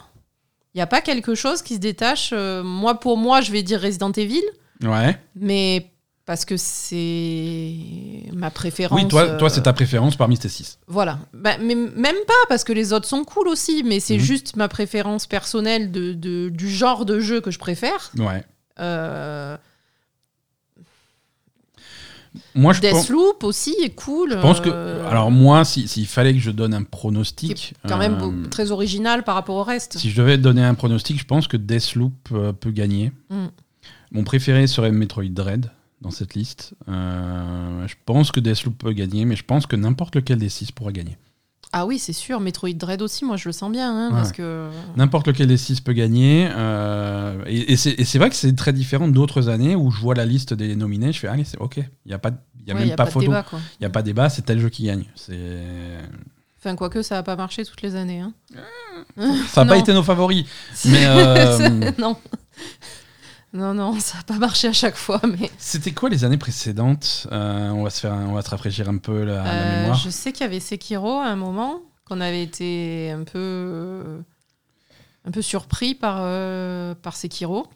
Il 0.74 0.78
n'y 0.78 0.82
a 0.82 0.88
pas 0.88 1.02
quelque 1.02 1.36
chose 1.36 1.62
qui 1.62 1.76
se 1.76 1.80
détache. 1.80 2.32
euh, 2.34 2.64
moi, 2.64 3.00
pour 3.00 3.18
moi, 3.18 3.42
je 3.42 3.52
vais 3.52 3.64
dire 3.64 3.82
Resident 3.82 4.12
Evil, 4.12 4.44
Ouais. 4.84 5.18
mais 5.36 5.92
parce 6.28 6.44
que 6.46 6.58
c'est 6.58 7.74
ma 8.34 8.52
préférence. 8.52 9.02
Oui, 9.02 9.08
toi, 9.08 9.28
toi 9.38 9.48
euh, 9.48 9.52
c'est 9.52 9.64
ta 9.64 9.72
préférence 9.74 10.16
parmi 10.18 10.36
ces 10.38 10.50
6. 10.50 10.78
Voilà. 10.88 11.20
Bah, 11.34 11.58
mais 11.60 11.74
même 11.74 12.16
pas, 12.28 12.34
parce 12.50 12.64
que 12.66 12.74
les 12.74 12.92
autres 12.94 13.08
sont 13.08 13.24
cool 13.24 13.48
aussi, 13.48 13.82
mais 13.84 14.00
c'est 14.02 14.18
Mhm. 14.18 14.24
juste 14.24 14.56
ma 14.58 14.68
préférence 14.68 15.26
personnelle 15.26 15.90
de, 15.92 16.12
de- 16.14 16.50
du 16.50 16.70
genre 16.70 17.06
de 17.06 17.20
jeu 17.22 17.40
que 17.42 17.50
je 17.50 17.58
préfère. 17.58 18.12
Ouais. 18.20 18.44
Euh, 18.80 19.56
Moi, 22.54 22.74
je 22.74 22.82
pense, 22.82 22.92
Deathloop 23.08 23.44
aussi 23.44 23.76
est 23.82 23.96
cool. 23.96 24.32
je 24.34 24.38
pense 24.38 24.60
que. 24.60 24.70
euh, 24.72 25.10
Alors, 25.10 25.32
moi, 25.32 25.64
si- 25.66 25.88
s'il 25.88 26.08
fallait 26.08 26.34
que 26.34 26.40
je 26.40 26.52
donne 26.52 26.74
un 26.74 26.84
pronostic. 26.84 27.74
quand 27.88 27.98
même 27.98 28.18
euh, 28.22 28.48
très 28.50 28.72
original 28.72 29.24
par 29.24 29.36
rapport 29.36 29.56
au 29.56 29.64
reste. 29.64 29.98
Si 29.98 30.12
je 30.12 30.18
devais 30.22 30.38
donner 30.38 30.64
un 30.64 30.74
pronostic, 30.76 31.18
je 31.20 31.26
pense 31.26 31.48
que 31.48 31.58
Deathloop 31.58 32.14
peut 32.60 32.72
gagner. 32.72 33.12
Mm. 33.30 33.46
Mon 34.12 34.24
préféré 34.24 34.68
serait 34.68 34.92
Metroid 34.92 35.24
Dread 35.30 35.72
dans 36.02 36.12
cette 36.12 36.36
liste. 36.36 36.74
Euh, 36.90 37.88
je 37.88 37.96
pense 38.06 38.32
que 38.32 38.40
Deathloop 38.40 38.78
peut 38.78 38.94
gagner, 38.94 39.26
mais 39.26 39.36
je 39.36 39.44
pense 39.44 39.66
que 39.66 39.76
n'importe 39.76 40.16
lequel 40.16 40.38
des 40.38 40.50
6 40.50 40.72
pourra 40.72 40.92
gagner. 40.92 41.18
Ah 41.74 41.86
oui, 41.86 42.00
c'est 42.00 42.14
sûr. 42.14 42.40
Metroid 42.40 42.70
Dread 42.74 43.02
aussi, 43.02 43.26
moi 43.26 43.36
je 43.36 43.50
le 43.50 43.52
sens 43.52 43.72
bien, 43.72 43.92
hein, 43.94 44.08
Ouais. 44.10 44.14
parce 44.16 44.32
que 44.32 44.70
N'importe 44.96 45.28
lequel 45.28 45.48
des 45.48 45.58
6 45.58 45.82
peut 45.82 45.92
gagner. 45.94 46.48
euh, 46.56 47.44
et 47.46 47.74
et 47.74 47.76
c'est 47.78 48.18
vrai 48.20 48.30
que 48.30 48.36
c'est 48.36 48.56
très 48.56 48.72
différent 48.74 49.08
d'autres 49.10 49.50
années 49.50 49.76
où 49.76 49.92
je 49.92 50.00
vois 50.00 50.16
la 50.16 50.26
liste 50.26 50.54
des 50.54 50.76
nominés, 50.76 51.12
je 51.12 51.20
fais 51.20 51.28
allez, 51.28 51.44
c'est 51.44 51.58
ok. 51.58 51.78
Il 51.78 51.84
n'y 52.08 52.14
a, 52.14 52.20
pas, 52.20 52.30
y 52.66 52.72
a 52.72 52.74
ouais, 52.74 52.80
même 52.80 52.90
y 52.90 52.92
a 52.94 52.96
pas, 52.96 53.04
pas 53.04 53.10
de 53.10 53.14
photo. 53.14 53.32
Il 53.52 53.82
n'y 53.82 53.86
a 53.86 53.90
pas 53.90 54.02
débat, 54.02 54.30
c'est 54.30 54.44
tel 54.44 54.60
jeu 54.60 54.70
qui 54.70 54.84
gagne. 54.86 55.04
C'est... 55.16 55.60
Enfin, 56.60 56.76
quoique 56.76 57.02
ça 57.02 57.16
n'a 57.16 57.24
pas 57.24 57.36
marché 57.36 57.66
toutes 57.66 57.82
les 57.82 57.96
années. 57.96 58.22
hein. 58.22 58.34
Ça 59.48 59.64
n'a 59.64 59.70
pas 59.70 59.78
été 59.78 59.94
nos 59.94 60.04
favoris. 60.04 60.46
Mais, 60.86 61.06
euh, 61.06 61.92
non. 62.00 62.16
Non, 63.54 63.74
non, 63.74 63.94
ça 64.00 64.18
n'a 64.18 64.24
pas 64.24 64.38
marché 64.38 64.68
à 64.68 64.74
chaque 64.74 64.96
fois. 64.98 65.22
Mais 65.28 65.50
C'était 65.58 65.92
quoi 65.94 66.10
les 66.10 66.24
années 66.26 66.38
précédentes? 66.38 67.28
Euh, 67.32 67.70
on, 67.70 67.84
va 67.84 67.90
se 67.90 68.02
faire, 68.02 68.14
on 68.14 68.34
va 68.34 68.42
se 68.42 68.50
rafraîchir 68.50 68.90
un 68.90 68.98
peu 68.98 69.24
la, 69.24 69.44
la 69.44 69.46
Euh, 69.54 69.82
mémoire. 69.82 69.98
je 69.98 70.10
sais 70.10 70.32
qu'il 70.32 70.42
y 70.42 70.48
avait 70.48 70.60
Sekiro 70.60 71.20
à 71.20 71.26
un 71.28 71.36
moment, 71.36 71.82
qu'on 72.06 72.20
avait 72.22 72.44
été 72.44 73.12
un 73.12 73.24
peu, 73.24 73.32
euh, 73.38 74.20
un 75.26 75.32
peu 75.32 75.42
surpris 75.42 75.96
par, 75.96 76.18
euh, 76.22 76.94
par 76.96 77.16
Sekiro. 77.16 77.68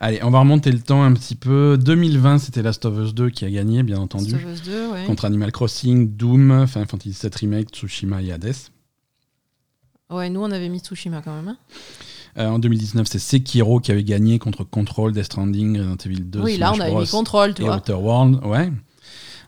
Allez, 0.00 0.22
on 0.24 0.30
va 0.30 0.40
remonter 0.40 0.72
le 0.72 0.80
temps 0.80 1.02
un 1.02 1.12
petit 1.12 1.34
peu. 1.36 1.78
2020, 1.80 2.38
c'était 2.38 2.62
Last 2.62 2.84
of 2.86 2.96
Us 2.98 3.14
2 3.14 3.30
qui 3.30 3.44
a 3.44 3.50
gagné, 3.50 3.82
bien 3.82 3.98
entendu. 3.98 4.32
Last 4.32 4.44
of 4.44 4.52
Us 4.52 4.62
2, 4.62 4.88
ouais. 4.92 5.04
Contre 5.06 5.24
Animal 5.26 5.52
Crossing, 5.52 6.16
Doom, 6.16 6.66
Final 6.66 6.88
Fantasy 6.88 7.10
VII 7.22 7.30
Remake, 7.40 7.68
Tsushima 7.70 8.20
et 8.22 8.32
Hades. 8.32 8.54
Ouais, 10.10 10.28
nous 10.28 10.40
on 10.42 10.50
avait 10.50 10.68
mis 10.68 10.80
Tsushima 10.80 11.22
quand 11.22 11.34
même. 11.36 11.48
hein. 11.48 11.58
Euh, 12.38 12.48
en 12.48 12.58
2019, 12.58 13.06
c'est 13.10 13.18
Sekiro 13.18 13.80
qui 13.80 13.90
avait 13.92 14.04
gagné 14.04 14.38
contre 14.38 14.64
Control, 14.64 15.12
Death 15.12 15.24
Stranding, 15.24 15.76
Resident 15.78 15.96
Evil 16.06 16.20
2, 16.24 16.40
oui, 16.40 16.56
là 16.58 16.72
on 16.72 16.80
avait 16.80 16.90
Bros. 16.90 17.00
mis 17.00 17.08
Control, 17.08 17.54
tu 17.54 17.62
et 17.62 17.64
vois. 17.64 17.76
Outer 17.78 17.94
World, 17.94 18.44
ouais. 18.44 18.70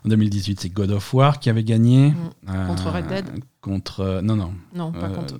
En 0.05 0.09
2018, 0.09 0.59
c'est 0.59 0.69
God 0.69 0.91
of 0.91 1.13
War 1.13 1.39
qui 1.39 1.49
avait 1.49 1.63
gagné. 1.63 2.09
Mm. 2.11 2.15
Euh, 2.49 2.67
Contre 2.67 2.89
Red 2.91 3.07
Dead 3.07 3.25
Contre. 3.61 3.99
euh, 4.01 4.21
non, 4.21 4.35
non. 4.35 4.53
Non, 4.75 4.91
pas 4.91 5.07
Euh, 5.07 5.15
contre. 5.15 5.37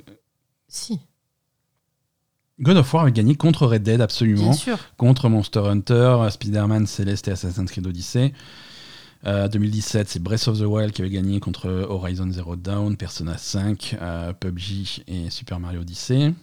Si, 0.70 1.00
God 2.62 2.78
of 2.78 2.94
War 2.94 3.04
avait 3.04 3.12
gagné 3.12 3.36
contre 3.36 3.68
Red 3.68 3.84
Dead, 3.84 4.00
absolument. 4.00 4.44
bien 4.44 4.54
sûr. 4.54 4.78
Contre 4.96 5.28
Monster 5.28 5.60
Hunter, 5.66 6.28
Spider-Man, 6.30 6.88
Celeste 6.88 7.28
et 7.28 7.32
Assassin's 7.32 7.70
Creed 7.70 7.86
Odyssey. 7.88 8.32
Euh, 9.26 9.48
2017, 9.48 10.10
c'est 10.10 10.20
Breath 10.22 10.48
of 10.48 10.60
the 10.60 10.64
Wild 10.66 10.92
qui 10.92 11.02
avait 11.02 11.10
gagné 11.12 11.40
contre 11.40 11.70
Horizon 11.90 12.30
Zero 12.32 12.56
Dawn, 12.56 12.96
Persona 12.96 13.38
5, 13.38 13.98
euh, 14.02 14.34
PUBG 14.34 15.04
et 15.08 15.30
Super 15.30 15.60
Mario 15.60 15.82
Odyssey. 15.82 16.34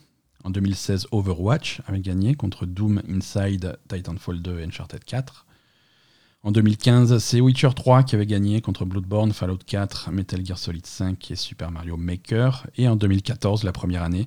En 0.45 0.51
2016, 0.51 1.09
Overwatch 1.11 1.83
avait 1.87 2.01
gagné 2.01 2.35
contre 2.35 2.67
Doom, 2.67 3.03
Inside, 3.09 3.79
Titanfall 3.89 4.41
2 4.41 4.61
et 4.61 4.65
Uncharted 4.65 5.05
4. 5.05 5.47
En 6.43 6.53
2015, 6.53 7.19
c'est 7.19 7.43
Witcher 7.43 7.69
3 7.77 8.03
qui 8.03 8.15
avait 8.15 8.25
gagné 8.25 8.63
contre 8.63 8.87
Bloodborne, 8.87 9.35
Fallout 9.35 9.59
4, 9.67 10.11
Metal 10.11 10.45
Gear 10.45 10.57
Solid 10.57 10.87
5 10.87 11.31
et 11.31 11.37
Super 11.37 11.71
Mario 11.71 11.99
Maker. 11.99 12.67
Et 12.79 12.89
en 12.89 12.97
2014, 12.97 13.63
la 13.63 13.73
première 13.73 14.03
année, 14.03 14.27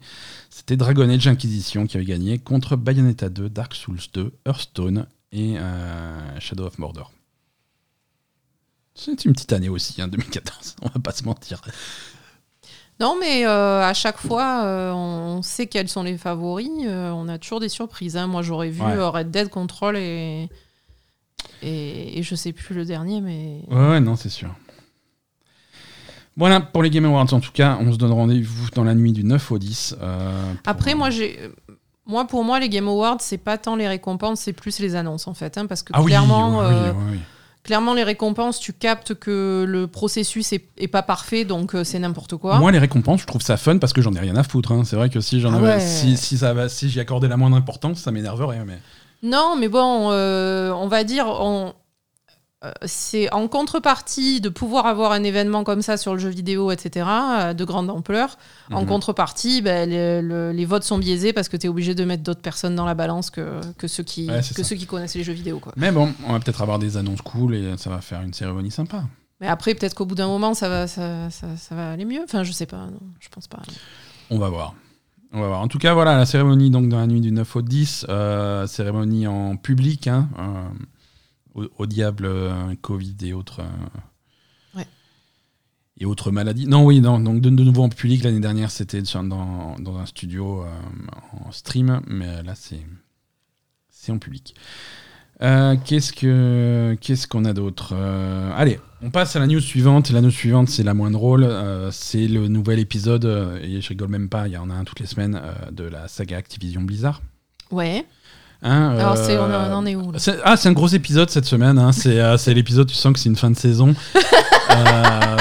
c'était 0.51 0.77
Dragon 0.77 1.09
Age 1.09 1.27
Inquisition 1.27 1.87
qui 1.87 1.97
avait 1.97 2.05
gagné 2.05 2.37
contre 2.37 2.75
Bayonetta 2.75 3.29
2, 3.29 3.49
Dark 3.49 3.73
Souls 3.73 3.97
2, 4.13 4.31
Hearthstone 4.45 5.07
et 5.31 5.57
euh, 5.57 6.39
Shadow 6.39 6.65
of 6.67 6.77
Mordor. 6.77 7.11
C'est 8.93 9.25
une 9.25 9.33
petite 9.33 9.53
année 9.53 9.69
aussi, 9.69 9.99
hein, 9.99 10.07
2014, 10.07 10.75
on 10.83 10.89
va 10.89 10.99
pas 10.99 11.13
se 11.13 11.23
mentir. 11.23 11.61
Non, 12.99 13.17
mais 13.19 13.45
euh, 13.45 13.81
à 13.83 13.93
chaque 13.93 14.17
fois, 14.17 14.63
euh, 14.63 14.91
on 14.93 15.41
sait 15.41 15.67
quels 15.67 15.89
sont 15.89 16.03
les 16.03 16.17
favoris. 16.17 16.69
euh, 16.85 17.11
on 17.11 17.27
a 17.27 17.37
toujours 17.37 17.59
des 17.59 17.69
surprises. 17.69 18.15
hein. 18.17 18.27
Moi, 18.27 18.41
j'aurais 18.43 18.69
vu 18.69 18.81
Ouais. 18.81 18.95
Red 19.07 19.31
Dead 19.31 19.49
Control 19.49 19.97
et, 19.97 20.47
et, 21.61 22.19
et 22.19 22.23
je 22.23 22.35
sais 22.35 22.53
plus 22.53 22.75
le 22.75 22.85
dernier, 22.85 23.19
mais 23.21 23.61
Ouais, 23.69 23.89
ouais, 23.89 23.99
non, 23.99 24.15
c'est 24.15 24.29
sûr. 24.29 24.49
Voilà, 26.35 26.59
pour 26.61 26.81
les 26.81 26.89
Game 26.89 27.05
Awards 27.05 27.31
en 27.33 27.39
tout 27.39 27.51
cas, 27.51 27.77
on 27.79 27.91
se 27.91 27.97
donne 27.97 28.11
rendez-vous 28.11 28.69
dans 28.71 28.83
la 28.83 28.95
nuit 28.95 29.11
du 29.11 29.23
9 29.23 29.51
au 29.51 29.59
10. 29.59 29.95
euh, 30.01 30.53
pour- 30.53 30.59
après, 30.71 30.95
moi, 30.95 31.09
j'ai. 31.09 31.39
Moi, 32.05 32.25
pour 32.25 32.43
moi, 32.43 32.59
les 32.59 32.69
Game 32.69 32.87
Awards, 32.87 33.17
c'est 33.21 33.37
pas 33.37 33.57
tant 33.57 33.75
les 33.75 33.87
récompenses, 33.87 34.41
c'est 34.41 34.51
plus 34.53 34.79
les 34.79 34.95
annonces, 34.95 35.27
en 35.27 35.33
fait. 35.33 35.57
hein, 35.57 35.67
parce 35.67 35.83
que 35.83 35.93
Ah 35.95 36.01
clairement, 36.03 36.59
oui, 36.59 36.65
oui, 36.67 36.89
oui, 36.95 37.03
oui. 37.13 37.19
Clairement, 37.63 37.93
les 37.93 38.03
récompenses, 38.03 38.59
tu 38.59 38.73
captes 38.73 39.13
que 39.13 39.65
le 39.67 39.87
processus 39.87 40.51
est, 40.53 40.65
est 40.77 40.87
pas 40.87 41.01
parfait, 41.01 41.45
donc 41.45 41.75
euh, 41.75 41.83
c'est 41.83 41.99
n'importe 41.99 42.35
quoi. 42.37 42.59
Moi, 42.59 42.71
les 42.71 42.79
récompenses, 42.79 43.21
je 43.21 43.25
trouve 43.25 43.41
ça 43.41 43.57
fun 43.57 43.77
parce 43.77 43.93
que 43.93 44.01
j'en 44.01 44.13
ai 44.13 44.19
rien 44.19 44.35
à 44.35 44.43
foutre. 44.43 44.71
hein. 44.71 44.83
C'est 44.85 44.95
vrai 44.95 45.09
que 45.09 45.19
si 45.21 45.39
j'en 45.39 45.53
Ah 45.53 45.57
avais- 45.57 45.67
ouais. 45.75 45.79
si, 45.79 46.17
si 46.17 46.37
ça 46.37 46.53
va- 46.53 46.69
si 46.69 46.89
j'y 46.89 46.99
accordais 46.99 47.27
la 47.27 47.37
moindre 47.37 47.55
importance, 47.57 47.99
ça 47.99 48.11
m'énerverait. 48.11 48.63
Mais... 48.65 48.79
Non, 49.23 49.55
mais 49.57 49.69
bon, 49.69 50.09
euh, 50.11 50.71
on 50.71 50.87
va 50.87 51.03
dire, 51.03 51.25
on- 51.27 51.73
c'est 52.85 53.31
en 53.33 53.47
contrepartie 53.47 54.39
de 54.41 54.49
pouvoir 54.49 54.85
avoir 54.85 55.11
un 55.11 55.23
événement 55.23 55.63
comme 55.63 55.81
ça 55.81 55.97
sur 55.97 56.13
le 56.13 56.19
jeu 56.19 56.29
vidéo, 56.29 56.71
etc., 56.71 57.05
euh, 57.09 57.53
de 57.53 57.65
grande 57.65 57.89
ampleur. 57.89 58.37
En 58.71 58.81
Mhm. 58.83 58.87
contrepartie, 58.87 59.61
ben, 59.61 59.89
le- 59.89 60.21
le- 60.27 60.51
les 60.51 60.65
votes 60.65 60.83
sont 60.83 60.97
biaisés 60.97 61.33
parce 61.33 61.49
que 61.49 61.57
tu 61.57 61.67
es 61.67 61.69
obligé 61.69 61.93
de 61.95 62.03
mettre 62.05 62.23
d'autres 62.23 62.41
personnes 62.41 62.75
dans 62.75 62.85
la 62.85 62.93
balance 62.93 63.29
que, 63.29 63.59
que, 63.77 63.87
ceux, 63.87 64.03
qui, 64.03 64.29
Ouais, 64.29 64.41
c'est 64.41 64.53
que 64.55 64.63
ça. 64.63 64.69
ceux 64.69 64.75
qui 64.75 64.85
connaissent 64.85 65.15
les 65.15 65.23
jeux 65.23 65.33
vidéo. 65.33 65.59
Quoi. 65.59 65.73
Mais 65.75 65.91
bon, 65.91 66.13
on 66.27 66.33
va 66.33 66.39
peut-être 66.39 66.61
avoir 66.61 66.79
des 66.79 66.95
annonces 66.97 67.21
cool 67.21 67.55
et 67.55 67.75
ça 67.77 67.89
va 67.89 67.99
faire 68.01 68.21
une 68.21 68.33
cérémonie 68.33 68.71
sympa. 68.71 69.03
Mais 69.41 69.47
après, 69.47 69.73
peut-être 69.75 69.93
qu'au 69.95 70.05
bout 70.05 70.15
d'un 70.15 70.27
moment, 70.27 70.53
ça 70.53 70.69
va, 70.69 70.87
ça, 70.87 71.29
ça- 71.29 71.57
ça 71.57 71.75
va 71.75 71.91
aller 71.91 72.05
mieux. 72.05 72.21
Enfin, 72.23 72.43
je 72.43 72.51
sais 72.53 72.65
pas, 72.65 72.77
non, 72.85 72.99
je 73.19 73.27
pense 73.29 73.47
pas. 73.47 73.59
On 74.29 74.37
va 74.39 74.47
voir. 74.49 74.73
On 75.33 75.41
va 75.41 75.47
voir. 75.47 75.59
En 75.61 75.67
tout 75.67 75.79
cas, 75.79 75.93
voilà, 75.93 76.15
la 76.15 76.25
cérémonie 76.25 76.69
donc 76.69 76.87
dans 76.89 76.99
la 76.99 77.07
nuit 77.07 77.19
du 77.19 77.31
9 77.31 77.55
au 77.55 77.61
10, 77.61 78.05
euh, 78.07 78.67
cérémonie 78.67 79.25
en 79.27 79.57
public, 79.57 80.07
hein, 80.07 80.29
euh, 80.39 80.43
au, 81.55 81.65
au 81.77 81.85
diable 81.85 82.25
euh, 82.25 82.73
Covid 82.81 83.15
et 83.23 83.33
autres. 83.33 83.61
euh, 83.61 84.77
Ouais. 84.77 84.87
Et 85.99 86.05
autres 86.05 86.31
maladies. 86.31 86.65
Non, 86.67 86.85
oui, 86.85 86.99
non, 87.01 87.19
donc 87.19 87.41
de, 87.41 87.49
de 87.49 87.63
nouveau 87.63 87.83
en 87.83 87.89
public. 87.89 88.23
L'année 88.23 88.39
dernière, 88.39 88.71
c'était 88.71 89.01
dans, 89.01 89.75
dans 89.79 89.97
un 89.97 90.05
studio 90.05 90.63
euh, 90.63 90.67
en 91.45 91.51
stream, 91.51 92.01
mais 92.07 92.41
là, 92.43 92.55
c'est 92.55 92.85
c'est 93.89 94.11
en 94.11 94.17
public. 94.19 94.55
Euh, 95.41 95.75
qu'est-ce 95.85 96.13
que 96.13 96.95
qu'est-ce 97.01 97.27
qu'on 97.27 97.45
a 97.45 97.53
d'autre 97.53 97.93
Euh, 97.95 98.51
Allez, 98.55 98.79
on 99.01 99.09
passe 99.11 99.35
à 99.35 99.39
la 99.39 99.47
news 99.47 99.59
suivante. 99.59 100.09
La 100.11 100.21
news 100.21 100.31
suivante, 100.31 100.69
c'est 100.69 100.83
la 100.83 100.93
moins 100.93 101.11
drôle. 101.11 101.43
Euh, 101.43 101.89
c'est 101.91 102.27
le 102.27 102.47
nouvel 102.47 102.79
épisode, 102.79 103.25
et 103.61 103.81
je 103.81 103.89
rigole 103.89 104.09
même 104.09 104.29
pas, 104.29 104.47
il 104.47 104.53
y 104.53 104.57
en 104.57 104.69
a 104.69 104.73
un 104.73 104.83
toutes 104.83 104.99
les 104.99 105.05
semaines, 105.07 105.41
de 105.71 105.83
la 105.85 106.07
saga 106.07 106.37
Activision 106.37 106.81
Blizzard. 106.81 107.21
Ouais. 107.71 108.05
Hein, 108.63 108.95
Alors, 108.97 109.17
c'est, 109.17 109.37
on, 109.37 109.43
euh, 109.43 109.67
en- 109.69 109.71
on 109.73 109.75
en 109.77 109.85
est 109.85 109.95
où 109.95 110.11
là 110.11 110.19
Ah, 110.43 110.55
c'est 110.57 110.69
un 110.69 110.73
gros 110.73 110.87
épisode 110.87 111.29
cette 111.29 111.45
semaine. 111.45 111.77
hein. 111.77 111.91
C'est 111.91 112.19
euh, 112.19 112.37
l'épisode, 112.47 112.87
tu 112.87 112.95
sens 112.95 113.11
que 113.13 113.19
c'est 113.19 113.29
une 113.29 113.35
fin 113.35 113.51
de 113.51 113.57
saison. 113.57 113.93
Euh, 114.71 115.35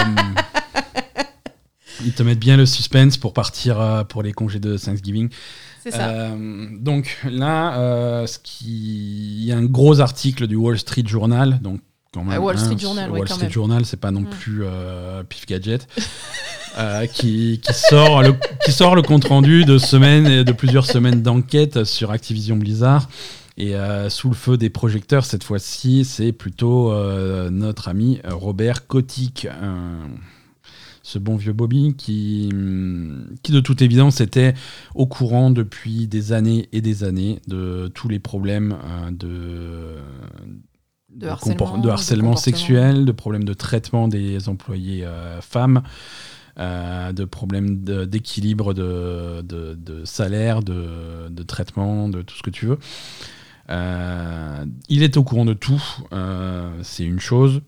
ils 2.05 2.13
te 2.13 2.23
mettent 2.23 2.41
bien 2.41 2.57
le 2.57 2.67
suspense 2.67 3.17
pour 3.17 3.33
partir 3.33 3.81
euh, 3.81 4.05
pour 4.05 4.23
les 4.23 4.33
congés 4.33 4.59
de 4.59 4.77
Thanksgiving. 4.77 5.31
C'est 5.83 5.93
ça. 5.93 6.09
Euh, 6.09 6.67
donc 6.79 7.19
là, 7.31 7.79
euh, 7.79 8.27
ce 8.27 8.39
qui... 8.43 9.39
il 9.41 9.45
y 9.45 9.53
a 9.53 9.57
un 9.57 9.65
gros 9.65 10.01
article 10.01 10.47
du 10.49 10.57
Wall 10.57 10.79
Street 10.79 11.05
Journal. 11.07 11.61
Donc, 11.63 11.81
quand 12.13 12.25
même, 12.25 12.35
Ah, 12.35 12.41
Wall 12.41 12.59
Street 12.59 12.75
hein, 12.75 12.79
Journal, 12.79 13.05
c'est- 13.07 13.11
ouais, 13.13 13.19
Wall 13.21 13.29
quand 13.29 13.35
Street 13.35 13.47
même. 13.47 13.53
Journal, 13.53 13.85
c'est 13.87 13.97
pas 14.01 14.11
non 14.11 14.21
Mm. 14.23 14.27
plus 14.31 14.61
euh, 14.65 15.23
Pif 15.23 15.47
Gadget. 15.47 15.87
euh, 16.79 17.07
qui, 17.07 17.61
qui 17.63 17.75
sort 17.75 18.23
le, 18.23 18.35
qui 18.65 18.73
sort 18.73 18.95
le 18.95 19.03
compte 19.03 19.25
rendu 19.25 19.65
de 19.65 19.79
semaines 19.79 20.27
et 20.27 20.45
de 20.45 20.53
plusieurs 20.53 20.87
semaines 20.87 21.23
d'enquête 21.23 21.85
sur 21.85 22.11
Activision 22.11 22.57
Blizzard. 22.57 23.09
Et 23.59 23.77
euh, 23.77 24.09
sous 24.09 24.29
le 24.29 24.35
feu 24.35 24.57
des 24.57 24.71
projecteurs, 24.71 25.25
cette 25.25 25.45
fois-ci, 25.45 26.05
c'est 26.05 26.33
plutôt 26.33 26.91
euh, 26.91 27.51
notre 27.51 27.89
ami 27.89 28.21
Robert 28.25 28.87
Kotick, 28.87 29.47
ce 31.03 31.19
bon 31.19 31.37
vieux 31.37 31.53
Bobby, 31.53 31.95
qui, 31.97 32.49
hum, 32.53 33.27
qui 33.43 33.53
de 33.53 33.61
toute 33.61 33.83
évidence 33.83 34.21
était 34.21 34.55
au 34.95 35.07
courant 35.07 35.51
depuis 35.51 36.07
des 36.07 36.33
années 36.33 36.69
et 36.73 36.81
des 36.81 37.05
années 37.05 37.41
de 37.47 37.91
tous 37.95 38.09
les 38.09 38.19
problèmes 38.19 38.77
de, 39.11 39.97
harcèlement, 41.27 41.77
de 41.77 41.83
de 41.83 41.91
harcèlement 41.91 42.31
comportement. 42.31 42.37
sexuel, 42.37 43.05
de 43.05 43.13
problèmes 43.13 43.45
de 43.45 43.55
traitement 43.55 44.09
des 44.09 44.49
employés 44.49 45.05
euh, 45.05 45.41
femmes, 45.41 45.83
euh, 46.59 47.13
de 47.13 47.25
problèmes 47.25 47.85
d'équilibre 48.07 48.75
de, 48.75 49.43
de- 49.43 49.75
de 49.75 50.05
salaire, 50.05 50.63
de, 50.63 51.29
de 51.29 51.43
traitement, 51.43 52.09
de 52.09 52.23
tout 52.23 52.37
ce 52.37 52.43
que 52.43 52.51
tu 52.51 52.67
veux. 52.67 52.79
Euh, 53.71 54.65
il 54.89 55.03
est 55.03 55.17
au 55.17 55.25
courant 55.25 55.45
de 55.45 55.55
tout, 55.55 55.83
euh, 56.13 56.71
c'est 56.83 57.05
une 57.05 57.21
chose, 57.21 57.63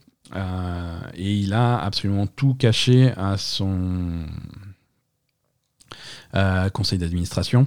et 1.14 1.32
il 1.38 1.52
a 1.52 1.78
absolument 1.78 2.26
tout 2.26 2.54
caché 2.54 3.12
à 3.16 3.36
son 3.36 4.26
conseil 6.72 6.98
d'administration. 6.98 7.66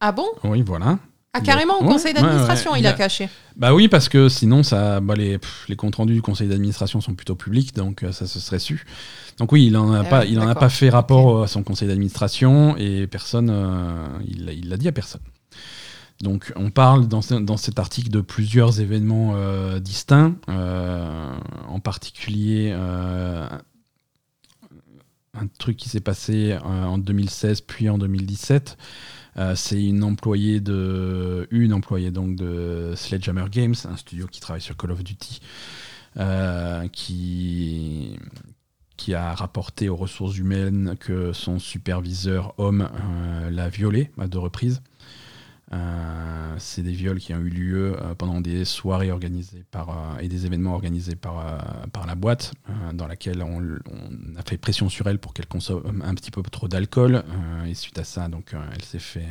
Ah 0.00 0.12
bon? 0.12 0.26
Oui, 0.44 0.62
voilà. 0.62 0.98
Ah, 1.32 1.40
carrément, 1.40 1.80
au 1.80 1.82
ouais, 1.84 1.92
conseil 1.92 2.14
d'administration, 2.14 2.72
ouais, 2.72 2.78
il 2.78 2.82
il 2.84 2.86
a 2.86 2.92
caché. 2.94 3.28
Bah 3.56 3.74
oui, 3.74 3.88
parce 3.88 4.08
que 4.08 4.28
sinon, 4.30 4.62
ça, 4.62 5.00
bah 5.00 5.14
les, 5.14 5.36
pff, 5.38 5.66
les 5.68 5.76
comptes 5.76 5.96
rendus 5.96 6.14
du 6.14 6.22
conseil 6.22 6.48
d'administration 6.48 7.00
sont 7.02 7.14
plutôt 7.14 7.34
publics, 7.34 7.74
donc 7.74 8.04
ça 8.12 8.26
se 8.26 8.40
serait 8.40 8.58
su. 8.58 8.86
Donc 9.38 9.52
oui, 9.52 9.66
il 9.66 9.76
en 9.76 9.92
a 9.92 10.00
Ah 10.00 10.04
pas, 10.04 10.20
oui, 10.22 10.28
il 10.32 10.40
en 10.40 10.48
a 10.48 10.54
pas 10.54 10.68
fait 10.70 10.88
rapport 10.88 11.42
à 11.42 11.46
son 11.46 11.62
conseil 11.62 11.88
d'administration 11.88 12.76
et 12.78 13.06
personne, 13.06 13.50
euh, 13.50 14.18
il 14.26 14.68
l'a- 14.68 14.76
dit 14.78 14.88
à 14.88 14.92
personne. 14.92 15.20
Donc 16.22 16.52
on 16.56 16.70
parle 16.70 17.06
dans, 17.08 17.20
ce- 17.20 17.34
dans 17.34 17.58
cet 17.58 17.78
article 17.78 18.08
de 18.08 18.22
plusieurs 18.22 18.80
événements 18.80 19.34
euh, 19.36 19.78
distincts, 19.80 20.36
euh, 20.48 21.36
en 21.68 21.80
particulier 21.80 22.70
euh, 22.74 23.46
un 25.38 25.46
truc 25.58 25.76
qui 25.76 25.90
s'est 25.90 26.00
passé 26.00 26.56
en 26.64 26.96
2016 26.96 27.60
puis 27.60 27.90
en 27.90 27.98
2017. 27.98 28.78
Euh, 29.36 29.54
c'est 29.54 29.82
une 29.84 30.02
employée 30.02 30.60
de 30.60 31.46
une 31.50 31.74
employée 31.74 32.10
donc 32.10 32.36
de 32.36 32.94
Sledgehammer 32.96 33.44
Games, 33.50 33.74
un 33.84 33.96
studio 33.98 34.26
qui 34.26 34.40
travaille 34.40 34.62
sur 34.62 34.78
Call 34.78 34.92
of 34.92 35.04
Duty, 35.04 35.40
qui 36.92 38.16
qui 38.96 39.14
a 39.14 39.34
rapporté 39.34 39.88
aux 39.88 39.96
ressources 39.96 40.36
humaines 40.38 40.96
que 40.98 41.32
son 41.32 41.58
superviseur 41.58 42.54
homme 42.58 42.88
euh, 42.92 43.50
l'a 43.50 43.68
violée 43.68 44.10
à 44.18 44.26
deux 44.26 44.38
reprises. 44.38 44.82
Euh, 45.72 46.54
c'est 46.58 46.82
des 46.82 46.92
viols 46.92 47.18
qui 47.18 47.34
ont 47.34 47.40
eu 47.40 47.48
lieu 47.48 47.96
euh, 48.00 48.14
pendant 48.14 48.40
des 48.40 48.64
soirées 48.64 49.10
organisées 49.10 49.64
par 49.72 50.16
et 50.20 50.28
des 50.28 50.46
événements 50.46 50.74
organisés 50.74 51.16
par 51.16 51.64
par 51.92 52.06
la 52.06 52.14
boîte 52.14 52.52
dans 52.94 53.08
laquelle 53.08 53.42
on, 53.42 53.60
a 54.38 54.42
fait 54.48 54.58
pression 54.58 54.88
sur 54.88 55.08
elle 55.08 55.18
pour 55.18 55.34
qu'elle 55.34 55.48
consomme 55.48 56.02
un 56.06 56.14
petit 56.14 56.30
peu 56.30 56.40
trop 56.42 56.68
d'alcool. 56.68 57.24
Et 57.66 57.74
suite 57.74 57.98
à 57.98 58.04
ça 58.04 58.28
donc 58.28 58.54
elle 58.74 58.84
s'est 58.84 59.00
fait 59.00 59.26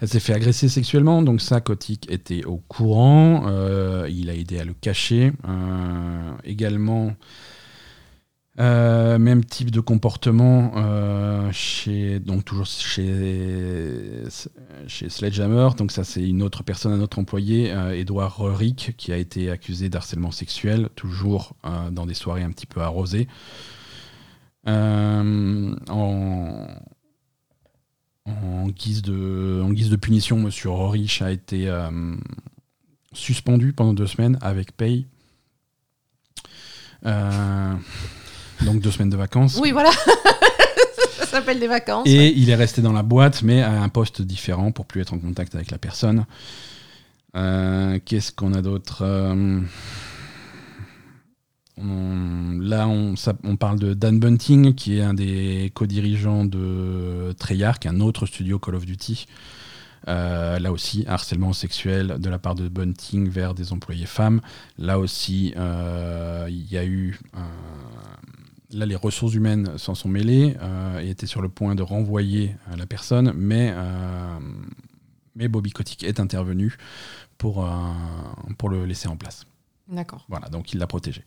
elle 0.00 0.08
fait 0.08 0.32
agresser 0.32 0.70
sexuellement. 0.70 1.22
Donc 1.22 1.42
ça 1.42 1.60
Kotick 1.60 2.10
était 2.10 2.44
au 2.46 2.56
courant. 2.56 3.44
Il 4.08 4.30
a 4.30 4.34
aidé 4.34 4.58
à 4.58 4.64
le 4.64 4.72
cacher. 4.72 5.32
Également 6.44 7.14
euh, 8.60 9.18
même 9.18 9.44
type 9.44 9.70
de 9.70 9.80
comportement 9.80 10.72
euh, 10.76 11.50
chez 11.50 12.20
donc 12.20 12.44
toujours 12.44 12.66
chez 12.66 14.24
chez 14.86 15.08
Sledgehammer. 15.08 15.70
Donc 15.78 15.92
ça 15.92 16.04
c'est 16.04 16.28
une 16.28 16.42
autre 16.42 16.62
personne 16.62 16.92
un 16.92 17.00
autre 17.00 17.18
employé 17.18 17.72
euh, 17.72 17.96
Edouard 17.96 18.38
Rick 18.38 18.94
qui 18.98 19.12
a 19.12 19.16
été 19.16 19.50
accusé 19.50 19.88
d'harcèlement 19.88 20.30
sexuel 20.30 20.90
toujours 20.94 21.54
euh, 21.64 21.90
dans 21.90 22.04
des 22.04 22.14
soirées 22.14 22.42
un 22.42 22.50
petit 22.50 22.66
peu 22.66 22.82
arrosées. 22.82 23.28
Euh, 24.68 25.74
en 25.88 26.66
guise 28.68 29.00
de 29.00 29.62
en 29.64 29.70
guise 29.70 29.90
de 29.90 29.96
punition 29.96 30.38
Monsieur 30.38 30.70
Rorich 30.70 31.22
a 31.22 31.30
été 31.30 31.68
euh, 31.68 32.16
suspendu 33.12 33.72
pendant 33.72 33.94
deux 33.94 34.06
semaines 34.06 34.38
avec 34.42 34.76
paye. 34.76 35.06
Euh, 37.06 37.74
donc 38.64 38.80
deux 38.80 38.90
semaines 38.90 39.10
de 39.10 39.16
vacances 39.16 39.58
Oui, 39.60 39.70
voilà. 39.72 39.90
ça 41.18 41.26
s'appelle 41.26 41.60
des 41.60 41.68
vacances. 41.68 42.06
et 42.06 42.18
ouais. 42.18 42.32
il 42.36 42.50
est 42.50 42.54
resté 42.54 42.82
dans 42.82 42.92
la 42.92 43.02
boîte, 43.02 43.42
mais 43.42 43.62
à 43.62 43.82
un 43.82 43.88
poste 43.88 44.22
différent 44.22 44.72
pour 44.72 44.86
plus 44.86 45.00
être 45.00 45.12
en 45.14 45.18
contact 45.18 45.54
avec 45.54 45.70
la 45.70 45.78
personne. 45.78 46.26
Euh, 47.36 47.98
Qu'est-ce 48.04 48.32
qu'on 48.32 48.52
a 48.54 48.62
d'autre 48.62 49.02
Euh, 49.02 49.60
Là, 51.82 52.86
on, 52.88 53.16
ça- 53.16 53.38
on 53.42 53.56
parle 53.56 53.78
de 53.78 53.94
Dan 53.94 54.18
Bunting, 54.20 54.74
qui 54.74 54.98
est 54.98 55.02
un 55.02 55.14
des 55.14 55.72
co-dirigeants 55.74 56.44
de 56.44 57.34
Treyarch, 57.38 57.86
un 57.86 58.00
autre 58.00 58.26
studio 58.26 58.58
Call 58.58 58.74
of 58.74 58.84
Duty. 58.84 59.24
Euh, 60.08 60.58
là 60.58 60.72
aussi, 60.72 61.04
harcèlement 61.08 61.54
sexuel 61.54 62.16
de 62.18 62.28
la 62.28 62.38
part 62.38 62.54
de 62.54 62.68
Bunting 62.68 63.30
vers 63.30 63.54
des 63.54 63.72
employés 63.72 64.04
femmes. 64.06 64.42
Là 64.76 64.98
aussi, 64.98 65.54
il 65.56 66.66
y 66.70 66.76
a 66.76 66.84
eu. 66.84 67.18
Là, 68.72 68.86
les 68.86 68.96
ressources 68.96 69.34
humaines 69.34 69.76
s'en 69.78 69.94
sont 69.94 70.08
mêlées 70.08 70.56
euh, 70.60 71.00
et 71.00 71.10
étaient 71.10 71.26
sur 71.26 71.42
le 71.42 71.48
point 71.48 71.74
de 71.74 71.82
renvoyer 71.82 72.56
euh, 72.70 72.76
la 72.76 72.86
personne, 72.86 73.32
mais, 73.36 73.72
euh, 73.74 74.38
mais 75.34 75.48
Bobby 75.48 75.70
Kotick 75.70 76.04
est 76.04 76.20
intervenu 76.20 76.76
pour, 77.38 77.66
pour 78.58 78.68
le 78.68 78.84
laisser 78.84 79.08
en 79.08 79.16
place. 79.16 79.46
D'accord. 79.88 80.26
Voilà, 80.28 80.48
donc 80.48 80.72
il 80.72 80.78
l'a 80.78 80.86
protégé. 80.86 81.24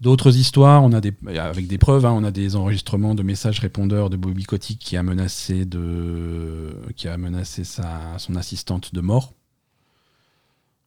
D'autres 0.00 0.36
histoires, 0.36 0.82
on 0.82 0.92
a 0.92 1.00
des, 1.00 1.12
avec 1.38 1.66
des 1.66 1.78
preuves, 1.78 2.06
hein, 2.06 2.12
on 2.12 2.24
a 2.24 2.30
des 2.30 2.56
enregistrements 2.56 3.14
de 3.14 3.22
messages 3.22 3.60
répondeurs 3.60 4.10
de 4.10 4.16
Bobby 4.16 4.44
Kotick 4.44 4.78
qui 4.78 4.96
a 4.96 5.02
menacé, 5.02 5.66
de, 5.66 6.76
qui 6.96 7.08
a 7.08 7.16
menacé 7.18 7.62
sa, 7.62 8.18
son 8.18 8.36
assistante 8.36 8.94
de 8.94 9.00
mort. 9.00 9.34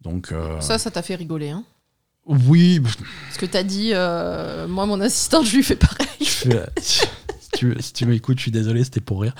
Donc, 0.02 0.34
Ça, 0.60 0.78
ça 0.78 0.92
t'a 0.92 1.02
fait 1.02 1.16
rigoler. 1.16 1.50
Hein 1.50 1.64
oui, 2.28 2.80
Parce 2.82 3.38
que 3.38 3.46
t'as 3.46 3.64
dit, 3.64 3.92
euh, 3.94 4.68
moi, 4.68 4.86
mon 4.86 5.00
assistante, 5.02 5.46
je 5.46 5.56
lui 5.56 5.64
fais 5.64 5.76
pareil. 5.76 6.08
fais- 6.22 6.66
si 6.80 7.06
tu, 7.56 7.76
si 7.80 7.94
tu 7.94 8.06
m'écoutes, 8.06 8.38
je 8.38 8.44
suis 8.44 8.52
désolé, 8.52 8.84
c'était 8.84 9.00
pour 9.02 9.22
rire. 9.22 9.34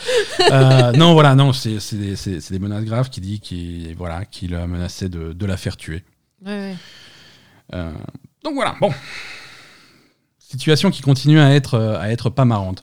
Euh, 0.52 0.92
non, 0.94 1.14
voilà, 1.14 1.36
non, 1.36 1.52
c'est 1.54 1.78
des, 1.94 2.16
des 2.50 2.60
menaces 2.60 2.86
graves 2.86 3.10
qui 3.10 3.20
dit 3.22 3.40
qu'il 3.40 3.94
voilà, 3.96 4.26
qu'il 4.26 4.56
a 4.56 4.66
menacé 4.66 5.10
de, 5.10 5.34
de 5.34 5.46
la 5.46 5.58
faire 5.58 5.76
tuer. 5.78 6.04
Ouais, 6.46 6.52
ouais. 6.52 6.76
Euh, 7.74 7.92
donc 8.44 8.54
voilà, 8.56 8.76
bon. 8.80 8.92
Situation 10.40 10.92
qui 10.92 11.02
continue 11.02 11.40
à 11.42 11.54
être, 11.54 11.74
euh, 11.74 12.00
à 12.00 12.10
être 12.10 12.30
pas 12.30 12.46
marrante. 12.46 12.82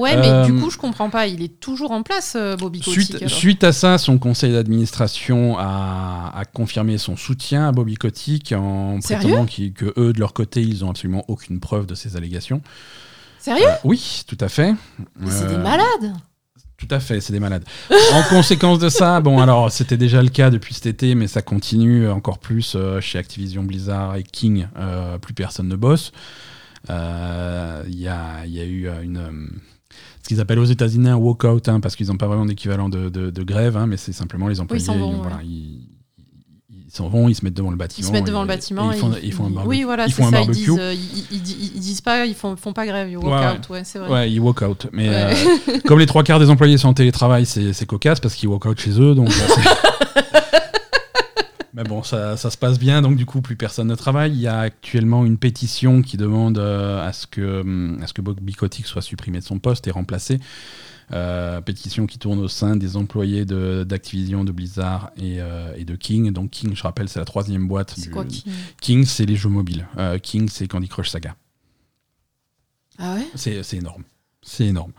Ouais, 0.00 0.16
mais 0.16 0.28
Euh, 0.28 0.44
du 0.46 0.54
coup, 0.54 0.70
je 0.70 0.78
comprends 0.78 1.10
pas. 1.10 1.26
Il 1.26 1.42
est 1.42 1.60
toujours 1.60 1.90
en 1.92 2.02
place, 2.02 2.34
euh, 2.36 2.56
Bobby 2.56 2.80
Kotick. 2.80 3.02
Suite, 3.02 3.14
alors. 3.16 3.30
suite 3.30 3.64
à 3.64 3.72
ça, 3.72 3.98
son 3.98 4.18
conseil 4.18 4.52
d'administration 4.52 5.56
a, 5.58 6.32
a 6.34 6.44
confirmé 6.46 6.98
son 6.98 7.16
soutien 7.16 7.68
à 7.68 7.72
Bobby 7.72 7.94
Kotick 7.96 8.52
en 8.52 9.00
Sérieux 9.00 9.20
prétendant 9.28 9.46
qu'ils- 9.46 9.72
que 9.72 9.92
eux, 9.98 10.12
de 10.12 10.18
leur 10.18 10.32
côté, 10.32 10.62
ils 10.62 10.84
ont 10.84 10.90
absolument 10.90 11.24
aucune 11.28 11.60
preuve 11.60 11.86
de 11.86 11.94
ces 11.94 12.16
allégations. 12.16 12.62
Sérieux 13.38 13.66
Euh, 13.68 13.74
oui, 13.84 14.22
tout 14.26 14.38
à 14.40 14.48
fait. 14.48 14.74
Mais 15.18 15.30
c'est 15.30 15.46
des 15.48 15.54
Euh, 15.54 15.62
malades. 15.62 16.14
Tout 16.76 16.88
à 16.90 16.98
fait, 17.00 17.20
c'est 17.20 17.34
des 17.34 17.40
malades. 17.40 17.64
en 18.14 18.22
conséquence 18.30 18.78
de 18.78 18.88
ça, 18.88 19.20
bon 19.20 19.38
alors 19.38 19.70
c'était 19.70 19.98
déjà 19.98 20.22
le 20.22 20.30
cas 20.30 20.48
depuis 20.48 20.72
cet 20.72 20.86
été, 20.86 21.14
mais 21.14 21.26
ça 21.26 21.42
continue 21.42 22.08
encore 22.08 22.38
plus 22.38 22.72
euh, 22.74 23.02
chez 23.02 23.18
Activision 23.18 23.62
Blizzard 23.64 24.16
et 24.16 24.22
King. 24.22 24.66
euh, 24.78 25.18
plus 25.18 25.34
personne 25.34 25.68
ne 25.68 25.76
bosse. 25.76 26.10
Euh, 26.88 27.82
Il 27.86 27.98
y, 28.00 28.08
a, 28.08 28.46
il 28.46 28.52
y 28.52 28.60
a 28.60 28.64
eu 28.64 28.88
euh, 28.88 29.02
une 29.02 29.16
euh, 29.18 29.30
qu'ils 30.30 30.40
appellent 30.40 30.58
aux 30.60 30.64
États-Unis 30.64 31.08
un 31.08 31.16
walkout, 31.16 31.68
hein, 31.68 31.80
parce 31.80 31.96
qu'ils 31.96 32.06
n'ont 32.06 32.16
pas 32.16 32.26
vraiment 32.28 32.46
d'équivalent 32.46 32.88
de, 32.88 33.08
de- 33.08 33.30
de 33.30 33.42
grève, 33.42 33.76
hein, 33.76 33.86
mais 33.86 33.96
c'est 33.96 34.12
simplement 34.12 34.46
les 34.48 34.60
employés. 34.60 34.82
vont, 34.84 35.12
voilà, 35.20 35.36
ouais. 35.36 35.42
ils 35.44 35.86
ils 36.92 36.92
s'en 36.96 37.08
vont, 37.08 37.28
ils 37.28 37.36
se 37.36 37.44
mettent 37.44 37.54
devant 37.54 37.70
le 37.70 37.76
Ils 37.76 37.78
bâtiment. 37.78 38.08
se 38.08 38.12
mettent 38.12 38.26
devant 38.26 38.40
et- 38.40 38.42
le 38.42 38.48
bâtiment. 38.48 38.90
et 38.92 38.96
ils 38.96 38.98
font, 38.98 39.12
ils 39.22 39.32
un 39.46 39.50
barbecue. 39.50 39.68
Oui, 39.68 39.82
voilà, 39.84 40.06
ils 40.06 40.12
font 40.12 40.24
ça. 40.24 40.28
Ils 40.28 40.32
barbecue. 40.32 40.54
disent, 40.54 40.76
euh, 40.80 40.92
ils, 40.92 41.18
ils- 41.36 41.36
ils- 41.50 41.72
ils 41.76 41.80
disent 41.80 42.00
pas, 42.00 42.26
ils 42.26 42.34
font, 42.34 42.56
font 42.56 42.72
pas 42.72 42.84
grève, 42.86 43.08
ils 43.08 43.16
walk 43.16 43.28
Ouais, 43.28 43.46
out, 43.58 43.68
ouais, 43.70 43.82
c'est 43.84 43.98
vrai. 44.00 44.10
Ouais, 44.10 44.32
ils 44.32 44.40
walk 44.40 44.62
out. 44.62 44.86
Mais 44.92 45.08
euh, 45.08 45.32
comme 45.86 45.98
les 46.00 46.06
trois 46.06 46.24
quarts 46.24 46.40
des 46.40 46.50
employés 46.50 46.78
sont 46.78 46.88
en 46.88 46.94
télétravail, 46.94 47.46
c'est 47.46 47.86
cocasse 47.86 48.18
parce 48.18 48.34
qu'ils 48.34 48.48
walk 48.48 48.64
out 48.66 48.80
chez 48.80 49.00
eux. 49.00 49.14
Donc, 49.14 49.28
euh, 49.28 50.12
Mais 51.80 51.88
bon, 51.88 52.02
ça, 52.02 52.36
ça, 52.36 52.50
se 52.50 52.58
passe 52.58 52.78
bien, 52.78 53.00
donc 53.00 53.16
du 53.16 53.24
coup, 53.24 53.40
plus 53.40 53.56
personne 53.56 53.88
ne 53.88 53.94
travaille. 53.94 54.32
Il 54.32 54.40
y 54.40 54.46
a 54.46 54.58
actuellement 54.58 55.24
une 55.24 55.38
pétition 55.38 56.02
qui 56.02 56.18
demande 56.18 56.58
euh, 56.58 57.02
à 57.02 57.14
ce 57.14 57.26
que, 57.26 57.62
hum, 57.62 57.98
à 58.02 58.06
ce 58.06 58.12
que 58.12 58.20
Bobby 58.20 58.52
Kotick 58.52 58.84
soit 58.84 59.00
supprimé 59.00 59.38
de 59.38 59.44
son 59.44 59.58
poste 59.58 59.86
et 59.86 59.90
remplacé. 59.90 60.40
Euh, 61.12 61.62
pétition 61.62 62.06
qui 62.06 62.18
tourne 62.18 62.38
au 62.38 62.48
sein 62.48 62.76
des 62.76 62.98
employés 62.98 63.46
d'Activision, 63.46 64.44
de, 64.44 64.52
Blizzard 64.52 65.10
et, 65.16 65.40
euh, 65.40 65.72
et, 65.74 65.86
de 65.86 65.96
King. 65.96 66.30
Donc 66.32 66.50
King, 66.50 66.76
je 66.76 66.82
rappelle, 66.82 67.08
c'est 67.08 67.18
la 67.18 67.24
troisième 67.24 67.66
boîte. 67.66 67.94
C'est 67.96 68.10
quoi 68.10 68.26
King? 68.26 68.52
King, 68.82 69.04
c'est 69.06 69.24
les 69.24 69.36
jeux 69.36 69.48
mobiles. 69.48 69.86
King, 70.22 70.50
c'est 70.50 70.68
Candy 70.68 70.88
Crush 70.88 71.08
Saga. 71.08 71.34
Ah 72.98 73.14
ouais? 73.14 73.26
C'est 73.36 73.72
énorme. 73.72 74.04
C'est 74.42 74.66
énorme. 74.66 74.92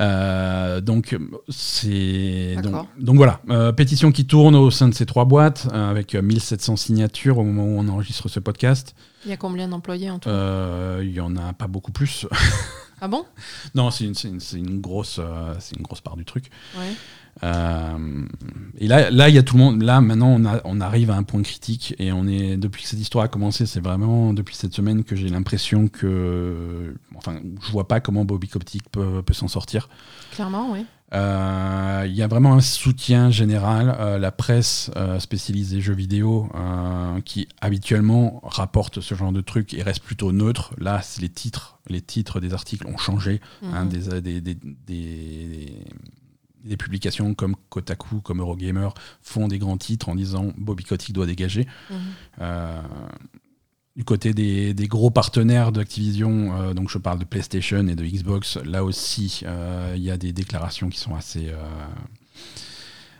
Euh, 0.00 0.80
donc 0.80 1.16
c'est 1.50 2.56
donc, 2.62 2.86
donc, 2.98 3.16
voilà, 3.16 3.40
euh, 3.50 3.72
pétition 3.72 4.10
qui 4.10 4.26
tourne 4.26 4.54
au 4.54 4.70
sein 4.70 4.88
de 4.88 4.94
ces 4.94 5.04
trois 5.04 5.26
boîtes 5.26 5.68
euh, 5.72 5.90
avec 5.90 6.14
1700 6.14 6.76
signatures 6.76 7.38
au 7.38 7.44
moment 7.44 7.64
où 7.64 7.78
on 7.78 7.88
enregistre 7.88 8.28
ce 8.28 8.40
podcast. 8.40 8.94
Il 9.24 9.30
y 9.30 9.34
a 9.34 9.36
combien 9.36 9.68
d'employés 9.68 10.10
en 10.10 10.18
tout? 10.18 10.30
Il 10.30 11.12
y 11.12 11.20
en 11.20 11.36
a 11.36 11.52
pas 11.52 11.66
beaucoup 11.66 11.92
plus. 11.92 12.26
ah 13.02 13.08
bon? 13.08 13.26
Non, 13.74 13.90
c'est 13.90 14.04
une, 14.04 14.14
une, 14.24 14.40
une, 14.54 14.80
grosse 14.80 15.20
c'est 15.58 15.76
une 15.76 15.82
grosse 15.82 16.00
part 16.00 16.16
du 16.16 16.24
truc. 16.24 16.50
Ouais. 16.78 16.94
Euh, 17.42 18.26
et 18.78 18.86
là, 18.86 19.10
là, 19.10 19.28
il 19.28 19.34
y 19.34 19.38
a 19.38 19.42
tout 19.42 19.56
le 19.56 19.62
monde. 19.62 19.82
Là, 19.82 20.00
maintenant, 20.00 20.28
on, 20.28 20.44
a, 20.44 20.60
on, 20.64 20.80
arrive 20.80 21.10
à 21.10 21.16
un 21.16 21.22
point 21.22 21.42
critique 21.42 21.94
et 21.98 22.12
on 22.12 22.26
est 22.26 22.56
depuis 22.56 22.82
que 22.82 22.88
cette 22.88 23.00
histoire 23.00 23.24
a 23.24 23.28
commencé, 23.28 23.66
c'est 23.66 23.80
vraiment 23.80 24.32
depuis 24.32 24.54
cette 24.54 24.74
semaine 24.74 25.02
que 25.02 25.16
j'ai 25.16 25.28
l'impression 25.28 25.88
que, 25.88 26.94
enfin, 27.16 27.40
je 27.62 27.72
vois 27.72 27.88
pas 27.88 28.00
comment 28.00 28.24
Bobby 28.24 28.48
Coptic 28.48 28.88
peut, 28.90 29.22
peut 29.22 29.34
s'en 29.34 29.48
sortir. 29.48 29.88
Clairement, 30.32 30.72
oui. 30.72 30.84
Euh, 31.12 32.04
il 32.06 32.14
y 32.14 32.22
a 32.22 32.26
vraiment 32.26 32.54
un 32.54 32.60
soutien 32.60 33.30
général. 33.30 33.96
Euh, 33.98 34.18
la 34.18 34.32
presse 34.32 34.90
spécialisée 35.18 35.80
jeux 35.80 35.94
vidéo, 35.94 36.50
qui 37.24 37.48
habituellement 37.60 38.40
rapporte 38.44 39.00
ce 39.00 39.14
genre 39.14 39.32
de 39.32 39.40
trucs 39.40 39.74
et 39.74 39.82
reste 39.82 40.02
plutôt 40.02 40.32
neutre. 40.32 40.74
Là, 40.78 41.02
les 41.20 41.28
titres, 41.28 41.78
les 41.88 42.00
titres 42.00 42.40
des 42.40 42.54
articles 42.54 42.86
ont 42.86 42.98
changé. 42.98 43.40
Hein, 43.62 43.84
mhm. 43.84 44.20
des, 44.20 44.40
des, 44.40 44.54
des, 44.86 45.84
des 46.64 46.76
publications 46.76 47.34
comme 47.34 47.56
Kotaku, 47.68 48.20
comme 48.20 48.40
Eurogamer 48.40 48.88
font 49.20 49.48
des 49.48 49.58
grands 49.58 49.76
titres 49.76 50.08
en 50.08 50.14
disant 50.14 50.52
Bobby 50.56 50.84
Kotick 50.84 51.12
doit 51.12 51.26
dégager. 51.26 51.66
Mhm. 51.90 51.96
Euh, 52.40 52.82
du 53.96 54.04
côté 54.04 54.32
des, 54.32 54.88
gros 54.88 55.10
partenaires 55.10 55.72
d'Activision, 55.72 56.54
euh, 56.54 56.74
donc 56.74 56.90
je 56.90 56.98
parle 56.98 57.18
de 57.18 57.24
PlayStation 57.24 57.86
et 57.88 57.94
de 57.94 58.04
Xbox, 58.04 58.56
là 58.64 58.84
aussi 58.84 59.42
euh, 59.44 59.92
il 59.96 60.02
y 60.02 60.10
a 60.10 60.16
des 60.16 60.32
déclarations 60.32 60.88
qui 60.88 60.98
sont 60.98 61.14
assez, 61.14 61.52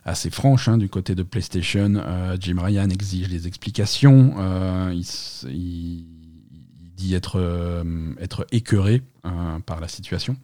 assez 0.05 0.31
franches. 0.31 0.68
Hein. 0.68 0.79
Du 0.79 0.89
côté 0.89 1.14
de 1.14 1.23
PlayStation, 1.23 2.03
Jim 2.41 2.57
Ryan 2.59 2.89
exige 2.89 3.29
des 3.29 3.47
explications. 3.47 4.35
Il, 4.93 5.05
il, 5.51 6.07
dit 6.97 7.14
être, 7.14 7.85
être 8.20 8.47
écœuré 8.53 9.03
par 9.66 9.81
la 9.81 9.89
situation. 9.89 10.37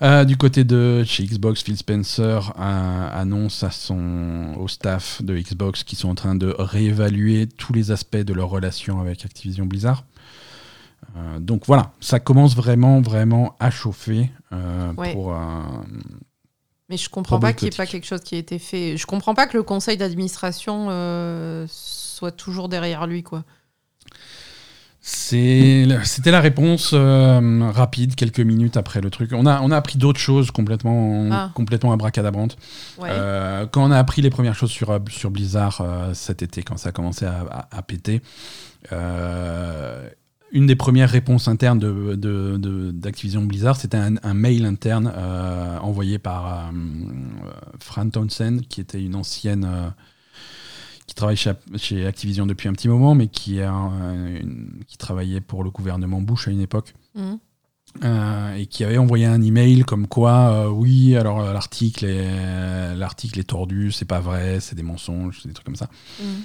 Euh, 0.00 0.24
du 0.24 0.36
côté 0.36 0.62
de 0.62 1.02
chez 1.04 1.24
Xbox, 1.24 1.62
Phil 1.62 1.76
Spencer 1.76 2.52
annonce 2.56 3.64
à 3.64 3.70
son, 3.70 4.54
au 4.56 4.68
staff 4.68 5.22
de 5.22 5.36
Xbox 5.36 5.82
qu'ils 5.82 5.98
sont 5.98 6.08
en 6.08 6.14
train 6.14 6.36
de 6.36 6.54
réévaluer 6.56 7.48
tous 7.48 7.72
les 7.72 7.90
aspects 7.90 8.16
de 8.16 8.32
leur 8.32 8.48
relation 8.48 9.00
avec 9.00 9.24
Activision 9.24 9.66
Blizzard. 9.66 10.04
Euh, 11.16 11.40
donc 11.40 11.66
voilà, 11.66 11.92
ça 12.00 12.20
commence 12.20 12.54
vraiment, 12.54 13.00
vraiment 13.00 13.56
à 13.58 13.70
chauffer 13.70 14.30
euh, 14.52 14.92
pour. 14.92 15.34
Mais 16.88 16.96
je 16.96 17.10
comprends 17.10 17.40
pas 17.40 17.52
qu'il 17.52 17.68
n'y 17.68 17.74
ait 17.74 17.76
pas 17.76 17.86
quelque 17.86 18.06
chose 18.06 18.20
qui 18.20 18.36
ait 18.36 18.38
été 18.38 18.58
fait. 18.58 18.96
Je 18.96 19.04
comprends 19.04 19.34
pas 19.34 19.46
que 19.46 19.56
le 19.56 19.62
conseil 19.64 19.96
d'administration 19.96 20.86
soit 21.68 22.32
toujours 22.32 22.68
derrière 22.68 23.06
lui, 23.06 23.24
quoi. 23.24 23.44
C'était 25.00 26.30
la 26.30 26.40
réponse 26.40 26.90
euh, 26.92 27.70
rapide, 27.72 28.14
quelques 28.14 28.40
minutes 28.40 28.76
après 28.76 29.00
le 29.00 29.10
truc. 29.10 29.30
On 29.32 29.46
a, 29.46 29.60
on 29.62 29.70
a 29.70 29.76
appris 29.76 29.96
d'autres 29.96 30.20
choses 30.20 30.50
complètement, 30.50 31.28
ah. 31.30 31.50
complètement 31.54 31.92
abracadabrantes. 31.92 32.56
Euh, 33.02 33.66
quand 33.70 33.84
on 33.84 33.90
a 33.90 33.98
appris 33.98 34.22
les 34.22 34.30
premières 34.30 34.54
choses 34.54 34.70
sur, 34.70 34.98
sur 35.08 35.30
Blizzard 35.30 35.80
euh, 35.80 36.14
cet 36.14 36.42
été, 36.42 36.62
quand 36.62 36.76
ça 36.76 36.90
a 36.90 36.92
commencé 36.92 37.26
à, 37.26 37.68
à, 37.70 37.82
péter, 37.82 38.22
une 40.50 40.66
des 40.66 40.76
premières 40.76 41.10
réponses 41.10 41.46
internes 41.46 41.78
d'Activision 41.78 43.40
de, 43.40 43.46
de, 43.46 43.48
Blizzard, 43.48 43.76
c'était 43.76 43.98
un, 43.98 44.16
un, 44.22 44.34
mail 44.34 44.66
interne 44.66 45.12
envoyé 45.80 46.18
par 46.18 46.70
Fran 47.80 48.10
Townsend, 48.10 48.60
qui 48.68 48.80
était 48.80 49.02
une 49.02 49.14
ancienne 49.14 49.92
travaille 51.18 51.36
chez, 51.36 52.06
Activision 52.06 52.46
depuis 52.46 52.68
un 52.68 52.72
petit 52.72 52.88
moment, 52.88 53.14
mais 53.14 53.28
qui, 53.28 53.60
qui 54.86 54.98
travaillait 54.98 55.40
pour 55.40 55.64
le 55.64 55.70
gouvernement 55.70 56.20
Bush 56.20 56.48
à 56.48 56.50
une 56.50 56.60
époque. 56.60 56.94
Mhm. 57.14 57.38
Euh, 58.04 58.54
et 58.54 58.66
qui 58.66 58.84
avait 58.84 58.98
envoyé 58.98 59.24
un 59.24 59.40
email 59.42 59.82
comme 59.82 60.06
quoi 60.06 60.50
euh, 60.50 60.68
oui 60.68 61.16
alors 61.16 61.40
euh, 61.40 61.52
l'article 61.54 62.04
est 62.04 62.94
l'article 62.94 63.40
est 63.40 63.48
tordu 63.48 63.90
c'est 63.92 64.04
pas 64.04 64.20
vrai 64.20 64.60
c'est 64.60 64.74
des 64.76 64.82
mensonges 64.82 65.42
des 65.46 65.54
trucs 65.54 65.64
comme 65.64 65.74
ça 65.74 65.88
mhm. 66.22 66.42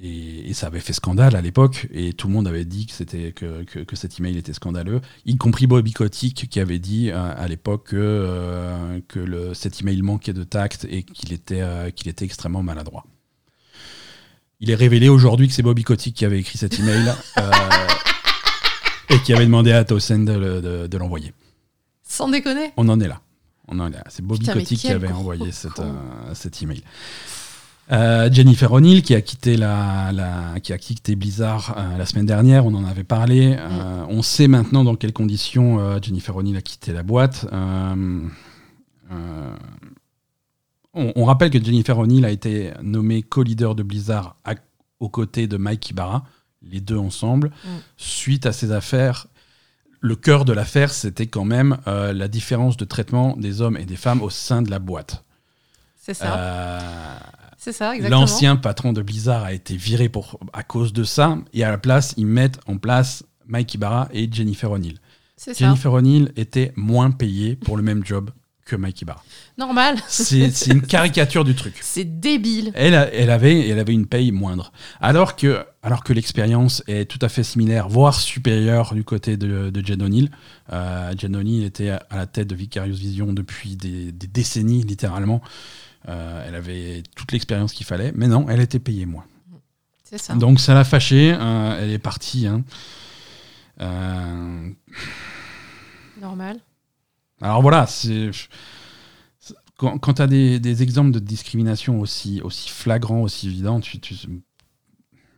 Et, 0.00 0.54
ça 0.54 0.68
avait 0.68 0.80
fait 0.80 0.92
scandale 0.92 1.34
à 1.34 1.40
l'époque, 1.40 1.88
et 1.92 2.12
tout 2.12 2.28
le 2.28 2.32
monde 2.32 2.46
avait 2.46 2.64
dit 2.64 2.86
que, 2.86 2.92
c'était, 2.92 3.32
que, 3.32 3.62
que, 3.64 3.96
cet 3.96 4.18
email 4.18 4.36
était 4.36 4.52
scandaleux, 4.52 5.00
y 5.26 5.36
compris 5.36 5.66
Bobby 5.66 5.92
Kotick 5.92 6.48
qui 6.48 6.60
avait 6.60 6.78
dit 6.78 7.10
euh, 7.10 7.34
à 7.36 7.48
l'époque 7.48 7.88
que, 7.88 7.96
euh, 7.96 9.00
que 9.08 9.18
le, 9.18 9.54
cet 9.54 9.80
email 9.80 10.02
manquait 10.02 10.32
de 10.32 10.44
tact 10.44 10.86
et 10.88 11.02
qu'il 11.02 11.32
était, 11.32 11.62
euh, 11.62 11.90
qu'il 11.90 12.08
était 12.08 12.24
extrêmement 12.24 12.62
maladroit. 12.62 13.04
Il 14.60 14.70
est 14.70 14.76
révélé 14.76 15.08
aujourd'hui 15.08 15.48
que 15.48 15.54
c'est 15.54 15.62
Bobby 15.62 15.82
Kotick 15.82 16.14
qui 16.14 16.24
avait 16.24 16.40
écrit 16.40 16.58
cet 16.58 16.78
email 16.78 17.12
et 19.10 19.18
qui 19.20 19.32
avait 19.32 19.46
demandé 19.46 19.72
à 19.72 19.84
Towson 19.84 20.20
de, 20.20 20.86
de, 20.86 20.98
l'envoyer. 20.98 21.32
Sans 22.02 22.28
déconner? 22.28 22.72
On 22.76 22.88
en 22.88 23.00
est 23.00 23.08
là. 23.08 23.20
On 23.68 23.78
en 23.80 23.88
est 23.88 23.96
là. 23.96 24.04
C'est 24.08 24.24
Bobby 24.24 24.46
Kotick 24.46 24.78
qui 24.78 24.90
avait 24.90 25.12
envoyé 25.12 25.52
cette, 25.52 25.80
cet 26.34 26.62
email. 26.62 26.82
Euh, 27.90 28.28
Jennifer 28.30 28.70
O'Neill 28.70 29.02
qui 29.02 29.14
a 29.14 29.22
quitté 29.22 29.56
la, 29.56 30.54
qui 30.62 30.72
a 30.74 30.78
quitté 30.78 31.16
Blizzard 31.16 31.74
euh, 31.76 31.96
la 31.96 32.04
semaine 32.04 32.26
dernière, 32.26 32.66
on 32.66 32.74
en 32.74 32.84
avait 32.84 33.04
parlé. 33.04 33.56
Euh, 33.58 34.04
on 34.08 34.20
sait 34.22 34.46
maintenant 34.46 34.84
dans 34.84 34.94
quelles 34.94 35.14
conditions 35.14 35.98
Jennifer 36.02 36.36
O'Neill 36.36 36.56
a 36.56 36.62
quitté 36.62 36.92
la 36.92 37.02
boîte. 37.02 37.46
On, 40.94 41.24
rappelle 41.24 41.50
que 41.50 41.62
Jennifer 41.62 41.96
O'Neill 41.96 42.24
a 42.24 42.30
été 42.30 42.72
nommée 42.82 43.22
co-leader 43.22 43.74
de 43.74 43.82
Blizzard 43.82 44.36
aux 45.00 45.08
côtés 45.08 45.46
de 45.46 45.56
Mike 45.56 45.90
Ibarra, 45.90 46.24
les 46.62 46.80
deux 46.80 46.96
ensemble, 46.96 47.48
mm. 47.64 47.68
suite 47.96 48.46
à 48.46 48.52
ces 48.52 48.72
affaires. 48.72 49.28
Le 50.00 50.16
cœur 50.16 50.44
de 50.44 50.52
l'affaire, 50.52 50.92
c'était 50.92 51.26
quand 51.26 51.44
même 51.44 51.78
la 51.86 52.28
différence 52.28 52.76
de 52.76 52.84
traitement 52.84 53.36
des 53.36 53.62
hommes 53.62 53.76
et 53.76 53.84
des 53.86 53.96
femmes 53.96 54.22
au 54.22 54.30
sein 54.30 54.60
de 54.60 54.70
la 54.70 54.78
boîte. 54.78 55.24
C'est 55.96 56.14
ça. 56.14 57.20
C'est 57.68 57.74
ça, 57.74 57.94
exactement. 57.94 58.22
L'ancien 58.22 58.56
patron 58.56 58.94
de 58.94 59.02
Blizzard 59.02 59.44
a 59.44 59.52
été 59.52 59.76
viré 59.76 60.08
pour, 60.08 60.40
à 60.54 60.62
cause 60.62 60.94
de 60.94 61.04
ça, 61.04 61.36
et 61.52 61.64
à 61.64 61.70
la 61.70 61.76
place, 61.76 62.14
ils 62.16 62.26
mettent 62.26 62.58
en 62.66 62.78
place 62.78 63.24
Mike 63.46 63.74
Ibarra 63.74 64.08
et 64.10 64.26
Jennifer 64.32 64.70
O'Neill. 64.70 64.98
Jennifer 65.54 65.92
O'Neill 65.92 66.32
était 66.36 66.72
moins 66.76 67.10
payée 67.10 67.56
pour 67.56 67.76
le 67.76 67.82
même 67.82 68.06
job 68.06 68.30
que 68.64 68.74
Mike 68.74 69.02
Ibarra. 69.02 69.22
Normal. 69.58 69.98
C'est 70.08 70.68
une 70.68 70.80
caricature 70.80 71.44
du 71.44 71.54
truc. 71.54 71.74
C'est 71.82 72.20
débile. 72.20 72.72
Elle, 72.74 72.94
elle, 73.12 73.28
avait, 73.28 73.68
elle 73.68 73.78
avait 73.78 73.92
une 73.92 74.06
paye 74.06 74.32
moindre. 74.32 74.72
Alors 75.02 75.36
que, 75.36 75.62
alors 75.82 76.02
que 76.02 76.14
l'expérience 76.14 76.82
est 76.86 77.04
tout 77.04 77.18
à 77.20 77.28
fait 77.28 77.42
similaire, 77.42 77.90
voire 77.90 78.14
supérieure 78.14 78.94
du 78.94 79.04
côté 79.04 79.36
de, 79.36 79.68
de 79.68 79.86
Jen 79.86 80.00
O'Neill. 80.00 80.30
Euh, 80.72 81.12
Jen 81.18 81.36
O'Neill 81.36 81.64
était 81.64 81.90
à 81.90 82.16
la 82.16 82.24
tête 82.24 82.48
de 82.48 82.54
Vicarious 82.54 82.96
Vision 82.96 83.34
depuis 83.34 83.76
des, 83.76 84.10
des 84.10 84.26
décennies, 84.26 84.84
littéralement. 84.84 85.42
Euh, 86.06 86.44
elle 86.46 86.54
avait 86.54 87.02
toute 87.16 87.32
l'expérience 87.32 87.72
qu'il 87.72 87.86
fallait, 87.86 88.12
mais 88.14 88.28
non, 88.28 88.46
elle 88.48 88.60
était 88.60 88.78
payée 88.78 89.06
moins. 89.06 89.24
C'est 90.04 90.18
ça. 90.18 90.34
Donc 90.34 90.60
ça 90.60 90.74
l'a 90.74 90.84
fâchée, 90.84 91.34
euh, 91.38 91.78
elle 91.80 91.90
est 91.90 91.98
partie. 91.98 92.46
Hein. 92.46 92.64
Euh, 93.80 94.70
Normal. 96.20 96.60
Alors 97.40 97.62
voilà, 97.62 97.86
c'est 97.86 98.30
quand, 99.76 100.14
tu 100.14 100.22
as 100.22 100.26
des, 100.26 100.82
exemples 100.82 101.12
de 101.12 101.20
discrimination 101.20 102.00
aussi, 102.00 102.40
aussi 102.42 102.68
flagrants, 102.68 103.20
aussi 103.20 103.46
évidents, 103.46 103.80
il 103.80 104.40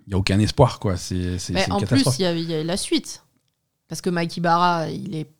n'y 0.06 0.14
a 0.14 0.16
aucun 0.16 0.38
espoir. 0.38 0.78
quoi. 0.78 0.96
C'est, 0.96 1.36
en 1.70 1.78
plus, 1.80 2.04
il 2.18 2.38
y, 2.38 2.42
y, 2.44 2.54
a 2.54 2.64
la 2.64 2.76
suite. 2.78 3.22
Parce 3.86 4.00
que 4.00 4.08
Mike 4.08 4.38
Ibarra, 4.38 4.88
il 4.88 5.14
est 5.14 5.30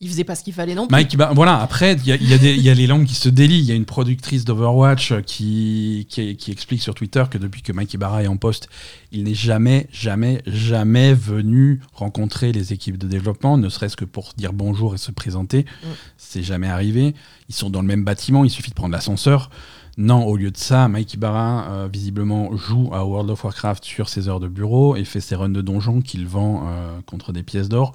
il 0.00 0.08
faisait 0.08 0.24
pas 0.24 0.34
ce 0.34 0.44
qu'il 0.44 0.52
fallait 0.52 0.74
non 0.74 0.86
plus. 0.86 0.92
Mike, 0.92 1.16
bah, 1.16 1.30
voilà, 1.34 1.60
après, 1.60 1.94
il 1.94 2.06
y 2.06 2.12
a, 2.12 2.16
y 2.16 2.68
a, 2.68 2.74
les 2.74 2.86
langues 2.86 3.06
qui 3.06 3.14
se 3.14 3.28
délient. 3.28 3.60
Il 3.60 3.64
y 3.64 3.72
a 3.72 3.74
une 3.74 3.84
productrice 3.84 4.44
d'Overwatch 4.44 5.14
qui, 5.22 6.06
qui, 6.10 6.50
explique 6.50 6.82
sur 6.82 6.94
Twitter 6.94 7.24
que 7.30 7.38
depuis 7.38 7.62
que 7.62 7.72
Mike 7.72 7.94
Ibarra 7.94 8.22
est 8.22 8.26
en 8.26 8.36
poste, 8.36 8.68
il 9.12 9.24
n'est 9.24 9.34
jamais, 9.34 9.86
jamais, 9.92 10.42
jamais 10.46 11.14
venu 11.14 11.80
rencontrer 11.92 12.52
les 12.52 12.72
équipes 12.72 12.98
de 12.98 13.06
développement, 13.06 13.56
ne 13.56 13.68
serait-ce 13.68 13.96
que 13.96 14.04
pour 14.04 14.32
dire 14.36 14.52
bonjour 14.52 14.94
et 14.94 14.98
se 14.98 15.12
présenter. 15.12 15.60
Mm. 15.62 15.88
C'est 16.18 16.42
jamais 16.42 16.68
arrivé. 16.68 17.14
Ils 17.48 17.54
sont 17.54 17.70
dans 17.70 17.80
le 17.80 17.86
même 17.86 18.04
bâtiment, 18.04 18.44
il 18.44 18.50
suffit 18.50 18.70
de 18.70 18.74
prendre 18.74 18.92
l'ascenseur. 18.92 19.48
Non, 19.96 20.24
au 20.24 20.36
lieu 20.36 20.50
de 20.50 20.56
ça, 20.56 20.88
Mike 20.88 21.14
Ibarra, 21.14 21.66
euh, 21.70 21.88
visiblement, 21.90 22.54
joue 22.56 22.90
à 22.92 23.04
World 23.04 23.30
of 23.30 23.44
Warcraft 23.44 23.84
sur 23.84 24.08
ses 24.08 24.28
heures 24.28 24.40
de 24.40 24.48
bureau 24.48 24.96
et 24.96 25.04
fait 25.04 25.20
ses 25.20 25.36
runs 25.36 25.48
de 25.48 25.62
donjon 25.62 26.00
qu'il 26.00 26.26
vend 26.26 26.64
euh, 26.66 26.98
contre 27.06 27.32
des 27.32 27.44
pièces 27.44 27.68
d'or. 27.68 27.92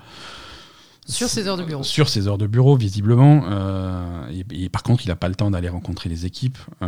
Sur 1.10 1.28
ses 1.28 1.48
heures 1.48 1.58
de 1.58 1.64
bureau. 1.64 1.84
Sur 1.84 2.08
ses 2.08 2.28
heures 2.28 2.38
de 2.38 2.48
bureau, 2.48 2.78
visiblement. 2.78 3.44
euh, 3.50 4.32
et, 4.52 4.70
par 4.70 4.84
contre, 4.84 5.04
il 5.06 5.10
n'a 5.10 5.16
pas 5.16 5.28
le 5.28 5.36
temps 5.36 5.50
d'aller 5.52 5.68
rencontrer 5.70 6.08
les 6.08 6.26
équipes. 6.26 6.58
Euh, 6.84 6.88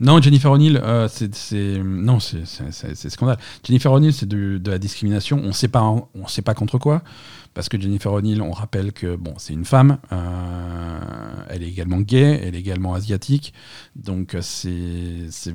non, 0.00 0.22
Jennifer 0.22 0.50
O'Neill, 0.52 0.80
euh, 0.82 1.08
c'est 1.08 1.82
non, 1.82 2.20
c'est- 2.20 3.08
scandale. 3.10 3.38
Jennifer 3.64 3.92
O'Neill, 3.92 4.12
c'est 4.12 4.28
de, 4.28 4.60
la 4.64 4.78
discrimination. 4.78 5.40
On 5.42 5.48
ne 5.48 5.52
sait 5.52 5.68
pas, 5.68 5.82
on 5.82 6.26
sait 6.28 6.42
pas 6.42 6.54
contre 6.54 6.78
quoi. 6.78 7.02
Parce 7.52 7.68
que 7.68 7.80
Jennifer 7.80 8.12
O'Neill, 8.12 8.40
on 8.42 8.52
rappelle 8.52 8.92
que 8.92 9.16
bon, 9.16 9.34
c'est 9.38 9.52
une 9.52 9.64
femme. 9.64 9.98
euh, 10.12 11.00
elle 11.48 11.64
est 11.64 11.68
également 11.68 12.00
gay, 12.00 12.40
elle 12.44 12.54
est 12.54 12.60
également 12.60 12.94
asiatique. 12.94 13.52
Donc 13.96 14.34
euh, 14.36 14.40
c'est 14.42 15.54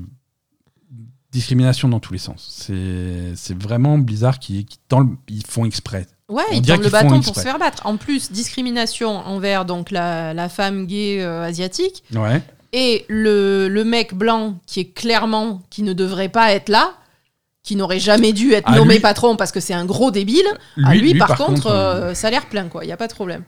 discrimination 1.35 1.87
dans 1.89 1.99
tous 1.99 2.13
les 2.13 2.19
sens. 2.19 2.47
C'est 2.65 3.57
vraiment 3.61 3.97
Blizzard 3.97 4.39
qui, 4.39 4.65
qui 4.65 4.79
dans 4.89 5.01
le- 5.01 5.09
ils 5.29 5.45
font 5.45 5.65
exprès. 5.65 6.07
Ouais, 6.29 6.43
On 6.49 6.53
ils 6.55 6.61
tendent 6.63 6.81
le 6.83 6.89
bâton 6.89 7.21
pour 7.21 7.35
se 7.35 7.41
faire 7.41 7.59
battre. 7.59 7.85
En 7.85 7.97
plus, 7.97 8.31
discrimination 8.31 9.09
envers 9.17 9.65
donc 9.65 9.91
la, 9.91 10.33
la 10.33 10.49
femme 10.49 10.87
gay 10.87 11.21
euh, 11.21 11.43
asiatique 11.43 12.03
Ouais. 12.15 12.41
et 12.73 13.05
le, 13.09 13.67
le 13.67 13.83
mec 13.83 14.15
blanc 14.15 14.57
qui 14.65 14.79
est 14.79 14.89
clairement 14.91 15.61
qui 15.69 15.83
ne 15.83 15.93
devrait 15.93 16.29
pas 16.29 16.51
être 16.53 16.69
là, 16.69 16.93
qui 17.61 17.75
n'aurait 17.75 17.99
jamais 17.99 18.33
dû 18.33 18.53
être 18.53 18.65
Ah, 18.67 18.75
nommé 18.77 18.95
lui- 18.95 18.99
patron 19.01 19.35
parce 19.35 19.51
que 19.51 19.59
c'est 19.59 19.73
un 19.75 19.85
gros 19.85 20.09
débile. 20.11 20.47
à 20.83 20.95
lui, 20.95 21.15
par, 21.15 21.35
contre, 21.37 21.67
euh, 21.67 22.13
ça 22.15 22.27
a 22.27 22.31
l'air 22.31 22.47
plein, 22.47 22.69
quoi. 22.69 22.85
Il 22.85 22.87
y 22.87 22.91
a 22.91 22.97
pas 22.97 23.07
de 23.07 23.13
problème. 23.13 23.43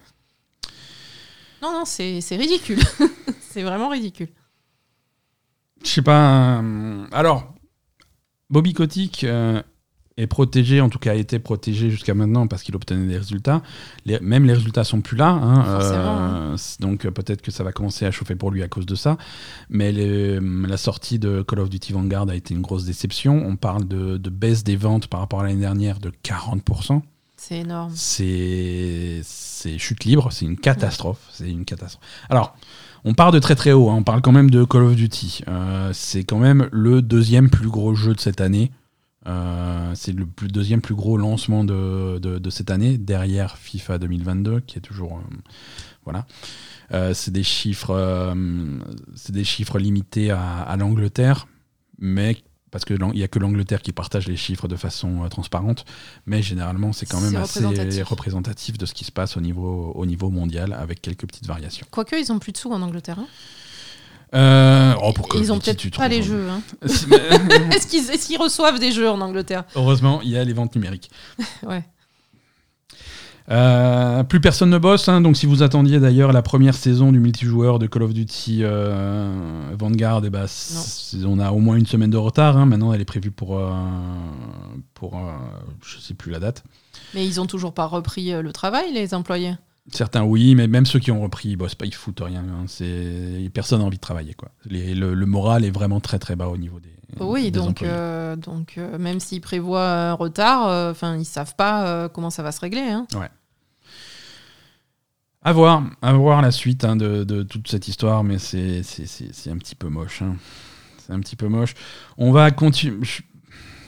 Non, 1.63 1.71
non, 1.71 1.85
c'est 1.85 2.21
c'est 2.21 2.35
ridicule. 2.35 2.79
c'est 3.49 3.63
vraiment 3.63 3.89
ridicule. 3.89 4.29
Je 5.83 5.89
sais 5.89 6.01
pas. 6.03 6.59
euh, 6.61 7.05
alors, 7.11 7.53
Bobby 8.49 8.73
Kotick 8.73 9.23
euh, 9.23 9.61
est 10.15 10.27
protégé, 10.27 10.81
en 10.81 10.89
tout 10.89 10.97
cas 10.99 11.11
a 11.11 11.15
été 11.15 11.37
protégé 11.37 11.89
jusqu'à 11.91 12.13
maintenant 12.15 12.47
parce 12.47 12.63
qu'il 12.63 12.75
obtenait 12.75 13.05
des 13.07 13.17
résultats. 13.17 13.61
Les- 14.05 14.19
même 14.19 14.45
les 14.45 14.53
résultats 14.53 14.83
sont 14.83 15.01
plus 15.01 15.15
là. 15.17 15.29
hein, 15.29 15.65
euh, 15.67 16.57
c- 16.57 16.77
donc 16.79 17.05
euh, 17.05 17.11
peut-être 17.11 17.41
que 17.41 17.51
ça 17.51 17.63
va 17.63 17.71
commencer 17.71 18.05
à 18.05 18.11
chauffer 18.11 18.35
pour 18.35 18.49
lui 18.51 18.63
à 18.63 18.67
cause 18.67 18.85
de 18.85 18.95
ça. 18.95 19.17
Mais 19.69 19.91
les- 19.91 20.39
la 20.39 20.77
sortie 20.77 21.19
de 21.19 21.41
Call 21.43 21.59
of 21.59 21.69
Duty 21.69 21.93
Vanguard 21.93 22.29
a 22.29 22.35
été 22.35 22.53
une 22.53 22.61
grosse 22.61 22.85
déception. 22.85 23.43
On 23.45 23.57
parle 23.57 23.87
de, 23.87 24.17
de 24.17 24.29
baisse 24.29 24.63
des 24.63 24.75
ventes 24.75 25.07
par 25.07 25.19
rapport 25.19 25.41
à 25.41 25.43
l'année 25.43 25.59
dernière 25.59 25.99
de 25.99 26.11
40%. 26.23 27.01
C'est 27.39 27.59
énorme. 27.59 27.91
C'est 27.95 29.21
c'est 29.23 29.77
chute 29.77 30.05
libre, 30.05 30.31
c'est 30.31 30.45
une 30.45 30.57
catastrophe. 30.57 31.19
C'est 31.31 31.49
une 31.51 31.65
catastrophe. 31.65 32.03
Alors, 32.29 32.55
on 33.07 33.13
part 33.13 33.31
de 33.31 33.39
très 33.39 33.55
très 33.55 33.71
haut. 33.71 33.89
hein, 33.89 33.95
On 33.95 34.03
parle 34.03 34.21
quand 34.21 34.33
même 34.33 34.51
de 34.51 34.65
Call 34.65 34.83
of 34.83 34.95
Duty. 34.95 35.41
Euh, 35.47 35.91
c'est 35.93 36.25
quand 36.25 36.39
même 36.39 36.67
le 36.73 37.01
deuxième 37.01 37.49
plus 37.49 37.69
gros 37.69 37.95
jeu 37.95 38.13
de 38.13 38.19
cette 38.19 38.41
année. 38.41 38.69
Euh, 39.27 39.91
c'est 39.95 40.11
le 40.11 40.27
deuxième 40.49 40.81
plus 40.81 40.93
gros 40.93 41.17
lancement 41.17 41.63
de, 41.63 42.49
cette 42.49 42.69
année, 42.69 42.97
derrière 42.97 43.57
FIFA 43.57 43.99
2022, 43.99 44.59
qui 44.59 44.77
est 44.77 44.81
toujours 44.81 45.19
euh, 45.19 45.35
voilà. 46.03 46.25
C'est 47.13 47.31
des 47.31 47.43
chiffres, 47.43 48.33
c'est 49.15 49.33
des 49.33 49.43
chiffres 49.43 49.77
limités 49.77 50.31
à, 50.31 50.61
à 50.61 50.77
l'Angleterre, 50.77 51.47
mais 51.99 52.37
parce 52.71 52.85
que 52.85 52.93
l'Ang- 52.93 53.11
il 53.13 53.19
y 53.19 53.23
a 53.23 53.27
que 53.27 53.39
l'Angleterre 53.39 53.81
qui 53.81 53.91
partage 53.93 54.27
les 54.27 54.35
chiffres 54.37 54.67
de 54.67 54.75
façon 54.75 55.23
euh, 55.23 55.27
transparente, 55.29 55.85
mais 56.25 56.41
généralement 56.41 56.93
c'est 56.93 57.05
quand 57.05 57.21
même 57.21 57.35
assez 57.37 57.59
représentatif. 57.59 58.03
représentatif 58.07 58.77
de 58.77 58.85
ce 58.85 58.93
qui 58.93 59.03
se 59.05 59.11
passe 59.11 59.37
au 59.37 59.41
niveau 59.41 59.91
au 59.95 60.05
niveau 60.05 60.29
mondial, 60.29 60.73
avec 60.73 61.01
quelques 61.01 61.25
petites 61.27 61.47
variations. 61.47 61.85
Quoique, 61.91 62.15
ils 62.15 62.31
ont 62.31 62.39
plus 62.39 62.51
de 62.51 62.57
sous 62.57 62.71
en 62.71 62.81
Angleterre. 62.81 63.19
hein. 63.19 63.27
Euh, 64.33 64.93
oh, 65.01 65.13
pour 65.13 65.29
ils 65.35 65.53
ont 65.53 65.59
peut-être 65.59 65.89
pas 65.95 66.09
les 66.09 66.19
rends 66.19 66.25
jeux. 66.27 66.47
hein. 66.49 66.61
qu'ils 67.89 68.09
est-ce 68.11 68.27
qu'ils 68.27 68.37
reçoivent 68.37 68.77
des 68.79 68.91
jeux 68.91 69.09
en 69.09 69.21
Angleterre? 69.21 69.63
Heureusement, 69.75 70.21
il 70.21 70.29
y 70.31 70.37
a 70.37 70.43
les 70.43 70.51
ventes 70.53 70.75
numériques. 70.75 71.09
Ouais. 71.63 71.85
Euh, 73.49 74.23
plus 74.23 74.41
personne 74.41 74.69
ne 74.69 74.77
bosse, 74.77 75.07
hein, 75.07 75.21
donc 75.21 75.37
si 75.37 75.45
vous 75.45 75.63
attendiez 75.63 76.01
d'ailleurs 76.01 76.33
la 76.33 76.41
première 76.41 76.75
saison 76.75 77.13
du 77.13 77.19
multijoueur 77.19 77.79
de 77.79 77.87
Call 77.87 78.03
of 78.03 78.13
Duty 78.13 78.59
euh, 78.63 79.71
Vanguard, 79.79 80.21
eh 80.25 80.29
ben, 80.29 80.45
on 81.25 81.39
a 81.39 81.51
au 81.51 81.59
moins 81.59 81.77
une 81.77 81.85
semaine 81.85 82.09
de 82.09 82.17
retard. 82.17 82.57
hein. 82.57 82.65
Maintenant, 82.65 82.91
elle 82.91 82.99
est 82.99 83.05
prévue 83.05 83.31
pour, 83.31 83.57
euh, 83.57 83.71
pour 84.93 85.15
euh, 85.17 85.31
je 85.85 85.97
sais 85.99 86.13
plus 86.13 86.31
la 86.31 86.39
date. 86.39 86.63
Mais 87.13 87.25
ils 87.25 87.39
ont 87.39 87.45
toujours 87.45 87.73
pas 87.73 87.85
repris 87.85 88.31
le 88.31 88.51
travail, 88.51 88.91
les 88.93 89.13
employés? 89.13 89.53
Certains 89.93 90.23
oui, 90.25 90.53
mais 90.53 90.67
même 90.67 90.85
ceux 90.85 90.99
qui 90.99 91.11
ont 91.11 91.21
repris, 91.21 91.47
ils 91.49 91.55
bossent 91.55 91.75
pas, 91.75 91.85
ils 91.85 91.93
foutent 91.95 92.19
rien. 92.19 92.43
hein. 92.43 92.65
Personne 93.53 93.79
n'a 93.79 93.85
envie 93.85 93.95
de 93.95 94.01
travailler 94.01 94.33
quoi. 94.33 94.49
Les- 94.65 94.93
le, 94.93 95.13
le 95.13 95.25
moral 95.25 95.63
est 95.63 95.71
vraiment 95.71 96.01
très 96.01 96.19
très 96.19 96.35
bas 96.35 96.47
au 96.49 96.57
niveau 96.57 96.81
des. 96.81 96.89
Oui, 97.19 97.51
des 97.51 97.51
donc, 97.51 97.81
euh, 97.83 98.35
donc 98.35 98.75
euh, 98.77 98.97
même 98.97 99.19
s'ils 99.19 99.41
prévoient 99.41 99.89
un 99.89 100.13
retard, 100.13 100.67
euh, 100.67 100.91
enfin 100.91 101.15
ils 101.17 101.25
savent 101.25 101.55
pas 101.55 101.87
euh, 101.87 102.09
comment 102.09 102.29
ça 102.29 102.43
va 102.43 102.51
se 102.51 102.59
régler. 102.59 102.81
Hein. 102.81 103.07
À 105.43 105.53
voir, 105.53 105.83
à 106.01 106.11
voir 106.13 106.41
la 106.41 106.51
suite 106.51 106.83
hein, 106.83 106.95
de, 106.97 107.23
de 107.23 107.43
toute 107.43 107.69
cette 107.69 107.87
histoire, 107.87 108.23
mais 108.23 108.37
c'est 108.37 108.81
un 109.49 109.57
petit 109.57 109.75
peu 109.75 109.87
moche. 109.87 110.21
hein. 110.21 110.35
C'est 111.05 111.13
un 111.13 111.19
petit 111.21 111.37
peu 111.37 111.47
moche. 111.47 111.73
On 112.17 112.31
va 112.33 112.51
continuer. 112.51 113.07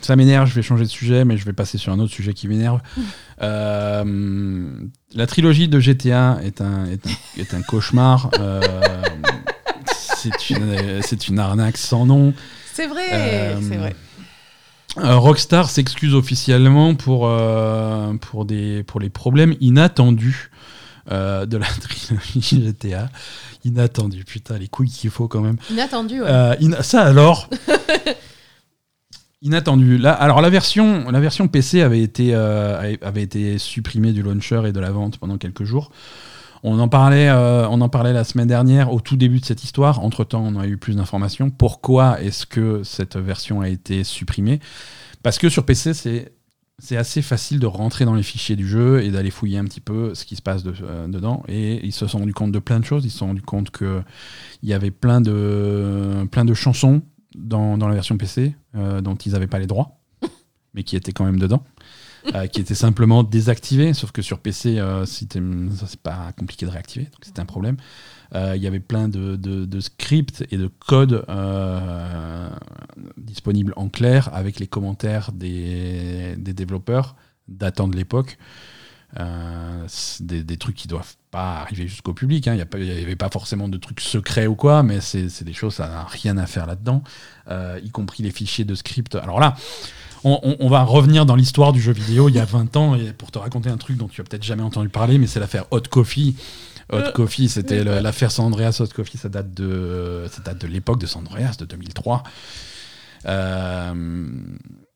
Ça 0.01 0.15
m'énerve, 0.15 0.47
je 0.47 0.53
vais 0.53 0.61
changer 0.61 0.85
de 0.85 0.89
sujet, 0.89 1.25
mais 1.25 1.35
je 1.35 1.43
vais 1.43 1.51
passer 1.51 1.77
sur 1.77 1.91
un 1.91 1.99
autre 1.99 2.13
sujet 2.13 2.33
qui 2.33 2.47
m'énerve. 2.47 2.79
Euh, 3.41 4.69
la 5.15 5.25
trilogie 5.27 5.69
de 5.69 5.79
GTA 5.79 6.39
est 6.43 6.59
un, 6.59 6.87
est 6.87 7.07
un, 7.07 7.11
est 7.37 7.53
un 7.53 7.61
cauchemar. 7.61 8.29
Euh, 8.37 8.59
c'est 9.95 10.49
une, 10.49 11.01
c'est 11.01 11.29
une 11.29 11.39
arnaque 11.39 11.77
sans 11.77 12.05
nom. 12.05 12.33
C'est 12.79 12.87
vrai, 12.87 13.09
Euh, 13.11 13.59
c'est 13.61 13.75
vrai. 13.75 13.95
Euh, 14.97 15.17
Rockstar 15.17 15.69
s'excuse 15.69 16.15
officiellement 16.15 16.95
pour, 16.95 17.27
euh, 17.27 18.13
pour, 18.15 18.45
des, 18.45 18.83
pour 18.83 18.99
les 19.01 19.09
problèmes 19.09 19.53
inattendus 19.59 20.49
de 21.11 21.57
la 21.57 21.65
trilogie 21.81 22.61
GTA. 22.65 23.09
Inattendu, 23.65 24.23
putain, 24.23 24.57
les 24.57 24.67
couilles 24.67 24.89
qu'il 24.89 25.09
faut 25.09 25.27
quand 25.27 25.41
même. 25.41 25.57
Inattendu, 25.71 26.21
ouais. 26.21 26.55
Ina- 26.61 26.83
ça 26.83 27.01
alors 27.01 27.49
Inattendu. 29.41 29.97
Là, 29.97 30.11
alors 30.13 30.41
la 30.41 30.49
version, 30.49 31.09
la 31.09 31.19
version 31.19 31.47
PC 31.47 31.81
avait 31.81 32.01
été, 32.01 32.33
avait 32.33 33.21
été 33.21 33.57
supprimée 33.57 34.11
du 34.11 34.21
launcher 34.21 34.61
et 34.67 34.71
de 34.71 34.79
la 34.79 34.91
vente 34.91 35.17
pendant 35.17 35.37
quelques 35.37 35.63
jours. 35.63 35.91
On 36.63 36.79
en 36.79 36.87
parlait, 36.87 37.29
euh, 37.29 37.67
on 37.69 37.81
en 37.81 37.89
parlait 37.89 38.13
la 38.13 38.23
semaine 38.23 38.47
dernière 38.47 38.91
au 38.91 38.99
tout 38.99 39.15
début 39.15 39.39
de 39.39 39.45
cette 39.45 39.63
histoire. 39.63 40.03
Entre 40.03 40.23
temps, 40.23 40.43
on 40.45 40.59
a 40.59 40.67
eu 40.67 40.77
plus 40.77 40.95
d'informations. 40.95 41.49
Pourquoi 41.49 42.21
est-ce 42.21 42.45
que 42.45 42.83
cette 42.83 43.15
version 43.15 43.61
a 43.61 43.69
été 43.69 44.03
supprimée? 44.03 44.59
Parce 45.23 45.37
que 45.37 45.49
sur 45.49 45.65
PC, 45.65 45.93
c'est 45.93 46.97
assez 46.97 47.21
facile 47.21 47.59
de 47.59 47.65
rentrer 47.65 48.05
dans 48.05 48.15
les 48.15 48.23
fichiers 48.23 48.55
du 48.55 48.67
jeu 48.67 49.03
et 49.03 49.11
d'aller 49.11 49.31
fouiller 49.31 49.57
un 49.57 49.65
petit 49.65 49.81
peu 49.81 50.13
ce 50.15 50.25
qui 50.25 50.35
se 50.35 50.41
passe 50.41 50.63
euh, 50.65 51.07
dedans. 51.07 51.43
Et 51.47 51.85
ils 51.85 51.93
se 51.93 52.07
sont 52.07 52.19
rendus 52.19 52.33
compte 52.33 52.51
de 52.51 52.59
plein 52.59 52.79
de 52.79 52.85
choses. 52.85 53.05
Ils 53.05 53.11
se 53.11 53.19
sont 53.19 53.27
rendus 53.27 53.41
compte 53.41 53.71
que 53.71 54.01
il 54.61 54.69
y 54.69 54.73
avait 54.73 54.91
plein 54.91 55.21
de, 55.21 56.27
chansons 56.53 57.01
dans, 57.35 57.77
dans 57.77 57.87
la 57.87 57.93
version 57.93 58.17
PC 58.17 58.55
euh, 58.75 59.01
dont 59.01 59.15
ils 59.15 59.31
n'avaient 59.31 59.47
pas 59.47 59.59
les 59.59 59.67
droits, 59.67 59.99
mais 60.73 60.83
qui 60.83 60.97
étaient 60.97 61.13
quand 61.13 61.25
même 61.25 61.39
dedans, 61.39 61.63
euh, 62.35 62.47
qui 62.47 62.59
étaient 62.61 62.75
simplement 62.75 63.23
désactivées. 63.23 63.93
Sauf 63.93 64.11
que 64.11 64.21
sur 64.21 64.39
PC, 64.39 64.79
euh, 64.79 65.05
c'est 65.05 65.39
pas 66.01 66.31
compliqué 66.37 66.65
de 66.65 66.71
réactiver, 66.71 67.05
donc 67.05 67.19
c'était 67.23 67.39
un 67.39 67.45
problème. 67.45 67.77
Euh, 68.35 68.53
Il 68.55 68.61
y 68.61 68.67
avait 68.67 68.79
plein 68.79 69.07
de, 69.07 69.79
scripts 69.79 70.45
et 70.51 70.57
de 70.57 70.67
codes 70.67 71.25
euh, 71.29 72.49
disponibles 73.17 73.73
en 73.75 73.89
clair 73.89 74.29
avec 74.33 74.59
les 74.59 74.67
commentaires 74.67 75.31
des, 75.31 76.35
développeurs 76.37 77.15
datant 77.47 77.87
de 77.87 77.95
l'époque. 77.95 78.37
Des, 80.19 80.57
trucs 80.57 80.75
qui 80.75 80.87
doivent 80.87 81.15
pas 81.31 81.61
arriver 81.61 81.87
jusqu'au 81.87 82.13
public. 82.13 82.47
hein. 82.47 82.55
Il 82.75 82.83
n'y 82.83 82.91
avait 82.91 83.15
pas 83.15 83.29
forcément 83.29 83.67
de 83.67 83.77
trucs 83.77 84.01
secrets 84.01 84.45
ou 84.45 84.55
quoi, 84.55 84.83
mais 84.83 85.01
c'est 85.01 85.43
des 85.43 85.53
choses, 85.53 85.75
ça 85.75 85.87
n'a 85.87 86.03
rien 86.03 86.37
à 86.37 86.45
faire 86.45 86.67
là-dedans, 86.67 87.01
y 87.49 87.89
compris 87.89 88.21
les 88.21 88.31
fichiers 88.31 88.65
de 88.65 88.75
script. 88.75 89.15
Alors 89.15 89.39
là, 89.39 89.55
on, 90.23 90.39
on- 90.43 90.57
on 90.59 90.69
va 90.69 90.83
revenir 90.83 91.25
dans 91.25 91.35
l'histoire 91.35 91.71
du 91.73 91.81
jeu 91.81 91.91
vidéo 91.93 92.29
il 92.29 92.35
y 92.35 92.39
a 92.39 92.45
20 92.45 92.75
ans 92.77 92.95
et 92.95 93.13
pour 93.13 93.31
te 93.31 93.39
raconter 93.39 93.69
un 93.69 93.77
truc 93.77 93.97
dont 93.97 94.07
tu 94.07 94.21
as 94.21 94.23
peut-être 94.23 94.43
jamais 94.43 94.63
entendu 94.63 94.89
parler, 94.89 95.17
mais 95.17 95.27
c'est 95.27 95.39
l'affaire 95.39 95.65
Hot 95.71 95.81
Coffee. 95.89 96.35
Hot 96.91 96.95
Euh, 96.97 97.11
Coffee, 97.11 97.49
c'était 97.49 97.83
l'affaire 97.83 98.31
San 98.31 98.45
Andreas 98.45 98.77
Hot 98.81 98.87
Coffee, 98.95 99.17
ça 99.17 99.29
date 99.29 99.53
de, 99.53 100.25
ça 100.31 100.41
date 100.41 100.59
de 100.61 100.67
l'époque 100.67 100.99
de 100.99 101.05
San 101.05 101.21
Andreas, 101.27 101.55
de 101.59 101.65
2003. 101.65 102.23
Euh, 103.25 104.27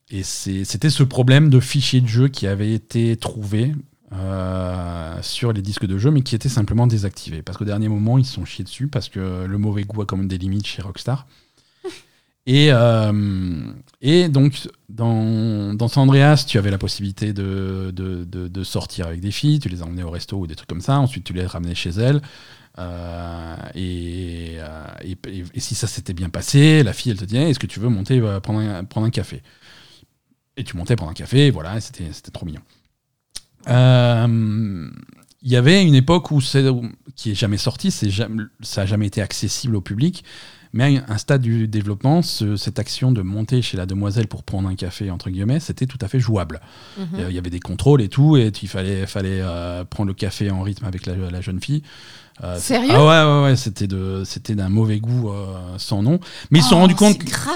et 0.10 0.24
c'était 0.24 0.90
ce 0.90 1.04
problème 1.04 1.50
de 1.50 1.60
fichiers 1.60 2.02
de 2.02 2.08
jeu 2.08 2.28
qui 2.28 2.46
avait 2.48 2.74
été 2.74 3.16
trouvé 3.18 3.74
euh, 4.14 5.18
sur 5.22 5.54
les 5.54 5.62
disques 5.62 5.86
de 5.88 5.98
jeu, 5.98 6.12
mais 6.12 6.22
qui 6.22 6.36
était 6.36 6.50
simplement 6.50 6.86
désactivé. 6.88 7.42
Parce 7.42 7.58
qu'au 7.58 7.66
dernier 7.66 7.90
moment, 7.90 8.18
ils 8.18 8.26
se 8.26 8.34
sont 8.34 8.46
chiés 8.46 8.64
dessus, 8.64 8.88
parce 8.88 9.10
que 9.10 9.46
le 9.46 9.58
mauvais 9.58 9.84
goût 9.84 10.02
a 10.02 10.06
quand 10.06 10.18
même 10.18 10.28
des 10.28 10.38
limites 10.38 10.68
chez 10.68 10.82
Rockstar. 10.82 11.26
Et, 12.46 12.70
euh, 12.72 13.62
et 14.02 14.28
donc, 14.28 14.68
dans, 14.90 15.74
dans 15.74 15.88
San 15.88 16.04
Andreas, 16.04 16.44
tu 16.48 16.58
avais 16.58 16.72
la 16.72 16.78
possibilité 16.78 17.32
de, 17.32 17.92
de, 17.96 18.26
de- 18.26 18.64
sortir 18.64 19.08
avec 19.08 19.22
des 19.22 19.32
filles, 19.32 19.60
tu 19.60 19.70
les 19.70 19.82
emmenais 19.82 20.04
au 20.04 20.10
resto 20.10 20.38
ou 20.38 20.48
des 20.48 20.56
trucs 20.56 20.68
comme 20.68 20.82
ça, 20.82 21.00
ensuite 21.00 21.24
tu 21.24 21.32
les 21.34 21.46
ramenais 21.46 21.76
chez 21.76 21.92
elles. 21.92 22.22
Euh, 22.80 23.56
et, 23.76 24.56
euh, 24.58 24.86
et- 25.04 25.18
et- 25.54 25.60
si 25.60 25.76
ça 25.76 25.88
s'était 25.88 26.14
bien 26.14 26.30
passé, 26.30 26.84
la 26.84 26.94
fille, 26.94 27.12
elle 27.12 27.20
te 27.20 27.36
Eh, 27.36 27.50
Est-ce 27.50 27.60
que 27.60 27.68
tu 27.68 27.80
veux 27.80 27.90
monter 27.90 28.22
prendre, 28.42 28.60
un, 28.60 28.84
prendre 28.84 29.08
un 29.08 29.12
café? 29.12 29.42
Et 30.58 30.64
tu 30.64 30.78
montais 30.78 30.96
prendre 30.96 31.12
un 31.12 31.16
café, 31.16 31.48
et 31.48 31.52
voilà, 31.52 31.80
c'était 31.82 32.10
trop 32.32 32.46
mignon. 32.46 32.62
Il 35.42 35.52
y 35.52 35.56
avait 35.58 35.84
une 35.84 35.96
époque 35.96 36.32
où 36.32 36.40
qui 37.16 37.32
est 37.32 37.36
jamais 37.36 37.58
sorti, 37.58 37.92
c'est 37.92 38.10
jamais, 38.10 38.44
ça 38.62 38.82
n'a 38.82 38.86
jamais 38.88 39.08
été 39.08 39.22
accessible 39.22 39.76
au 39.76 39.82
public, 39.82 40.24
mais 40.74 40.98
à 41.08 41.14
un 41.14 41.18
stade 41.18 41.42
du 41.42 41.68
développement, 41.68 42.22
ce- 42.22 42.56
cette 42.56 42.80
action 42.80 43.12
de 43.12 43.22
monter 43.22 43.62
chez 43.62 43.78
la 43.78 43.86
demoiselle 43.86 44.28
pour 44.28 44.44
prendre 44.44 44.68
un 44.70 44.76
café, 44.76 45.12
entre 45.12 45.30
guillemets, 45.30 45.60
c'était 45.60 45.86
tout 45.86 46.00
à 46.02 46.08
fait 46.08 46.20
jouable. 46.20 46.60
Mhm. 46.98 47.08
Il 47.14 47.20
y 47.20 47.24
a- 47.24 47.30
il 47.30 47.36
y 47.36 47.38
avait 47.38 47.50
des 47.52 47.60
contrôles 47.60 48.02
et 48.02 48.10
tout, 48.10 48.38
et 48.38 48.52
il 48.62 48.68
fallait, 48.68 49.06
fallait 49.06 49.40
euh, 49.42 49.84
prendre 49.86 50.08
le 50.08 50.14
café 50.16 50.50
en 50.52 50.62
rythme 50.64 50.86
avec 50.86 51.06
la, 51.06 51.16
la 51.16 51.42
jeune 51.42 51.60
fille. 51.62 51.84
Euh, 52.44 52.58
Sérieux 52.58 52.92
Ah 52.96 53.04
ouais, 53.06 53.32
ouais, 53.42 53.44
ouais, 53.52 53.56
c'était 53.56 53.86
de, 53.88 54.24
c'était 54.26 54.56
d'un 54.56 54.70
mauvais 54.70 55.00
goût 55.00 55.30
euh, 55.30 55.46
sans 55.78 56.02
nom. 56.02 56.20
Mais 56.50 56.60
ils 56.60 56.64
se 56.64 56.70
sont 56.70 56.78
Oh, 56.78 56.80
rendus 56.80 56.96
compte, 56.96 57.18
c'est 57.20 57.30
grave. 57.30 57.54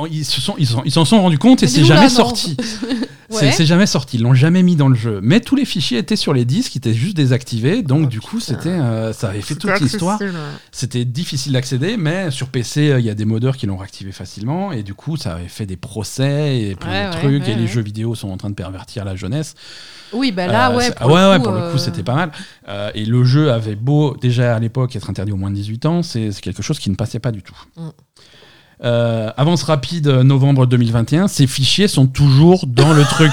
euh, 0.00 0.06
ils 0.10 0.24
se 0.24 0.40
sont, 0.40 0.54
ils 0.58 0.66
s'en- 0.66 0.82
ils 0.84 0.90
s'en 0.92 1.04
sont 1.04 1.20
rendus 1.20 1.38
compte 1.38 1.62
et 1.62 1.66
c'est 1.68 1.84
jamais 1.84 2.08
sorti. 2.08 2.56
C'est 3.30 3.66
jamais 3.66 3.86
sorti, 3.86 4.16
ils 4.18 4.22
l'ont 4.22 4.34
jamais 4.34 4.62
mis 4.62 4.76
dans 4.76 4.86
le 4.86 4.94
jeu. 4.94 5.18
Mais 5.20 5.40
tous 5.40 5.56
les 5.56 5.64
fichiers 5.64 5.98
étaient 5.98 6.14
sur 6.14 6.32
les 6.32 6.44
disques, 6.44 6.74
ils 6.76 6.78
étaient 6.78 6.94
juste 6.94 7.16
désactivés, 7.16 7.82
donc 7.82 8.02
Oh, 8.04 8.06
du 8.08 8.20
coup, 8.20 8.38
c'était, 8.38 8.68
euh, 8.68 9.12
ça 9.12 9.30
avait 9.30 9.40
fait 9.40 9.56
toute 9.56 9.80
l'histoire. 9.80 10.20
C'était 10.70 11.04
difficile 11.04 11.52
d'accéder, 11.54 11.96
mais 11.96 12.30
sur 12.30 12.48
PC, 12.48 12.90
euh, 12.90 13.00
il 13.00 13.06
y 13.06 13.10
a 13.10 13.14
des 13.14 13.24
modeurs 13.24 13.56
qui 13.56 13.66
l'ont 13.66 13.76
réactivé 13.78 14.12
facilement, 14.12 14.70
et 14.70 14.84
du 14.84 14.94
coup, 14.94 15.16
ça 15.16 15.34
avait 15.34 15.48
fait 15.48 15.66
des 15.66 15.76
procès 15.76 16.60
et 16.60 16.76
plein 16.76 16.90
Ouais, 16.90 17.06
de 17.06 17.12
trucs, 17.18 17.42
ouais, 17.44 17.52
et 17.52 17.56
les 17.56 17.66
jeux 17.66 17.82
vidéo 17.82 18.14
sont 18.14 18.30
en 18.30 18.36
train 18.36 18.50
de 18.50 18.54
pervertir 18.54 19.04
la 19.04 19.16
jeunesse. 19.16 19.54
Oui, 20.12 20.30
bah 20.30 20.46
là, 20.46 20.70
Euh, 20.70 20.76
ouais. 20.76 20.92
Pour 20.92 20.96
ah 21.00 21.06
ouais, 21.08 21.14
le 21.22 21.30
ouais, 21.30 21.36
coup, 21.38 21.42
pour 21.44 21.52
le 21.54 21.72
coup, 21.72 21.78
c'était 21.78 22.04
pas 22.04 22.14
mal. 22.14 22.30
Euh, 22.68 22.90
et 22.94 23.04
le 23.04 23.24
jeu 23.24 23.50
avait 23.50 23.74
beau, 23.74 24.13
déjà 24.20 24.54
à 24.56 24.58
l'époque, 24.58 24.94
être 24.96 25.10
interdit 25.10 25.32
aux 25.32 25.36
moins 25.36 25.50
de 25.50 25.56
18 25.56 25.86
ans, 25.86 26.02
c'est 26.02 26.30
quelque 26.40 26.62
chose 26.62 26.78
qui 26.78 26.90
ne 26.90 26.94
passait 26.94 27.18
pas 27.20 27.32
du 27.32 27.42
tout. 27.42 27.56
Mm. 27.76 27.88
Euh, 28.82 29.30
avance 29.36 29.62
rapide, 29.62 30.08
euh, 30.08 30.22
novembre 30.24 30.66
2021, 30.66 31.28
ces 31.28 31.46
fichiers 31.46 31.88
sont 31.88 32.06
toujours 32.06 32.66
dans 32.66 32.92
le 32.92 33.04
truc. 33.04 33.32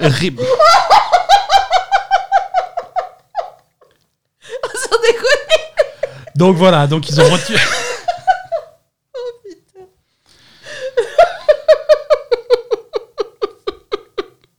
Rip. 0.00 0.38
Sans 4.74 5.00
déconner. 5.02 5.64
Donc 6.36 6.56
voilà, 6.56 6.86
donc 6.86 7.08
ils 7.08 7.20
ont 7.20 7.28
retiré. 7.28 7.58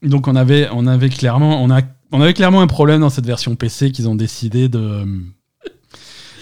Donc 0.02 0.28
on 0.28 0.36
avait, 0.36 0.68
on 0.72 0.86
avait 0.86 1.10
clairement, 1.10 1.62
on 1.62 1.70
a, 1.70 1.82
on 2.12 2.20
avait 2.20 2.34
clairement 2.34 2.62
un 2.62 2.66
problème 2.66 3.00
dans 3.00 3.10
cette 3.10 3.26
version 3.26 3.54
PC 3.54 3.92
qu'ils 3.92 4.08
ont 4.08 4.14
décidé 4.14 4.68
de 4.68 5.04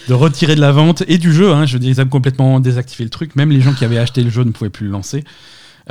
de 0.09 0.15
retirer 0.15 0.55
de 0.55 0.61
la 0.61 0.73
vente 0.73 1.03
et 1.07 1.19
du 1.19 1.33
jeu. 1.33 1.53
Hein, 1.53 1.67
je 1.67 1.75
veux 1.75 1.79
dire, 1.79 1.91
ils 1.91 2.01
ont 2.01 2.09
complètement 2.09 2.61
désactivé 2.61 3.05
le 3.05 3.11
truc. 3.11 3.37
Même 3.37 3.51
les 3.51 3.61
gens 3.61 3.75
qui 3.75 3.85
avaient 3.85 3.99
acheté 3.99 4.23
le 4.23 4.31
jeu 4.31 4.43
ne 4.43 4.51
pouvaient 4.51 4.71
plus 4.71 4.87
le 4.87 4.93
lancer. 4.93 5.23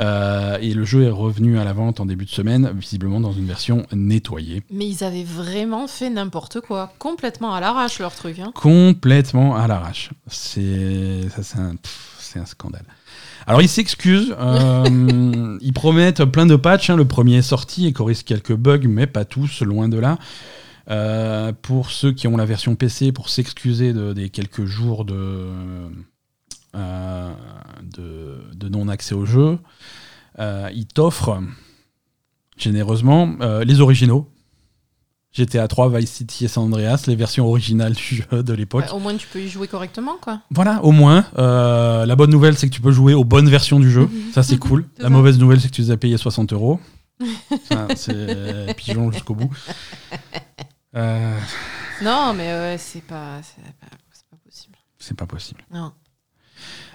Euh, 0.00 0.58
et 0.60 0.74
le 0.74 0.84
jeu 0.84 1.04
est 1.04 1.10
revenu 1.10 1.58
à 1.58 1.64
la 1.64 1.72
vente 1.72 1.98
en 1.98 2.06
début 2.06 2.24
de 2.24 2.30
semaine, 2.30 2.70
visiblement 2.76 3.20
dans 3.20 3.32
une 3.32 3.46
version 3.46 3.86
nettoyée. 3.92 4.62
Mais 4.70 4.86
ils 4.86 5.02
avaient 5.02 5.24
vraiment 5.24 5.88
fait 5.88 6.10
n'importe 6.10 6.60
quoi. 6.60 6.92
Complètement 6.98 7.52
à 7.52 7.60
l'arrache, 7.60 7.98
leur 7.98 8.14
truc. 8.14 8.38
Hein. 8.38 8.52
complètement 8.54 9.56
à 9.56 9.66
l'arrache. 9.66 10.10
C'est 10.28 11.28
ça, 11.30 11.42
c'est 11.42 11.58
un, 11.58 11.74
pff, 11.74 12.16
c'est 12.18 12.38
un 12.38 12.46
scandale. 12.46 12.84
Alors 13.48 13.62
ils 13.62 13.68
s'excusent, 13.68 14.36
euh, 14.38 15.58
ils 15.62 15.72
promettent 15.72 16.22
plein 16.26 16.44
de 16.44 16.54
patchs. 16.56 16.90
hein. 16.90 16.96
Le 16.96 17.06
premier 17.06 17.36
est 17.38 17.42
sorti 17.42 17.86
et 17.86 17.92
corrige 17.94 18.22
quelques 18.22 18.54
bugs, 18.54 18.86
mais 18.86 19.06
pas 19.06 19.24
tous, 19.24 19.62
loin 19.62 19.88
de 19.88 19.98
là. 19.98 20.18
Euh, 20.90 21.52
pour 21.62 21.90
ceux 21.90 22.12
qui 22.12 22.28
ont 22.28 22.36
la 22.36 22.44
version 22.44 22.74
PC, 22.74 23.10
pour 23.10 23.30
s'excuser 23.30 23.92
de- 23.94 24.12
des 24.12 24.28
quelques 24.28 24.66
jours 24.66 25.06
de, 25.06 25.46
euh, 26.74 27.32
de, 27.82 28.36
de 28.54 28.68
non-accès 28.68 29.14
au 29.14 29.24
jeu, 29.24 29.58
ils 30.38 30.86
t'offrent 30.86 31.40
généreusement 32.58 33.34
les 33.64 33.80
originaux. 33.80 34.30
GTA 35.38 35.68
3, 35.68 35.88
Vice 35.98 36.10
City 36.10 36.44
et 36.44 36.48
San 36.48 36.64
Andreas, 36.64 37.04
les 37.06 37.14
versions 37.16 37.46
originales 37.46 37.92
du 37.94 38.02
jeu 38.30 38.42
de 38.42 38.52
l'époque. 38.52 38.84
Ouais, 38.86 38.90
au 38.92 38.98
moins, 38.98 39.16
tu 39.16 39.26
peux 39.28 39.40
y 39.40 39.48
jouer 39.48 39.68
correctement, 39.68 40.16
quoi. 40.20 40.40
Voilà, 40.50 40.82
au 40.84 40.90
moins. 40.92 41.24
Euh, 41.38 42.04
la 42.06 42.16
bonne 42.16 42.30
nouvelle, 42.30 42.58
c'est 42.58 42.68
que 42.68 42.74
tu 42.74 42.80
peux 42.80 42.90
jouer 42.92 43.14
aux 43.14 43.24
bonnes 43.24 43.48
versions 43.48 43.78
du 43.78 43.90
jeu. 43.90 44.02
Mhm. 44.06 44.32
Ça, 44.34 44.42
c'est 44.42 44.58
cool. 44.58 44.84
La 44.98 45.04
ça. 45.04 45.10
mauvaise 45.10 45.38
nouvelle, 45.38 45.60
c'est 45.60 45.68
que 45.68 45.74
tu 45.74 45.82
les 45.82 45.90
as 45.92 45.96
payés 45.96 46.16
60 46.16 46.52
euros. 46.52 46.80
C'est 47.96 48.74
pigeon 48.76 49.10
jusqu'au 49.10 49.34
bout. 49.34 49.50
Euh, 50.94 51.38
Non, 52.02 52.32
mais 52.32 52.78
c'est 52.78 53.00
pas, 53.02 53.40
pas, 53.40 53.42
c'est 54.12 54.26
pas 54.30 54.36
possible. 54.44 54.76
c'est 54.98 55.16
pas 55.16 55.26
possible. 55.26 55.60
Non. 55.72 55.92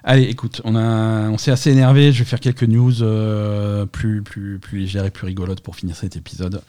Allez, 0.06 0.24
écoute, 0.24 0.60
on, 0.66 0.76
a, 0.76 1.30
on 1.30 1.38
s'est 1.38 1.52
assez 1.52 1.72
énervé. 1.72 2.12
Je 2.12 2.20
vais 2.20 2.26
faire 2.26 2.42
quelques 2.42 2.64
news 2.64 3.02
euh, 3.02 3.86
plus, 3.86 4.22
plus, 4.22 4.60
plus 4.60 4.80
légères 4.80 5.06
et 5.06 5.12
plus 5.12 5.26
rigolotes 5.26 5.62
pour 5.62 5.78
finir 5.78 5.96
cet 5.96 6.18
épisode. 6.18 6.62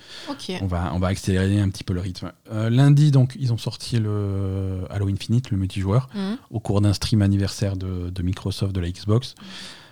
On 0.63 0.67
va, 0.67 0.93
on 0.95 1.01
va 1.01 1.09
accélérer 1.09 1.61
un 1.61 1.69
petit 1.69 1.83
peu 1.83 1.95
le 1.95 2.01
rythme. 2.01 2.31
Euh, 2.53 2.71
lundi, 2.71 3.11
donc, 3.11 3.37
ils 3.41 3.53
ont 3.53 3.59
sorti 3.59 3.99
le 3.99 4.83
Halo 4.89 5.09
Infinite, 5.09 5.51
le 5.51 5.57
multijoueur. 5.57 6.09
Mhm. 6.15 6.37
au 6.51 6.61
cours 6.61 6.81
d'un 6.81 6.93
stream 6.93 7.23
anniversaire 7.23 7.77
de, 7.77 8.11
de 8.11 8.23
Microsoft 8.23 8.73
de 8.73 8.81
la 8.81 8.89
Xbox. 8.91 9.35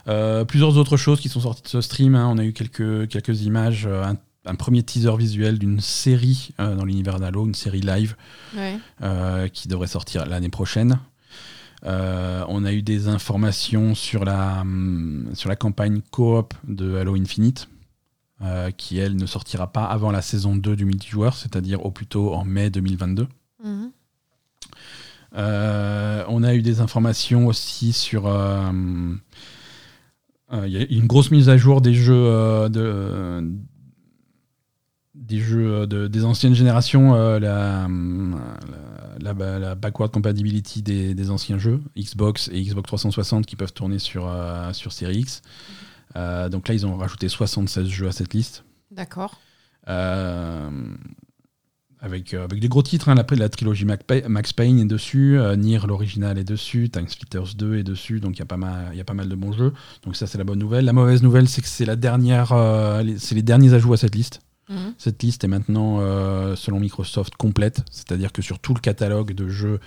Euh, 0.08 0.44
plusieurs 0.44 0.76
autres 0.76 0.96
choses 0.96 1.20
qui 1.20 1.28
sont 1.28 1.40
sorties 1.40 1.62
de 1.62 1.68
ce 1.68 1.80
stream. 1.80 2.14
hein. 2.14 2.28
On 2.30 2.38
a 2.38 2.44
eu 2.44 2.52
quelques, 2.52 3.08
quelques 3.08 3.42
images, 3.42 3.86
un, 3.88 4.16
un 4.44 4.54
premier 4.54 4.82
teaser 4.84 5.16
visuel 5.16 5.58
d'une 5.58 5.80
série 5.80 6.50
dans 6.58 6.84
l'univers 6.84 7.18
d'Halo, 7.18 7.44
une 7.46 7.54
série 7.54 7.80
live 7.80 8.14
Ouais. 8.56 9.50
qui 9.52 9.66
devrait 9.68 9.86
sortir 9.88 10.26
l'année 10.26 10.48
prochaine. 10.48 10.98
Euh, 11.84 12.44
on 12.48 12.64
a 12.64 12.72
eu 12.72 12.82
des 12.82 13.08
informations 13.08 13.94
sur 13.94 14.24
la, 14.24 14.60
hum, 14.60 15.30
sur 15.34 15.48
la 15.48 15.56
campagne 15.56 16.00
coop 16.10 16.54
de 16.66 16.96
Halo 16.96 17.16
Infinite, 17.16 17.68
euh, 18.42 18.70
qui 18.70 18.98
elle 18.98 19.16
ne 19.16 19.26
sortira 19.26 19.72
pas 19.72 19.84
avant 19.84 20.10
la 20.10 20.22
saison 20.22 20.54
2 20.54 20.76
du 20.76 20.84
multijoueur, 20.84 21.34
c'est-à-dire 21.34 21.84
au 21.84 21.90
plus 21.90 22.06
tôt 22.06 22.34
en 22.34 22.44
mai 22.44 22.70
2022. 22.70 23.26
Mhm. 23.64 23.90
Euh, 25.34 26.24
on 26.28 26.42
a 26.42 26.54
eu 26.54 26.62
des 26.62 26.80
informations 26.80 27.46
aussi 27.46 27.92
sur. 27.92 28.24
Il 30.52 30.68
y 30.68 30.76
a 30.76 30.82
eu 30.82 30.84
une 30.84 31.06
grosse 31.06 31.30
mise 31.30 31.48
à 31.48 31.56
jour 31.56 31.80
des 31.80 31.94
jeux 31.94 32.68
de 32.68 33.42
des 35.36 35.40
jeux 35.40 35.86
de- 35.86 36.08
des 36.08 36.24
anciennes 36.24 36.54
générations, 36.54 37.14
euh, 37.14 37.38
la, 37.38 37.88
la, 39.20 39.32
la- 39.32 39.58
la 39.58 39.74
backward 39.74 40.10
compatibility 40.12 40.82
des, 40.82 41.14
des 41.14 41.30
anciens 41.30 41.58
jeux, 41.58 41.80
Xbox 41.96 42.50
et 42.52 42.62
Xbox 42.62 42.86
360 42.88 43.46
qui 43.46 43.56
peuvent 43.56 43.72
tourner 43.72 43.98
sur, 43.98 44.28
euh, 44.28 44.72
sur 44.72 44.92
Series 44.92 45.20
X. 45.20 45.42
Euh, 46.16 46.48
donc 46.50 46.68
là, 46.68 46.74
ils 46.74 46.84
ont 46.86 46.96
rajouté 46.96 47.28
76 47.28 47.88
jeux 47.88 48.08
à 48.08 48.12
cette 48.12 48.34
liste. 48.34 48.64
D'accord. 48.90 49.40
Euh, 49.88 50.68
avec, 52.00 52.34
euh, 52.34 52.44
avec 52.44 52.60
des 52.60 52.68
gros 52.68 52.82
titres, 52.82 53.08
hein, 53.08 53.14
la, 53.14 53.24
la 53.36 53.48
trilogie 53.48 53.86
Max 53.86 54.52
Payne 54.52 54.78
est 54.80 54.84
dessus, 54.84 55.38
euh, 55.38 55.54
Nier 55.56 55.78
l'original 55.86 56.36
est 56.36 56.44
dessus, 56.44 56.90
Time 56.90 57.08
Splitters 57.08 57.54
2 57.56 57.76
est 57.76 57.84
dessus, 57.84 58.20
donc 58.20 58.36
il 58.36 58.40
y, 58.40 58.42
a 58.42 58.46
pas 58.46 58.56
mal- 58.56 58.88
il 58.92 58.98
y 58.98 59.00
a 59.00 59.04
pas 59.04 59.14
mal 59.14 59.28
de 59.28 59.34
bons 59.36 59.52
jeux. 59.52 59.72
Donc 60.04 60.16
ça 60.16 60.26
c'est 60.26 60.36
la 60.36 60.44
bonne 60.44 60.58
nouvelle. 60.58 60.84
La 60.84 60.92
mauvaise 60.92 61.22
nouvelle 61.22 61.48
c'est 61.48 61.62
que 61.62 61.68
c'est 61.68 61.84
la 61.84 61.96
dernière, 61.96 62.52
euh, 62.52 63.02
c'est 63.18 63.34
les 63.36 63.42
derniers 63.42 63.72
ajouts 63.72 63.92
à 63.94 63.96
cette 63.96 64.14
liste. 64.16 64.40
Mhm. 64.68 64.94
Cette 64.96 65.22
liste 65.22 65.44
est 65.44 65.48
maintenant, 65.48 65.98
euh, 66.00 66.54
selon 66.56 66.80
Microsoft, 66.80 67.34
complète, 67.36 67.84
c'est-à-dire 67.90 68.32
que 68.32 68.42
sur 68.42 68.58
tout 68.58 68.74
le 68.74 68.80
catalogue 68.80 69.32
de 69.32 69.48
jeux 69.48 69.80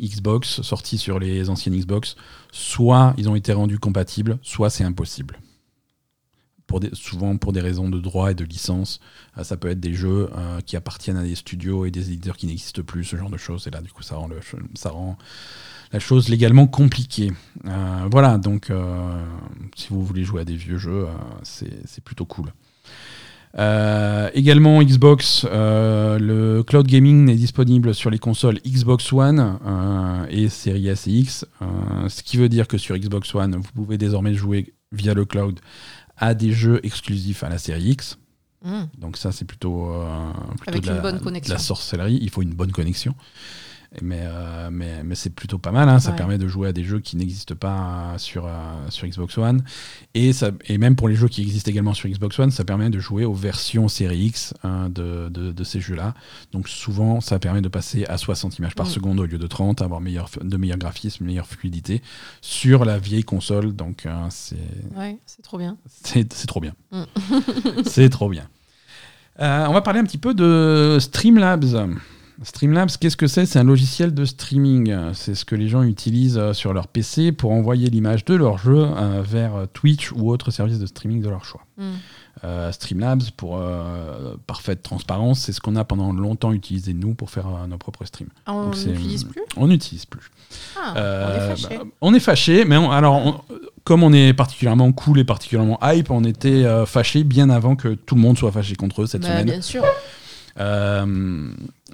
Xbox 0.00 0.62
sortis 0.62 0.98
sur 0.98 1.18
les 1.18 1.50
anciennes 1.50 1.76
Xbox, 1.76 2.16
soit 2.50 3.14
ils 3.18 3.28
ont 3.28 3.36
été 3.36 3.52
rendus 3.52 3.78
compatibles, 3.78 4.38
soit 4.42 4.70
c'est 4.70 4.84
impossible. 4.84 5.38
Pour 6.66 6.80
souvent 6.94 7.36
pour 7.36 7.52
des 7.52 7.60
raisons 7.60 7.90
de 7.90 8.00
droit 8.00 8.30
et 8.30 8.34
de 8.34 8.44
licence. 8.44 8.98
Euh, 9.36 9.44
ça 9.44 9.58
peut 9.58 9.68
être 9.68 9.80
des 9.80 9.92
jeux 9.92 10.30
euh, 10.34 10.60
qui 10.62 10.76
appartiennent 10.76 11.18
à 11.18 11.22
des 11.22 11.34
studios 11.34 11.84
et 11.84 11.90
des 11.90 12.10
éditeurs 12.10 12.38
qui 12.38 12.46
n'existent 12.46 12.82
plus, 12.82 13.04
ce 13.04 13.16
genre 13.16 13.28
de 13.28 13.36
choses. 13.36 13.66
Et 13.66 13.70
là, 13.70 13.82
du 13.82 13.92
coup, 13.92 14.02
ça 14.02 14.16
rend, 14.16 15.18
la 15.92 15.98
chose 16.00 16.30
légalement 16.30 16.66
compliquée. 16.66 17.32
Voilà, 18.10 18.38
donc 18.38 18.72
si 19.76 19.88
vous 19.90 20.04
voulez 20.04 20.24
jouer 20.24 20.40
à 20.40 20.44
des 20.44 20.56
vieux 20.56 20.78
jeux, 20.78 21.06
c'est 21.42 22.02
plutôt 22.02 22.24
cool. 22.24 22.50
Euh, 23.56 24.30
également 24.34 24.82
Xbox, 24.82 25.46
euh, 25.48 26.18
le 26.18 26.62
cloud 26.64 26.86
gaming 26.86 27.24
n'est 27.24 27.36
disponible 27.36 27.94
sur 27.94 28.10
les 28.10 28.18
consoles 28.18 28.58
Xbox 28.66 29.12
One 29.12 29.58
euh, 29.64 30.26
et 30.28 30.48
Series 30.48 30.88
S 30.88 31.06
et 31.06 31.12
X, 31.12 31.46
ce 32.08 32.22
qui 32.22 32.36
veut 32.36 32.48
dire 32.48 32.66
que 32.66 32.78
sur 32.78 32.96
Xbox 32.96 33.32
One, 33.34 33.56
vous 33.56 33.72
pouvez 33.74 33.96
désormais 33.96 34.34
jouer 34.34 34.74
via 34.90 35.14
le 35.14 35.24
cloud 35.24 35.60
à 36.16 36.34
des 36.34 36.52
jeux 36.52 36.80
exclusifs 36.82 37.44
à 37.44 37.48
la 37.48 37.58
série 37.58 37.90
X. 37.90 38.18
Mhm. 38.64 38.88
Donc 38.98 39.16
ça, 39.16 39.30
c'est 39.30 39.44
plutôt, 39.44 39.92
plutôt 40.56 40.70
Avec 40.70 40.82
de, 40.82 40.88
la, 40.88 40.96
une 40.96 41.02
bonne 41.02 41.18
de 41.18 41.22
connexion. 41.22 41.52
la 41.54 41.60
sorcellerie. 41.60 42.18
Il 42.22 42.30
faut 42.30 42.42
une 42.42 42.54
bonne 42.54 42.72
connexion. 42.72 43.14
Mais, 44.02 44.20
euh, 44.22 44.68
mais, 44.72 45.02
mais 45.04 45.14
c'est 45.14 45.30
plutôt 45.30 45.58
pas 45.58 45.70
mal. 45.72 45.88
hein. 45.88 45.98
Ça 46.00 46.10
Ouais. 46.10 46.16
permet 46.16 46.38
de 46.38 46.48
jouer 46.48 46.68
à 46.68 46.72
des 46.72 46.84
jeux 46.84 47.00
qui 47.00 47.16
n'existent 47.16 47.54
pas 47.54 48.12
euh, 48.14 48.18
sur, 48.18 48.46
euh, 48.46 48.50
sur 48.90 49.06
Xbox 49.06 49.36
One. 49.38 49.62
Et, 50.14 50.32
ça, 50.32 50.50
et 50.66 50.78
même 50.78 50.96
pour 50.96 51.08
les 51.08 51.14
jeux 51.14 51.28
qui 51.28 51.42
existent 51.42 51.70
également 51.70 51.94
sur 51.94 52.08
Xbox 52.08 52.38
One, 52.38 52.50
ça 52.50 52.64
permet 52.64 52.90
de 52.90 52.98
jouer 52.98 53.24
aux 53.24 53.34
versions 53.34 53.88
série 53.88 54.26
X 54.26 54.54
hein, 54.64 54.88
de, 54.90 55.28
de, 55.28 55.52
de 55.52 55.64
ces 55.64 55.80
jeux-là. 55.80 56.14
Donc 56.52 56.68
souvent, 56.68 57.20
ça 57.20 57.38
permet 57.38 57.60
de 57.60 57.68
passer 57.68 58.04
à 58.06 58.18
60 58.18 58.58
images 58.58 58.74
par 58.74 58.86
Mm. 58.86 58.90
seconde 58.90 59.20
au 59.20 59.26
lieu 59.26 59.38
de 59.38 59.46
30, 59.46 59.82
avoir 59.82 60.00
meilleur, 60.00 60.28
de 60.42 60.56
meilleurs 60.56 60.78
graphismes, 60.78 61.24
meilleure 61.24 61.46
fluidité 61.46 62.02
sur 62.40 62.84
la 62.84 62.98
vieille 62.98 63.24
console. 63.24 63.74
Donc 63.74 64.06
euh, 64.06 64.12
c'est 64.30 64.56
Ouais, 64.96 65.18
c'est 65.26 65.42
trop 65.42 65.58
bien. 65.58 65.76
c'est 65.88 66.32
c'est 66.32 66.46
trop 66.46 66.60
bien. 66.60 66.74
Mm. 66.92 67.02
c'est 67.86 68.08
trop 68.08 68.28
bien. 68.28 68.48
Euh, 69.40 69.66
on 69.68 69.72
va 69.72 69.80
parler 69.82 69.98
un 70.00 70.04
petit 70.04 70.18
peu 70.18 70.32
de 70.34 70.98
Streamlabs. 71.00 71.74
Streamlabs, 72.44 72.90
qu'est-ce 73.00 73.16
que 73.16 73.26
c'est? 73.26 73.46
C'est 73.46 73.58
un 73.58 73.64
logiciel 73.64 74.14
de 74.14 74.24
streaming. 74.24 74.94
C'est 75.14 75.34
ce 75.34 75.44
que 75.44 75.54
les 75.56 75.68
gens 75.68 75.82
utilisent 75.82 76.38
euh, 76.38 76.52
sur 76.52 76.72
leur 76.72 76.86
PC 76.88 77.32
pour 77.32 77.50
envoyer 77.52 77.88
l'image 77.90 78.24
de 78.24 78.34
leur 78.34 78.58
jeu 78.58 78.76
euh, 78.86 79.22
vers 79.26 79.52
Twitch 79.72 80.12
ou 80.12 80.30
autres 80.30 80.50
services 80.50 80.78
de 80.78 80.86
streaming 80.86 81.22
de 81.22 81.28
leur 81.30 81.44
choix. 81.44 81.62
Mm. 81.78 81.82
Euh, 82.44 82.72
Streamlabs, 82.72 83.22
pour 83.36 83.56
euh, 83.58 84.34
parfaite 84.46 84.82
transparence, 84.82 85.40
c'est 85.40 85.52
ce 85.52 85.60
qu'on 85.60 85.76
a 85.76 85.84
pendant 85.84 86.12
longtemps 86.12 86.52
utilisé 86.52 86.92
nous 86.92 87.14
pour 87.14 87.30
faire 87.30 87.46
euh, 87.46 87.66
nos 87.66 87.78
propres 87.78 88.04
streams. 88.04 88.28
Ah, 88.46 88.54
on 88.54 88.70
n'utilise 88.70 89.24
plus? 89.24 89.40
On 89.56 89.68
n'utilise 89.68 90.04
plus. 90.04 90.30
Ah, 90.76 90.94
Euh, 90.96 91.26
on 91.26 91.34
est 91.34 91.56
fâché. 91.56 91.78
bah, 91.78 91.84
on 92.02 92.14
est 92.14 92.20
fâché, 92.20 92.64
mais 92.66 92.76
on- 92.76 92.90
alors 92.90 93.14
on- 93.14 93.40
comme 93.84 94.02
on 94.02 94.12
est 94.12 94.32
particulièrement 94.34 94.92
cool 94.92 95.20
et 95.20 95.24
particulièrement 95.24 95.78
hype, 95.82 96.10
on 96.10 96.24
était 96.24 96.64
euh, 96.64 96.84
fâché 96.86 97.22
bien 97.24 97.48
avant 97.50 97.76
que 97.76 97.94
tout 97.94 98.14
le 98.16 98.20
monde 98.20 98.36
soit 98.36 98.52
fâché 98.52 98.74
contre 98.76 99.02
eux 99.02 99.06
cette 99.06 99.22
Bah, 99.22 99.28
semaine. 99.28 99.46
bien 99.46 99.62
sûr. 99.62 99.82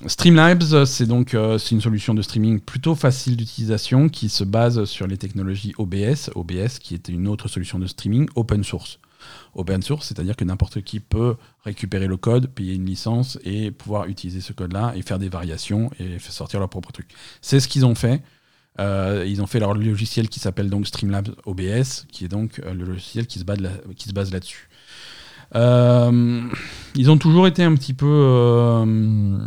Streamlabs, 0.06 0.84
c'est 0.86 1.04
donc 1.06 1.34
euh, 1.34 1.58
c'est 1.58 1.72
une 1.74 1.80
solution 1.82 2.14
de 2.14 2.22
streaming 2.22 2.58
plutôt 2.60 2.94
facile 2.94 3.36
d'utilisation 3.36 4.08
qui 4.08 4.30
se 4.30 4.44
base 4.44 4.84
sur 4.84 5.06
les 5.06 5.18
technologies 5.18 5.74
OBS, 5.76 6.30
OBS 6.34 6.78
qui 6.80 6.94
était 6.94 7.12
une 7.12 7.28
autre 7.28 7.48
solution 7.48 7.78
de 7.78 7.86
streaming 7.86 8.26
open 8.34 8.64
source. 8.64 8.98
Open 9.54 9.82
source, 9.82 10.06
c'est-à-dire 10.08 10.36
que 10.36 10.44
n'importe 10.44 10.80
qui 10.80 11.00
peut 11.00 11.36
récupérer 11.64 12.06
le 12.06 12.16
code, 12.16 12.46
payer 12.48 12.74
une 12.74 12.86
licence 12.86 13.38
et 13.44 13.70
pouvoir 13.70 14.06
utiliser 14.06 14.40
ce 14.40 14.54
code-là 14.54 14.94
et 14.96 15.02
faire 15.02 15.18
des 15.18 15.28
variations 15.28 15.90
et 16.00 16.18
sortir 16.18 16.60
leur 16.60 16.70
propre 16.70 16.92
truc. 16.92 17.08
C'est 17.42 17.60
ce 17.60 17.68
qu'ils 17.68 17.84
ont 17.84 17.94
fait. 17.94 18.22
Euh, 18.78 19.26
ils 19.28 19.42
ont 19.42 19.46
fait 19.46 19.60
leur 19.60 19.74
logiciel 19.74 20.30
qui 20.30 20.40
s'appelle 20.40 20.70
donc 20.70 20.86
Streamlabs 20.86 21.28
OBS, 21.44 22.06
qui 22.10 22.24
est 22.24 22.28
donc 22.28 22.60
euh, 22.64 22.72
le 22.72 22.84
logiciel 22.86 23.26
qui 23.26 23.38
se 23.38 23.44
base, 23.44 23.60
là- 23.60 23.72
qui 23.96 24.08
se 24.08 24.14
base 24.14 24.32
là-dessus. 24.32 24.70
Euh, 25.56 26.42
ils 26.94 27.10
ont 27.10 27.18
toujours 27.18 27.46
été 27.48 27.62
un 27.64 27.74
petit 27.74 27.92
peu, 27.92 28.06
euh, 28.08 29.38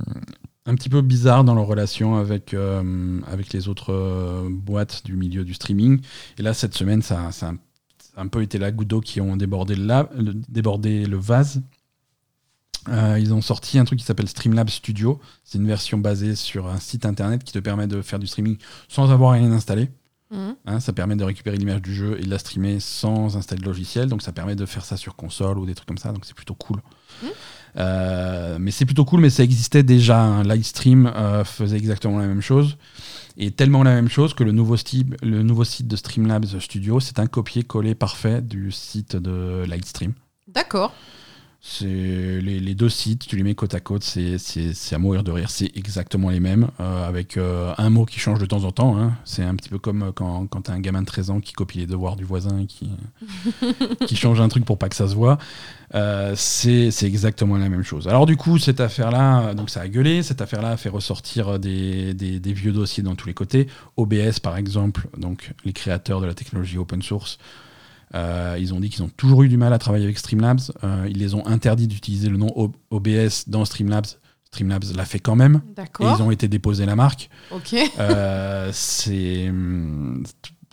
un 0.66 0.76
petit 0.76 0.90
peu 0.90 1.02
bizarres 1.02 1.44
dans 1.44 1.56
leur 1.56 1.66
relation 1.66 2.16
avec, 2.16 2.54
euh, 2.54 3.20
avec 3.28 3.52
les 3.54 3.68
autres 3.68 3.92
euh, 3.92 4.48
boîtes 4.50 5.04
du 5.06 5.14
milieu 5.16 5.44
du 5.44 5.54
streaming. 5.54 6.00
Et 6.38 6.42
là, 6.42 6.54
cette 6.54 6.74
semaine, 6.74 7.02
ça, 7.02 7.32
ça 7.32 7.54
a 8.16 8.22
un- 8.22 8.28
peu 8.28 8.42
été 8.42 8.58
la 8.58 8.72
goutte 8.72 8.88
d'eau 8.88 9.02
qui 9.02 9.20
ont 9.20 9.36
débordé 9.36 9.76
le, 9.76 9.86
la- 9.86 10.10
le- 10.16 10.34
débordé 10.50 11.06
le 11.06 11.18
vase. 11.18 11.62
Euh, 12.90 13.18
ils 13.20 13.34
ont 13.34 13.42
sorti 13.42 13.80
un 13.80 13.86
truc 13.86 14.00
qui 14.00 14.06
s'appelle 14.06 14.28
Streamlabs 14.28 14.70
Studio. 14.70 15.20
C'est 15.44 15.58
une 15.58 15.68
version 15.68 15.98
basée 15.98 16.36
sur 16.36 16.68
un 16.68 16.80
site 16.80 17.06
internet 17.06 17.44
qui 17.44 17.54
te 17.54 17.60
permet 17.60 17.88
de 17.88 18.02
faire 18.02 18.20
du 18.20 18.28
streaming 18.28 18.58
sans 18.90 19.12
avoir 19.12 19.32
rien 19.34 19.52
installé. 19.52 19.90
Mhm. 20.32 20.56
Hein, 20.66 20.80
ça 20.80 20.92
permet 20.94 21.16
de 21.16 21.24
récupérer 21.24 21.58
l'image 21.58 21.82
du 21.82 21.94
jeu 21.94 22.18
et 22.20 22.24
de 22.24 22.30
la 22.30 22.40
streamer 22.40 22.80
sans 22.80 23.38
installer 23.38 23.62
de 23.62 23.66
logiciel. 23.68 24.10
Donc 24.10 24.22
ça 24.22 24.32
permet 24.34 24.56
de 24.56 24.66
faire 24.66 24.84
ça 24.84 24.98
sur 24.98 25.16
console 25.16 25.60
ou 25.60 25.66
des 25.66 25.76
trucs 25.76 25.88
comme 25.88 25.98
ça. 25.98 26.12
Donc 26.12 26.26
c'est 26.26 26.34
plutôt 26.36 26.56
cool. 26.56 26.82
Mhm. 27.22 27.30
Euh, 27.78 28.58
mais 28.60 28.72
c'est 28.72 28.86
plutôt 28.86 29.06
cool, 29.06 29.22
mais 29.22 29.30
ça 29.30 29.44
existait 29.44 29.84
déjà. 29.84 30.20
Un 30.20 30.44
Livestream 30.44 31.08
euh, 31.08 31.44
faisait 31.44 31.78
exactement 31.78 32.20
la 32.20 32.28
même 32.28 32.42
chose. 32.42 32.78
Et 33.36 33.52
tellement 33.52 33.84
la 33.84 33.96
même 33.96 34.10
chose 34.10 34.34
que 34.34 34.44
le 34.44 34.52
nouveau, 34.52 34.76
le 35.24 35.42
nouveau 35.42 35.64
site 35.64 35.88
de 35.88 35.96
Streamlabs 35.96 36.60
Studio, 36.60 37.00
c'est 37.00 37.20
un 37.20 37.26
copier-coller 37.26 37.96
parfait 37.96 38.42
du 38.42 38.72
site 38.72 39.16
de 39.16 39.66
Lightstream. 39.68 40.14
D'accord. 40.48 40.94
C'est 41.66 41.86
les, 41.86 42.60
les 42.60 42.76
deux 42.76 42.90
sites, 42.90 43.26
tu 43.26 43.38
les 43.38 43.44
mets 43.44 43.56
côte 43.56 43.74
à 43.74 43.80
côte, 43.80 44.04
c'est 44.04 44.36
à 44.92 44.98
mourir 44.98 45.24
de 45.24 45.32
rire. 45.32 45.50
C'est 45.50 45.72
exactement 45.78 46.30
les 46.30 46.42
mêmes, 46.42 46.68
euh, 46.82 47.08
avec 47.08 47.38
euh, 47.38 47.74
un 47.78 47.90
mot 47.90 48.04
qui 48.06 48.20
change 48.20 48.38
de 48.40 48.46
temps 48.46 48.66
en 48.66 48.74
temps. 48.74 48.98
hein. 49.00 49.14
C'est 49.24 49.44
un 49.44 49.56
petit 49.56 49.70
peu 49.70 49.80
comme 49.80 50.12
quand, 50.14 50.46
quand 50.48 50.64
t'as 50.64 50.74
un 50.74 50.82
gamin 50.82 51.02
de 51.02 51.06
13 51.08 51.30
ans 51.30 51.40
qui 51.40 51.54
copie 51.54 51.78
les 51.78 51.86
devoirs 51.86 52.18
du 52.18 52.26
voisin 52.26 52.60
et 52.60 52.66
qui, 52.66 52.90
qui 54.06 54.18
change 54.18 54.42
un 54.42 54.50
truc 54.50 54.66
pour 54.66 54.78
pas 54.78 54.90
que 54.90 54.96
ça 54.98 55.08
se 55.08 55.16
voit. 55.16 55.38
Euh, 55.96 56.34
c'est 56.36 56.90
exactement 57.04 57.56
la 57.58 57.70
même 57.70 57.84
chose. 57.84 58.10
Alors 58.10 58.26
du 58.26 58.36
coup, 58.36 58.58
cette 58.58 58.82
affaire-là, 58.82 59.48
euh, 59.48 59.54
donc 59.54 59.70
ça 59.70 59.80
a 59.80 59.88
gueulé. 59.88 60.22
Cette 60.22 60.42
affaire-là 60.42 60.72
a 60.72 60.78
fait 60.78 60.90
ressortir 60.90 61.60
des, 61.60 62.14
des- 62.14 62.42
des 62.42 62.54
vieux 62.54 62.74
dossiers 62.74 63.04
dans 63.04 63.16
tous 63.16 63.28
les 63.28 63.34
côtés. 63.34 63.68
OBS, 63.96 64.40
par 64.42 64.58
exemple, 64.58 65.08
donc 65.18 65.52
les 65.64 65.72
créateurs 65.72 66.20
de 66.20 66.26
la 66.26 66.34
technologie 66.34 66.78
open 66.78 67.02
source, 67.02 67.38
euh, 68.16 68.58
ils 68.60 68.74
ont 68.74 68.80
dit 68.80 68.90
qu'ils 68.90 69.04
ont 69.04 69.10
toujours 69.10 69.44
eu 69.44 69.50
du 69.50 69.58
mal 69.58 69.74
à 69.74 69.80
travailler 69.80 70.04
avec 70.06 70.18
Streamlabs. 70.18 70.60
Euh, 70.84 71.08
ils 71.10 71.18
les 71.18 71.34
ont 71.34 71.46
interdit 71.48 71.88
d'utiliser 71.88 72.30
le 72.30 72.38
nom 72.38 72.52
O- 72.56 72.72
OBS 72.92 73.46
dans 73.48 73.66
Streamlabs. 73.66 74.06
Streamlabs 74.46 74.84
l'a 74.96 75.06
fait 75.06 75.20
quand 75.20 75.36
même. 75.36 75.62
Et 76.00 76.04
ils 76.18 76.22
ont 76.22 76.30
été 76.32 76.48
déposés 76.48 76.86
la 76.86 76.96
marque. 76.96 77.30
Ok. 77.52 77.76
Euh, 78.00 78.70
c'est 78.72 79.52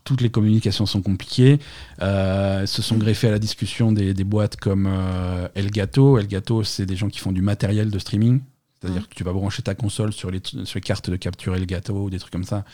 toutes 0.04 0.22
les 0.22 0.30
communications 0.30 0.86
sont 0.86 1.02
compliquées. 1.02 1.58
Euh, 2.02 2.66
se 2.66 2.82
sont 2.82 2.96
greffés 2.96 3.28
à 3.28 3.30
la 3.30 3.38
discussion 3.38 3.92
des, 3.92 4.12
des 4.14 4.24
boîtes 4.24 4.56
comme 4.56 4.86
euh, 4.90 5.46
Elgato. 5.54 6.18
Elgato, 6.18 6.64
c'est 6.64 6.86
des 6.86 6.96
gens 6.96 7.08
qui 7.08 7.18
font 7.20 7.32
du 7.32 7.42
matériel 7.42 7.90
de 7.90 7.98
streaming. 7.98 8.40
C'est-à-dire 8.80 9.02
Mhm. 9.02 9.06
que 9.08 9.14
tu 9.14 9.24
vas 9.24 9.32
brancher 9.34 9.62
ta 9.62 9.74
console 9.74 10.12
sur 10.12 10.30
les, 10.30 10.40
sur 10.44 10.76
les 10.76 10.80
cartes 10.80 11.10
de 11.10 11.16
capture 11.16 11.54
Elgato 11.54 11.94
ou 11.94 12.10
des 12.10 12.18
trucs 12.18 12.32
comme 12.32 12.44
ça. 12.44 12.64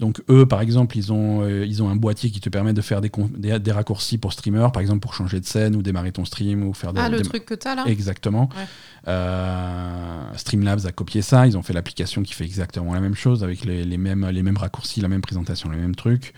Donc 0.00 0.22
eux, 0.30 0.46
par 0.46 0.62
exemple, 0.62 0.96
ils 0.96 1.12
ont, 1.12 1.42
euh, 1.42 1.64
ils 1.66 1.82
ont 1.82 1.90
un 1.90 1.94
boîtier 1.94 2.30
qui 2.30 2.40
te 2.40 2.48
permet 2.48 2.72
de 2.72 2.80
faire 2.80 3.02
des, 3.02 3.10
con- 3.10 3.30
des, 3.36 3.58
des 3.60 3.70
raccourcis 3.70 4.16
pour 4.16 4.32
streamer, 4.32 4.66
par 4.72 4.80
exemple 4.80 5.00
pour 5.00 5.12
changer 5.12 5.38
de 5.40 5.44
scène 5.44 5.76
ou 5.76 5.82
démarrer 5.82 6.10
ton 6.10 6.24
stream 6.24 6.62
ou 6.66 6.72
faire 6.72 6.94
des, 6.94 7.00
Ah, 7.02 7.10
le 7.10 7.20
truc 7.20 7.44
que 7.44 7.52
t'as 7.54 7.74
là? 7.74 7.84
Exactement. 7.86 8.48
Ouais. 8.56 8.64
Euh, 9.08 10.22
Streamlabs 10.36 10.86
a 10.86 10.92
copié 10.92 11.20
ça. 11.20 11.46
Ils 11.46 11.58
ont 11.58 11.62
fait 11.62 11.74
l'application 11.74 12.22
qui 12.22 12.32
fait 12.32 12.44
exactement 12.46 12.94
la 12.94 13.00
même 13.00 13.14
chose 13.14 13.44
avec 13.44 13.64
les, 13.66 13.84
les 13.84 13.98
mêmes, 13.98 14.26
les 14.30 14.42
mêmes 14.42 14.56
raccourcis, 14.56 15.02
la 15.02 15.08
même 15.08 15.20
présentation, 15.20 15.68
les 15.70 15.76
mêmes 15.78 15.94
trucs. 15.94 16.32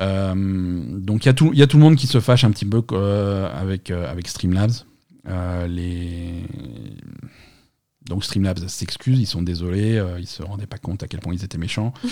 Euh, 0.00 0.34
donc 0.98 1.24
il 1.24 1.28
y, 1.28 1.30
a 1.30 1.34
tout- 1.34 1.50
il 1.52 1.58
y 1.60 1.62
a 1.62 1.68
tout 1.68 1.76
le 1.76 1.82
monde 1.84 1.94
qui 1.94 2.08
se 2.08 2.18
fâche 2.18 2.42
un 2.42 2.50
petit 2.50 2.66
peu 2.66 2.82
avec, 3.54 3.92
avec 3.92 4.26
Streamlabs. 4.26 4.72
Les... 5.68 6.42
Donc 8.08 8.24
Streamlabs 8.24 8.66
s'excuse, 8.66 9.20
ils 9.20 9.26
sont 9.26 9.42
désolés, 9.42 10.02
ils 10.18 10.26
se 10.26 10.42
rendaient 10.42 10.66
pas 10.66 10.78
compte 10.78 11.02
à 11.04 11.06
quel 11.06 11.20
point 11.20 11.32
ils 11.32 11.44
étaient 11.44 11.56
méchants. 11.58 11.94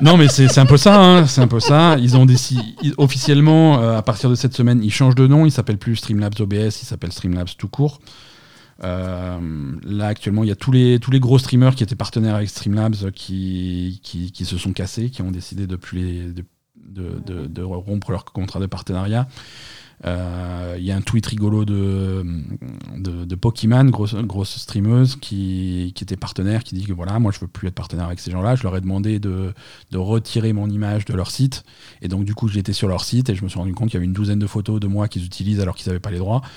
non 0.00 0.16
mais 0.16 0.28
c'est 0.28 0.58
un 0.58 0.66
peu 0.66 0.76
ça, 0.76 1.00
hein, 1.00 1.26
c'est 1.26 1.40
un 1.40 1.48
peu 1.48 1.60
ça. 1.60 1.96
Ils 1.98 2.16
ont 2.16 2.26
décidé 2.26 2.62
officiellement 2.96 3.80
euh, 3.80 3.96
à 3.96 4.02
partir 4.02 4.30
de 4.30 4.34
cette 4.34 4.54
semaine, 4.54 4.82
ils 4.82 4.92
changent 4.92 5.14
de 5.14 5.26
nom, 5.26 5.44
ils 5.44 5.50
s'appellent 5.50 5.78
plus 5.78 5.96
Streamlabs 5.96 6.40
OBS, 6.40 6.54
ils 6.54 6.86
s'appellent 6.86 7.12
Streamlabs 7.12 7.50
tout 7.58 7.68
court. 7.68 8.00
Euh, 8.84 9.38
là 9.84 10.06
actuellement, 10.08 10.42
il 10.42 10.48
y 10.48 10.52
a 10.52 10.56
tous 10.56 10.72
les 10.72 10.98
gros 11.20 11.38
streamers 11.38 11.74
qui 11.74 11.82
étaient 11.82 11.94
partenaires 11.94 12.34
avec 12.34 12.48
Streamlabs 12.48 12.94
euh, 13.04 13.10
qui 13.10 14.00
se 14.44 14.58
sont 14.58 14.72
cassés, 14.72 15.10
qui 15.10 15.22
ont 15.22 15.30
décidé 15.30 15.66
de 15.66 15.76
rompre 17.62 18.10
leur 18.10 18.24
contrat 18.24 18.60
de 18.60 18.66
partenariat. 18.66 19.28
Euh, 20.04 20.76
Il 20.78 20.84
y 20.84 20.90
a 20.90 20.96
un 20.96 21.00
tweet 21.00 21.26
rigolo 21.26 21.64
de, 21.64 22.24
de, 22.96 23.24
de 23.24 23.34
Pokémon, 23.34 23.84
grosse, 23.84 24.14
grosse 24.14 24.56
streameuse, 24.56 25.16
qui, 25.16 25.92
qui 25.94 26.04
était 26.04 26.16
partenaire, 26.16 26.64
qui 26.64 26.74
dit 26.74 26.84
que 26.84 26.92
voilà, 26.92 27.18
moi 27.18 27.32
je 27.32 27.40
veux 27.40 27.46
plus 27.46 27.68
être 27.68 27.74
partenaire 27.74 28.06
avec 28.06 28.20
ces 28.20 28.30
gens-là. 28.30 28.54
Je 28.56 28.62
leur 28.64 28.76
ai 28.76 28.80
demandé 28.80 29.18
de, 29.18 29.52
de 29.90 29.98
retirer 29.98 30.52
mon 30.52 30.68
image 30.68 31.04
de 31.04 31.14
leur 31.14 31.30
site. 31.30 31.64
Et 32.00 32.08
donc 32.08 32.24
du 32.24 32.34
coup, 32.34 32.48
j'étais 32.48 32.72
sur 32.72 32.88
leur 32.88 33.04
site 33.04 33.30
et 33.30 33.34
je 33.34 33.44
me 33.44 33.48
suis 33.48 33.58
rendu 33.58 33.74
compte 33.74 33.90
qu'il 33.90 33.94
y 33.94 33.98
avait 33.98 34.06
une 34.06 34.12
douzaine 34.12 34.38
de 34.38 34.46
photos 34.46 34.80
de 34.80 34.86
moi 34.86 35.08
qu'ils 35.08 35.24
utilisent 35.24 35.60
alors 35.60 35.76
qu'ils 35.76 35.88
n'avaient 35.88 36.00
pas 36.00 36.10
les 36.10 36.18
droits. 36.18 36.42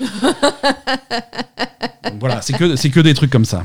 donc 2.04 2.20
voilà, 2.20 2.42
c'est 2.42 2.54
que, 2.54 2.76
c'est 2.76 2.90
que 2.90 3.00
des 3.00 3.14
trucs 3.14 3.30
comme 3.30 3.44
ça. 3.44 3.62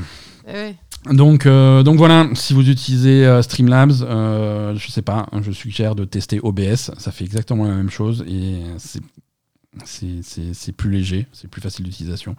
Eh. 0.48 0.74
Donc, 1.10 1.46
euh, 1.46 1.82
donc 1.82 1.96
voilà, 1.96 2.28
si 2.34 2.54
vous 2.54 2.68
utilisez 2.70 3.26
euh, 3.26 3.42
Streamlabs, 3.42 4.02
euh, 4.02 4.76
je 4.76 4.90
sais 4.90 5.02
pas, 5.02 5.26
je 5.42 5.50
suggère 5.50 5.96
de 5.96 6.04
tester 6.04 6.38
OBS. 6.40 6.92
Ça 6.96 7.10
fait 7.10 7.24
exactement 7.24 7.64
la 7.64 7.74
même 7.74 7.90
chose 7.90 8.24
et 8.28 8.60
c'est 8.78 9.00
c'est- 9.84 10.72
plus 10.72 10.90
léger, 10.90 11.26
c'est 11.32 11.48
plus 11.48 11.60
facile 11.60 11.84
d'utilisation. 11.84 12.36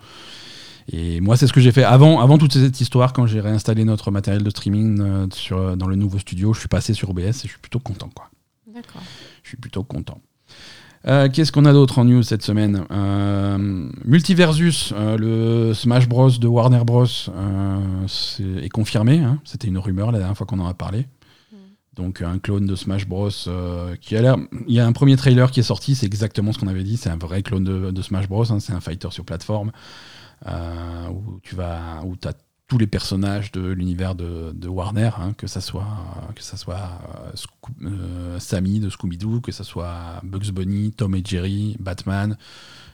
Et 0.91 1.21
moi, 1.21 1.37
c'est 1.37 1.47
ce 1.47 1.53
que 1.53 1.61
j'ai 1.61 1.71
fait 1.71 1.83
avant, 1.85 2.19
avant 2.19 2.37
toute 2.37 2.53
cette 2.53 2.81
histoire, 2.81 3.13
quand 3.13 3.25
j'ai 3.25 3.39
réinstallé 3.39 3.85
notre 3.85 4.11
matériel 4.11 4.43
de 4.43 4.49
streaming 4.49 4.99
euh, 5.01 5.27
sur, 5.31 5.77
dans 5.77 5.87
le 5.87 5.95
nouveau 5.95 6.19
studio. 6.19 6.53
Je 6.53 6.59
suis 6.59 6.67
passé 6.67 6.93
sur 6.93 7.09
OBS 7.09 7.19
et 7.21 7.31
je 7.43 7.47
suis 7.47 7.59
plutôt 7.61 7.79
content, 7.79 8.09
quoi. 8.13 8.29
D'accord. 8.73 9.01
Je 9.43 9.47
suis 9.49 9.57
plutôt 9.57 9.83
content. 9.83 10.19
Euh, 11.07 11.29
Qu'est-ce 11.31 11.51
qu'on 11.51 11.65
a 11.65 11.73
d'autre 11.73 11.99
en 11.99 12.05
news 12.05 12.23
cette 12.23 12.43
semaine? 12.43 12.83
Euh, 12.91 13.89
Multiversus, 14.05 14.93
le 14.97 15.73
Smash 15.73 16.07
Bros 16.09 16.29
de 16.31 16.47
Warner 16.47 16.83
Bros 16.85 17.05
est 17.05 18.69
confirmé. 18.69 19.19
hein. 19.19 19.39
C'était 19.45 19.67
une 19.67 19.77
rumeur 19.77 20.11
la 20.11 20.19
dernière 20.19 20.35
fois 20.37 20.45
qu'on 20.45 20.59
en 20.59 20.67
a 20.67 20.73
parlé. 20.73 21.07
Donc 21.95 22.21
un 22.21 22.39
clone 22.39 22.65
de 22.65 22.75
Smash 22.75 23.07
Bros 23.07 23.29
euh, 23.47 23.95
qui 23.97 24.15
a 24.15 24.21
l'air. 24.21 24.37
Il 24.67 24.73
y 24.73 24.79
a 24.79 24.85
un 24.85 24.93
premier 24.93 25.15
trailer 25.15 25.51
qui 25.51 25.59
est 25.59 25.63
sorti, 25.63 25.95
c'est 25.95 26.07
exactement 26.07 26.51
ce 26.51 26.57
qu'on 26.57 26.67
avait 26.67 26.83
dit. 26.83 26.97
C'est 26.97 27.09
un 27.09 27.17
vrai 27.17 27.43
clone 27.43 27.63
de, 27.63 28.01
Smash 28.01 28.27
Bros. 28.27 28.51
hein. 28.51 28.59
C'est 28.59 28.73
un 28.73 28.81
fighter 28.81 29.09
sur 29.11 29.25
plateforme 29.25 29.71
euh, 30.47 31.07
où 31.09 31.39
tu 31.43 31.55
vas, 31.55 32.01
où 32.03 32.15
as 32.25 32.33
tous 32.67 32.77
les 32.79 32.87
personnages 32.87 33.51
de 33.51 33.61
l'univers 33.61 34.15
de, 34.15 34.67
Warner, 34.67 35.11
hein, 35.19 35.33
que 35.37 35.45
ça 35.45 35.61
soit, 35.61 35.85
que 36.33 36.41
ça 36.41 36.57
soit 36.57 36.89
euh, 37.83 38.39
Sammy 38.39 38.79
de 38.79 38.89
Scooby-Doo, 38.89 39.41
que 39.41 39.51
ça 39.51 39.63
soit 39.63 40.21
Bugs 40.23 40.51
Bunny, 40.51 40.91
Tom 40.91 41.13
et 41.13 41.21
Jerry, 41.23 41.75
Batman, 41.79 42.35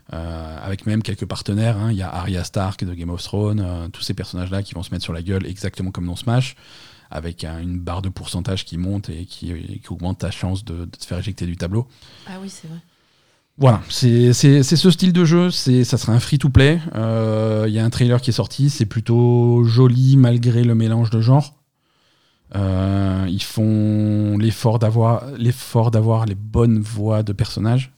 avec 0.10 0.86
même 0.86 1.04
quelques 1.04 1.28
partenaires. 1.28 1.78
hein. 1.78 1.92
Il 1.92 1.98
y 1.98 2.02
a 2.02 2.10
Arya 2.10 2.44
Stark 2.44 2.84
de 2.84 2.94
Game 2.94 3.12
of 3.12 3.24
Thrones, 3.24 3.90
tous 3.94 4.02
ces 4.02 4.16
personnages-là 4.16 4.64
qui 4.64 4.74
vont 4.74 4.84
se 4.84 4.92
mettre 4.92 5.04
sur 5.04 5.14
la 5.14 5.22
gueule 5.22 5.46
exactement 5.46 5.92
comme 5.92 6.08
dans 6.08 6.18
Smash, 6.18 6.56
avec 7.12 7.44
un- 7.44 7.60
une 7.60 7.80
barre 7.80 8.02
de 8.02 8.10
pourcentage 8.10 8.66
qui 8.66 8.78
monte 8.78 9.10
et 9.10 9.26
qui, 9.26 9.52
et 9.52 9.80
qui 9.80 9.90
augmente 9.90 10.20
ta 10.20 10.32
chance 10.32 10.64
de, 10.66 10.86
de 10.86 10.86
te 10.86 11.06
faire 11.06 11.18
éjecter 11.20 11.46
du 11.46 11.58
tableau. 11.58 11.88
Ah 12.28 12.34
oui, 12.42 12.50
c'est 12.50 12.68
vrai. 12.68 12.80
Voilà, 13.58 13.82
c'est 13.90 14.32
ce 14.32 14.90
style 14.92 15.12
de 15.12 15.26
jeu, 15.26 15.52
c'est- 15.52 15.84
ça 15.84 15.98
sera 15.98 16.14
un 16.14 16.20
free-to-play. 16.20 16.80
Euh, 16.96 17.66
Il 17.68 17.74
y 17.74 17.80
a 17.80 17.84
un 17.84 17.90
trailer 17.90 18.22
qui 18.22 18.30
est 18.30 18.34
sorti, 18.34 18.70
c'est 18.70 18.86
plutôt 18.86 19.64
joli 19.66 20.16
malgré 20.16 20.64
le 20.64 20.76
mélange 20.76 21.10
de 21.10 21.20
genres. 21.20 21.56
Euh, 22.56 23.26
ils 23.30 23.44
font 23.44 24.38
l'effort 24.40 24.80
d'avoir 24.80 25.26
les 26.26 26.36
bonnes 26.36 26.80
voix 26.80 27.22
de 27.22 27.34
personnages. 27.34 27.92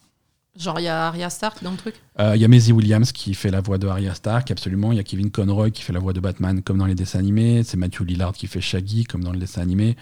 Genre, 0.57 0.79
il 0.79 0.83
y 0.83 0.87
a 0.89 1.07
Arya 1.07 1.29
Stark 1.29 1.63
dans 1.63 1.71
le 1.71 1.77
truc. 1.77 1.95
Euh, 2.19 2.35
Il 2.35 2.41
y 2.41 2.45
a 2.45 2.47
Maisie 2.49 2.73
Williams 2.73 3.11
qui 3.13 3.33
fait 3.33 3.51
la 3.51 3.61
voix 3.61 3.77
de 3.77 3.87
Arya 3.87 4.13
Stark, 4.13 4.51
absolument. 4.51 4.91
Il 4.91 4.97
y 4.97 4.99
a 4.99 5.03
Kevin 5.03 5.31
Conroy 5.31 5.71
qui 5.71 5.81
fait 5.81 5.93
la 5.93 5.99
voix 5.99 6.11
de 6.13 6.19
Batman 6.19 6.61
comme 6.61 6.77
dans 6.77 6.85
les 6.85 6.95
dessins 6.95 7.19
animés. 7.19 7.63
C'est 7.63 7.77
Matthew 7.77 8.01
Lillard 8.01 8.33
qui 8.33 8.47
fait 8.47 8.59
Shaggy 8.61 9.05
comme 9.05 9.23
dans 9.23 9.31
le 9.31 9.39
dessin 9.39 9.61
animé. 9.61 9.95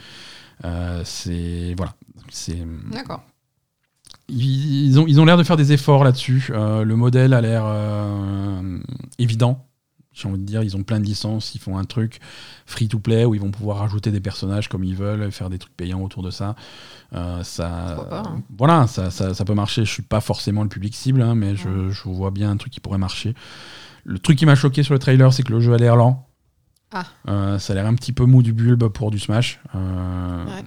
Euh, 0.65 1.03
c'est 1.05 1.73
voilà, 1.77 1.93
c'est 2.29 2.57
D'accord. 2.91 3.23
ils 4.27 4.87
ils 4.87 4.99
ont 4.99 5.07
ils 5.07 5.21
ont 5.21 5.25
l'air 5.25 5.37
de 5.37 5.43
faire 5.43 5.55
des 5.55 5.71
efforts 5.71 6.03
là-dessus. 6.03 6.47
Euh, 6.49 6.83
le 6.83 6.95
modèle 6.97 7.33
a 7.33 7.41
l'air 7.41 7.63
euh, 7.65 8.79
évident. 9.19 9.68
J'ai 10.19 10.27
envie 10.27 10.37
de 10.39 10.45
dire, 10.45 10.61
ils 10.63 10.75
ont 10.75 10.83
plein 10.83 10.99
de 10.99 11.05
licences, 11.05 11.55
ils 11.55 11.59
font 11.59 11.77
un 11.77 11.85
truc 11.85 12.19
free 12.65 12.87
to 12.87 12.99
play 12.99 13.25
où 13.25 13.33
ils 13.35 13.41
vont 13.41 13.51
pouvoir 13.51 13.77
rajouter 13.77 14.11
des 14.11 14.19
personnages 14.19 14.67
comme 14.67 14.83
ils 14.83 14.95
veulent, 14.95 15.31
faire 15.31 15.49
des 15.49 15.57
trucs 15.57 15.75
payants 15.75 16.01
autour 16.01 16.23
de 16.23 16.31
ça. 16.31 16.55
Euh, 17.13 17.41
ça 17.43 18.05
pas, 18.09 18.23
hein. 18.27 18.43
Voilà, 18.57 18.87
ça, 18.87 19.11
ça, 19.11 19.33
ça 19.33 19.45
peut 19.45 19.53
marcher. 19.53 19.85
Je 19.85 19.91
suis 19.91 20.03
pas 20.03 20.21
forcément 20.21 20.63
le 20.63 20.69
public 20.69 20.93
cible, 20.95 21.21
hein, 21.21 21.35
mais 21.35 21.55
je, 21.55 21.89
je 21.89 22.03
vois 22.09 22.31
bien 22.31 22.51
un 22.51 22.57
truc 22.57 22.73
qui 22.73 22.79
pourrait 22.79 22.97
marcher. 22.97 23.33
Le 24.03 24.19
truc 24.19 24.37
qui 24.37 24.45
m'a 24.45 24.55
choqué 24.55 24.83
sur 24.83 24.93
le 24.93 24.99
trailer, 24.99 25.31
c'est 25.33 25.43
que 25.43 25.51
le 25.51 25.59
jeu 25.59 25.73
a 25.73 25.77
l'air 25.77 25.95
lent. 25.95 26.25
Ah. 26.91 27.05
Euh, 27.27 27.59
ça 27.59 27.73
a 27.73 27.75
l'air 27.75 27.85
un 27.85 27.93
petit 27.93 28.13
peu 28.13 28.25
mou 28.25 28.41
du 28.41 28.51
bulbe 28.53 28.87
pour 28.87 29.11
du 29.11 29.19
Smash. 29.19 29.59
Euh, 29.75 30.45
Ouais. 30.45 30.63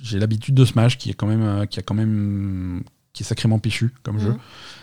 J'ai 0.00 0.18
l'habitude 0.18 0.54
de 0.54 0.64
Smash 0.64 0.96
qui 0.98 1.10
est 1.10 1.14
quand 1.14 1.26
même, 1.26 1.66
qui 1.66 1.80
a 1.80 1.82
quand 1.82 1.94
même, 1.94 2.82
qui 3.12 3.24
est 3.24 3.26
sacrément 3.26 3.58
péchu 3.58 3.92
comme 4.04 4.18
jeu. 4.20 4.36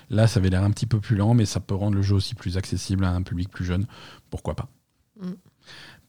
Là, 0.09 0.27
ça 0.27 0.39
avait 0.39 0.49
l'air 0.49 0.63
un 0.63 0.71
petit 0.71 0.85
peu 0.85 0.99
plus 0.99 1.15
lent, 1.15 1.33
mais 1.33 1.45
ça 1.45 1.59
peut 1.59 1.75
rendre 1.75 1.95
le 1.95 2.01
jeu 2.01 2.15
aussi 2.15 2.35
plus 2.35 2.57
accessible 2.57 3.05
à 3.05 3.11
un 3.11 3.21
public 3.23 3.49
plus 3.49 3.65
jeune. 3.65 3.85
Pourquoi 4.29 4.55
pas 4.55 4.67
Mm. 5.21 5.29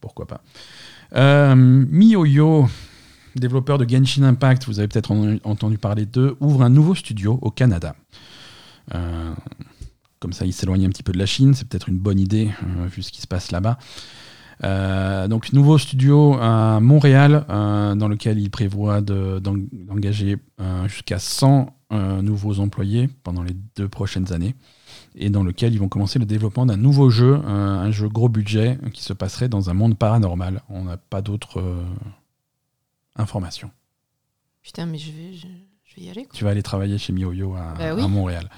Pourquoi 0.01 0.27
pas 0.27 0.41
euh, 1.15 1.55
MiYoYo, 1.55 2.67
développeur 3.35 3.77
de 3.77 3.87
Genshin 3.89 4.23
Impact, 4.23 4.65
vous 4.65 4.79
avez 4.79 4.87
peut-être 4.89 5.11
en- 5.11 5.37
entendu 5.45 5.77
parler 5.77 6.05
d'eux, 6.05 6.35
ouvre 6.41 6.61
un 6.63 6.69
nouveau 6.69 6.93
studio 6.93 7.39
au 7.41 7.49
Canada. 7.49 7.95
Euh, 8.93 9.33
comme 10.19 10.33
ça, 10.33 10.45
il 10.45 10.51
s'éloigne 10.53 10.85
un 10.85 10.89
petit 10.89 11.03
peu 11.03 11.13
de 11.13 11.17
la 11.17 11.25
Chine. 11.25 11.53
C'est 11.53 11.67
peut-être 11.67 11.87
une 11.89 11.97
bonne 11.99 12.19
idée, 12.19 12.49
euh, 12.63 12.87
vu 12.87 13.01
ce 13.01 13.11
qui 13.11 13.21
se 13.21 13.27
passe 13.27 13.51
là-bas. 13.51 13.77
Euh, 14.63 15.27
donc, 15.27 15.53
nouveau 15.53 15.77
studio 15.77 16.35
à 16.41 16.79
Montréal, 16.81 17.45
euh, 17.49 17.95
dans 17.95 18.07
lequel 18.07 18.39
il 18.39 18.49
prévoit 18.49 19.01
de- 19.01 19.39
d'en- 19.39 19.55
d'engager 19.71 20.37
euh, 20.59 20.87
jusqu'à 20.87 21.19
100 21.19 21.76
euh, 21.93 22.21
nouveaux 22.21 22.59
employés 22.59 23.09
pendant 23.23 23.43
les 23.43 23.55
deux 23.75 23.87
prochaines 23.87 24.33
années, 24.33 24.55
et 25.15 25.29
dans 25.29 25.43
lequel 25.43 25.73
ils 25.73 25.79
vont 25.79 25.89
commencer 25.89 26.19
le 26.19 26.25
développement 26.25 26.65
d'un 26.65 26.77
nouveau 26.77 27.09
jeu, 27.09 27.35
euh, 27.35 27.79
un 27.79 27.91
jeu 27.91 28.07
gros 28.09 28.29
budget 28.29 28.77
qui 28.93 29.03
se 29.03 29.13
passerait 29.13 29.49
dans 29.49 29.69
un 29.69 29.73
monde 29.73 29.97
paranormal. 29.97 30.61
On 30.69 30.83
n'a 30.83 30.97
pas 30.97 31.21
d'autres 31.21 31.59
euh, 31.61 31.83
informations. 33.15 33.71
Putain, 34.63 34.85
mais 34.85 34.97
je 34.97 35.11
vais, 35.11 35.33
je, 35.33 35.47
je 35.85 35.95
vais 35.95 36.01
y 36.07 36.09
aller. 36.09 36.23
Quoi. 36.25 36.33
Tu 36.33 36.43
vas 36.43 36.49
aller 36.51 36.63
travailler 36.63 36.97
chez 36.97 37.13
MiYoYo 37.13 37.55
à, 37.55 37.73
Bah 37.77 37.95
oui. 37.95 38.01
à 38.03 38.07
Montréal. 38.07 38.49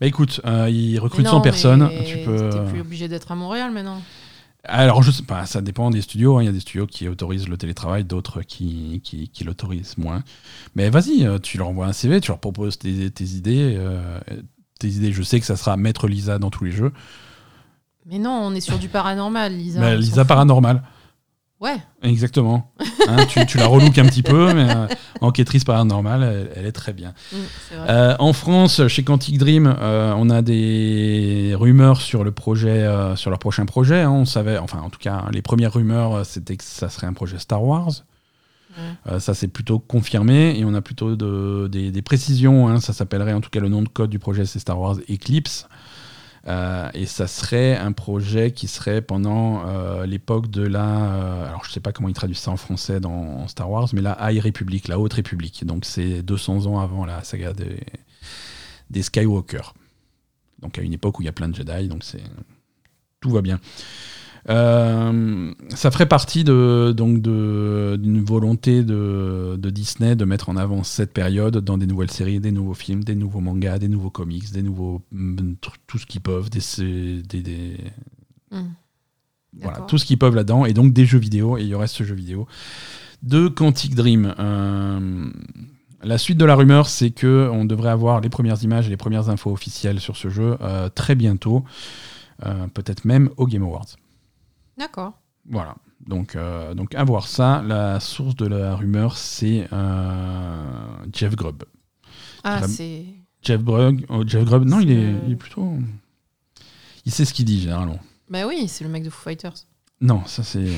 Bah 0.00 0.06
écoute, 0.06 0.40
euh, 0.44 0.68
ils 0.70 0.98
recrutent 0.98 1.24
non, 1.24 1.32
100 1.32 1.40
personnes. 1.40 1.90
Tu 2.06 2.18
peux... 2.18 2.50
T'es 2.50 2.64
plus 2.70 2.80
obligé 2.80 3.08
d'être 3.08 3.32
à 3.32 3.34
Montréal 3.34 3.72
maintenant. 3.72 4.02
Alors, 4.66 5.02
je 5.02 5.10
sais 5.10 5.22
pas, 5.22 5.44
ça 5.46 5.60
dépend 5.60 5.90
des 5.90 6.00
studios. 6.02 6.38
hein. 6.38 6.42
Il 6.42 6.46
y 6.46 6.48
a 6.48 6.52
des 6.52 6.60
studios 6.60 6.86
qui 6.86 7.06
autorisent 7.08 7.48
le 7.48 7.56
télétravail, 7.56 8.04
d'autres 8.04 8.42
qui, 8.42 9.00
qui, 9.04 9.28
qui 9.28 9.44
l'autorisent 9.44 9.98
moins. 9.98 10.22
Mais 10.74 10.88
vas-y, 10.90 11.26
euh, 11.26 11.38
tu 11.38 11.58
leur 11.58 11.68
envoies 11.68 11.86
un 11.86 11.92
CV, 11.92 12.20
tu 12.20 12.28
leur 12.28 12.38
proposes 12.38 12.78
tes, 12.78 13.10
tes 13.10 13.24
idées. 13.24 13.74
euh, 13.78 14.18
tes 14.78 14.88
idées, 14.88 15.12
je 15.12 15.22
sais 15.22 15.38
que 15.38 15.46
ça 15.46 15.56
sera 15.56 15.76
Maître 15.76 16.08
Lisa 16.08 16.38
dans 16.38 16.50
tous 16.50 16.64
les 16.64 16.72
jeux. 16.72 16.92
Mais 18.06 18.18
non, 18.18 18.30
on 18.42 18.54
est 18.54 18.60
sur 18.60 18.78
du 18.78 18.88
paranormal, 18.88 19.52
Lisa. 19.54 19.80
Bah, 19.80 19.94
Lisa. 19.94 20.24
Paranormal. 20.24 20.82
Ouais. 21.60 21.76
Exactement. 22.02 22.72
Hein, 23.06 23.26
tu, 23.28 23.44
tu 23.44 23.58
la 23.58 23.66
relooks 23.66 23.98
un 23.98 24.06
petit 24.06 24.22
peu, 24.22 24.54
mais 24.54 24.66
euh, 24.74 24.86
enquêtrice 25.20 25.62
paranormale, 25.64 26.22
elle, 26.22 26.50
elle 26.56 26.64
est 26.66 26.72
très 26.72 26.94
bien. 26.94 27.12
Mm. 27.30 27.36
Euh, 27.86 28.16
en 28.18 28.32
France, 28.32 28.88
chez 28.88 29.02
Quantic 29.04 29.36
Dream, 29.36 29.76
euh, 29.78 30.14
on 30.16 30.30
a 30.30 30.40
des 30.40 31.54
rumeurs 31.54 32.00
sur 32.00 32.24
le 32.24 32.30
projet, 32.32 32.70
euh, 32.82 33.14
sur 33.14 33.28
leur 33.28 33.38
prochain 33.38 33.66
projet. 33.66 34.00
hein. 34.00 34.10
On 34.10 34.24
savait, 34.24 34.56
enfin, 34.56 34.78
en 34.80 34.88
tout 34.88 34.98
cas, 34.98 35.16
hein, 35.26 35.30
les 35.34 35.42
premières 35.42 35.74
rumeurs, 35.74 36.24
c'était 36.24 36.56
que 36.56 36.64
ça 36.64 36.88
serait 36.88 37.06
un 37.06 37.12
projet 37.12 37.38
Star 37.38 37.62
Wars. 37.62 37.90
Ça, 39.18 39.34
c'est 39.34 39.48
plutôt 39.48 39.78
confirmé 39.78 40.58
et 40.58 40.64
on 40.64 40.72
a 40.74 40.80
plutôt 40.80 41.14
de- 41.14 41.68
des, 41.70 41.92
des 41.92 42.02
précisions. 42.02 42.68
hein. 42.68 42.80
Ça 42.80 42.92
s'appellerait, 42.94 43.34
en 43.34 43.40
tout 43.42 43.50
cas, 43.50 43.60
le 43.60 43.68
nom 43.68 43.82
de 43.82 43.88
code 43.88 44.08
du 44.10 44.18
projet, 44.18 44.46
c'est 44.46 44.58
Star 44.58 44.80
Wars 44.80 44.96
Eclipse. 45.10 45.68
Euh, 46.46 46.90
et 46.92 47.06
ça 47.06 47.26
serait 47.26 47.76
un 47.76 47.92
projet 47.92 48.52
qui 48.52 48.68
serait 48.68 49.00
pendant 49.00 49.66
euh, 49.66 50.04
l'époque 50.04 50.50
de 50.50 50.62
la. 50.62 51.14
euh, 51.14 51.48
alors, 51.48 51.64
je 51.64 51.72
sais 51.72 51.80
pas 51.80 51.92
comment 51.92 52.08
ils 52.08 52.14
traduisent 52.14 52.38
ça 52.38 52.50
en 52.50 52.56
français 52.56 53.00
dans 53.00 53.48
Star 53.48 53.70
Wars, 53.70 53.88
mais 53.94 54.02
la 54.02 54.18
High 54.20 54.42
Republic, 54.42 54.88
la 54.88 54.98
Haute 54.98 55.14
République. 55.14 55.64
Donc, 55.64 55.84
c'est 55.84 56.22
200 56.22 56.66
ans 56.66 56.80
avant 56.80 57.06
la 57.06 57.24
saga 57.24 57.54
des, 57.54 57.80
des 58.90 59.02
Skywalker. 59.02 59.72
Donc, 60.60 60.78
à 60.78 60.82
une 60.82 60.92
époque 60.92 61.18
où 61.18 61.22
il 61.22 61.26
y 61.26 61.28
a 61.28 61.32
plein 61.32 61.48
de 61.48 61.54
Jedi, 61.54 61.88
donc. 61.88 62.04
Tout 63.20 63.30
va 63.30 63.40
bien. 63.40 63.58
Euh, 64.50 65.52
ça 65.70 65.90
ferait 65.90 66.06
partie 66.08 66.44
de, 66.44 66.92
donc 66.96 67.22
de, 67.22 67.98
d'une 68.00 68.22
volonté 68.22 68.84
de, 68.84 69.56
de 69.58 69.70
Disney 69.70 70.16
de 70.16 70.24
mettre 70.26 70.50
en 70.50 70.56
avant 70.56 70.82
cette 70.84 71.12
période 71.14 71.56
dans 71.58 71.78
des 71.78 71.86
nouvelles 71.86 72.10
séries, 72.10 72.40
des 72.40 72.52
nouveaux 72.52 72.74
films, 72.74 73.04
des 73.04 73.14
nouveaux 73.14 73.40
mangas, 73.40 73.78
des 73.78 73.88
nouveaux 73.88 74.10
comics, 74.10 74.52
des 74.52 74.62
nouveaux 74.62 75.00
mm, 75.12 75.54
tout 75.86 75.98
ce 75.98 76.04
qu'ils 76.06 76.20
peuvent, 76.20 76.50
des, 76.50 76.60
des, 77.22 77.42
des- 77.42 77.76
Mm. 78.50 79.62
voilà, 79.62 79.80
tout 79.86 79.98
ce 79.98 80.04
qu'ils 80.04 80.18
peuvent 80.18 80.34
là-dedans, 80.34 80.64
et 80.66 80.72
donc 80.74 80.92
des 80.92 81.06
jeux 81.06 81.18
vidéo, 81.18 81.56
et 81.58 81.62
il 81.62 81.68
y 81.68 81.74
aurait 81.74 81.86
ce 81.86 82.04
jeu 82.04 82.14
vidéo 82.14 82.46
de 83.22 83.48
Quantic 83.48 83.94
Dream. 83.94 84.34
Euh, 84.38 85.30
la 86.02 86.18
suite 86.18 86.36
de 86.38 86.44
la 86.44 86.54
rumeur, 86.54 86.86
c'est 86.88 87.10
que 87.10 87.48
on 87.52 87.64
devrait 87.64 87.90
avoir 87.90 88.20
les 88.20 88.28
premières 88.28 88.62
images 88.62 88.86
et 88.86 88.90
les 88.90 88.96
premières 88.96 89.30
infos 89.30 89.50
officielles 89.52 90.00
sur 90.00 90.16
ce 90.16 90.28
jeu 90.28 90.56
euh, 90.60 90.88
très 90.88 91.14
bientôt, 91.14 91.64
euh, 92.44 92.66
peut-être 92.74 93.04
même 93.04 93.30
au 93.36 93.46
Game 93.46 93.62
Awards. 93.62 93.86
D'accord. 94.78 95.12
Voilà. 95.48 95.76
Donc, 96.06 96.36
euh, 96.36 96.74
donc 96.74 96.94
à 96.94 97.04
voir 97.04 97.26
ça. 97.28 97.62
La 97.66 98.00
source 98.00 98.34
de 98.36 98.46
la 98.46 98.74
rumeur, 98.76 99.16
c'est 99.16 99.68
euh, 99.72 100.62
Jeff 101.12 101.34
Grubb. 101.36 101.64
Ah, 102.42 102.66
c'est. 102.68 103.04
Jeff 103.42 103.62
Grubb, 103.62 104.00
oh, 104.08 104.22
Jeff 104.26 104.44
Grubb, 104.44 104.64
non, 104.64 104.80
il 104.80 104.90
est, 104.90 104.94
C'est- 104.96 105.14
il 105.26 105.32
est 105.32 105.36
plutôt. 105.36 105.72
Il 107.06 107.12
sait 107.12 107.24
ce 107.24 107.32
qu'il 107.34 107.44
dit 107.44 107.60
généralement. 107.60 107.98
Bah 108.30 108.46
oui, 108.46 108.66
c'est 108.68 108.84
le 108.84 108.90
mec 108.90 109.02
de 109.04 109.10
Foo 109.10 109.28
Fighters. 109.30 109.54
Non, 110.00 110.22
ça 110.26 110.42
c'est. 110.42 110.66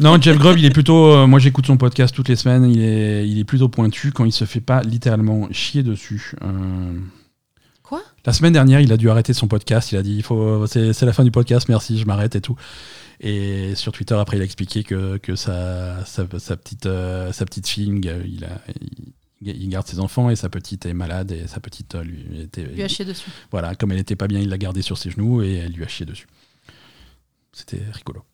non, 0.00 0.20
Jeff 0.20 0.38
Grubb, 0.38 0.58
il 0.58 0.64
est 0.64 0.70
plutôt. 0.70 1.06
euh, 1.12 1.26
moi, 1.26 1.38
j'écoute 1.38 1.66
son 1.66 1.76
podcast 1.76 2.14
toutes 2.14 2.28
les 2.28 2.36
semaines. 2.36 2.64
Il 2.66 2.80
est, 2.82 3.28
il 3.28 3.38
est 3.38 3.44
plutôt 3.44 3.68
pointu 3.68 4.12
quand 4.12 4.24
il 4.24 4.32
se 4.32 4.44
fait 4.44 4.60
pas 4.60 4.82
littéralement 4.82 5.48
chier 5.52 5.82
dessus. 5.82 6.32
Euh, 6.42 6.98
La 8.26 8.32
semaine 8.32 8.52
dernière, 8.52 8.80
il 8.80 8.92
a 8.92 8.96
dû 8.96 9.08
arrêter 9.08 9.32
son 9.32 9.46
podcast. 9.46 9.92
Il 9.92 9.98
a 9.98 10.02
dit 10.02 10.16
il 10.16 10.22
faut, 10.24 10.66
c'est, 10.66 11.00
la 11.02 11.12
fin 11.12 11.22
du 11.22 11.30
podcast, 11.30 11.68
merci, 11.68 11.96
je 11.96 12.04
m'arrête 12.06 12.34
et 12.34 12.40
tout. 12.40 12.56
Et 13.20 13.76
sur 13.76 13.92
Twitter, 13.92 14.16
après, 14.16 14.36
il 14.36 14.40
a 14.40 14.44
expliqué 14.44 14.82
que, 14.82 15.16
que 15.18 15.36
sa, 15.36 16.04
sa, 16.04 16.26
sa 16.38 16.56
petite, 16.56 16.86
euh, 16.86 17.32
sa 17.32 17.44
petite 17.44 17.68
fille, 17.68 18.00
il, 18.02 18.44
a, 18.44 18.58
il, 18.80 19.14
il 19.40 19.68
garde 19.68 19.86
ses 19.86 20.00
enfants 20.00 20.28
et 20.28 20.34
sa 20.34 20.48
petite 20.48 20.86
est 20.86 20.92
malade 20.92 21.30
et 21.30 21.46
sa 21.46 21.60
petite 21.60 21.94
euh, 21.94 22.02
lui 22.02 22.40
était. 22.42 22.64
Lui 22.64 22.82
a 22.82 22.88
chié 22.88 23.04
dessus. 23.04 23.30
Voilà, 23.52 23.76
comme 23.76 23.92
elle 23.92 24.00
était 24.00 24.16
pas 24.16 24.26
bien, 24.26 24.40
il 24.40 24.48
l'a 24.48 24.58
gardée 24.58 24.82
sur 24.82 24.98
ses 24.98 25.10
genoux 25.10 25.42
et 25.42 25.54
elle 25.54 25.72
lui 25.72 25.84
a 25.84 25.88
chié 25.88 26.04
dessus. 26.04 26.26
C'était 27.52 27.82
rigolo. 27.92 28.24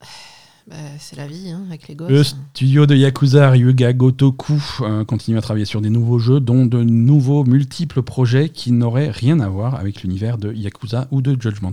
Bah, 0.66 0.76
c'est 0.98 1.16
la 1.16 1.26
vie, 1.26 1.50
hein, 1.50 1.62
avec 1.68 1.88
les 1.88 1.94
gosses. 1.94 2.10
Le 2.10 2.22
studio 2.24 2.86
de 2.86 2.94
Yakuza 2.94 3.50
Ryuga 3.50 3.92
Gotoku 3.92 4.54
euh, 4.80 5.04
continue 5.04 5.36
à 5.36 5.42
travailler 5.42 5.66
sur 5.66 5.82
des 5.82 5.90
nouveaux 5.90 6.18
jeux, 6.18 6.40
dont 6.40 6.64
de 6.64 6.82
nouveaux 6.82 7.44
multiples 7.44 8.02
projets 8.02 8.48
qui 8.48 8.72
n'auraient 8.72 9.10
rien 9.10 9.40
à 9.40 9.48
voir 9.48 9.74
avec 9.74 10.02
l'univers 10.02 10.38
de 10.38 10.52
Yakuza 10.54 11.06
ou 11.10 11.20
de 11.20 11.36
Judgment. 11.40 11.72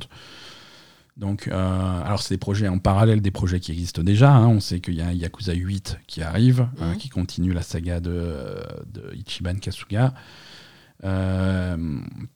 Donc, 1.15 1.47
euh, 1.47 2.01
alors 2.03 2.21
c'est 2.21 2.33
des 2.33 2.37
projets 2.39 2.67
en 2.67 2.79
parallèle 2.79 3.21
des 3.21 3.31
projets 3.31 3.59
qui 3.61 3.71
existent 3.71 4.01
déjà. 4.03 4.33
hein. 4.33 4.47
On 4.47 4.59
sait 4.59 4.81
qu'il 4.81 4.95
y 4.95 5.01
a 5.01 5.07
un 5.07 5.13
Yakuza 5.13 5.53
8 5.53 5.99
qui 6.07 6.21
arrive, 6.21 6.67
euh, 6.81 6.91
Mhm. 6.91 6.97
qui 6.97 7.07
continue 7.09 7.53
la 7.53 7.61
saga 7.61 8.01
de, 8.01 8.57
de 8.93 9.13
Ichiban 9.15 9.55
Kasuga. 9.55 10.13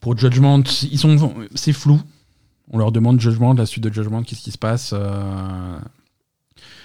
Pour 0.00 0.16
Judgment, 0.16 0.62
ils 0.90 0.98
sont, 0.98 1.34
c'est 1.54 1.72
flou. 1.72 2.00
On 2.70 2.78
leur 2.78 2.92
demande 2.92 3.20
Judgment, 3.20 3.52
la 3.54 3.66
suite 3.66 3.84
de 3.84 3.92
Judgment, 3.92 4.22
qu'est-ce 4.22 4.42
qui 4.42 4.50
se 4.52 4.58
passe 4.58 4.94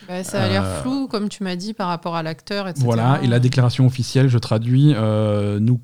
Bah, 0.07 0.23
ça 0.23 0.44
a 0.44 0.48
l'air 0.49 0.64
Euh, 0.64 0.82
flou, 0.82 1.07
comme 1.07 1.30
tu 1.30 1.44
m'as 1.44 1.56
dit, 1.56 1.73
par 1.73 1.88
rapport 1.88 2.15
à 2.15 2.23
l'acteur, 2.23 2.68
etc. 2.68 2.84
Voilà, 2.86 3.19
et 3.23 3.28
la 3.28 3.40
déclaration 3.40 3.86
officielle, 3.86 4.28
je 4.30 4.38
traduis, 4.38 4.94
euh, 4.95 5.60
nous, 5.60 5.80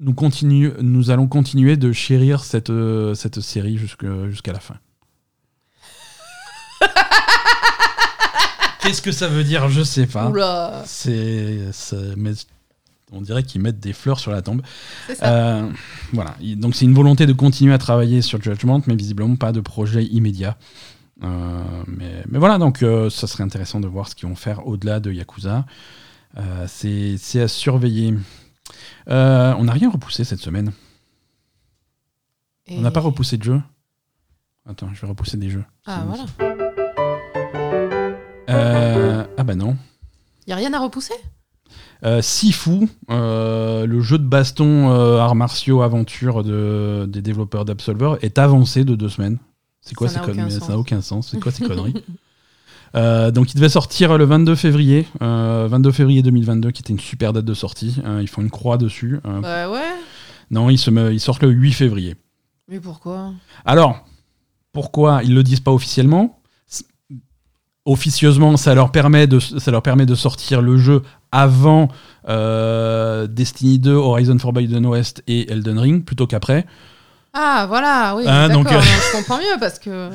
nous, 0.00 0.14
continue, 0.14 0.72
nous 0.80 1.10
allons 1.10 1.26
continuer 1.28 1.76
de 1.76 1.92
chérir 1.92 2.44
cette, 2.44 2.70
euh, 2.70 3.14
cette 3.14 3.40
série 3.40 3.76
jusque- 3.78 4.06
jusqu'à 4.28 4.52
la 4.52 4.60
fin. 4.60 4.76
Qu'est-ce 8.80 9.00
que 9.02 9.12
ça 9.12 9.28
veut 9.28 9.44
dire? 9.44 9.68
Je 9.68 9.82
sais 9.82 10.06
pas. 10.06 10.26
C'est, 10.86 11.58
on 13.12 13.20
dirait 13.20 13.44
qu'ils 13.44 13.60
mettent 13.60 13.78
des 13.78 13.92
fleurs 13.92 14.18
sur 14.18 14.32
la 14.32 14.42
tombe. 14.42 14.62
c'est 15.06 15.14
ça. 15.16 15.26
Euh, 15.58 15.68
voilà, 16.12 16.34
Il- 16.40 16.58
donc 16.58 16.74
c'est 16.74 16.84
une 16.84 16.94
volonté 16.94 17.26
de 17.26 17.32
continuer 17.32 17.72
à 17.74 17.78
travailler 17.78 18.22
sur 18.22 18.42
Judgment, 18.42 18.82
mais 18.88 18.96
visiblement 18.96 19.36
pas 19.36 19.52
de 19.52 19.60
projet 19.60 20.04
immédiat. 20.04 20.56
Euh, 21.22 21.62
mais, 21.86 22.24
mais 22.28 22.38
voilà, 22.38 22.58
donc 22.58 22.82
euh, 22.82 23.08
ça 23.10 23.26
serait 23.26 23.44
intéressant 23.44 23.80
de 23.80 23.86
voir 23.86 24.08
ce 24.08 24.14
qu'ils 24.14 24.28
vont 24.28 24.34
faire 24.34 24.66
au-delà 24.66 24.98
de 25.00 25.12
Yakuza. 25.12 25.64
Euh, 26.38 26.66
c'est 26.68 27.40
à 27.40 27.48
surveiller. 27.48 28.14
On 29.06 29.64
n'a 29.64 29.72
rien 29.72 29.90
repoussé 29.90 30.24
cette 30.24 30.40
semaine. 30.40 30.72
Et- 32.66 32.78
On 32.78 32.80
n'a 32.80 32.90
pas 32.90 33.00
repoussé 33.00 33.36
de 33.36 33.42
jeu. 33.42 33.60
Attends, 34.68 34.88
je 34.92 35.00
vais 35.00 35.06
repousser 35.08 35.36
des 35.36 35.50
jeux. 35.50 35.64
Ah, 35.86 36.04
voilà. 36.06 36.24
Euh, 38.48 39.24
ah 39.36 39.44
bah 39.44 39.54
non. 39.54 39.76
Y 40.46 40.52
a 40.52 40.56
rien 40.56 40.72
à 40.74 40.78
repousser? 40.78 41.14
Euh, 42.04 42.20
Sifu, 42.20 42.88
euh, 43.10 43.86
le 43.86 44.00
jeu 44.00 44.18
de 44.18 44.24
baston 44.26 44.90
arts 45.18 45.34
martiaux 45.36 45.82
aventure 45.82 46.42
de, 46.42 47.06
des 47.08 47.22
développeurs 47.22 47.64
d'Absolver, 47.64 48.16
est 48.22 48.38
avancé 48.38 48.84
de 48.84 48.94
deux 48.96 49.08
semaines. 49.08 49.38
C'est 49.82 49.94
quoi 49.94 50.08
Ça 50.08 50.20
ces 50.20 50.26
conneries 50.26 50.50
Ça 50.52 50.68
n'a 50.68 50.78
aucun 50.78 51.00
sens. 51.02 51.28
C'est 51.30 51.40
quoi 51.40 51.52
ces 51.52 51.64
conneries 51.68 51.94
Euh, 52.94 53.30
donc 53.30 53.52
il 53.52 53.56
devait 53.56 53.68
sortir 53.70 54.16
le 54.18 54.24
22 54.24 54.54
février, 54.54 55.06
euh, 55.22 55.66
22 55.70 55.92
février 55.92 56.22
2022, 56.22 56.70
qui 56.70 56.82
était 56.82 56.92
une 56.92 57.00
super 57.00 57.32
date 57.32 57.44
de 57.44 57.54
sortie. 57.54 57.96
Euh, 58.04 58.20
ils 58.22 58.28
font 58.28 58.42
une 58.42 58.50
croix 58.50 58.76
dessus. 58.78 59.18
Euh, 59.26 59.40
Bah 59.40 59.70
ouais. 59.70 59.80
Non, 60.50 60.68
ils, 60.70 60.78
se 60.78 60.90
me- 60.90 61.12
ils 61.12 61.20
sortent 61.20 61.42
le 61.42 61.50
8 61.50 61.72
février. 61.72 62.16
Mais 62.68 62.78
pourquoi? 62.80 63.32
Alors, 63.64 64.04
pourquoi 64.72 65.22
ils 65.24 65.34
le 65.34 65.42
disent 65.42 65.60
pas 65.60 65.72
officiellement? 65.72 66.38
Officieusement, 67.84 68.56
ça 68.56 68.76
leur 68.76 68.92
permet 68.92 69.26
de, 69.26 69.40
ça 69.40 69.72
leur 69.72 69.82
permet 69.82 70.06
de 70.06 70.14
sortir 70.14 70.62
le 70.62 70.76
jeu 70.78 71.02
avant 71.32 71.88
euh, 72.28 73.26
Destiny 73.26 73.80
2, 73.80 73.92
Horizon 73.92 74.38
Forbidden 74.38 74.86
West 74.86 75.24
et 75.26 75.50
Elden 75.50 75.78
Ring, 75.80 76.04
plutôt 76.04 76.28
qu'après. 76.28 76.64
Ah, 77.34 77.64
voilà, 77.66 78.14
oui. 78.16 78.24
Donc, 78.52 78.66
euh, 78.76 78.80
je 78.82 79.16
comprends 79.16 79.38
mieux 79.38 79.58
parce 79.58 79.78
que. 79.78 79.88
euh, 79.90 80.10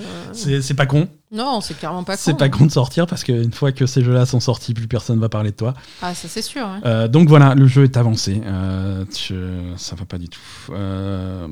C'est 0.62 0.74
pas 0.76 0.86
con. 0.86 1.08
Non, 1.32 1.62
c'est 1.62 1.74
clairement 1.78 2.04
pas 2.04 2.14
con. 2.16 2.22
C'est 2.24 2.38
pas 2.38 2.48
con 2.50 2.66
de 2.68 2.72
sortir 2.72 3.08
parce 3.08 3.24
qu'une 3.24 3.52
fois 3.52 3.72
que 3.72 3.86
ces 3.88 4.04
jeux-là 4.04 4.26
sont 4.28 4.40
sortis, 4.40 4.74
plus 4.76 4.88
personne 4.88 5.20
va 5.20 5.28
parler 5.28 5.50
de 5.52 5.56
toi. 5.56 5.74
Ah, 6.02 6.14
ça 6.14 6.28
c'est 6.28 6.42
sûr. 6.44 6.66
hein. 6.66 6.80
Euh, 6.86 7.08
donc 7.08 7.28
voilà, 7.28 7.56
le 7.56 7.66
jeu 7.68 7.84
est 7.86 7.98
avancé. 7.98 8.42
Je- 8.46 9.74
ça 9.78 9.96
va 9.96 10.06
pas 10.06 10.18
du 10.20 10.30
tout. 10.30 10.40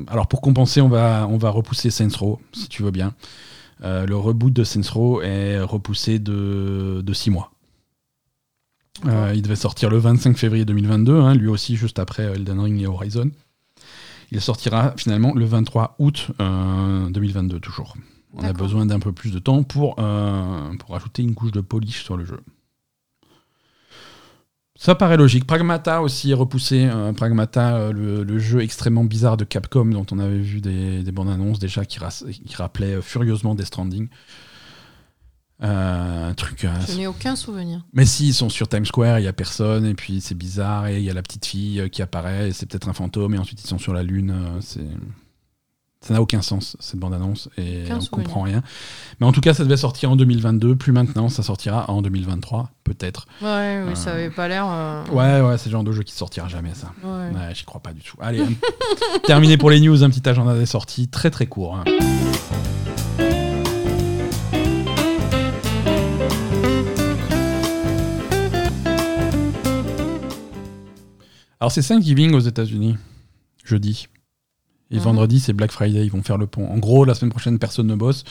Alors 0.08 0.28
pour 0.28 0.40
compenser, 0.40 0.80
on 0.80 0.88
va, 0.88 1.26
on 1.28 1.36
va 1.36 1.50
repousser 1.50 1.90
Saints 1.90 2.08
Row, 2.18 2.40
si 2.52 2.68
tu 2.68 2.82
veux 2.84 2.90
bien. 2.92 3.12
Le 3.82 4.14
reboot 4.14 4.52
de 4.52 4.62
Saints 4.64 4.88
Row 4.92 5.20
est 5.22 5.58
repoussé 5.60 6.18
de, 6.20 7.00
de 7.04 7.12
6 7.12 7.30
mois. 7.30 7.50
Il 9.34 9.42
devait 9.42 9.56
sortir 9.56 9.90
le 9.90 9.98
25 9.98 10.38
février 10.38 10.64
2022, 10.64 11.20
hein, 11.20 11.34
lui 11.34 11.48
aussi 11.48 11.76
juste 11.76 11.98
après 11.98 12.22
Elden 12.22 12.60
Ring 12.60 12.80
et 12.80 12.86
Horizon. 12.86 13.30
Il 14.32 14.40
sortira 14.40 14.94
finalement 14.96 15.32
le 15.34 15.44
23 15.44 15.96
août 15.98 16.28
euh, 16.40 17.08
2022 17.10 17.60
toujours. 17.60 17.94
On 18.34 18.42
a 18.42 18.52
besoin 18.52 18.84
d'un 18.84 18.98
peu 18.98 19.12
plus 19.12 19.32
de 19.32 19.38
temps 19.38 19.62
pour, 19.62 19.96
euh, 19.98 20.74
pour 20.78 20.94
ajouter 20.94 21.22
une 21.22 21.34
couche 21.34 21.52
de 21.52 21.60
polish 21.60 22.04
sur 22.04 22.16
le 22.16 22.24
jeu. 22.24 22.40
Ça 24.78 24.94
paraît 24.94 25.16
logique. 25.16 25.46
Pragmata 25.46 26.02
aussi 26.02 26.30
est 26.30 26.34
repoussé. 26.34 26.86
Euh, 26.90 27.12
Pragmata, 27.14 27.76
euh, 27.76 27.92
le, 27.92 28.24
le 28.24 28.38
jeu 28.38 28.60
extrêmement 28.60 29.04
bizarre 29.04 29.38
de 29.38 29.44
Capcom 29.44 29.86
dont 29.86 30.04
on 30.12 30.18
avait 30.18 30.38
vu 30.38 30.60
des, 30.60 31.02
des 31.02 31.12
bandes 31.12 31.30
annonces 31.30 31.58
déjà 31.58 31.86
qui, 31.86 31.98
rappelaient 31.98 32.96
euh, 32.96 33.02
furieusement 33.02 33.54
Death 33.54 33.66
Stranding. 33.68 34.08
Euh, 35.62 36.28
un 36.30 36.34
truc. 36.34 36.64
euh, 36.64 36.68
Je 36.86 36.96
n'ai 36.96 37.06
aucun 37.06 37.34
souvenir. 37.34 37.84
mais 37.94 38.04
si, 38.04 38.28
ils 38.28 38.34
sont 38.34 38.48
sur 38.50 38.68
Times 38.68 38.84
Square, 38.84 39.20
il 39.20 39.24
y 39.24 39.28
a 39.28 39.32
personne, 39.32 39.86
et 39.86 39.94
puis 39.94 40.20
c'est 40.20 40.34
bizarre, 40.34 40.86
et 40.88 40.98
il 40.98 41.02
y 41.04 41.10
a 41.10 41.14
la 41.14 41.22
petite 41.22 41.46
fille 41.46 41.80
euh, 41.80 41.88
qui 41.88 42.02
apparaît, 42.02 42.48
et 42.48 42.52
c'est 42.52 42.66
peut-être 42.66 42.88
un 42.88 42.92
fantôme, 42.92 43.34
et 43.34 43.38
ensuite 43.38 43.62
ils 43.64 43.66
sont 43.66 43.78
sur 43.78 43.92
la 43.94 44.02
Lune. 44.02 44.34
c'est... 44.60 44.86
Ça 46.02 46.12
n'a 46.14 46.20
aucun 46.22 46.42
sens, 46.42 46.76
cette 46.78 47.00
bande-annonce, 47.00 47.48
et 47.56 47.84
Aucun 47.86 47.96
on 47.96 48.00
souvenir. 48.00 48.24
comprend 48.26 48.42
rien. 48.42 48.62
Mais 49.18 49.26
en 49.26 49.32
tout 49.32 49.40
cas, 49.40 49.54
ça 49.54 49.64
devait 49.64 49.78
sortir 49.78 50.10
en 50.10 50.14
2022, 50.14 50.76
plus 50.76 50.92
maintenant, 50.92 51.28
ça 51.30 51.42
sortira 51.42 51.90
en 51.90 52.00
2023, 52.02 52.70
peut-être. 52.84 53.26
Ouais, 53.42 53.82
oui, 53.88 53.96
ça 53.96 54.12
avait 54.12 54.30
pas 54.30 54.46
l'air. 54.46 54.66
euh, 54.68 55.02
Ouais, 55.10 55.40
ouais, 55.40 55.58
c'est 55.58 55.66
le 55.66 55.72
genre 55.72 55.82
de 55.84 55.90
jeu 55.92 56.02
qui 56.04 56.12
sortira 56.12 56.46
jamais, 56.48 56.74
ça. 56.74 56.92
ouais. 57.02 57.10
Ouais, 57.34 57.54
j'y 57.54 57.64
crois 57.64 57.80
pas 57.80 57.92
du 57.94 58.02
tout. 58.02 58.16
Allez, 58.20 58.44
terminé 59.24 59.56
pour 59.56 59.70
les 59.70 59.80
news, 59.80 60.04
un 60.04 60.10
petit 60.10 60.28
agenda 60.28 60.54
des 60.54 60.66
sorties, 60.66 61.08
très 61.08 61.30
très 61.30 61.46
court. 61.46 61.76
hein. 61.78 61.84
Alors 71.60 71.72
c'est 71.72 71.82
Thanksgiving 71.82 72.34
aux 72.34 72.40
États-Unis, 72.40 72.96
jeudi. 73.64 74.08
Et 74.92 74.96
Mhm. 74.98 75.02
vendredi, 75.02 75.40
c'est 75.40 75.52
Black 75.52 75.72
Friday, 75.72 76.04
ils 76.04 76.12
vont 76.12 76.22
faire 76.22 76.38
le 76.38 76.46
pont. 76.46 76.68
En 76.68 76.78
gros, 76.78 77.04
la 77.04 77.14
semaine 77.14 77.30
prochaine, 77.32 77.58
personne 77.58 77.88
ne 77.88 77.96
bosse. 77.96 78.22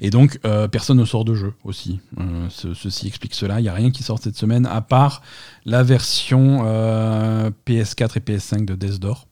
Et 0.00 0.10
donc, 0.10 0.40
euh, 0.44 0.66
personne 0.66 0.96
ne 0.98 1.04
sort 1.04 1.24
de 1.24 1.34
jeu 1.36 1.54
aussi. 1.62 2.00
Euh, 2.18 2.48
ce- 2.50 2.74
ceci 2.74 3.06
explique 3.06 3.32
cela. 3.34 3.60
Il 3.60 3.62
n'y 3.62 3.68
a 3.68 3.74
rien 3.74 3.92
qui 3.92 4.02
sort 4.02 4.18
cette 4.20 4.36
semaine, 4.36 4.66
à 4.66 4.80
part 4.80 5.22
la 5.64 5.84
version 5.84 6.62
euh, 6.64 7.50
PS4 7.64 8.16
et 8.16 8.20
PS5 8.20 8.64
de 8.64 8.74
Death 8.74 8.98
Door. 8.98 9.28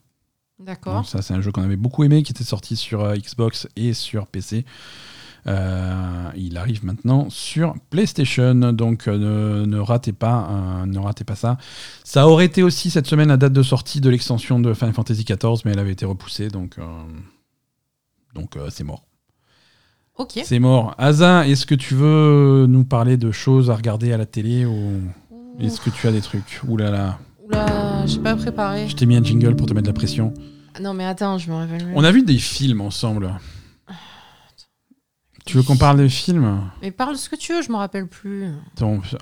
D'accord. 0.57 1.05
Ça, 1.05 1.21
c'est 1.21 1.33
un 1.33 1.41
jeu 1.41 1.51
qu'on 1.51 1.63
avait 1.63 1.75
beaucoup 1.75 2.03
aimé, 2.05 2.23
qui 2.23 2.31
était 2.31 2.43
sorti 2.45 2.77
sur 2.77 3.13
Xbox 3.13 3.67
et 3.75 3.93
sur 3.93 4.27
PC. 4.27 4.63
Euh, 5.49 6.29
il 6.35 6.57
arrive 6.57 6.85
maintenant 6.85 7.27
sur 7.29 7.73
PlayStation, 7.89 8.53
donc 8.71 9.07
euh, 9.07 9.17
ne, 9.61 9.65
ne 9.65 9.79
ratez 9.79 10.13
pas, 10.13 10.47
euh, 10.51 10.85
ne 10.85 10.99
ratez 10.99 11.23
pas 11.23 11.35
ça. 11.35 11.57
Ça 12.03 12.27
aurait 12.27 12.45
été 12.45 12.61
aussi 12.61 12.91
cette 12.91 13.07
semaine 13.07 13.29
la 13.29 13.37
date 13.37 13.53
de 13.53 13.63
sortie 13.63 13.99
de 13.99 14.09
l'extension 14.09 14.59
de 14.59 14.73
Final 14.73 14.93
Fantasy 14.93 15.23
XIV, 15.23 15.61
mais 15.65 15.71
elle 15.71 15.79
avait 15.79 15.93
été 15.93 16.05
repoussée, 16.05 16.49
donc 16.49 16.77
euh, 16.77 16.83
donc 18.35 18.57
c'est 18.69 18.83
mort. 18.83 19.03
Ok. 20.17 20.39
C'est 20.43 20.59
mort. 20.59 20.93
Asa, 20.97 21.47
est-ce 21.47 21.65
que 21.65 21.75
tu 21.75 21.95
veux 21.95 22.65
nous 22.67 22.83
parler 22.83 23.17
de 23.17 23.31
choses 23.31 23.71
à 23.71 23.75
regarder 23.75 24.11
à 24.13 24.17
la 24.17 24.25
télé 24.25 24.65
ou 24.65 25.01
est-ce 25.59 25.79
que 25.81 25.89
tu 25.89 26.07
as 26.07 26.11
des 26.11 26.21
trucs? 26.21 26.61
Ouh 26.67 26.77
là 26.77 26.91
là, 26.91 27.19
Oula, 27.45 28.05
j'ai 28.05 28.19
pas 28.19 28.35
préparé. 28.35 28.87
je 28.87 28.95
t'ai 28.95 29.05
mis 29.05 29.15
un 29.15 29.23
jingle 29.23 29.55
pour 29.55 29.65
te 29.65 29.73
mettre 29.73 29.87
la 29.87 29.93
pression. 29.93 30.33
Ah 30.75 30.79
Non, 30.81 30.93
mais 30.93 31.05
attends, 31.05 31.37
je 31.37 31.49
me 31.49 31.55
révèle. 31.55 31.91
On 31.95 32.03
a 32.03 32.11
vu 32.11 32.21
des 32.21 32.37
films 32.37 32.81
ensemble. 32.81 33.33
Tu 35.49 35.57
veux 35.57 35.63
qu'on 35.63 35.77
parle 35.77 35.97
des 35.97 36.09
films 36.09 36.59
Mais 36.83 36.91
parle 36.91 37.17
ce 37.17 37.27
que 37.27 37.35
tu 37.35 37.53
veux, 37.53 37.63
je 37.63 37.71
me 37.71 37.77
rappelle 37.77 38.05
plus. 38.05 38.45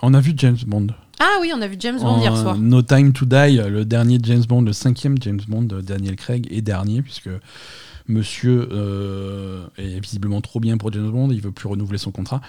On 0.01 0.13
a 0.13 0.19
vu 0.19 0.33
James 0.35 0.57
Bond. 0.67 0.87
Ah 1.21 1.37
oui, 1.39 1.53
on 1.55 1.61
a 1.61 1.67
vu 1.67 1.77
James 1.79 1.97
Bond 1.97 2.19
hier 2.19 2.35
soir. 2.35 2.57
No 2.57 2.81
Time 2.81 3.13
to 3.13 3.23
Die, 3.23 3.61
le 3.69 3.85
dernier 3.85 4.19
James 4.21 4.43
Bond, 4.43 4.63
le 4.63 4.73
cinquième 4.73 5.15
James 5.21 5.39
Bond 5.47 5.63
de 5.63 5.79
Daniel 5.79 6.17
Craig 6.17 6.45
et 6.51 6.61
dernier, 6.61 7.01
puisque 7.01 7.29
monsieur 8.09 8.67
euh, 8.73 9.67
est 9.77 10.01
visiblement 10.01 10.41
trop 10.41 10.59
bien 10.59 10.75
pour 10.75 10.91
James 10.91 11.09
Bond, 11.09 11.29
il 11.31 11.39
veut 11.39 11.53
plus 11.53 11.69
renouveler 11.69 11.97
son 11.97 12.11
contrat. 12.11 12.41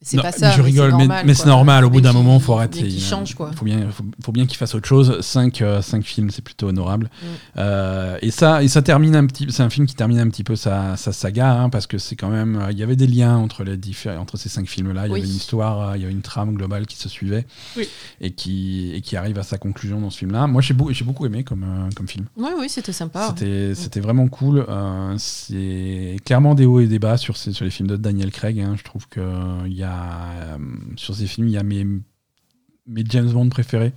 C'est 0.00 0.16
pas 0.22 0.30
ça. 0.30 0.52
Je 0.52 0.62
rigole, 0.62 0.92
mais, 0.92 0.98
normal, 1.06 1.24
mais 1.26 1.32
quoi. 1.34 1.42
c'est 1.42 1.48
normal. 1.48 1.84
Au 1.84 1.90
bout 1.90 2.00
d'un 2.00 2.10
qu'il- 2.12 2.18
moment, 2.18 2.38
faut 2.38 2.52
mais 2.52 2.58
arrêter. 2.58 2.78
qu'il 2.84 2.94
Il 2.94 3.00
change, 3.02 3.34
quoi. 3.34 3.50
Faut 3.52 3.64
bien, 3.64 3.90
faut, 3.90 4.04
faut 4.24 4.30
bien 4.30 4.46
qu'il 4.46 4.56
fasse 4.56 4.74
autre 4.76 4.86
chose. 4.86 5.20
Cinq, 5.22 5.60
euh, 5.60 5.82
cinq 5.82 6.04
films, 6.04 6.30
c'est 6.30 6.40
plutôt 6.42 6.68
honorable. 6.68 7.10
Mm. 7.20 7.26
Euh, 7.58 8.18
et 8.22 8.30
ça, 8.30 8.62
et 8.62 8.68
ça 8.68 8.80
termine 8.80 9.16
un 9.16 9.26
petit. 9.26 9.46
C'est 9.50 9.64
un 9.64 9.70
film 9.70 9.86
qui 9.88 9.96
termine 9.96 10.20
un 10.20 10.28
petit 10.28 10.44
peu 10.44 10.54
sa, 10.54 10.96
sa 10.96 11.12
saga, 11.12 11.52
hein, 11.52 11.68
parce 11.68 11.88
que 11.88 11.98
c'est 11.98 12.14
quand 12.14 12.28
même. 12.28 12.56
euh, 12.62 12.70
Il 12.70 12.78
y 12.78 12.84
avait 12.84 12.94
des 12.94 13.08
liens 13.08 13.36
entre 13.36 13.64
les 13.64 13.76
différents, 13.76 14.20
entre 14.22 14.36
ces 14.36 14.48
cinq 14.48 14.68
films-là. 14.68 15.06
Il 15.06 15.10
y 15.10 15.12
avait 15.16 15.20
une 15.24 15.26
histoire, 15.34 15.96
il 15.96 16.02
y 16.02 16.04
avait 16.04 16.12
une 16.12 16.22
trame 16.22 16.54
globale 16.54 16.86
qui 16.86 16.96
se 16.96 17.08
suivait, 17.08 17.44
Oui. 17.76 17.88
et 18.20 18.30
qui 18.30 18.92
et 18.94 19.00
qui 19.00 19.16
arrive 19.16 19.38
à 19.38 19.42
sa 19.42 19.58
conclusion 19.58 20.00
dans 20.00 20.10
ce 20.10 20.18
film-là. 20.18 20.46
Moi, 20.46 20.62
j'ai 20.62 20.74
beaucoup, 20.74 20.92
j'ai 20.92 21.04
beaucoup 21.04 21.26
aimé 21.26 21.42
comme 21.42 21.64
euh, 21.64 21.90
comme 21.96 22.06
film. 22.06 22.26
Oui, 22.36 22.50
oui, 22.56 22.68
c'était 22.68 22.92
sympa. 22.92 23.30
C'était 23.30 23.74
c'était 23.74 24.00
vraiment 24.00 24.28
cool. 24.28 24.64
Euh, 24.68 25.14
c'est 25.18 26.16
clairement 26.24 26.54
des 26.54 26.66
hauts 26.66 26.78
et 26.78 26.86
des 26.86 27.00
bas 27.00 27.16
sur, 27.16 27.36
ces, 27.36 27.52
sur 27.52 27.64
les 27.64 27.70
films 27.72 27.88
de 27.88 27.96
Daniel 27.96 28.30
Craig. 28.30 28.60
hein. 28.60 28.74
Je 28.78 28.84
trouve 28.84 29.08
que 29.08 29.18
euh, 29.18 29.66
il 29.66 29.72
y 29.74 29.82
a 29.82 29.87
euh, 29.88 30.58
sur 30.96 31.14
ces 31.14 31.26
films, 31.26 31.48
il 31.48 31.52
y 31.54 31.58
a 31.58 31.62
mes, 31.62 31.84
mes 31.84 33.04
James 33.08 33.30
Bond 33.30 33.48
préférés 33.48 33.92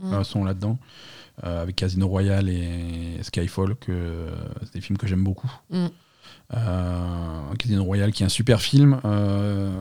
Mm. 0.00 0.12
euh, 0.14 0.22
sont 0.24 0.44
là-dedans. 0.44 0.78
Euh, 1.44 1.62
avec 1.62 1.74
Casino 1.76 2.06
Royale 2.06 2.48
et 2.48 3.18
Skyfall, 3.22 3.74
que 3.76 4.26
c'est 4.62 4.74
des 4.74 4.80
films 4.80 4.96
que 4.96 5.06
j'aime 5.08 5.24
beaucoup. 5.24 5.50
Mm. 5.70 5.86
Casino 7.58 7.84
Royale 7.84 8.12
qui 8.12 8.22
est 8.22 8.26
un 8.26 8.30
super 8.30 8.60
film, 8.60 9.00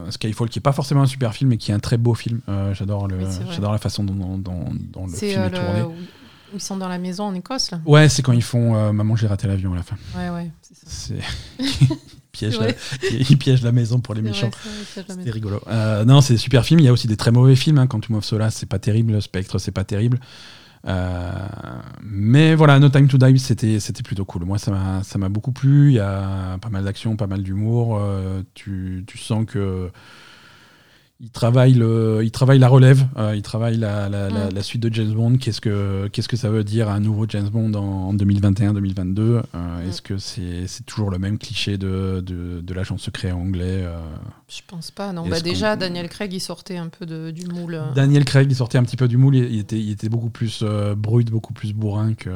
Skyfall 0.10 0.50
qui 0.50 0.60
est 0.60 0.62
pas 0.62 0.72
forcément 0.74 1.02
un 1.04 1.08
super 1.08 1.34
film 1.34 1.52
mais 1.52 1.58
qui 1.58 1.72
est 1.72 1.74
un 1.74 1.80
très 1.80 1.98
beau 1.98 2.14
film. 2.16 2.42
J'adore 2.74 3.08
le, 3.08 3.18
Oui, 3.18 3.26
j'adore 3.52 3.72
la 3.72 3.78
façon 3.78 4.04
dont, 4.04 4.38
dont- 4.38 4.70
dont 4.74 5.06
le 5.08 5.14
film 5.14 5.44
est 5.44 5.50
tourné. 5.52 5.80
le... 5.82 5.86
Ils 6.54 6.62
sont 6.62 6.78
dans 6.78 6.88
la 6.90 6.98
maison 6.98 7.26
en 7.26 7.34
Écosse, 7.36 7.72
là. 7.72 7.82
Ouais, 7.86 8.08
c'est 8.10 8.22
quand 8.24 8.32
ils 8.32 8.42
font 8.44 8.92
Maman, 8.94 9.16
j'ai 9.16 9.28
raté 9.28 9.48
l'avion 9.48 9.74
à 9.74 9.76
la 9.78 9.84
fin. 9.84 9.98
Ouais, 10.16 10.30
ouais, 10.30 10.52
c'est 10.62 11.16
ça. 11.20 11.26
Ouais. 12.42 12.76
la... 13.02 13.10
ils 13.30 13.38
piègent 13.38 13.64
la 13.64 13.72
maison 13.72 14.00
pour 14.00 14.14
les 14.14 14.22
méchants. 14.22 14.52
C'était 14.94 15.32
rigolo. 15.32 15.62
Euh, 15.68 16.06
non, 16.06 16.22
c'est 16.22 16.34
des 16.34 16.40
super 16.40 16.64
films. 16.66 16.80
Il 16.80 16.86
y 16.86 16.90
a 16.90 16.94
aussi 16.94 17.08
des 17.08 17.18
très 17.18 17.32
mauvais 17.32 17.56
films. 17.56 17.78
Hein. 17.78 17.88
Quantum 17.88 18.16
of 18.16 18.26
Solace, 18.26 18.56
c'est 18.56 18.70
pas 18.70 18.80
terrible. 18.80 19.22
Spectre, 19.22 19.60
c'est 19.60 19.72
pas 19.72 19.84
terrible. 19.84 20.20
Euh, 20.88 21.32
mais 22.04 22.56
voilà, 22.56 22.80
No 22.80 22.90
Time 22.90 23.08
to 23.08 23.18
Die, 23.18 23.40
c'était 23.40 23.80
c'était 23.80 24.04
plutôt 24.04 24.26
cool. 24.26 24.46
Moi, 24.46 24.58
ça 24.58 24.72
m'a 24.72 25.04
ça 25.04 25.18
m'a 25.18 25.28
beaucoup 25.28 25.52
plu. 25.52 25.90
Il 25.90 25.96
y 25.96 26.00
a 26.00 26.58
pas 26.62 26.70
mal 26.70 26.84
d'action, 26.84 27.16
pas 27.16 27.28
mal 27.28 27.44
d'humour. 27.44 27.98
Euh, 28.00 28.44
tu, 28.54 29.04
tu 29.08 29.18
sens 29.18 29.46
que 29.46 29.90
il 31.20 31.32
travaille 31.32 31.74
le, 31.74 32.22
il 32.24 32.30
travaille 32.32 32.60
la 32.60 32.68
relève. 32.68 33.08
Euh, 33.18 33.36
il 33.36 33.42
travaille 33.42 33.78
la, 33.78 34.08
la, 34.08 34.30
la- 34.30 34.50
la 34.52 34.62
suite 34.64 34.84
de 34.84 34.94
James 34.94 35.12
Bond. 35.14 35.38
Qu'est-ce 35.38 35.62
que 35.62 36.08
qu'est-ce 36.12 36.28
que 36.28 36.38
ça 36.38 36.50
veut 36.52 36.64
dire 36.64 36.90
un 36.90 37.00
nouveau 37.00 37.26
James 37.28 37.50
Bond 37.50 37.74
en, 37.74 38.10
en 38.10 38.14
2021-2022 38.14 39.20
Euh. 39.20 39.42
Est-ce 39.88 40.02
que 40.02 40.18
c'est 40.18 40.68
c'est 40.68 40.86
toujours 40.86 41.10
le 41.10 41.18
même 41.18 41.38
cliché 41.38 41.78
de 41.78 42.22
de, 42.26 42.62
de 42.62 42.74
l'agent 42.74 42.98
secret 42.98 43.32
anglais 43.32 43.84
euh, 43.84 44.00
Je 44.48 44.62
pense 44.68 44.92
pas, 44.92 45.12
non. 45.14 45.28
Bah, 45.28 45.40
déjà, 45.40 45.76
Daniel 45.76 46.10
Craig, 46.10 46.32
il 46.34 46.40
sortait 46.40 46.78
un 46.78 46.90
peu 46.90 47.06
de, 47.06 47.32
du 47.32 47.48
moule. 47.48 47.76
euh. 47.76 47.92
Daniel 47.96 48.24
Craig, 48.26 48.48
il 48.50 48.56
sortait 48.56 48.78
un 48.78 48.84
petit 48.84 48.98
peu 48.98 49.08
du 49.08 49.18
moule. 49.18 49.36
Il 49.36 49.46
il 49.54 49.60
était, 49.60 49.80
il 49.80 49.92
était 49.92 50.10
beaucoup 50.10 50.30
plus 50.30 50.64
brut, 50.96 51.32
beaucoup 51.32 51.54
plus 51.54 51.74
bourrin 51.74 52.14
que, 52.14 52.30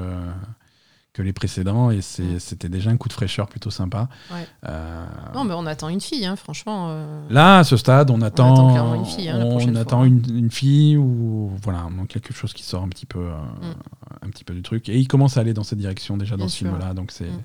que 1.13 1.21
les 1.21 1.33
précédents. 1.33 1.91
Et 1.91 1.97
Mm. 1.99 2.39
c'était 2.39 2.69
déjà 2.69 2.89
un 2.89 2.97
coup 2.97 3.07
de 3.07 3.13
fraîcheur 3.13 3.47
plutôt 3.47 3.69
sympa. 3.69 4.07
Ouais. 4.31 4.47
Euh, 4.67 5.05
Non, 5.33 5.43
mais 5.43 5.53
on 5.53 5.65
attend 5.65 5.89
une 5.89 5.99
fille, 6.01 6.25
hein, 6.25 6.35
franchement. 6.35 6.87
euh. 6.89 7.21
Là, 7.29 7.59
à 7.59 7.63
ce 7.63 7.75
stade, 7.77 8.09
on 8.11 8.21
attend, 8.21 8.53
attend 8.53 8.71
clairement 8.71 8.95
une 8.95 9.05
fille, 9.05 9.29
hein, 9.29 9.37
la 9.39 9.45
on 9.45 9.49
prochaine 9.51 9.77
attend 9.77 10.03
une, 10.05 10.21
une 10.35 10.51
fille 10.51 10.97
ou 10.97 11.51
voilà, 11.61 11.87
donc 11.97 12.07
quelque 12.07 12.33
chose 12.33 12.53
qui 12.53 12.63
sort 12.63 12.83
un 12.83 12.89
petit 12.89 13.05
peu, 13.05 13.19
euh, 13.19 13.31
Mm. 13.61 14.25
un 14.25 14.29
petit 14.29 14.43
peu 14.43 14.53
du 14.53 14.61
truc. 14.61 14.87
Et 14.89 14.97
il 14.97 15.07
commence 15.07 15.37
à 15.37 15.41
aller 15.41 15.53
dans 15.53 15.63
cette 15.63 15.79
direction 15.79 16.17
déjà 16.17 16.35
Bien 16.35 16.45
dans 16.45 16.49
ce 16.49 16.57
film-là. 16.57 16.93
Donc 16.93 17.11
c'est, 17.11 17.25
Mm. 17.25 17.43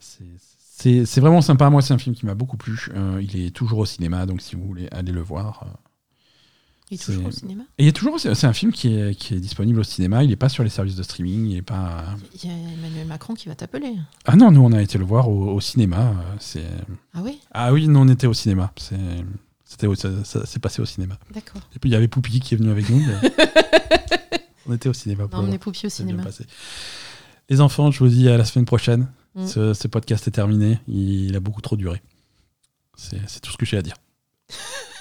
c'est, 0.00 1.04
c'est, 1.06 1.20
vraiment 1.20 1.40
sympa. 1.40 1.70
Moi, 1.70 1.82
c'est 1.82 1.94
un 1.94 1.98
film 1.98 2.14
qui 2.14 2.26
m'a 2.26 2.34
beaucoup 2.34 2.56
plu. 2.56 2.88
Il 3.20 3.36
est 3.44 3.50
toujours 3.50 3.80
au 3.80 3.86
cinéma, 3.86 4.26
donc 4.26 4.40
si 4.40 4.56
vous 4.56 4.64
voulez 4.64 4.88
aller 4.92 5.12
le 5.12 5.20
voir. 5.22 5.66
Il 6.90 6.94
est 6.94 7.04
toujours 7.04 7.26
au 7.26 7.30
cinéma. 7.30 7.64
Et 7.76 7.84
il 7.84 7.88
est 7.88 7.92
toujours, 7.92 8.18
c'est 8.18 8.44
un 8.46 8.52
film 8.52 8.72
qui 8.72 8.94
est, 8.94 9.14
qui 9.14 9.34
est 9.34 9.40
disponible 9.40 9.80
au 9.80 9.84
cinéma. 9.84 10.24
Il 10.24 10.30
n'est 10.30 10.36
pas 10.36 10.48
sur 10.48 10.64
les 10.64 10.70
services 10.70 10.96
de 10.96 11.02
streaming. 11.02 11.46
Il 11.46 11.56
est 11.58 11.62
pas. 11.62 12.04
Il 12.42 12.48
y 12.48 12.52
a 12.52 12.56
Emmanuel 12.56 13.06
Macron 13.06 13.34
qui 13.34 13.48
va 13.48 13.54
t'appeler. 13.54 13.94
Ah 14.24 14.36
non, 14.36 14.50
nous 14.50 14.62
on 14.62 14.72
a 14.72 14.80
été 14.80 14.96
le 14.98 15.04
voir 15.04 15.28
au, 15.28 15.52
au 15.52 15.60
cinéma. 15.60 16.14
C'est 16.40 16.64
Ah 17.14 17.20
oui? 17.22 17.40
Ah 17.52 17.72
oui, 17.72 17.88
nous 17.88 17.98
on 18.00 18.08
était 18.08 18.26
au 18.26 18.32
cinéma. 18.34 18.72
C'est 18.76 18.96
c'était 19.64 19.86
au- 19.86 19.94
ça, 19.94 20.08
ça 20.24 20.46
s'est 20.46 20.60
passé 20.60 20.80
au 20.80 20.86
cinéma. 20.86 21.18
D'accord. 21.34 21.60
Et 21.76 21.78
puis 21.78 21.90
il 21.90 21.92
y 21.92 21.96
avait 21.96 22.08
Poupy 22.08 22.40
qui 22.40 22.54
est 22.54 22.56
venu 22.56 22.70
avec 22.70 22.88
nous. 22.88 23.02
on 24.66 24.72
était 24.72 24.88
au 24.88 24.94
cinéma. 24.94 25.24
Non, 25.32 25.40
on 25.40 25.52
est 25.52 25.58
Poupie 25.58 25.86
au 25.86 25.90
cinéma. 25.90 26.24
Les 27.50 27.60
enfants, 27.60 27.90
je 27.90 27.98
vous 27.98 28.08
dis 28.08 28.28
à 28.30 28.38
la 28.38 28.44
semaine 28.46 28.64
prochaine. 28.66 29.08
Mm. 29.34 29.46
Ce, 29.46 29.74
ce 29.74 29.88
podcast 29.88 30.26
est 30.26 30.30
terminé. 30.32 30.78
Il 30.88 31.36
a 31.36 31.40
beaucoup 31.40 31.60
trop 31.60 31.76
duré. 31.76 32.02
C'est 32.96 33.40
tout 33.40 33.52
ce 33.52 33.56
que 33.58 33.66
j'ai 33.66 33.76
à 33.76 33.82
dire. 33.82 33.96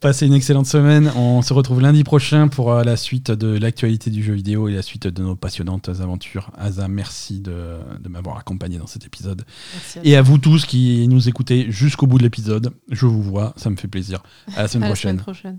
Passez 0.00 0.28
une 0.28 0.32
excellente 0.32 0.66
semaine. 0.66 1.10
On 1.16 1.42
se 1.42 1.52
retrouve 1.52 1.80
lundi 1.80 2.04
prochain 2.04 2.46
pour 2.46 2.70
euh, 2.70 2.84
la 2.84 2.96
suite 2.96 3.32
de 3.32 3.58
l'actualité 3.58 4.10
du 4.10 4.22
jeu 4.22 4.32
vidéo 4.32 4.68
et 4.68 4.72
la 4.72 4.82
suite 4.82 5.08
de 5.08 5.22
nos 5.22 5.34
passionnantes 5.34 5.88
aventures. 5.88 6.52
Asa, 6.56 6.86
merci 6.86 7.40
de, 7.40 7.78
de 8.00 8.08
m'avoir 8.08 8.38
accompagné 8.38 8.78
dans 8.78 8.86
cet 8.86 9.04
épisode. 9.04 9.42
Merci 9.74 9.98
à 9.98 10.02
Et 10.04 10.16
à 10.16 10.22
vous 10.22 10.38
tous 10.38 10.66
qui 10.66 11.08
nous 11.08 11.28
écoutez 11.28 11.66
jusqu'au 11.72 12.06
bout 12.06 12.18
de 12.18 12.22
l'épisode, 12.22 12.70
je 12.92 13.06
vous 13.06 13.22
vois, 13.22 13.54
ça 13.56 13.70
me 13.70 13.76
fait 13.76 13.88
plaisir. 13.88 14.22
À 14.56 14.62
la 14.62 14.68
semaine 14.68 14.84
À 14.86 14.90
la 14.90 14.94
semaine 14.94 15.16
prochaine. 15.16 15.58